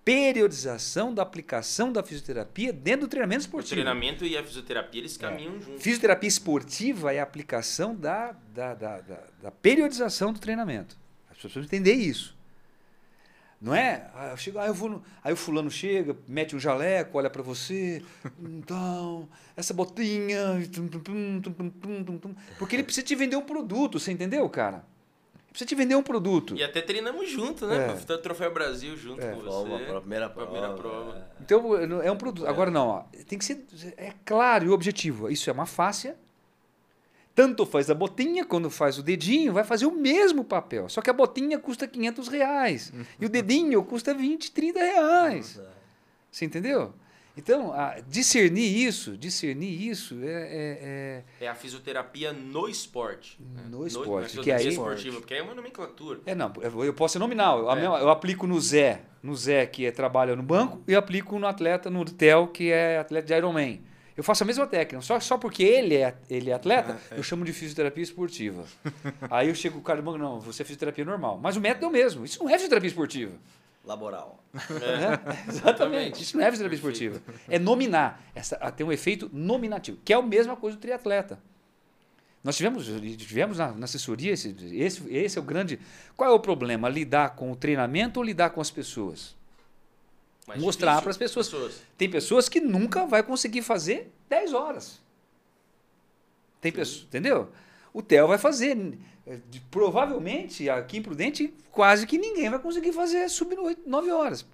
Periodização 0.05 1.15
da 1.15 1.23
aplicação 1.23 1.91
da 1.91 2.03
fisioterapia 2.03 2.73
dentro 2.73 3.07
do 3.07 3.11
treinamento 3.11 3.41
O 3.41 3.45
esportivo. 3.47 3.73
treinamento 3.75 4.25
e 4.27 4.37
a 4.37 4.45
fisioterapia, 4.45 5.01
eles 5.01 5.17
caminham 5.17 5.61
juntos. 5.61 5.83
Fisioterapia 5.83 6.29
esportiva 6.29 7.15
é 7.15 7.21
a 7.21 7.23
aplicação 7.23 7.95
da, 7.97 8.33
da, 8.55 8.75
da, 8.75 9.01
da, 9.01 9.21
da 9.43 9.51
periodização 9.51 10.33
do 10.33 10.39
treinamento. 10.39 10.99
As 11.31 11.37
pessoas 11.37 11.53
precisam 11.55 11.65
entender 11.65 11.95
isso. 11.95 12.34
Não 13.65 13.75
é? 13.75 14.11
Aí 14.15 14.31
eu, 14.31 14.37
chego, 14.37 14.59
aí, 14.59 14.69
eu 14.69 14.75
vou 14.75 14.91
no, 14.91 15.03
aí 15.23 15.33
o 15.33 15.37
fulano 15.37 15.71
chega, 15.71 16.15
mete 16.29 16.55
um 16.55 16.59
jaleco, 16.59 17.17
olha 17.17 17.31
para 17.31 17.43
você. 17.43 18.03
Então, 18.39 19.27
essa 19.57 19.73
botinha. 19.73 20.61
Porque 22.59 22.77
ele 22.77 22.83
precisa 22.83 23.07
te 23.07 23.15
vender 23.15 23.37
um 23.37 23.43
produto, 23.43 23.99
você 23.99 24.13
entendeu, 24.13 24.47
cara? 24.51 24.85
precisa 25.49 25.69
te 25.69 25.75
vender 25.77 25.95
um 25.95 26.03
produto. 26.03 26.57
E 26.57 26.65
até 26.65 26.83
treinamos 26.83 27.31
junto, 27.31 27.65
né? 27.67 27.97
É. 27.97 28.17
Troféu 28.19 28.53
Brasil 28.53 28.97
junto 28.97 29.25
é. 29.25 29.31
com 29.31 29.37
você. 29.41 29.85
Prova, 29.85 30.01
primeira 30.01 30.29
prova. 30.29 30.51
Primeira 30.51 30.75
prova. 30.75 31.17
É. 31.17 31.43
Então, 31.43 32.03
é 32.03 32.11
um 32.11 32.17
produto. 32.17 32.47
Agora, 32.47 32.71
não, 32.73 32.89
ó, 32.89 33.05
tem 33.27 33.39
que 33.39 33.45
ser 33.45 33.65
é 33.97 34.13
claro 34.25 34.67
e 34.67 34.69
objetivo. 34.69 35.31
Isso 35.31 35.49
é 35.49 35.53
uma 35.53 35.65
fácil 35.65 36.15
tanto 37.35 37.67
faz 37.67 37.91
a 37.91 37.95
botinha 37.95 38.45
quando 38.45 38.71
faz 38.71 38.97
o 38.99 39.03
dedinho, 39.03 39.53
vai 39.53 39.65
fazer 39.65 39.87
o 39.87 39.91
mesmo 39.91 40.45
papel. 40.45 40.89
Só 40.89 41.01
que 41.03 41.11
a 41.11 41.13
botinha 41.13 41.59
custa 41.59 41.87
500 41.89 42.29
reais. 42.29 42.93
E 43.21 43.27
o 43.27 43.29
dedinho 43.29 43.83
custa 43.85 44.15
20, 44.15 44.53
30 44.53 44.79
reais. 44.79 45.61
Você 46.31 46.45
entendeu? 46.45 46.93
Então, 47.37 47.73
a- 47.73 47.97
discernir 48.09 48.87
isso, 48.87 49.17
discernir 49.17 49.89
isso 49.91 50.17
é- 50.23 51.25
é- 51.41 51.45
É 51.47 51.49
a 51.49 51.55
fisioterapia 51.57 52.33
no 52.33 52.69
esporte. 52.69 53.37
né? 53.41 53.65
No 53.69 53.85
esporte, 53.85 54.09
na 54.09 54.21
que 54.21 54.29
fisioterapia 54.29 54.67
aí- 54.69 54.73
esportiva, 54.73 55.17
porque 55.19 55.35
aí 55.35 55.41
é 55.41 55.43
uma 55.43 55.55
nomenclatura. 55.55 56.21
é, 56.27 56.31
é 56.31 56.35
não, 56.37 56.53
eu 56.63 56.95
posso 56.95 57.15
ser 57.15 57.19
nominal. 57.19 57.59
Eu, 57.59 57.71
É. 57.73 57.85
eu 58.03 58.09
aplico 58.09 58.47
no 58.47 58.61
Zé, 58.61 59.03
no 59.21 59.35
Zé 59.35 59.67
que 59.67 59.85
é, 59.85 59.91
trabalha 59.91 60.37
no 60.37 60.45
banco, 60.45 60.81
e 60.87 60.95
aplico 60.95 61.37
no 61.37 61.47
atleta, 61.49 61.91
no 61.91 62.05
Theo, 62.05 62.47
que 62.47 62.71
é 62.71 62.99
atleta 63.01 63.27
de 63.27 63.35
Ironman. 63.35 63.83
Eu 64.17 64.23
faço 64.23 64.45
a 64.45 64.47
mesma 64.47 64.67
técnica, 64.67 65.01
só, 65.03 65.19
só 65.19 65.37
porque 65.37 65.65
ele 65.65 65.97
é, 65.97 66.15
ele 66.31 66.51
é 66.51 66.55
atleta, 66.55 67.01
eu 67.11 67.23
chamo 67.23 67.45
de 67.45 67.53
fisioterapia 67.53 68.03
esportiva. 68.03 68.65
Aí 69.29 69.49
eu 69.49 69.55
chego 69.55 69.75
com 69.75 69.81
o 69.81 69.85
cara 69.85 70.01
do 70.01 70.05
banco, 70.05 70.19
não, 70.19 70.39
você 70.39 70.63
é 70.63 70.65
fisioterapia 70.65 71.05
normal. 71.05 71.39
Mas 71.43 71.57
o 71.57 71.61
método 71.61 71.87
é 71.87 71.89
o 71.89 71.93
mesmo, 71.93 72.25
isso 72.25 72.39
não 72.43 72.49
é 72.49 72.55
fisioterapia 72.55 72.89
esportiva. 72.89 73.33
Laboral. 73.85 74.43
É, 74.55 75.51
exatamente. 75.51 76.23
Isso 76.23 76.37
não 76.37 76.45
é 76.45 76.51
fisioterapia 76.51 76.77
esportiva. 76.77 77.21
É 77.49 77.59
nominar. 77.59 78.23
Essa, 78.35 78.57
ah, 78.61 78.71
tem 78.71 78.87
um 78.87 78.93
efeito 78.93 79.29
nominativo, 79.33 79.99
que 80.05 80.13
é 80.13 80.17
a 80.17 80.23
mesma 80.23 80.57
coisa 80.57 80.77
do 80.77 80.81
triatleta. 80.81 81.39
Nós 82.43 82.57
tivemos, 82.57 82.87
tivemos 83.17 83.59
na, 83.59 83.73
na 83.73 83.85
assessoria, 83.85 84.33
esse, 84.33 84.55
esse, 84.73 85.03
esse 85.13 85.39
é 85.39 85.41
o 85.41 85.45
grande. 85.45 85.81
Qual 86.15 86.31
é 86.31 86.33
o 86.33 86.39
problema? 86.39 86.89
Lidar 86.89 87.31
com 87.31 87.51
o 87.51 87.57
treinamento 87.57 88.21
ou 88.21 88.25
lidar 88.25 88.51
com 88.51 88.61
as 88.61 88.71
pessoas? 88.71 89.35
Mais 90.47 90.61
Mostrar 90.61 90.93
difícil 90.93 91.05
pras 91.05 91.17
pessoas. 91.17 91.49
pessoas. 91.49 91.83
Tem 91.97 92.11
pessoas 92.11 92.49
que 92.49 92.61
nunca 92.61 93.07
vai 93.07 93.23
conseguir 93.23 93.63
fazer 93.63 94.13
10 94.29 94.53
horas. 94.53 95.01
Tem 96.61 96.71
pessoas, 96.73 97.05
entendeu? 97.05 97.49
O 97.93 98.03
Theo 98.03 98.29
vai 98.29 98.39
fazer. 98.39 98.99
Provavelmente, 99.71 100.69
aqui 100.69 100.99
em 100.99 101.03
Prudente, 101.03 101.55
quase 101.71 102.07
que 102.07 102.19
ninguém 102.19 102.51
vai 102.51 102.59
conseguir 102.59 102.93
fazer 102.93 103.29
sub 103.29 103.55
9 103.87 104.11
horas. 104.11 104.47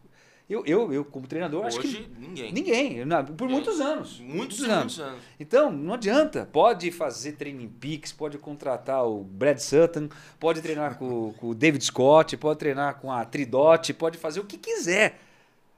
Eu, 0.49 0.67
eu, 0.67 0.93
eu 0.93 1.05
como 1.05 1.29
treinador, 1.29 1.65
acho 1.65 1.79
que 1.79 1.87
Hoje, 1.87 2.11
ninguém. 2.19 2.53
Ninguém, 2.53 3.07
por 3.37 3.47
Ninguém. 3.47 3.49
muitos 3.49 3.81
anos. 3.81 4.19
Muitos, 4.19 4.59
muitos 4.59 4.99
anos. 4.99 5.01
Então, 5.39 5.71
não 5.71 5.95
adianta. 5.95 6.49
Pode 6.53 6.91
fazer 6.91 7.33
treino 7.33 7.61
em 7.61 7.69
Pix, 7.69 8.11
pode 8.13 8.37
contratar 8.37 9.07
o 9.07 9.23
Brad 9.23 9.59
Sutton, 9.59 10.09
pode 10.41 10.61
treinar 10.61 10.99
com, 10.99 11.33
com 11.35 11.51
o 11.51 11.55
David 11.55 11.85
Scott, 11.85 12.37
pode 12.37 12.59
treinar 12.59 12.97
com 13.01 13.13
a 13.13 13.25
Tridot, 13.25 13.95
pode 13.95 14.19
fazer 14.19 14.41
o 14.41 14.45
que 14.45 14.59
quiser. 14.59 15.21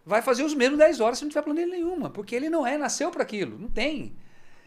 Vai 0.05 0.21
fazer 0.21 0.43
os 0.43 0.55
mesmos 0.55 0.79
10 0.79 1.01
horas 1.01 1.19
se 1.19 1.25
não 1.25 1.31
tiver 1.31 1.43
planilha 1.43 1.67
nenhuma, 1.67 2.11
porque 2.11 2.35
ele 2.35 2.51
não 2.51 2.67
é, 2.67 2.77
nasceu 2.77 3.11
para 3.11 3.23
aquilo, 3.23 3.59
não 3.59 3.69
tem. 3.69 4.17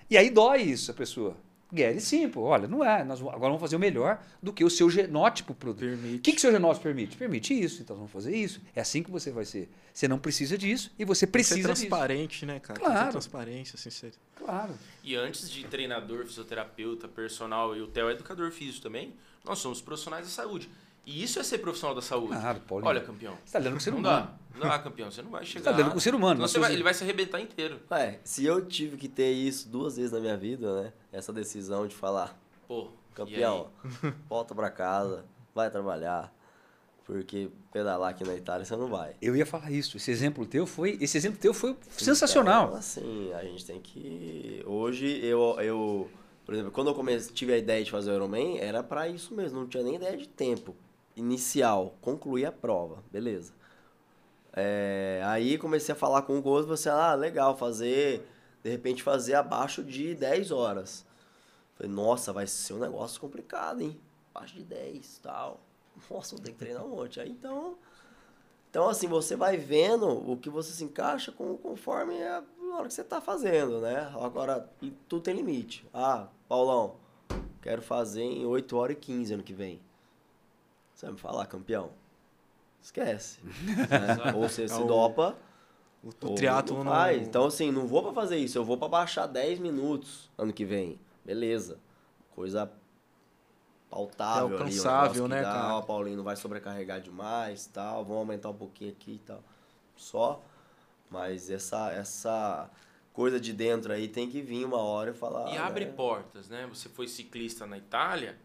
E 0.09 0.17
aí 0.17 0.29
dói 0.29 0.61
isso 0.61 0.91
a 0.91 0.93
pessoa. 0.93 1.35
Get 1.73 1.95
it 1.95 2.01
simple. 2.01 2.41
Olha, 2.41 2.67
não 2.67 2.83
é. 2.85 3.03
Nós 3.03 3.19
agora 3.19 3.39
vamos 3.39 3.59
fazer 3.59 3.75
o 3.75 3.79
melhor 3.79 4.23
do 4.41 4.53
que 4.53 4.63
o 4.63 4.69
seu 4.69 4.89
genótipo 4.89 5.53
produz. 5.53 5.99
O 6.15 6.19
que, 6.19 6.33
que 6.33 6.39
seu 6.39 6.51
genótipo 6.51 6.83
permite? 6.83 7.17
Permite 7.17 7.53
isso, 7.59 7.81
então 7.81 7.95
vamos 7.95 8.11
fazer 8.11 8.35
isso. 8.35 8.61
É 8.75 8.81
assim 8.81 9.01
que 9.01 9.11
você 9.11 9.31
vai 9.31 9.45
ser. 9.45 9.69
Você 9.91 10.07
não 10.07 10.19
precisa 10.19 10.57
disso 10.57 10.91
e 10.97 11.03
você 11.03 11.25
que 11.25 11.31
ser 11.31 11.31
precisa 11.31 11.55
disso. 11.55 11.87
transparente, 11.87 12.45
né, 12.45 12.59
cara? 12.59 12.79
Claro. 12.79 13.05
ter 13.05 13.11
transparência, 13.11 13.77
sincero. 13.77 14.13
Claro. 14.35 14.73
E 15.03 15.15
antes 15.15 15.49
de 15.49 15.65
treinador, 15.65 16.25
fisioterapeuta, 16.25 17.07
personal 17.07 17.75
e 17.75 17.81
o 17.81 17.87
Theo 17.87 18.09
é 18.09 18.13
educador 18.13 18.51
físico 18.51 18.83
também, 18.83 19.13
nós 19.43 19.59
somos 19.59 19.81
profissionais 19.81 20.25
da 20.25 20.31
saúde. 20.31 20.69
E 21.05 21.23
isso 21.23 21.39
é 21.39 21.43
ser 21.43 21.59
profissional 21.59 21.95
da 21.95 22.01
saúde. 22.01 22.29
Claro, 22.39 22.59
Paulinho. 22.61 22.89
Olha, 22.89 23.01
campeão. 23.01 23.33
Você 23.35 23.41
está 23.45 23.59
lidando 23.59 23.73
com 23.73 23.79
o 23.79 23.81
ser 23.81 23.91
Não 23.91 23.99
humano. 23.99 24.25
dá. 24.27 24.59
Não 24.59 24.67
dá, 24.69 24.79
campeão. 24.79 25.11
Você 25.11 25.21
não 25.21 25.29
vai 25.31 25.45
chegar. 25.45 25.65
tá 25.65 25.71
lidando 25.71 25.91
com 25.91 25.97
o 25.97 26.01
ser 26.01 26.15
humano, 26.15 26.41
você 26.41 26.57
vai- 26.59 26.73
ele 26.73 26.83
vai 26.83 26.93
se 26.93 27.03
arrebentar 27.03 27.39
inteiro. 27.41 27.79
Ué, 27.91 28.19
se 28.23 28.45
eu 28.45 28.65
tive 28.65 28.97
que 28.97 29.07
ter 29.09 29.31
isso 29.31 29.67
duas 29.69 29.97
vezes 29.97 30.11
na 30.11 30.19
minha 30.19 30.35
vida, 30.37 30.81
né? 30.83 30.93
Essa 31.11 31.31
decisão 31.33 31.85
de 31.87 31.93
falar, 31.95 32.39
Pô, 32.67 32.87
campeão, 33.13 33.67
volta 34.29 34.55
pra 34.55 34.69
casa, 34.71 35.25
vai 35.53 35.69
trabalhar. 35.69 36.33
Porque 37.03 37.49
pedalar 37.71 38.09
aqui 38.09 38.23
na 38.23 38.33
Itália 38.33 38.65
você 38.65 38.75
não 38.75 38.87
vai. 38.87 39.15
Eu 39.21 39.35
ia 39.35 39.45
falar 39.45 39.69
isso. 39.71 39.95
Esse 39.97 40.09
exemplo 40.09 40.43
teu 40.43 40.65
foi, 40.65 40.97
esse 40.99 41.15
exemplo 41.15 41.37
teu 41.39 41.53
foi 41.53 41.77
sensacional. 41.91 42.65
Então, 42.69 42.79
assim, 42.79 43.31
a 43.33 43.43
gente 43.43 43.63
tem 43.63 43.79
que. 43.79 44.63
Hoje 44.65 45.19
eu, 45.23 45.55
eu 45.61 46.09
por 46.43 46.55
exemplo, 46.55 46.71
quando 46.71 46.87
eu 46.87 46.95
comecei, 46.95 47.31
tive 47.31 47.53
a 47.53 47.57
ideia 47.59 47.83
de 47.83 47.91
fazer 47.91 48.09
o 48.09 48.15
Ironman, 48.15 48.57
era 48.57 48.81
pra 48.81 49.07
isso 49.07 49.35
mesmo, 49.35 49.59
não 49.59 49.67
tinha 49.67 49.83
nem 49.83 49.95
ideia 49.97 50.17
de 50.17 50.27
tempo 50.27 50.75
inicial, 51.15 51.95
concluir 52.01 52.45
a 52.45 52.51
prova, 52.51 53.03
beleza. 53.11 53.53
É, 54.53 55.21
aí 55.25 55.57
comecei 55.57 55.93
a 55.93 55.97
falar 55.97 56.21
com 56.21 56.37
o 56.37 56.41
Gozo, 56.41 56.67
você, 56.67 56.89
ah, 56.89 57.13
legal, 57.13 57.57
fazer, 57.57 58.25
de 58.63 58.69
repente 58.69 59.03
fazer 59.03 59.35
abaixo 59.35 59.83
de 59.83 60.15
10 60.15 60.51
horas. 60.51 61.05
Falei, 61.75 61.91
nossa, 61.91 62.31
vai 62.31 62.47
ser 62.47 62.73
um 62.73 62.79
negócio 62.79 63.19
complicado, 63.19 63.81
hein? 63.81 63.99
Abaixo 64.33 64.55
de 64.55 64.63
10 64.63 65.19
tal. 65.19 65.59
Nossa, 66.09 66.35
vou 66.35 66.43
ter 66.43 66.51
que 66.51 66.57
treinar 66.57 66.85
um 66.85 66.89
monte. 66.89 67.19
Aí 67.19 67.29
então. 67.29 67.77
Então, 68.69 68.89
assim, 68.89 69.07
você 69.07 69.37
vai 69.37 69.55
vendo 69.55 70.07
o 70.07 70.35
que 70.35 70.49
você 70.49 70.73
se 70.73 70.83
encaixa 70.83 71.31
com, 71.31 71.55
conforme 71.55 72.21
a 72.21 72.43
hora 72.73 72.87
que 72.87 72.93
você 72.93 73.05
tá 73.05 73.21
fazendo, 73.21 73.79
né? 73.79 74.11
Agora, 74.19 74.69
tudo 75.07 75.21
tem 75.21 75.33
limite. 75.33 75.87
Ah, 75.93 76.27
Paulão, 76.49 76.97
quero 77.61 77.81
fazer 77.81 78.23
em 78.23 78.45
8 78.45 78.75
horas 78.75 78.97
e 78.97 78.99
15 78.99 79.33
ano 79.33 79.43
que 79.43 79.53
vem. 79.53 79.81
Você 80.95 81.05
vai 81.05 81.13
me 81.13 81.19
falar, 81.19 81.45
campeão? 81.45 81.91
Esquece. 82.81 83.39
né? 83.43 84.33
Ou 84.33 84.47
você 84.47 84.67
se 84.67 84.81
o- 84.81 84.85
dopa, 84.85 85.35
O, 86.03 86.09
o 86.09 86.35
triatlo 86.35 86.77
não 86.77 86.83
não... 86.85 86.91
faz. 86.93 87.21
Então, 87.27 87.45
assim, 87.45 87.71
não 87.71 87.85
vou 87.85 88.01
pra 88.01 88.13
fazer 88.13 88.37
isso. 88.37 88.57
Eu 88.57 88.63
vou 88.63 88.77
pra 88.77 88.87
baixar 88.87 89.27
10 89.27 89.59
minutos 89.59 90.29
ano 90.37 90.53
que 90.53 90.63
vem. 90.63 90.99
Beleza. 91.25 91.79
Coisa 92.33 92.71
pautável 93.89 94.43
É 94.57 94.61
ali. 94.61 94.63
alcançável, 94.63 95.27
né, 95.27 95.41
dá, 95.41 95.51
cara? 95.51 95.73
ó, 95.75 95.81
Paulinho, 95.81 96.17
não 96.17 96.23
vai 96.23 96.35
sobrecarregar 96.35 97.01
demais 97.01 97.65
tal. 97.67 98.03
Vamos 98.03 98.19
aumentar 98.19 98.49
um 98.49 98.55
pouquinho 98.55 98.91
aqui 98.91 99.13
e 99.13 99.19
tal. 99.19 99.43
Só. 99.95 100.41
Mas 101.09 101.49
essa, 101.49 101.91
essa 101.91 102.69
coisa 103.13 103.39
de 103.39 103.53
dentro 103.53 103.93
aí 103.93 104.07
tem 104.07 104.29
que 104.29 104.41
vir 104.41 104.65
uma 104.65 104.79
hora 104.81 105.11
e 105.11 105.13
falar. 105.13 105.53
E 105.53 105.57
abre 105.57 105.85
né? 105.85 105.91
portas, 105.91 106.49
né? 106.49 106.67
Você 106.67 106.89
foi 106.89 107.07
ciclista 107.07 107.65
na 107.65 107.77
Itália, 107.77 108.37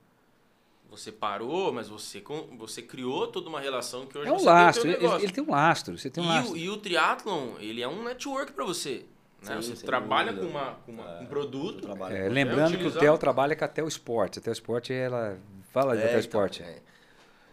você 0.90 1.12
parou, 1.12 1.72
mas 1.72 1.88
você, 1.88 2.20
com- 2.20 2.48
você 2.58 2.82
criou 2.82 3.26
toda 3.28 3.48
uma 3.48 3.60
relação 3.60 4.06
que 4.06 4.18
hoje 4.18 4.28
É 4.28 4.32
um 4.32 4.38
você 4.38 4.44
tem 4.44 4.52
o 4.52 4.54
lastro. 4.56 4.82
teu 4.82 4.90
Ele, 4.92 5.00
negócio. 5.02 5.24
ele 5.24 5.32
tem 5.32 5.44
um 5.44 5.50
lastro. 5.50 5.98
Você 5.98 6.10
tem 6.10 6.24
um 6.24 6.26
e, 6.26 6.28
lastro. 6.30 6.52
o, 6.54 6.56
e 6.56 6.68
o 6.70 6.76
triatlon, 6.76 7.48
ele 7.58 7.80
é 7.82 7.88
um 7.88 8.02
network 8.04 8.52
para 8.52 8.64
você. 8.64 9.04
Né? 9.42 9.62
Sim, 9.62 9.74
você 9.74 9.86
trabalha 9.86 10.32
dúvida. 10.32 10.52
com, 10.52 10.58
uma, 10.58 10.74
com 10.74 10.92
uma- 10.92 11.10
É, 11.18 11.20
um 11.22 11.26
produto. 11.26 11.88
É, 12.10 12.26
com- 12.28 12.32
lembrando 12.34 12.76
que 12.76 12.84
o 12.86 12.92
Theo 12.92 13.16
trabalha 13.16 13.56
com 13.56 13.64
a 13.64 13.68
Theo 13.68 13.88
Sport. 13.88 14.38
A 14.38 14.40
Theo 14.40 14.52
Sport, 14.52 14.90
ela 14.90 15.38
fala 15.72 15.96
de 15.96 16.02
É, 16.02 16.08
Theo 16.08 16.10
então, 16.18 16.20
Sport. 16.20 16.60
é. 16.60 16.82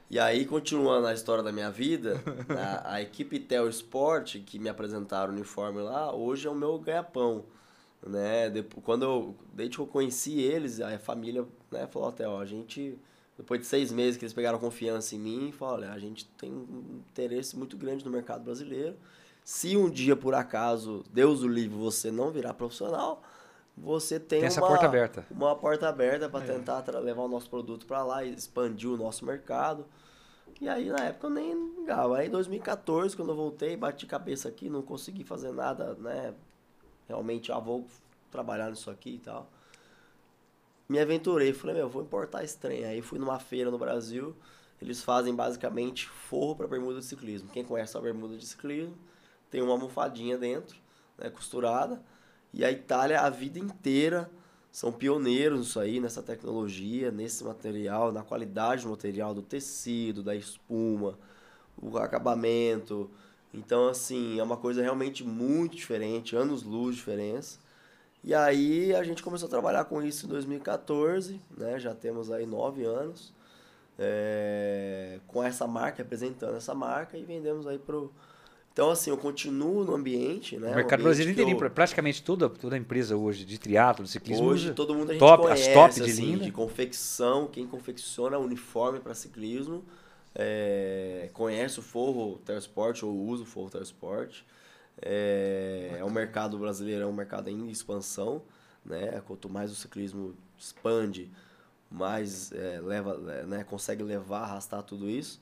E 0.09 0.17
aí, 0.19 0.45
continuando 0.45 1.05
a 1.07 1.13
história 1.13 1.43
da 1.43 1.51
minha 1.51 1.69
vida, 1.69 2.21
a, 2.49 2.93
a 2.95 3.01
equipe 3.01 3.39
Tel 3.39 3.67
Sport, 3.69 4.37
que 4.45 4.57
me 4.57 4.69
apresentaram 4.69 5.31
o 5.31 5.35
uniforme 5.35 5.81
lá, 5.81 6.13
hoje 6.13 6.47
é 6.47 6.49
o 6.49 6.55
meu 6.55 6.77
ganha-pão. 6.79 7.43
Né? 8.05 8.49
Depois, 8.49 8.83
quando 8.85 9.03
eu, 9.03 9.35
desde 9.53 9.75
que 9.75 9.81
eu 9.81 9.87
conheci 9.87 10.39
eles, 10.39 10.79
a 10.79 10.97
família 10.99 11.45
né, 11.71 11.87
falou 11.87 12.07
até, 12.09 12.27
ó, 12.27 12.39
a 12.39 12.45
gente, 12.45 12.97
depois 13.37 13.59
de 13.61 13.65
seis 13.67 13.91
meses 13.91 14.17
que 14.17 14.25
eles 14.25 14.33
pegaram 14.33 14.57
confiança 14.59 15.15
em 15.15 15.19
mim, 15.19 15.51
falou, 15.51 15.75
olha, 15.75 15.91
a 15.91 15.99
gente 15.99 16.25
tem 16.37 16.51
um 16.51 17.01
interesse 17.09 17.55
muito 17.57 17.77
grande 17.77 18.03
no 18.03 18.11
mercado 18.11 18.43
brasileiro. 18.43 18.95
Se 19.43 19.77
um 19.77 19.89
dia, 19.89 20.15
por 20.15 20.33
acaso, 20.33 21.03
Deus 21.11 21.41
o 21.43 21.47
livre, 21.47 21.77
você 21.77 22.11
não 22.11 22.31
virar 22.31 22.53
profissional, 22.55 23.21
você 23.77 24.19
tem, 24.19 24.39
Tem 24.39 24.47
essa 24.47 24.59
uma, 24.59 24.67
porta 24.67 24.85
aberta. 24.87 25.25
uma 25.29 25.55
porta 25.55 25.87
aberta 25.87 26.27
para 26.27 26.43
tentar 26.45 26.81
tra- 26.81 26.99
levar 26.99 27.21
o 27.21 27.27
nosso 27.27 27.47
produto 27.49 27.85
para 27.85 28.03
lá 28.03 28.23
e 28.25 28.33
expandir 28.33 28.89
o 28.89 28.97
nosso 28.97 29.23
mercado. 29.23 29.85
E 30.59 30.67
aí, 30.67 30.89
na 30.89 31.05
época, 31.05 31.27
eu 31.27 31.31
nem 31.31 31.53
ligava. 31.79 32.17
Aí, 32.17 32.27
em 32.27 32.31
2014, 32.31 33.15
quando 33.15 33.29
eu 33.29 33.35
voltei, 33.35 33.77
bati 33.77 34.07
cabeça 34.07 34.49
aqui, 34.49 34.67
não 34.69 34.81
consegui 34.81 35.23
fazer 35.23 35.51
nada, 35.51 35.93
né? 35.99 36.33
Realmente, 37.07 37.51
ah, 37.51 37.59
vou 37.59 37.85
trabalhar 38.31 38.69
nisso 38.71 38.89
aqui 38.89 39.11
e 39.11 39.19
tal. 39.19 39.47
Me 40.89 40.99
aventurei, 40.99 41.53
falei, 41.53 41.75
meu, 41.75 41.89
vou 41.89 42.01
importar 42.01 42.43
esse 42.43 42.57
trem. 42.57 42.85
Aí, 42.85 43.01
fui 43.01 43.19
numa 43.19 43.39
feira 43.39 43.69
no 43.69 43.77
Brasil, 43.77 44.35
eles 44.81 45.03
fazem 45.03 45.35
basicamente 45.35 46.07
forro 46.07 46.55
para 46.55 46.67
bermuda 46.67 46.99
de 46.99 47.05
ciclismo. 47.05 47.49
Quem 47.49 47.63
conhece 47.63 47.97
a 47.97 48.01
bermuda 48.01 48.37
de 48.37 48.45
ciclismo, 48.45 48.95
tem 49.49 49.61
uma 49.61 49.73
almofadinha 49.73 50.37
dentro, 50.37 50.77
né, 51.17 51.29
costurada. 51.29 52.01
E 52.53 52.63
a 52.63 52.71
Itália, 52.71 53.21
a 53.21 53.29
vida 53.29 53.59
inteira, 53.59 54.29
são 54.71 54.91
pioneiros 54.91 55.59
nisso 55.59 55.79
aí, 55.79 55.99
nessa 55.99 56.21
tecnologia, 56.21 57.11
nesse 57.11 57.43
material, 57.43 58.11
na 58.11 58.23
qualidade 58.23 58.83
do 58.83 58.89
material, 58.89 59.33
do 59.33 59.41
tecido, 59.41 60.21
da 60.21 60.35
espuma, 60.35 61.17
o 61.81 61.97
acabamento. 61.97 63.09
Então, 63.53 63.87
assim, 63.87 64.39
é 64.39 64.43
uma 64.43 64.57
coisa 64.57 64.81
realmente 64.81 65.23
muito 65.23 65.75
diferente, 65.75 66.35
anos-luz 66.35 66.95
diferença. 66.95 67.59
E 68.27 68.33
aí 68.35 68.93
a 68.93 69.03
gente 69.03 69.23
começou 69.23 69.47
a 69.47 69.49
trabalhar 69.49 69.85
com 69.85 70.03
isso 70.03 70.25
em 70.25 70.29
2014, 70.29 71.39
né? 71.57 71.79
Já 71.79 71.95
temos 71.95 72.29
aí 72.29 72.45
nove 72.45 72.83
anos. 72.83 73.33
é, 73.99 75.19
com 75.27 75.41
essa 75.43 75.65
marca, 75.65 75.97
representando 76.03 76.55
essa 76.57 76.75
marca 76.75 77.17
e 77.17 77.23
vendemos 77.23 77.65
aí 77.65 77.79
pro. 77.79 78.11
Então, 78.73 78.91
assim, 78.91 79.09
eu 79.09 79.17
continuo 79.17 79.83
no 79.83 79.95
ambiente, 79.95 80.55
né? 80.57 80.71
o 80.71 80.75
mercado 80.75 81.01
brasileiro 81.01 81.33
que 81.33 81.41
eu- 81.41 81.47
inteirinho, 81.49 81.71
praticamente 81.71 82.21
toda, 82.21 82.47
toda 82.47 82.77
empresa 82.77 83.17
hoje 83.17 83.43
de 83.43 83.57
triatlo, 83.57 84.05
de 84.05 84.11
ciclismo, 84.11 84.45
Hoje 84.45 84.71
todo 84.75 84.93
mundo 84.93 85.09
a 85.09 85.13
gente 85.13 85.19
top, 85.19 85.43
conhece, 85.45 85.69
as 85.69 85.73
top 85.73 85.95
de 85.95 86.11
assim, 86.11 86.25
linda. 86.25 86.43
de 86.43 86.51
confecção, 86.51 87.47
quem 87.47 87.65
confecciona 87.65 88.37
uniforme 88.37 88.99
para 88.99 89.15
ciclismo, 89.15 89.83
é, 90.35 91.29
conhece 91.33 91.79
o 91.79 91.81
Forro 91.81 92.37
Tersport 92.45 93.01
ou 93.01 93.15
usa 93.15 93.41
o 93.41 93.45
Forro 93.47 93.71
Tersport. 93.71 94.41
É, 95.01 95.97
é 95.99 96.03
um 96.05 96.09
mercado 96.09 96.57
brasileiro, 96.57 97.03
é 97.03 97.07
um 97.07 97.13
mercado 97.13 97.49
em 97.49 97.69
expansão, 97.69 98.41
né? 98.85 99.21
Quanto 99.27 99.49
mais 99.49 99.71
o 99.71 99.75
ciclismo 99.75 100.35
expande, 100.57 101.29
mais 101.89 102.51
é, 102.51 102.79
leva, 102.81 103.19
é, 103.31 103.43
né? 103.45 103.63
consegue 103.63 104.03
levar, 104.03 104.41
arrastar 104.41 104.83
tudo 104.83 105.09
isso. 105.09 105.39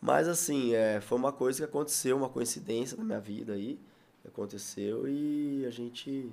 Mas 0.00 0.28
assim, 0.28 0.74
é, 0.74 1.00
foi 1.00 1.18
uma 1.18 1.32
coisa 1.32 1.58
que 1.58 1.64
aconteceu, 1.64 2.16
uma 2.16 2.28
coincidência 2.28 2.96
na 2.96 3.04
minha 3.04 3.20
vida 3.20 3.52
aí, 3.54 3.78
aconteceu 4.26 5.06
e 5.08 5.64
a 5.66 5.70
gente 5.70 6.30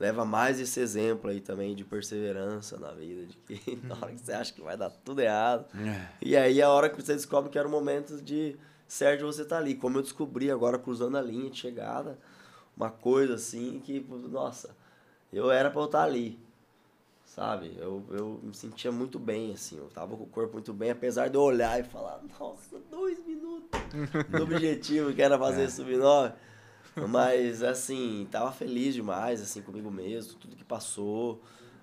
leva 0.00 0.24
mais 0.24 0.60
esse 0.60 0.78
exemplo 0.80 1.30
aí 1.30 1.40
também 1.40 1.74
de 1.74 1.84
perseverança 1.84 2.78
na 2.78 2.92
vida, 2.92 3.26
de 3.26 3.36
que 3.36 3.76
na 3.84 3.94
hora 3.96 4.12
que 4.12 4.20
você 4.20 4.32
acha 4.32 4.52
que 4.52 4.60
vai 4.60 4.76
dar 4.76 4.90
tudo 4.90 5.20
errado, 5.20 5.66
É. 5.76 6.08
e 6.22 6.36
aí 6.36 6.62
a 6.62 6.70
hora 6.70 6.88
que 6.88 7.00
você 7.00 7.14
descobre 7.14 7.50
que 7.50 7.58
era 7.58 7.66
o 7.66 7.70
momento 7.70 8.20
de 8.22 8.56
certo 8.88 9.24
você 9.26 9.42
estar 9.42 9.58
ali. 9.58 9.74
Como 9.76 9.98
eu 9.98 10.02
descobri 10.02 10.50
agora 10.50 10.78
cruzando 10.78 11.16
a 11.16 11.22
linha 11.22 11.48
de 11.50 11.58
chegada, 11.58 12.18
uma 12.76 12.90
coisa 12.90 13.34
assim 13.34 13.80
que, 13.84 14.00
nossa, 14.30 14.74
eu 15.32 15.50
era 15.50 15.70
pra 15.70 15.80
eu 15.82 15.86
estar 15.86 16.02
ali. 16.02 16.38
Sabe? 17.24 17.76
Eu, 17.78 18.02
eu 18.10 18.40
me 18.42 18.54
sentia 18.54 18.90
muito 18.90 19.18
bem, 19.18 19.52
assim. 19.52 19.76
Eu 19.76 19.88
tava 19.88 20.16
com 20.16 20.24
o 20.24 20.26
corpo 20.26 20.54
muito 20.54 20.72
bem, 20.72 20.90
apesar 20.90 21.28
de 21.28 21.36
eu 21.36 21.42
olhar 21.42 21.78
e 21.78 21.84
falar, 21.84 22.20
nossa, 22.40 22.80
dois 22.90 23.24
minutos 23.24 23.68
do 24.28 24.42
objetivo 24.42 25.12
que 25.12 25.22
era 25.22 25.38
fazer 25.38 25.70
sub-9. 25.70 26.32
Mas, 27.08 27.62
assim, 27.62 28.26
tava 28.30 28.50
feliz 28.50 28.92
demais, 28.94 29.40
assim, 29.40 29.62
comigo 29.62 29.88
mesmo, 29.90 30.34
tudo 30.34 30.56
que 30.56 30.64
passou. 30.64 31.40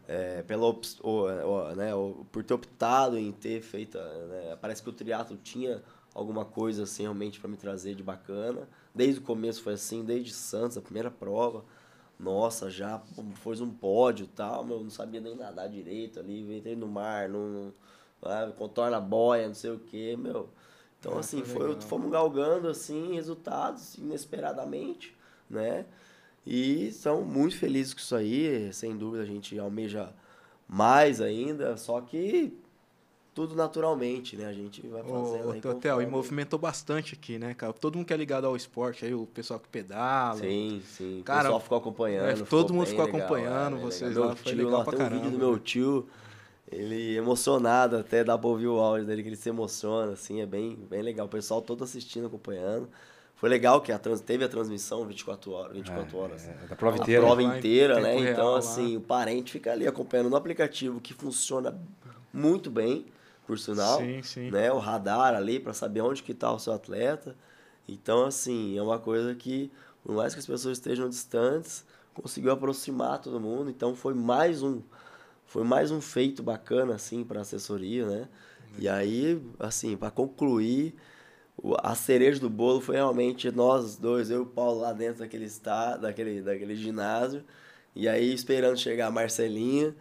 É, 0.08 0.44
pela 0.44 0.66
op- 0.68 0.86
o- 1.02 1.24
o- 1.26 1.76
né, 1.76 1.96
o- 1.96 2.26
por 2.32 2.44
ter 2.44 2.54
optado 2.54 3.18
em 3.18 3.32
ter 3.32 3.62
feito. 3.62 3.98
né, 3.98 4.58
parece 4.62 4.84
que 4.84 4.90
o 4.90 4.94
triatlo 4.94 5.38
tinha 5.38 5.82
alguma 6.16 6.46
coisa 6.46 6.84
assim 6.84 7.04
realmente 7.04 7.40
para 7.40 7.50
me 7.50 7.58
trazer 7.58 7.94
de 7.94 8.02
bacana. 8.02 8.68
Desde 8.96 9.20
o 9.20 9.24
começo 9.24 9.62
foi 9.62 9.74
assim, 9.74 10.04
desde 10.04 10.34
Santos, 10.34 10.78
a 10.78 10.82
primeira 10.82 11.12
prova. 11.12 11.64
Nossa, 12.20 12.72
já 12.72 13.00
foi 13.36 13.62
um 13.62 13.70
pódio 13.70 14.24
e 14.24 14.28
tal, 14.30 14.64
meu, 14.64 14.78
eu 14.78 14.84
não 14.84 14.90
sabia 14.90 15.20
nem 15.20 15.36
nadar 15.36 15.68
direito 15.70 16.20
ali, 16.20 16.58
entrei 16.58 16.76
no 16.76 16.88
mar, 16.88 17.28
não, 17.28 17.50
não, 17.50 17.74
ah, 18.24 18.50
contorna 18.58 18.98
a 18.98 19.02
boia, 19.02 19.48
não 19.48 19.54
sei 19.54 19.72
o 19.72 19.80
que, 19.80 20.16
meu. 20.16 20.50
Então, 21.00 21.18
Ah, 21.18 21.20
assim, 21.20 21.44
foi 21.44 21.68
legal. 21.68 21.82
fomos 21.82 22.10
galgando, 22.12 22.70
assim, 22.70 23.14
resultados 23.16 23.96
inesperadamente, 23.98 25.14
né? 25.50 25.86
E 26.46 26.88
estamos 26.88 27.26
muito 27.28 27.58
felizes 27.58 27.94
com 27.94 28.00
isso 28.00 28.16
aí, 28.16 28.72
sem 28.74 28.96
dúvida 28.98 29.24
a 29.24 29.26
gente 29.26 29.60
almeja 29.60 30.14
mais 30.68 31.20
ainda, 31.22 31.76
só 31.78 32.00
que 32.02 32.58
tudo 33.36 33.54
naturalmente, 33.54 34.38
né? 34.38 34.46
A 34.46 34.54
gente 34.54 34.88
vai 34.88 35.04
fazendo 35.04 35.50
Ô, 35.50 35.52
aí 35.52 35.62
Hotel, 35.64 36.02
e 36.02 36.06
movimentou 36.08 36.58
bastante 36.58 37.16
aqui, 37.16 37.38
né, 37.38 37.54
cara? 37.54 37.74
Todo 37.74 37.98
mundo 37.98 38.08
que 38.08 38.14
é 38.14 38.18
ligado 38.18 38.48
ao 38.48 38.56
esporte, 38.56 39.04
aí 39.06 39.14
o 39.14 39.28
pessoal 39.28 39.60
que 39.60 39.68
pedala. 39.68 40.40
Sim, 40.40 40.82
sim. 40.88 41.22
Cara, 41.26 41.42
o 41.42 41.44
pessoal 41.44 41.60
ficou 41.60 41.78
acompanhando. 41.78 42.42
é, 42.42 42.46
todo 42.46 42.74
mundo 42.74 42.88
ficou 42.88 43.04
legal, 43.06 43.20
acompanhando 43.20 43.76
é, 43.76 43.80
bem 43.80 43.86
vocês 43.86 44.10
legal. 44.12 44.24
lá, 44.24 44.28
Meu 44.30 44.36
foi 44.38 44.52
tio, 44.54 44.64
legal 44.64 44.78
lá, 44.80 44.84
pra 44.86 44.94
tem 44.94 45.06
um 45.06 45.10
vídeo 45.10 45.20
caramba, 45.22 45.38
do 45.38 45.46
meu 45.46 45.54
né? 45.56 45.62
tio, 45.66 46.08
ele 46.72 47.18
emocionado, 47.18 47.98
até 47.98 48.24
dá 48.24 48.38
pra 48.38 48.48
ouvir 48.48 48.68
o 48.68 48.80
áudio 48.80 49.06
dele, 49.06 49.22
que 49.22 49.28
ele 49.28 49.36
se 49.36 49.50
emociona, 49.50 50.14
assim, 50.14 50.40
é 50.40 50.46
bem, 50.46 50.78
bem 50.90 51.02
legal. 51.02 51.26
O 51.26 51.30
pessoal 51.30 51.62
todo 51.62 51.84
assistindo, 51.84 52.28
acompanhando. 52.28 52.88
Foi 53.36 53.50
legal 53.50 53.82
que 53.82 53.92
a 53.92 54.00
trans, 54.00 54.22
teve 54.22 54.46
a 54.46 54.48
transmissão 54.48 55.06
24 55.06 55.52
horas, 55.52 55.74
24 55.74 56.18
horas. 56.18 56.48
É, 56.48 56.68
da 56.70 56.76
prova 56.78 56.96
a 56.96 57.00
inteira. 57.02 57.22
prova 57.22 57.42
Lá 57.42 57.58
inteira, 57.58 58.00
né? 58.00 58.18
real, 58.18 58.32
então, 58.32 58.52
lá. 58.54 58.60
assim, 58.60 58.96
o 58.96 59.02
parente 59.02 59.52
fica 59.52 59.74
ali 59.74 59.86
acompanhando 59.86 60.30
no 60.30 60.38
aplicativo 60.38 61.02
que 61.02 61.14
funciona 61.14 61.78
muito 62.34 62.72
bem, 62.72 63.06
por 63.46 63.58
sinal. 63.60 64.00
Sim, 64.00 64.22
sim. 64.24 64.52
Né? 64.52 64.72
O 64.72 64.80
radar 64.80 65.34
ali 65.36 65.60
para 65.60 65.74
saber 65.74 66.02
onde 66.02 66.24
que 66.24 66.34
tá 66.34 66.52
o 66.52 66.60
seu 66.60 66.74
atleta. 66.74 67.36
Então, 67.88 68.26
assim, 68.26 68.78
é 68.78 68.82
uma 68.82 69.00
coisa 69.00 69.36
que, 69.36 69.72
por 70.04 70.16
mais 70.16 70.34
que 70.34 70.40
as 70.40 70.46
pessoas 70.46 70.78
estejam 70.78 71.08
distantes, 71.08 71.86
conseguiu 72.14 72.52
aproximar 72.52 73.20
todo 73.20 73.40
mundo. 73.40 73.70
Então, 73.70 73.96
foi 73.96 74.14
mais 74.14 74.64
um 74.64 74.82
foi 75.48 75.64
mais 75.64 75.92
um 75.92 76.02
feito 76.02 76.42
bacana 76.42 76.96
assim 76.96 77.24
para 77.24 77.42
assessoria, 77.42 78.06
né? 78.06 78.28
E 78.78 78.90
aí, 78.90 79.42
assim, 79.60 79.96
para 79.96 80.12
concluir, 80.12 80.96
a 81.82 81.96
cereja 81.96 82.40
do 82.40 82.50
bolo 82.50 82.82
foi 82.82 82.96
realmente 82.96 83.50
nós 83.52 83.96
dois, 83.96 84.30
eu 84.30 84.40
e 84.40 84.42
o 84.42 84.46
Paulo 84.46 84.82
lá 84.82 84.92
dentro 84.92 85.20
daquele 85.20 85.46
está, 85.46 85.96
daquele 85.96 86.42
daquele 86.42 86.76
ginásio. 86.76 87.44
E 87.96 88.08
aí 88.08 88.34
esperando 88.34 88.78
chegar 88.78 89.08
a 89.08 89.12
Marcelinha, 89.12 89.96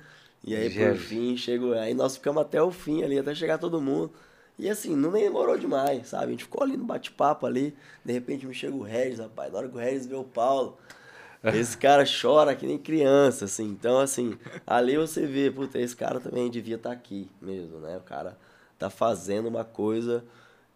e 0.44 0.54
aí 0.54 0.70
por 0.70 0.96
fim 0.96 1.36
chegou, 1.36 1.72
aí 1.72 1.94
nós 1.94 2.16
ficamos 2.16 2.42
até 2.42 2.62
o 2.62 2.70
fim 2.70 3.02
ali, 3.02 3.18
até 3.18 3.34
chegar 3.34 3.58
todo 3.58 3.80
mundo. 3.80 4.12
E 4.58 4.68
assim, 4.68 4.94
não 4.94 5.10
demorou 5.10 5.58
demais, 5.58 6.08
sabe? 6.08 6.26
A 6.26 6.30
gente 6.30 6.44
ficou 6.44 6.62
ali 6.62 6.76
no 6.76 6.84
bate-papo 6.84 7.46
ali, 7.46 7.74
de 8.04 8.12
repente 8.12 8.46
me 8.46 8.54
chega 8.54 8.74
o 8.74 8.82
Regis, 8.82 9.18
rapaz, 9.18 9.52
na 9.52 9.58
hora 9.58 9.68
que 9.68 9.74
o 9.74 9.80
Regis 9.80 10.06
vê 10.06 10.14
o 10.14 10.22
Paulo, 10.22 10.78
esse 11.42 11.76
cara 11.76 12.04
chora 12.04 12.54
que 12.54 12.66
nem 12.66 12.78
criança, 12.78 13.46
assim. 13.46 13.64
Então, 13.64 13.98
assim, 13.98 14.38
ali 14.66 14.96
você 14.96 15.26
vê, 15.26 15.50
puta, 15.50 15.78
esse 15.78 15.96
cara 15.96 16.20
também 16.20 16.50
devia 16.50 16.76
estar 16.76 16.92
aqui 16.92 17.28
mesmo, 17.40 17.78
né? 17.80 17.96
O 17.96 18.02
cara 18.02 18.38
tá 18.78 18.88
fazendo 18.88 19.48
uma 19.48 19.64
coisa 19.64 20.24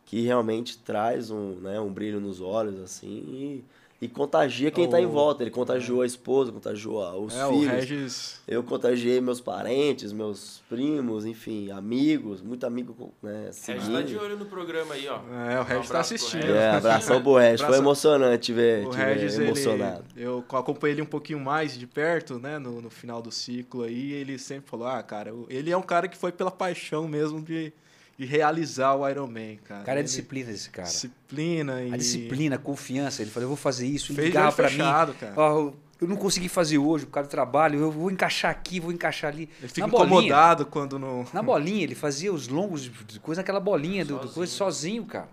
que 0.04 0.22
realmente 0.22 0.78
traz 0.78 1.30
um, 1.30 1.56
né, 1.56 1.78
um 1.78 1.92
brilho 1.92 2.18
nos 2.18 2.40
olhos, 2.40 2.80
assim, 2.80 3.06
e, 3.06 3.64
e 4.00 4.06
contagia 4.06 4.70
quem 4.70 4.88
tá 4.88 5.00
em 5.00 5.06
O- 5.06 5.10
volta. 5.10 5.42
Ele 5.42 5.50
contagiou 5.50 6.02
a 6.02 6.06
esposa, 6.06 6.52
contagiou 6.52 7.24
os 7.24 7.34
É, 7.34 7.44
o 7.46 7.50
filhos. 7.52 7.66
Regis. 7.68 8.40
Eu 8.46 8.62
contagiei 8.62 9.20
meus 9.20 9.40
parentes, 9.40 10.12
meus 10.12 10.62
primos, 10.68 11.26
enfim, 11.26 11.70
amigos, 11.72 12.40
muito 12.40 12.64
amigo, 12.64 13.12
né? 13.22 13.50
Regis 13.66 13.88
tá 13.88 14.02
de 14.02 14.16
olho 14.16 14.38
no 14.38 14.44
programa 14.46 14.94
aí, 14.94 15.08
ó. 15.08 15.18
É, 15.50 15.60
o 15.60 15.64
Regis 15.64 15.88
Um 15.90 15.92
tá 15.92 16.00
assistindo. 16.00 16.40
Regis. 16.42 16.56
É, 16.56 16.70
abração 16.70 17.20
pro 17.22 17.36
Regis. 17.36 17.66
Foi 17.66 17.76
emocionante 17.76 18.52
ver, 18.52 18.86
O 18.86 18.90
te 18.90 18.96
ver 18.96 19.04
Regis, 19.16 19.34
ele, 19.38 19.46
emocionado. 19.46 20.04
eu 20.16 20.44
acompanhei 20.52 20.94
ele 20.94 21.02
um 21.02 21.06
pouquinho 21.06 21.40
mais 21.40 21.76
de 21.76 21.86
perto, 21.86 22.38
né, 22.38 22.58
no, 22.58 22.80
no 22.80 22.90
final 22.90 23.20
do 23.20 23.32
ciclo 23.32 23.82
aí, 23.82 24.12
ele 24.12 24.38
sempre 24.38 24.70
falou, 24.70 24.86
ah, 24.86 25.02
cara, 25.02 25.34
ele 25.48 25.70
é 25.72 25.76
um 25.76 25.82
cara 25.82 26.06
que 26.06 26.16
foi 26.16 26.30
pela 26.30 26.50
paixão 26.50 27.08
mesmo 27.08 27.42
de, 27.42 27.72
de 28.18 28.26
realizar 28.26 28.94
o 28.96 29.08
Ironman, 29.08 29.58
cara. 29.64 29.84
Cara, 29.84 30.00
é 30.00 30.02
disciplina 30.02 30.50
esse 30.50 30.68
cara. 30.70 30.88
Disciplina 30.88 31.82
e... 31.82 31.92
A 31.94 31.96
disciplina, 31.96 32.56
a 32.56 32.58
confiança. 32.58 33.22
Ele 33.22 33.30
falou, 33.30 33.44
eu 33.44 33.48
vou 33.48 33.56
fazer 33.56 33.86
isso. 33.86 34.12
Fez 34.12 34.26
ligava 34.26 34.50
fechado, 34.50 35.12
mim. 35.12 35.18
cara. 35.20 35.34
Ó, 35.36 35.70
eu 36.00 36.06
não 36.08 36.16
consegui 36.16 36.48
fazer 36.48 36.78
hoje 36.78 37.06
por 37.06 37.12
causa 37.12 37.28
do 37.28 37.30
trabalho. 37.30 37.78
Eu 37.78 37.90
vou 37.92 38.10
encaixar 38.10 38.50
aqui, 38.50 38.80
vou 38.80 38.90
encaixar 38.92 39.32
ali. 39.32 39.48
Ele 39.60 39.68
fica 39.68 39.80
Na 39.82 39.86
bolinha. 39.86 40.06
incomodado 40.16 40.66
quando 40.66 40.98
não... 40.98 41.24
Na 41.32 41.42
bolinha, 41.42 41.84
ele 41.84 41.94
fazia 41.94 42.32
os 42.32 42.48
longos 42.48 42.90
de- 43.06 43.20
coisa 43.20 43.40
naquela 43.40 43.60
bolinha 43.60 44.04
do, 44.04 44.14
do 44.14 44.18
Sozinho. 44.22 44.34
coisa 44.34 44.52
sozinho, 44.52 45.04
cara. 45.06 45.28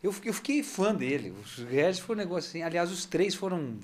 Eu 0.00 0.12
fiquei, 0.12 0.30
eu 0.30 0.34
fiquei 0.34 0.62
fã 0.62 0.94
dele. 0.94 1.34
Os 1.44 1.58
Regis 1.64 1.98
foi 2.00 2.14
um 2.14 2.18
negócio 2.20 2.48
assim. 2.48 2.62
Aliás, 2.62 2.88
os 2.92 3.04
três 3.04 3.34
foram. 3.34 3.78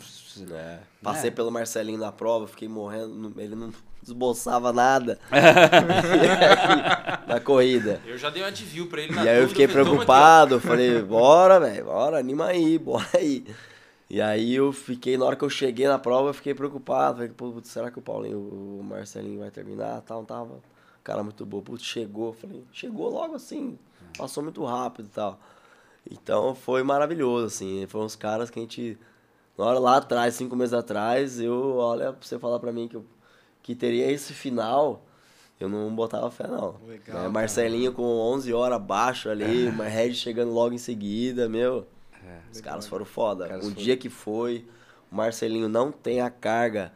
É, 0.53 0.79
passei 1.03 1.29
É. 1.29 1.33
pelo 1.33 1.51
Marcelinho 1.51 1.99
na 1.99 2.13
prova, 2.13 2.47
fiquei 2.47 2.69
morrendo, 2.69 3.35
ele 3.37 3.57
não 3.57 3.73
esboçava 4.05 4.73
nada 4.73 5.19
na 7.27 7.41
corrida. 7.41 8.01
Eu 8.07 8.17
já 8.17 8.31
dei 8.31 8.43
uma 8.43 8.53
de 8.53 8.65
view 8.65 8.87
pra 8.87 9.03
ele 9.03 9.15
na 9.15 9.25
E 9.25 9.29
aí 9.29 9.43
eu 9.43 9.49
fiquei 9.49 9.67
preocupado, 9.69 10.57
eu 10.57 10.61
falei, 10.61 11.01
bora, 11.03 11.59
velho, 11.61 11.85
bora, 11.85 12.19
anima 12.19 12.47
aí, 12.47 12.79
bora 12.79 13.07
aí. 13.15 13.45
E 14.09 14.21
aí 14.21 14.55
eu 14.55 14.73
fiquei, 14.73 15.17
na 15.17 15.25
hora 15.25 15.37
que 15.37 15.45
eu 15.45 15.51
cheguei 15.51 15.89
na 15.89 15.99
prova, 15.99 16.29
eu 16.29 16.35
fiquei 16.35 16.55
preocupado. 16.55 17.17
Falei, 17.17 17.33
pô, 17.35 17.51
putz, 17.51 17.71
será 17.71 17.91
que 17.91 17.99
o 17.99 18.03
Paulinho, 18.03 18.39
o 18.39 18.85
Marcelinho 18.85 19.41
vai 19.41 19.51
terminar? 19.51 20.03
Tal, 20.03 20.19
não 20.19 20.25
tava. 20.25 20.61
Cara, 21.03 21.23
muito 21.23 21.45
bom. 21.45 21.61
Putz, 21.61 21.85
chegou. 21.85 22.33
Falei, 22.33 22.63
chegou 22.73 23.11
logo 23.11 23.35
assim, 23.35 23.79
passou 24.17 24.43
muito 24.43 24.65
rápido 24.65 25.07
e 25.07 25.11
tal. 25.11 25.41
Então 26.11 26.55
foi 26.55 26.83
maravilhoso, 26.83 27.47
assim. 27.47 27.87
Foram 27.89 28.05
uns 28.07 28.15
caras 28.15 28.51
que 28.51 28.59
a 28.59 28.63
gente. 28.63 28.99
Na 29.57 29.65
hora 29.65 29.79
lá 29.79 29.97
atrás, 29.97 30.35
cinco 30.35 30.55
meses 30.57 30.75
atrás, 30.75 31.41
eu, 31.41 31.77
olha, 31.77 32.13
pra 32.13 32.27
você 32.27 32.39
falar 32.39 32.59
pra 32.59 32.73
mim 32.73 32.89
que, 32.89 32.97
eu, 32.97 33.05
que 33.65 33.75
teria 33.75 34.13
esse 34.13 34.35
final, 34.35 35.03
eu 35.61 35.69
não 35.69 35.95
botava 35.95 36.31
fé, 36.31 36.47
não. 36.47 36.77
Legal, 36.87 37.17
cara. 37.17 37.31
Marcelinho 37.31 37.93
com 37.93 38.05
11 38.05 38.53
horas 38.55 38.77
abaixo 38.77 39.31
ali, 39.31 39.69
o 39.69 39.73
Red 39.83 40.15
chegando 40.15 40.53
logo 40.53 40.75
em 40.75 40.79
seguida, 40.79 41.49
meu. 41.49 41.87
Os 42.53 42.59
Legal, 42.59 42.73
caras 42.73 42.87
foram 42.87 43.05
foda. 43.07 43.49
caras 43.49 43.65
o 43.67 43.71
foram- 43.71 43.85
dia 43.85 43.97
que 43.97 44.11
foi, 44.11 44.67
o 45.11 45.17
Marcelinho 45.17 45.69
não 45.69 45.91
tem 45.93 46.21
a 46.21 46.31
carga 46.31 46.93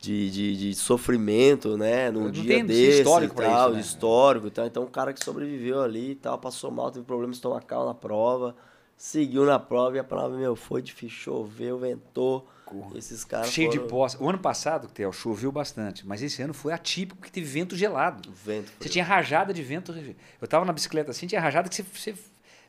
de, 0.00 0.30
de, 0.30 0.56
de 0.56 0.74
sofrimento, 0.74 1.76
né? 1.76 2.10
No 2.10 2.22
Não 2.22 2.30
dia 2.30 2.64
desse 2.64 3.00
histórico 3.00 3.34
e 3.34 3.36
tal, 3.44 3.68
isso, 3.68 3.76
né? 3.76 3.80
histórico 3.80 4.46
e 4.48 4.50
tal. 4.50 4.66
Então, 4.66 4.82
o 4.84 4.90
cara 4.90 5.12
que 5.12 5.24
sobreviveu 5.24 5.82
ali 5.82 6.12
e 6.12 6.14
tal, 6.16 6.38
passou 6.38 6.70
mal, 6.70 6.90
teve 6.90 7.04
problema 7.04 7.32
estomacal 7.32 7.86
na 7.86 7.94
prova, 7.94 8.54
seguiu 8.96 9.44
na 9.44 9.58
prova 9.58 9.96
e 9.96 10.00
a 10.00 10.04
prova, 10.04 10.36
meu, 10.36 10.56
foi 10.56 10.82
difícil, 10.82 11.16
choveu, 11.18 11.78
ventou. 11.78 12.46
Esses 12.94 13.24
caras 13.24 13.50
Cheio 13.50 13.70
de 13.70 13.76
foram- 13.78 13.88
poça. 13.90 14.22
O 14.22 14.28
ano 14.28 14.38
passado, 14.38 14.88
Theo, 14.88 15.12
choveu 15.12 15.50
bastante, 15.52 16.06
mas 16.06 16.22
esse 16.22 16.40
ano 16.42 16.52
foi 16.54 16.72
atípico 16.72 17.20
que 17.22 17.30
teve 17.30 17.46
vento 17.46 17.76
gelado. 17.76 18.30
Vento. 18.44 18.72
Você 18.80 18.88
tinha 18.88 19.04
rajada 19.04 19.52
de 19.52 19.62
vento. 19.62 19.94
Eu 20.40 20.48
tava 20.48 20.64
na 20.64 20.72
bicicleta 20.72 21.10
assim, 21.10 21.26
tinha 21.26 21.40
rajada 21.40 21.68
que 21.68 21.74
você, 21.74 21.82
você- 21.82 22.14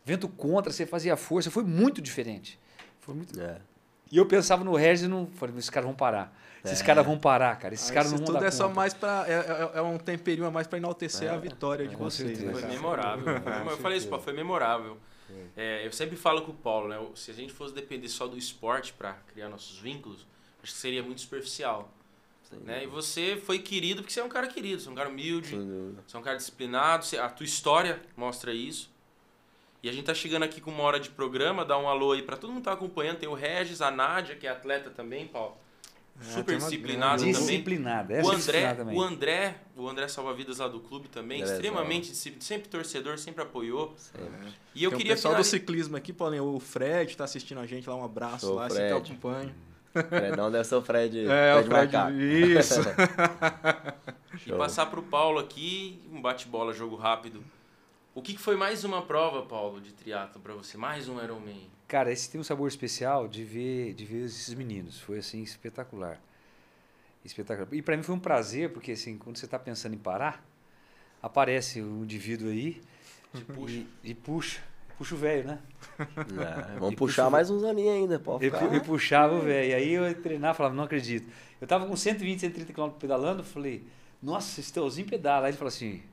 vento 0.05 0.27
contra, 0.27 0.71
você 0.71 0.85
fazia 0.85 1.15
força, 1.15 1.49
foi 1.51 1.63
muito 1.63 2.01
diferente. 2.01 2.59
Foi 2.99 3.15
muito... 3.15 3.39
É. 3.39 3.57
E 4.11 4.17
eu 4.17 4.25
pensava 4.27 4.63
no 4.63 4.75
Regis 4.75 5.05
e 5.05 5.07
não 5.07 5.27
falei, 5.27 5.55
esses 5.57 5.69
caras 5.69 5.87
vão 5.87 5.95
parar. 5.95 6.37
Esses 6.63 6.81
caras 6.81 7.05
vão 7.05 7.17
parar, 7.17 7.57
cara. 7.57 7.73
Esses 7.73 7.89
Aí 7.89 7.93
caras 7.95 8.11
não 8.11 8.15
isso 8.19 8.25
vão 8.25 8.33
tudo 8.35 8.41
dar 8.41 8.47
é 8.47 8.51
só 8.51 8.63
conta. 8.65 8.75
mais 8.75 8.93
pra. 8.93 9.25
É, 9.27 9.33
é- 9.33 9.79
é 9.79 9.81
um 9.81 9.97
temperinho 9.97 10.45
a 10.47 10.51
mais 10.51 10.65
pra 10.65 10.77
enaltecer 10.77 11.29
a 11.29 11.35
vitória 11.35 11.85
de 11.87 11.95
com 11.97 12.05
vocês. 12.05 12.37
certeza. 12.37 12.53
né, 12.55 12.61
Foi 12.61 12.69
memorável. 12.69 13.25
eu 13.71 13.77
falei 13.79 13.97
isso, 13.97 14.07
pô, 14.07 14.17
foi 14.19 14.31
memorável. 14.31 14.97
É, 15.55 15.85
eu 15.85 15.91
sempre 15.91 16.15
falo 16.15 16.41
com 16.41 16.51
o 16.51 16.55
Paulo, 16.55 16.87
né? 16.87 16.99
Se 17.15 17.31
a 17.31 17.33
gente 17.33 17.53
fosse 17.53 17.73
depender 17.73 18.07
só 18.07 18.27
do 18.27 18.37
esporte 18.37 18.93
para 18.93 19.13
criar 19.13 19.49
nossos 19.49 19.77
vínculos, 19.79 20.25
acho 20.61 20.73
que 20.73 20.79
seria 20.79 21.03
muito 21.03 21.21
superficial. 21.21 21.91
Né? 22.63 22.83
E 22.83 22.87
você 22.87 23.35
foi 23.35 23.57
querido 23.59 24.01
porque 24.01 24.13
você 24.13 24.19
é 24.19 24.23
um 24.23 24.29
cara 24.29 24.47
querido, 24.47 24.79
você 24.81 24.87
é 24.87 24.91
um 24.91 24.95
cara 24.95 25.09
humilde, 25.09 25.55
você 26.05 26.15
é 26.15 26.19
um 26.19 26.23
cara 26.23 26.37
disciplinado, 26.37 27.05
a 27.19 27.29
tua 27.29 27.45
história 27.45 28.01
mostra 28.15 28.53
isso. 28.53 28.91
E 29.81 29.89
a 29.89 29.91
gente 29.91 30.05
tá 30.05 30.13
chegando 30.13 30.43
aqui 30.43 30.61
com 30.61 30.71
uma 30.71 30.83
hora 30.83 30.99
de 30.99 31.09
programa, 31.09 31.65
dá 31.65 31.77
um 31.77 31.89
alô 31.89 32.13
aí 32.13 32.21
para 32.21 32.37
todo 32.37 32.51
mundo 32.51 32.59
que 32.59 32.65
tá 32.65 32.73
acompanhando. 32.73 33.17
Tem 33.17 33.27
o 33.27 33.33
Regis, 33.33 33.81
a 33.81 33.91
Nádia, 33.91 34.35
que 34.35 34.47
é 34.47 34.49
atleta 34.49 34.89
também, 34.89 35.27
Paulo. 35.27 35.57
É, 36.21 36.23
Super 36.25 36.57
disciplinado 36.57 37.17
também. 37.17 37.33
Disciplinada. 37.33 38.13
O 38.13 38.17
Essa 38.17 38.31
André, 38.35 38.73
também. 38.75 38.97
o 38.97 39.01
André, 39.01 39.55
o 39.75 39.87
André 39.89 40.07
Salva-Vidas 40.07 40.59
lá 40.59 40.67
do 40.67 40.79
clube 40.79 41.09
também, 41.09 41.41
extremamente 41.41 42.09
disciplinado, 42.11 42.43
sempre 42.45 42.69
torcedor, 42.69 43.17
sempre 43.17 43.41
apoiou. 43.43 43.93
Sempre. 43.97 44.53
E 44.75 44.83
eu 44.83 44.89
Tem 44.91 44.97
queria 44.99 45.13
o 45.13 45.15
pessoal 45.15 45.33
do 45.33 45.43
finali- 45.43 45.49
ciclismo 45.59 45.97
aqui, 45.97 46.13
Paulinho, 46.13 46.45
o 46.45 46.59
Fred 46.59 47.17
tá 47.17 47.23
assistindo 47.25 47.59
a 47.59 47.65
gente 47.65 47.89
lá, 47.89 47.95
um 47.95 48.03
abraço 48.05 48.51
Ô, 48.51 48.55
lá, 48.55 48.69
você 48.69 48.75
Fred. 48.75 49.01
que 49.01 49.11
acompanha. 49.11 49.55
Fredão 50.09 50.49
deve 50.51 50.63
ser 50.63 50.75
o 50.75 50.81
Fred. 50.81 51.25
É, 51.29 51.55
o 51.55 51.63
Fred, 51.63 51.93
Macaco. 51.93 52.11
isso. 52.17 52.79
E 54.47 54.51
passar 54.53 54.87
pro 54.87 55.01
Paulo 55.03 55.39
aqui, 55.39 55.99
um 56.11 56.19
bate-bola, 56.21 56.73
jogo 56.73 56.95
rápido. 56.95 57.43
O 58.15 58.21
que 58.21 58.33
que 58.33 58.39
foi 58.39 58.55
mais 58.55 58.83
uma 58.83 59.01
prova, 59.01 59.41
Paulo, 59.43 59.81
de 59.81 59.91
triatlo 59.91 60.39
para 60.39 60.53
você? 60.53 60.77
Mais 60.77 61.07
um 61.09 61.21
Ironman? 61.23 61.69
Cara, 61.87 62.11
esse 62.11 62.29
tem 62.29 62.39
um 62.39 62.43
sabor 62.43 62.67
especial 62.67 63.27
de 63.27 63.43
ver, 63.43 63.93
de 63.93 64.05
ver 64.05 64.25
esses 64.25 64.53
meninos. 64.53 64.99
Foi 64.99 65.17
assim 65.17 65.41
espetacular. 65.41 66.19
Espetacular. 67.25 67.67
E 67.71 67.81
para 67.81 67.97
mim 67.97 68.03
foi 68.03 68.13
um 68.15 68.19
prazer, 68.19 68.71
porque 68.71 68.91
assim, 68.91 69.17
quando 69.17 69.37
você 69.37 69.45
está 69.45 69.57
pensando 69.57 69.95
em 69.95 69.97
parar, 69.97 70.43
aparece 71.21 71.81
um 71.81 72.03
indivíduo 72.03 72.49
aí 72.49 72.81
Te 73.33 73.43
puxa. 73.45 73.73
e, 73.73 73.87
e 74.03 74.13
puxa. 74.13 74.61
Puxa 74.97 75.15
o 75.15 75.17
velho, 75.17 75.47
né? 75.47 75.59
É, 75.99 76.77
vamos 76.77 76.93
E 76.93 76.95
puxar 76.95 77.23
puxa- 77.23 77.29
mais 77.31 77.49
uns 77.49 77.63
aninhos 77.63 77.95
ainda, 77.95 78.19
pode 78.19 78.45
Eu, 78.45 78.51
ficar. 78.51 78.67
pu- 78.67 78.75
eu 78.75 78.81
puxava 78.81 79.33
o 79.35 79.41
velho. 79.41 79.71
E 79.71 79.73
aí 79.73 79.91
eu 79.91 80.07
ia 80.07 80.13
treinar 80.13 80.53
falava, 80.53 80.75
não 80.75 80.83
acredito. 80.83 81.27
Eu 81.59 81.65
tava 81.65 81.87
com 81.87 81.95
120, 81.95 82.41
130 82.41 82.73
km 82.73 82.89
pedalando, 82.91 83.43
falei, 83.43 83.83
nossa, 84.21 84.59
Esteuzinho 84.59 85.07
pedala. 85.07 85.47
Aí 85.47 85.49
ele 85.51 85.57
falou 85.57 85.69
assim, 85.69 86.03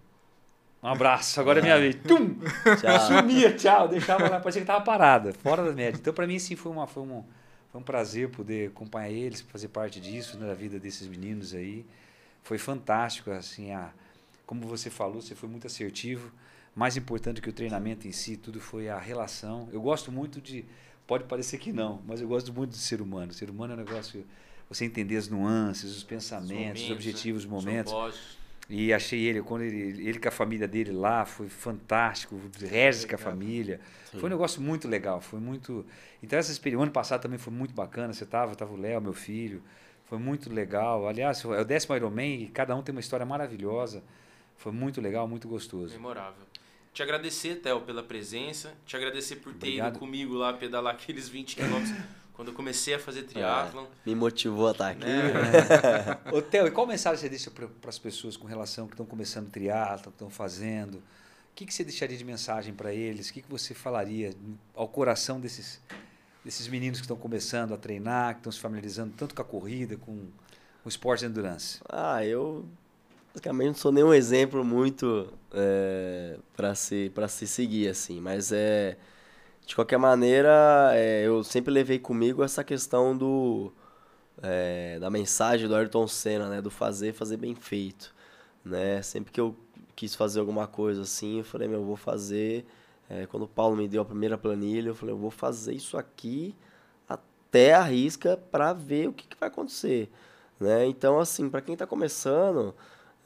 um 0.82 0.88
abraço, 0.88 1.40
agora 1.40 1.58
é 1.58 1.62
minha 1.62 1.78
vez. 1.78 1.96
Tum! 1.96 2.36
Tchau. 2.80 3.00
Sumia, 3.00 3.54
tchau, 3.54 3.88
deixava 3.88 4.28
lá, 4.28 4.40
parecia 4.40 4.62
que 4.62 4.66
tava 4.66 4.82
parada, 4.82 5.32
fora 5.34 5.62
da 5.62 5.72
média. 5.72 5.98
Então, 6.00 6.12
para 6.12 6.26
mim, 6.26 6.38
sim, 6.38 6.56
foi, 6.56 6.72
uma, 6.72 6.86
foi, 6.86 7.02
um, 7.02 7.22
foi 7.70 7.80
um 7.80 7.84
prazer 7.84 8.30
poder 8.30 8.68
acompanhar 8.68 9.10
eles, 9.10 9.42
fazer 9.42 9.68
parte 9.68 10.00
disso, 10.00 10.38
né, 10.38 10.46
da 10.46 10.54
vida 10.54 10.78
desses 10.78 11.06
meninos 11.06 11.54
aí. 11.54 11.84
Foi 12.42 12.56
fantástico, 12.56 13.30
assim, 13.30 13.72
a, 13.72 13.90
como 14.46 14.66
você 14.66 14.88
falou, 14.88 15.20
você 15.20 15.34
foi 15.34 15.48
muito 15.48 15.66
assertivo. 15.66 16.32
Mais 16.74 16.96
importante 16.96 17.42
que 17.42 17.48
o 17.50 17.52
treinamento 17.52 18.08
em 18.08 18.12
si, 18.12 18.36
tudo 18.36 18.60
foi 18.60 18.88
a 18.88 18.98
relação. 18.98 19.68
Eu 19.72 19.82
gosto 19.82 20.10
muito 20.10 20.40
de, 20.40 20.64
pode 21.06 21.24
parecer 21.24 21.58
que 21.58 21.72
não, 21.72 22.00
mas 22.06 22.20
eu 22.20 22.28
gosto 22.28 22.52
muito 22.52 22.70
do 22.70 22.76
ser 22.76 23.02
humano. 23.02 23.32
O 23.32 23.34
ser 23.34 23.50
humano 23.50 23.74
é 23.74 23.76
um 23.76 23.78
negócio, 23.78 24.24
você 24.68 24.84
entender 24.86 25.16
as 25.16 25.28
nuances, 25.28 25.96
os 25.96 26.02
pensamentos, 26.02 26.82
os, 26.84 26.90
objetivos, 26.90 27.44
os 27.44 27.50
né? 27.50 27.54
momentos. 27.54 27.92
propósitos. 27.92 28.39
E 28.70 28.92
achei 28.92 29.24
ele, 29.24 29.42
quando 29.42 29.62
ele, 29.62 30.08
ele 30.08 30.20
com 30.20 30.28
a 30.28 30.30
família 30.30 30.68
dele 30.68 30.92
lá, 30.92 31.24
foi 31.24 31.48
fantástico, 31.48 32.40
Regis 32.60 33.04
com 33.04 33.16
a 33.16 33.18
família. 33.18 33.80
Foi 34.12 34.26
um 34.26 34.28
negócio 34.28 34.62
muito 34.62 34.86
legal, 34.86 35.20
foi 35.20 35.40
muito... 35.40 35.84
Então 36.22 36.38
essa 36.38 36.52
experiência, 36.52 36.78
o 36.78 36.82
ano 36.84 36.92
passado 36.92 37.20
também 37.20 37.38
foi 37.38 37.52
muito 37.52 37.74
bacana, 37.74 38.12
você 38.12 38.24
tava, 38.24 38.54
tava 38.54 38.72
o 38.72 38.76
Léo, 38.76 39.00
meu 39.00 39.12
filho, 39.12 39.60
foi 40.04 40.18
muito 40.18 40.52
legal. 40.52 41.08
Aliás, 41.08 41.44
é 41.44 41.60
o 41.60 41.64
décimo 41.64 41.96
Ironman 41.96 42.42
e 42.42 42.46
cada 42.48 42.74
um 42.76 42.82
tem 42.82 42.92
uma 42.92 43.00
história 43.00 43.26
maravilhosa. 43.26 44.04
Foi 44.56 44.70
muito 44.70 45.00
legal, 45.00 45.26
muito 45.26 45.48
gostoso. 45.48 45.92
Memorável. 45.94 46.46
Te 46.92 47.02
agradecer, 47.02 47.56
Theo, 47.56 47.80
pela 47.80 48.02
presença. 48.02 48.74
Te 48.86 48.96
agradecer 48.96 49.36
por 49.36 49.52
ter 49.54 49.66
Obrigado. 49.66 49.90
ido 49.90 49.98
comigo 49.98 50.34
lá 50.34 50.52
pedalar 50.52 50.94
aqueles 50.94 51.28
20 51.28 51.56
quilômetros 51.56 51.92
quando 52.40 52.48
eu 52.48 52.54
comecei 52.54 52.94
a 52.94 52.98
fazer 52.98 53.24
triatlon. 53.24 53.84
Me 54.06 54.14
motivou 54.14 54.68
a 54.68 54.70
estar 54.70 54.88
aqui. 54.92 55.04
Né? 55.04 56.18
Ô, 56.32 56.40
Theo, 56.40 56.68
e 56.68 56.70
qual 56.70 56.86
mensagem 56.86 57.20
você 57.20 57.28
deixa 57.28 57.50
para 57.50 57.68
as 57.86 57.98
pessoas 57.98 58.34
com 58.34 58.46
relação 58.46 58.86
que 58.86 58.94
estão 58.94 59.04
começando 59.04 59.50
triatlo, 59.50 60.04
que 60.04 60.16
estão 60.16 60.30
fazendo? 60.30 60.94
O 60.94 61.02
que, 61.54 61.66
que 61.66 61.74
você 61.74 61.84
deixaria 61.84 62.16
de 62.16 62.24
mensagem 62.24 62.72
para 62.72 62.94
eles? 62.94 63.28
O 63.28 63.34
que, 63.34 63.42
que 63.42 63.50
você 63.50 63.74
falaria 63.74 64.32
ao 64.74 64.88
coração 64.88 65.38
desses, 65.38 65.82
desses 66.42 66.66
meninos 66.66 66.98
que 66.98 67.04
estão 67.04 67.16
começando 67.18 67.74
a 67.74 67.76
treinar, 67.76 68.32
que 68.32 68.40
estão 68.40 68.52
se 68.52 68.58
familiarizando 68.58 69.12
tanto 69.18 69.34
com 69.34 69.42
a 69.42 69.44
corrida, 69.44 69.98
com 69.98 70.26
o 70.82 70.88
esporte 70.88 71.20
de 71.20 71.26
endurance? 71.26 71.78
Ah, 71.90 72.24
eu 72.24 72.64
basicamente 73.34 73.66
não 73.66 73.74
sou 73.74 73.92
nenhum 73.92 74.14
exemplo 74.14 74.64
muito 74.64 75.30
é, 75.52 76.38
para 76.56 76.74
se 76.74 77.12
para 77.14 77.28
se 77.28 77.46
seguir 77.46 77.88
assim, 77.88 78.18
mas 78.18 78.50
é 78.50 78.96
de 79.66 79.74
qualquer 79.74 79.98
maneira 79.98 80.90
é, 80.94 81.26
eu 81.26 81.44
sempre 81.44 81.72
levei 81.72 81.98
comigo 81.98 82.42
essa 82.42 82.64
questão 82.64 83.16
do 83.16 83.72
é, 84.42 84.98
da 84.98 85.10
mensagem 85.10 85.68
do 85.68 85.74
Ayrton 85.74 86.06
Senna, 86.08 86.48
né, 86.48 86.62
do 86.62 86.70
fazer 86.70 87.12
fazer 87.12 87.36
bem 87.36 87.54
feito, 87.54 88.14
né? 88.64 89.02
Sempre 89.02 89.32
que 89.32 89.40
eu 89.40 89.54
quis 89.94 90.14
fazer 90.14 90.40
alguma 90.40 90.66
coisa 90.66 91.02
assim, 91.02 91.38
eu 91.38 91.44
falei 91.44 91.68
meu, 91.68 91.80
eu 91.80 91.84
vou 91.84 91.96
fazer. 91.96 92.64
É, 93.08 93.26
quando 93.26 93.42
o 93.42 93.48
Paulo 93.48 93.76
me 93.76 93.88
deu 93.88 94.02
a 94.02 94.04
primeira 94.04 94.38
planilha, 94.38 94.88
eu 94.88 94.94
falei 94.94 95.14
eu 95.14 95.18
vou 95.18 95.30
fazer 95.30 95.74
isso 95.74 95.96
aqui 95.98 96.54
até 97.50 97.74
a 97.74 97.82
risca 97.82 98.36
para 98.36 98.72
ver 98.72 99.08
o 99.08 99.12
que, 99.12 99.26
que 99.26 99.36
vai 99.38 99.48
acontecer. 99.48 100.08
Né? 100.60 100.86
Então, 100.86 101.18
assim, 101.18 101.50
para 101.50 101.60
quem 101.60 101.72
está 101.72 101.86
começando, 101.86 102.74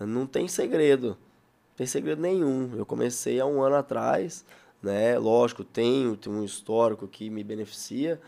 não 0.01 0.27
tem 0.27 0.49
segredo. 0.49 1.09
Não 1.09 1.77
tem 1.77 1.87
segredo 1.87 2.23
nenhum. 2.23 2.75
Eu 2.77 2.87
comecei 2.87 3.39
há 3.39 3.45
um 3.45 3.61
ano 3.61 3.77
atrás, 3.77 4.45
né? 4.85 5.19
Lógico, 5.19 5.65
tenho, 5.65 6.17
tenho 6.17 6.37
um 6.37 6.45
histórico 6.45 7.09
que 7.09 7.31
me 7.31 7.43
beneficia, 7.43 8.21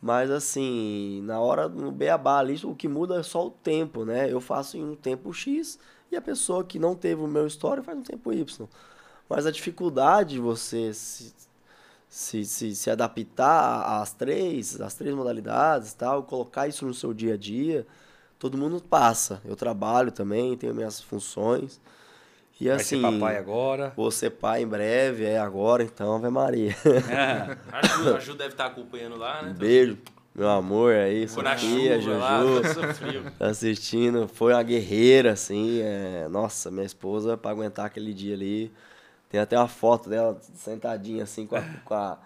mas 0.00 0.30
assim, 0.30 1.22
na 1.24 1.40
hora 1.40 1.68
no 1.68 1.90
beabá 1.92 2.38
ali, 2.38 2.60
o 2.64 2.74
que 2.74 2.88
muda 2.88 3.20
é 3.20 3.22
só 3.22 3.46
o 3.46 3.50
tempo, 3.50 4.04
né? 4.04 4.30
Eu 4.30 4.40
faço 4.40 4.76
em 4.76 4.84
um 4.84 4.94
tempo 4.94 5.32
X 5.32 5.78
e 6.10 6.16
a 6.16 6.20
pessoa 6.20 6.64
que 6.64 6.78
não 6.78 6.94
teve 6.94 7.22
o 7.22 7.26
meu 7.26 7.46
histórico 7.46 7.86
faz 7.86 7.98
um 7.98 8.02
tempo 8.02 8.32
Y. 8.32 8.68
Mas 9.28 9.46
a 9.46 9.50
dificuldade 9.50 10.34
de 10.34 10.40
você 10.40 10.92
se, 10.92 11.32
se, 12.08 12.44
se, 12.44 12.74
se 12.76 12.90
adaptar 12.90 14.00
às 14.02 14.12
três, 14.12 14.80
às 14.80 14.94
três 14.94 15.14
modalidades, 15.14 15.94
tal, 15.94 16.22
colocar 16.24 16.68
isso 16.68 16.84
no 16.84 16.92
seu 16.92 17.14
dia 17.14 17.34
a 17.34 17.36
dia, 17.36 17.86
todo 18.38 18.58
mundo 18.58 18.82
passa. 18.82 19.40
Eu 19.44 19.56
trabalho 19.56 20.12
também, 20.12 20.56
tenho 20.56 20.74
minhas 20.74 21.00
funções. 21.00 21.80
E 22.62 22.68
Vai 22.68 22.76
assim, 22.76 23.00
ser 23.00 23.02
papai 23.02 23.36
agora. 23.38 23.92
vou 23.96 24.08
ser 24.12 24.30
pai 24.30 24.62
em 24.62 24.66
breve, 24.68 25.24
é 25.24 25.36
agora, 25.36 25.82
então, 25.82 26.14
Ave 26.14 26.28
Maria. 26.30 26.76
A 27.72 27.84
Ju, 27.84 28.14
a 28.14 28.20
Ju 28.22 28.34
deve 28.34 28.50
estar 28.50 28.66
acompanhando 28.66 29.16
lá, 29.16 29.42
né? 29.42 29.50
Um 29.50 29.54
beijo, 29.54 29.98
meu 30.32 30.48
amor 30.48 30.94
aí, 30.94 31.22
na 31.42 31.56
Sofia, 31.58 31.96
lá, 32.16 32.40
Juju. 32.40 32.74
sofreu. 32.74 33.22
tá 33.36 33.46
assistindo. 33.48 34.28
Foi 34.28 34.52
uma 34.52 34.62
guerreira, 34.62 35.32
assim. 35.32 35.80
é, 35.82 36.28
Nossa, 36.30 36.70
minha 36.70 36.86
esposa, 36.86 37.36
pra 37.36 37.50
aguentar 37.50 37.86
aquele 37.86 38.14
dia 38.14 38.34
ali. 38.36 38.72
Tem 39.28 39.40
até 39.40 39.58
uma 39.58 39.66
foto 39.66 40.08
dela 40.08 40.38
sentadinha 40.54 41.24
assim 41.24 41.46
com 41.48 41.56
a, 41.56 41.62
com 41.84 41.94
a, 41.94 42.16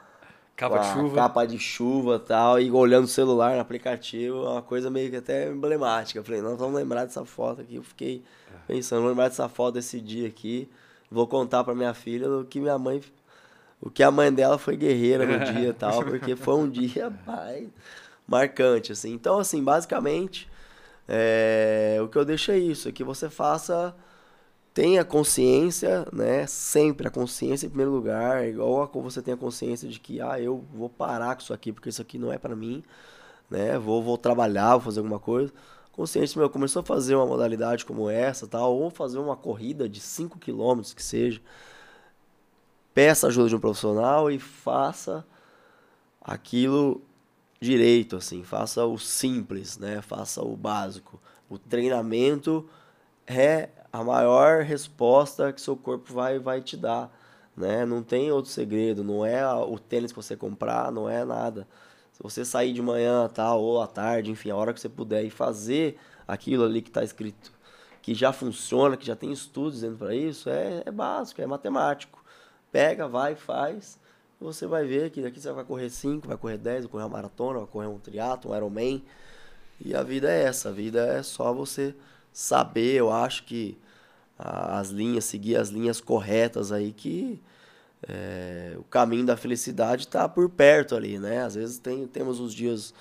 Capa 0.55 0.79
de 0.79 0.87
chuva. 0.93 1.15
capa 1.15 1.47
de 1.47 1.59
chuva 1.59 2.17
e 2.17 2.27
tal, 2.27 2.61
e 2.61 2.71
olhando 2.71 3.05
o 3.05 3.09
celular 3.09 3.55
no 3.55 3.61
aplicativo, 3.61 4.45
é 4.45 4.49
uma 4.51 4.63
coisa 4.63 4.91
meio 4.91 5.11
que 5.11 5.17
até 5.17 5.49
emblemática. 5.49 6.19
Eu 6.19 6.25
falei, 6.25 6.41
não, 6.43 6.57
vamos 6.57 6.75
lembrar 6.75 7.05
dessa 7.05 7.25
foto 7.25 7.61
aqui. 7.61 7.77
Eu 7.77 7.83
fiquei 7.83 8.23
pensando, 8.67 9.01
vou 9.01 9.11
lembrar 9.11 9.29
dessa 9.29 9.49
foto 9.49 9.75
desse 9.75 10.01
dia 10.01 10.29
aqui. 10.29 10.69
Vou 11.11 11.27
contar 11.27 11.65
pra 11.65 11.75
minha 11.75 11.95
filha 11.95 12.29
o 12.31 12.45
que 12.45 12.61
minha 12.61 12.79
mãe. 12.79 13.01
O 13.81 13.91
que 13.91 14.03
a 14.03 14.11
mãe 14.11 14.33
dela 14.33 14.59
foi 14.59 14.77
guerreira 14.77 15.27
no 15.27 15.45
dia 15.53 15.69
e 15.69 15.73
tal, 15.73 16.05
porque 16.05 16.35
foi 16.35 16.55
um 16.55 16.69
dia 16.69 17.11
pai, 17.25 17.69
marcante, 18.27 18.93
assim. 18.93 19.13
Então, 19.13 19.39
assim, 19.39 19.63
basicamente, 19.63 20.49
é, 21.09 21.99
o 22.03 22.09
que 22.09 22.17
eu 22.17 22.25
deixo 22.25 22.51
é 22.51 22.59
isso, 22.59 22.89
é 22.89 22.93
que 22.93 23.05
você 23.05 23.29
faça 23.31 23.95
tenha 24.77 25.03
consciência, 25.07 26.07
né? 26.13 26.47
Sempre 26.47 27.09
a 27.09 27.11
consciência 27.11 27.67
em 27.67 27.71
primeiro 27.71 27.91
lugar, 27.91 28.47
igual 28.47 28.83
a, 28.83 28.87
você 29.01 29.23
tem 29.23 29.33
a 29.33 29.37
consciência 29.37 29.89
de 29.89 29.99
que, 29.99 30.21
ah, 30.21 30.39
eu 30.39 30.63
vou 30.75 30.91
parar 30.91 31.35
com 31.35 31.41
isso 31.41 31.55
aqui, 31.55 31.73
porque 31.73 31.89
isso 31.89 32.03
aqui 32.03 32.19
não 32.19 32.31
é 32.31 32.37
para 32.37 32.55
mim, 32.55 32.85
né? 33.51 33.79
Vou, 33.79 34.03
vou 34.03 34.19
trabalhar, 34.19 34.73
vou 34.73 34.81
fazer 34.83 35.01
alguma 35.01 35.19
coisa. 35.19 35.51
Consciência, 35.97 36.39
meu, 36.39 36.51
começou 36.51 36.81
a 36.81 36.85
fazer 36.85 37.15
uma 37.15 37.25
modalidade 37.25 37.87
como 37.87 38.11
essa, 38.11 38.47
tal, 38.47 38.77
ou 38.77 38.91
fazer 38.91 39.19
uma 39.19 39.35
corrida 39.35 39.89
de 39.89 39.99
5 39.99 40.39
km 40.39 40.83
que 40.95 41.03
seja. 41.03 41.41
Peça 42.93 43.29
ajuda 43.29 43.49
de 43.49 43.57
um 43.57 43.61
profissional 43.61 44.31
e 44.31 44.39
faça 44.39 45.27
aquilo 46.21 47.01
direito, 47.59 48.17
assim, 48.17 48.45
faça 48.45 48.85
o 48.85 48.99
simples, 48.99 49.79
né? 49.79 50.03
Faça 50.03 50.43
o 50.43 50.55
básico. 50.55 51.19
O 51.49 51.59
treinamento 51.59 52.69
é 53.27 53.71
a 53.91 54.05
maior 54.05 54.63
resposta 54.63 55.51
que 55.51 55.63
seu 55.63 55.79
corpo 55.79 56.13
vai, 56.13 56.39
vai 56.39 56.61
te 56.61 56.77
dar, 56.77 57.11
né? 57.57 57.87
Não 57.87 58.03
tem 58.03 58.31
outro 58.31 58.51
segredo, 58.51 59.03
não 59.03 59.25
é 59.25 59.47
o 59.55 59.79
tênis 59.79 60.13
que 60.13 60.17
você 60.17 60.37
comprar, 60.37 60.93
não 60.93 61.09
é 61.09 61.25
nada. 61.25 61.67
Se 62.17 62.23
você 62.23 62.47
sair 62.47 62.73
de 62.73 62.81
manhã, 62.81 63.29
tal, 63.29 63.61
ou 63.61 63.83
à 63.83 63.87
tarde, 63.87 64.31
enfim, 64.31 64.49
a 64.49 64.57
hora 64.57 64.73
que 64.73 64.81
você 64.81 64.89
puder 64.89 65.23
e 65.23 65.29
fazer 65.29 65.99
aquilo 66.27 66.65
ali 66.65 66.81
que 66.81 66.89
está 66.89 67.05
escrito, 67.05 67.53
que 68.01 68.15
já 68.15 68.33
funciona, 68.33 68.97
que 68.97 69.07
já 69.07 69.15
tem 69.15 69.31
estudos 69.31 69.75
dizendo 69.75 69.99
para 69.99 70.15
isso, 70.15 70.49
é, 70.49 70.83
é 70.87 70.91
básico, 70.91 71.43
é 71.43 71.47
matemático. 71.47 72.25
Pega, 72.73 73.07
vai, 73.07 73.35
faz, 73.35 74.01
você 74.41 74.67
vai 74.67 74.87
ver 74.87 75.11
que 75.11 75.21
daqui 75.21 75.39
você 75.39 75.53
vai 75.53 75.63
correr 75.63 75.91
5, 75.91 76.27
vai 76.27 76.39
correr 76.39 76.57
10, 76.57 76.85
vai 76.85 76.93
correr 76.93 77.03
uma 77.03 77.11
maratona, 77.11 77.59
vai 77.59 77.69
correr 77.69 77.87
um 77.87 77.99
triatlo, 77.99 78.51
um 78.51 78.57
Ironman. 78.57 79.05
E 79.79 79.95
a 79.95 80.03
vida 80.03 80.33
é 80.33 80.45
essa, 80.45 80.71
a 80.71 80.73
vida 80.73 81.07
é 81.07 81.23
só 81.23 81.53
você 81.53 81.95
saber, 82.33 82.95
eu 82.95 83.13
acho 83.13 83.45
que 83.45 83.77
as 84.39 84.89
linhas, 84.89 85.27
seguir 85.27 85.57
as 85.57 85.69
linhas 85.69 86.01
corretas 86.01 86.73
aí 86.73 86.95
que 86.95 87.43
é, 88.03 88.75
o 88.79 88.85
caminho 88.85 89.25
da 89.25 89.37
felicidade 89.37 90.03
está 90.03 90.29
por 90.29 90.49
perto 90.49 90.95
ali, 90.95 91.19
né? 91.19 91.43
Às 91.43 91.55
vezes 91.55 91.79
tem, 91.79 92.07
temos 92.07 92.41
uns 92.41 92.53
dias 92.53 92.95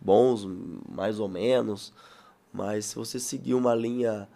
bons, 0.00 0.44
mais 0.88 1.20
ou 1.20 1.28
menos, 1.28 1.92
mas 2.52 2.86
se 2.86 2.96
você 2.96 3.20
seguir 3.20 3.54
uma 3.54 3.74
linha 3.74 4.28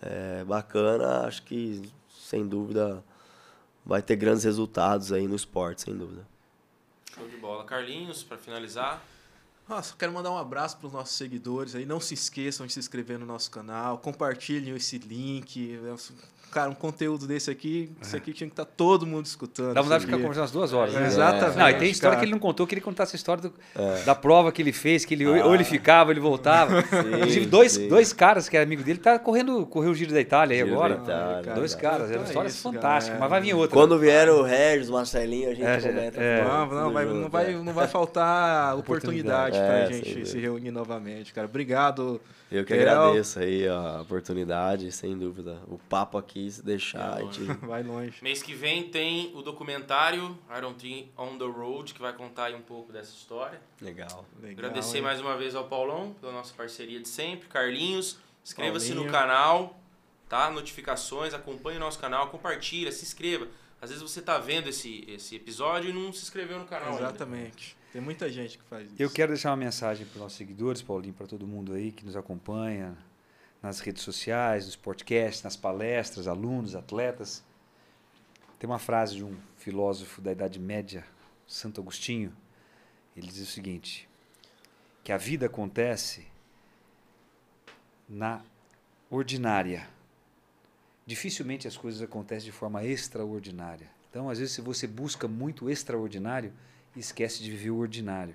é, 0.00 0.44
bacana, 0.44 1.26
acho 1.26 1.42
que 1.42 1.82
sem 2.08 2.46
dúvida 2.46 3.04
vai 3.84 4.02
ter 4.02 4.16
grandes 4.16 4.44
resultados 4.44 5.12
aí 5.12 5.28
no 5.28 5.36
esporte, 5.36 5.82
sem 5.82 5.96
dúvida. 5.96 6.26
Show 7.14 7.28
de 7.28 7.36
bola. 7.36 7.64
Carlinhos, 7.64 8.22
para 8.22 8.38
finalizar. 8.38 9.02
Nossa, 9.68 9.94
quero 9.96 10.12
mandar 10.12 10.30
um 10.30 10.38
abraço 10.38 10.76
para 10.76 10.86
os 10.86 10.92
nossos 10.92 11.16
seguidores 11.16 11.74
aí. 11.74 11.86
Não 11.86 12.00
se 12.00 12.14
esqueçam 12.14 12.66
de 12.66 12.72
se 12.72 12.78
inscrever 12.78 13.18
no 13.18 13.26
nosso 13.26 13.50
canal, 13.50 13.98
compartilhem 13.98 14.74
esse 14.74 14.98
link. 14.98 15.78
Cara, 16.52 16.68
um 16.68 16.74
conteúdo 16.74 17.26
desse 17.26 17.50
aqui, 17.50 17.90
isso 18.02 18.14
aqui 18.14 18.30
tinha 18.34 18.46
que 18.46 18.52
estar 18.52 18.66
tá 18.66 18.72
todo 18.76 19.06
mundo 19.06 19.24
escutando. 19.24 19.72
Dá 19.72 19.80
vontade 19.80 20.00
de 20.00 20.06
ficar 20.06 20.18
conversando 20.18 20.42
umas 20.42 20.50
duas 20.50 20.72
horas. 20.74 20.94
É, 20.94 21.00
né? 21.00 21.06
Exatamente. 21.06 21.56
Não, 21.56 21.70
e 21.70 21.74
tem 21.74 21.90
história 21.90 22.14
cara. 22.14 22.20
que 22.20 22.24
ele 22.26 22.32
não 22.32 22.38
contou, 22.38 22.66
que 22.66 22.74
ele 22.74 22.82
contasse 22.82 23.14
a 23.14 23.16
história 23.16 23.44
do, 23.44 23.54
é. 23.74 24.02
da 24.02 24.14
prova 24.14 24.52
que 24.52 24.60
ele 24.60 24.70
fez, 24.70 25.06
que 25.06 25.14
ele 25.14 25.24
ah. 25.24 25.46
ou 25.46 25.54
ele 25.54 25.64
ficava, 25.64 26.10
ou 26.10 26.12
ele 26.12 26.20
voltava. 26.20 26.82
Sim, 26.92 27.14
Inclusive, 27.16 27.46
dois, 27.46 27.78
dois 27.78 28.12
caras 28.12 28.50
que 28.50 28.56
eram 28.58 28.66
amigo 28.66 28.82
dele, 28.82 28.98
tá 28.98 29.18
correndo, 29.18 29.64
correu 29.64 29.92
o 29.92 29.94
Giro 29.94 30.12
da 30.12 30.20
Itália 30.20 30.54
aí 30.54 30.70
agora. 30.70 30.96
Itália, 30.96 31.42
cara, 31.42 31.56
dois 31.56 31.74
caras, 31.74 32.10
eram 32.10 32.24
histórias 32.24 32.52
isso, 32.52 32.62
fantásticas, 32.62 33.18
mas 33.18 33.30
vai 33.30 33.40
vir 33.40 33.54
outra. 33.54 33.74
Quando 33.74 33.98
vier 33.98 34.28
o 34.28 34.42
Regis, 34.42 34.90
o 34.90 34.92
Marcelinho, 34.92 35.48
a 35.48 35.54
gente 35.54 35.64
é, 35.64 35.80
comenta. 35.80 36.20
É, 36.20 36.44
não, 36.44 36.66
não, 36.66 36.92
vai, 36.92 37.06
não, 37.06 37.28
vai, 37.30 37.52
não 37.54 37.72
vai 37.72 37.88
faltar 37.88 38.76
oportunidade, 38.76 39.56
oportunidade 39.56 39.88
pra 39.88 39.90
gente 39.90 40.28
se 40.28 40.38
reunir 40.38 40.70
novamente, 40.70 41.32
cara. 41.32 41.46
Obrigado. 41.46 42.20
Eu 42.52 42.66
que 42.66 42.74
agradeço 42.74 43.38
aí 43.38 43.66
a 43.66 44.02
oportunidade, 44.02 44.92
sem 44.92 45.16
dúvida. 45.16 45.56
O 45.66 45.78
papo 45.78 46.18
aqui, 46.18 46.41
se 46.50 46.62
deixar, 46.62 47.10
vai 47.10 47.22
longe. 47.22 47.46
Gente... 47.46 47.58
vai 47.66 47.82
longe. 47.82 48.18
Mês 48.22 48.42
que 48.42 48.54
vem 48.54 48.88
tem 48.88 49.32
o 49.34 49.42
documentário 49.42 50.38
Iron 50.56 50.74
Team 50.74 51.06
on 51.16 51.38
the 51.38 51.44
Road, 51.44 51.94
que 51.94 52.00
vai 52.00 52.12
contar 52.12 52.46
aí 52.46 52.54
um 52.54 52.62
pouco 52.62 52.92
dessa 52.92 53.12
história. 53.12 53.60
Legal. 53.80 54.26
Legal 54.40 54.52
Agradecer 54.52 54.98
hein? 54.98 55.02
mais 55.02 55.20
uma 55.20 55.36
vez 55.36 55.54
ao 55.54 55.68
Paulão 55.68 56.14
pela 56.20 56.32
nossa 56.32 56.54
parceria 56.54 57.00
de 57.00 57.08
sempre. 57.08 57.48
Carlinhos, 57.48 58.18
inscreva-se 58.44 58.94
no 58.94 59.10
canal, 59.10 59.78
tá? 60.28 60.50
Notificações, 60.50 61.34
acompanhe 61.34 61.76
o 61.76 61.80
nosso 61.80 61.98
canal, 61.98 62.28
compartilha, 62.28 62.90
se 62.90 63.04
inscreva. 63.04 63.48
Às 63.80 63.90
vezes 63.90 64.02
você 64.02 64.20
está 64.20 64.38
vendo 64.38 64.68
esse, 64.68 65.04
esse 65.08 65.34
episódio 65.34 65.90
e 65.90 65.92
não 65.92 66.12
se 66.12 66.22
inscreveu 66.22 66.58
no 66.58 66.66
canal 66.66 66.94
Exatamente. 66.94 67.76
Ainda. 67.76 67.92
Tem 67.92 68.00
muita 68.00 68.30
gente 68.30 68.56
que 68.56 68.64
faz 68.64 68.86
isso. 68.86 69.02
Eu 69.02 69.10
quero 69.10 69.32
deixar 69.32 69.50
uma 69.50 69.56
mensagem 69.56 70.06
para 70.06 70.14
os 70.14 70.22
nossos 70.22 70.38
seguidores, 70.38 70.80
Paulinho, 70.80 71.12
para 71.12 71.26
todo 71.26 71.46
mundo 71.46 71.74
aí 71.74 71.92
que 71.92 72.06
nos 72.06 72.16
acompanha 72.16 72.96
nas 73.62 73.78
redes 73.80 74.02
sociais, 74.02 74.66
nos 74.66 74.76
podcasts, 74.76 75.42
nas 75.42 75.56
palestras, 75.56 76.26
alunos, 76.26 76.74
atletas. 76.74 77.44
Tem 78.58 78.68
uma 78.68 78.78
frase 78.78 79.16
de 79.16 79.24
um 79.24 79.36
filósofo 79.56 80.20
da 80.20 80.32
Idade 80.32 80.58
Média, 80.58 81.04
Santo 81.46 81.80
Agostinho. 81.80 82.34
Ele 83.16 83.28
diz 83.28 83.48
o 83.48 83.52
seguinte: 83.52 84.08
que 85.04 85.12
a 85.12 85.16
vida 85.16 85.46
acontece 85.46 86.26
na 88.08 88.42
ordinária. 89.08 89.88
Dificilmente 91.06 91.68
as 91.68 91.76
coisas 91.76 92.02
acontecem 92.02 92.46
de 92.46 92.52
forma 92.52 92.84
extraordinária. 92.84 93.88
Então, 94.10 94.28
às 94.28 94.38
vezes, 94.38 94.54
se 94.54 94.60
você 94.60 94.86
busca 94.86 95.26
muito 95.26 95.70
extraordinário, 95.70 96.52
esquece 96.94 97.42
de 97.42 97.50
viver 97.50 97.70
o 97.70 97.78
ordinário. 97.78 98.34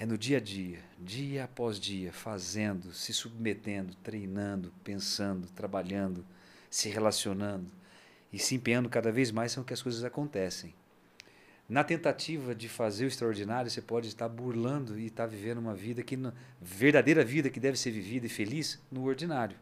É 0.00 0.06
no 0.06 0.16
dia 0.16 0.36
a 0.36 0.40
dia, 0.40 0.78
dia 0.96 1.42
após 1.42 1.80
dia, 1.80 2.12
fazendo, 2.12 2.92
se 2.92 3.12
submetendo, 3.12 3.96
treinando, 3.96 4.72
pensando, 4.84 5.48
trabalhando, 5.48 6.24
se 6.70 6.88
relacionando 6.88 7.66
e 8.32 8.38
se 8.38 8.54
empenhando 8.54 8.88
cada 8.88 9.10
vez 9.10 9.32
mais 9.32 9.50
são 9.50 9.64
que 9.64 9.72
as 9.72 9.82
coisas 9.82 10.04
acontecem. 10.04 10.72
Na 11.68 11.82
tentativa 11.82 12.54
de 12.54 12.68
fazer 12.68 13.06
o 13.06 13.08
extraordinário, 13.08 13.68
você 13.68 13.82
pode 13.82 14.06
estar 14.06 14.28
burlando 14.28 14.96
e 14.96 15.06
estar 15.06 15.26
vivendo 15.26 15.58
uma 15.58 15.74
vida 15.74 16.00
que 16.00 16.16
verdadeira 16.62 17.24
vida 17.24 17.50
que 17.50 17.58
deve 17.58 17.76
ser 17.76 17.90
vivida 17.90 18.26
e 18.26 18.28
feliz 18.28 18.80
no 18.92 19.04
ordinário. 19.04 19.56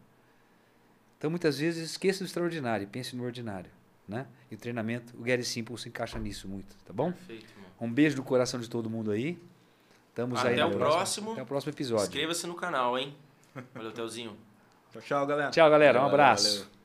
Então, 1.16 1.30
muitas 1.30 1.58
vezes, 1.58 1.92
esqueça 1.92 2.18
do 2.18 2.26
extraordinário 2.26 2.84
e 2.84 2.86
pense 2.86 3.16
no 3.16 3.24
ordinário. 3.24 3.70
Né? 4.06 4.26
E 4.50 4.54
o 4.54 4.58
treinamento, 4.58 5.16
o 5.18 5.22
Gary 5.22 5.42
Simple 5.42 5.78
se 5.78 5.88
encaixa 5.88 6.18
nisso 6.18 6.46
muito, 6.46 6.76
tá 6.84 6.92
bom? 6.92 7.10
Perfeito, 7.10 7.54
mano. 7.56 7.66
Um 7.80 7.90
beijo 7.90 8.14
do 8.14 8.22
coração 8.22 8.60
de 8.60 8.68
todo 8.68 8.90
mundo 8.90 9.10
aí. 9.10 9.38
Estamos 10.16 10.40
Até 10.40 10.48
aí 10.48 10.62
o 10.62 10.70
próximo. 10.70 11.32
Até 11.32 11.42
o 11.42 11.46
próximo 11.46 11.72
episódio. 11.74 12.04
Inscreva-se 12.04 12.46
no 12.46 12.54
canal, 12.54 12.98
hein? 12.98 13.14
Valeu, 13.74 13.92
Telzinho. 13.92 14.34
Tchau, 14.90 15.02
tchau, 15.02 15.26
galera. 15.26 15.50
Tchau, 15.50 15.68
galera. 15.68 16.00
Um 16.00 16.06
abraço. 16.06 16.60
Valeu. 16.60 16.75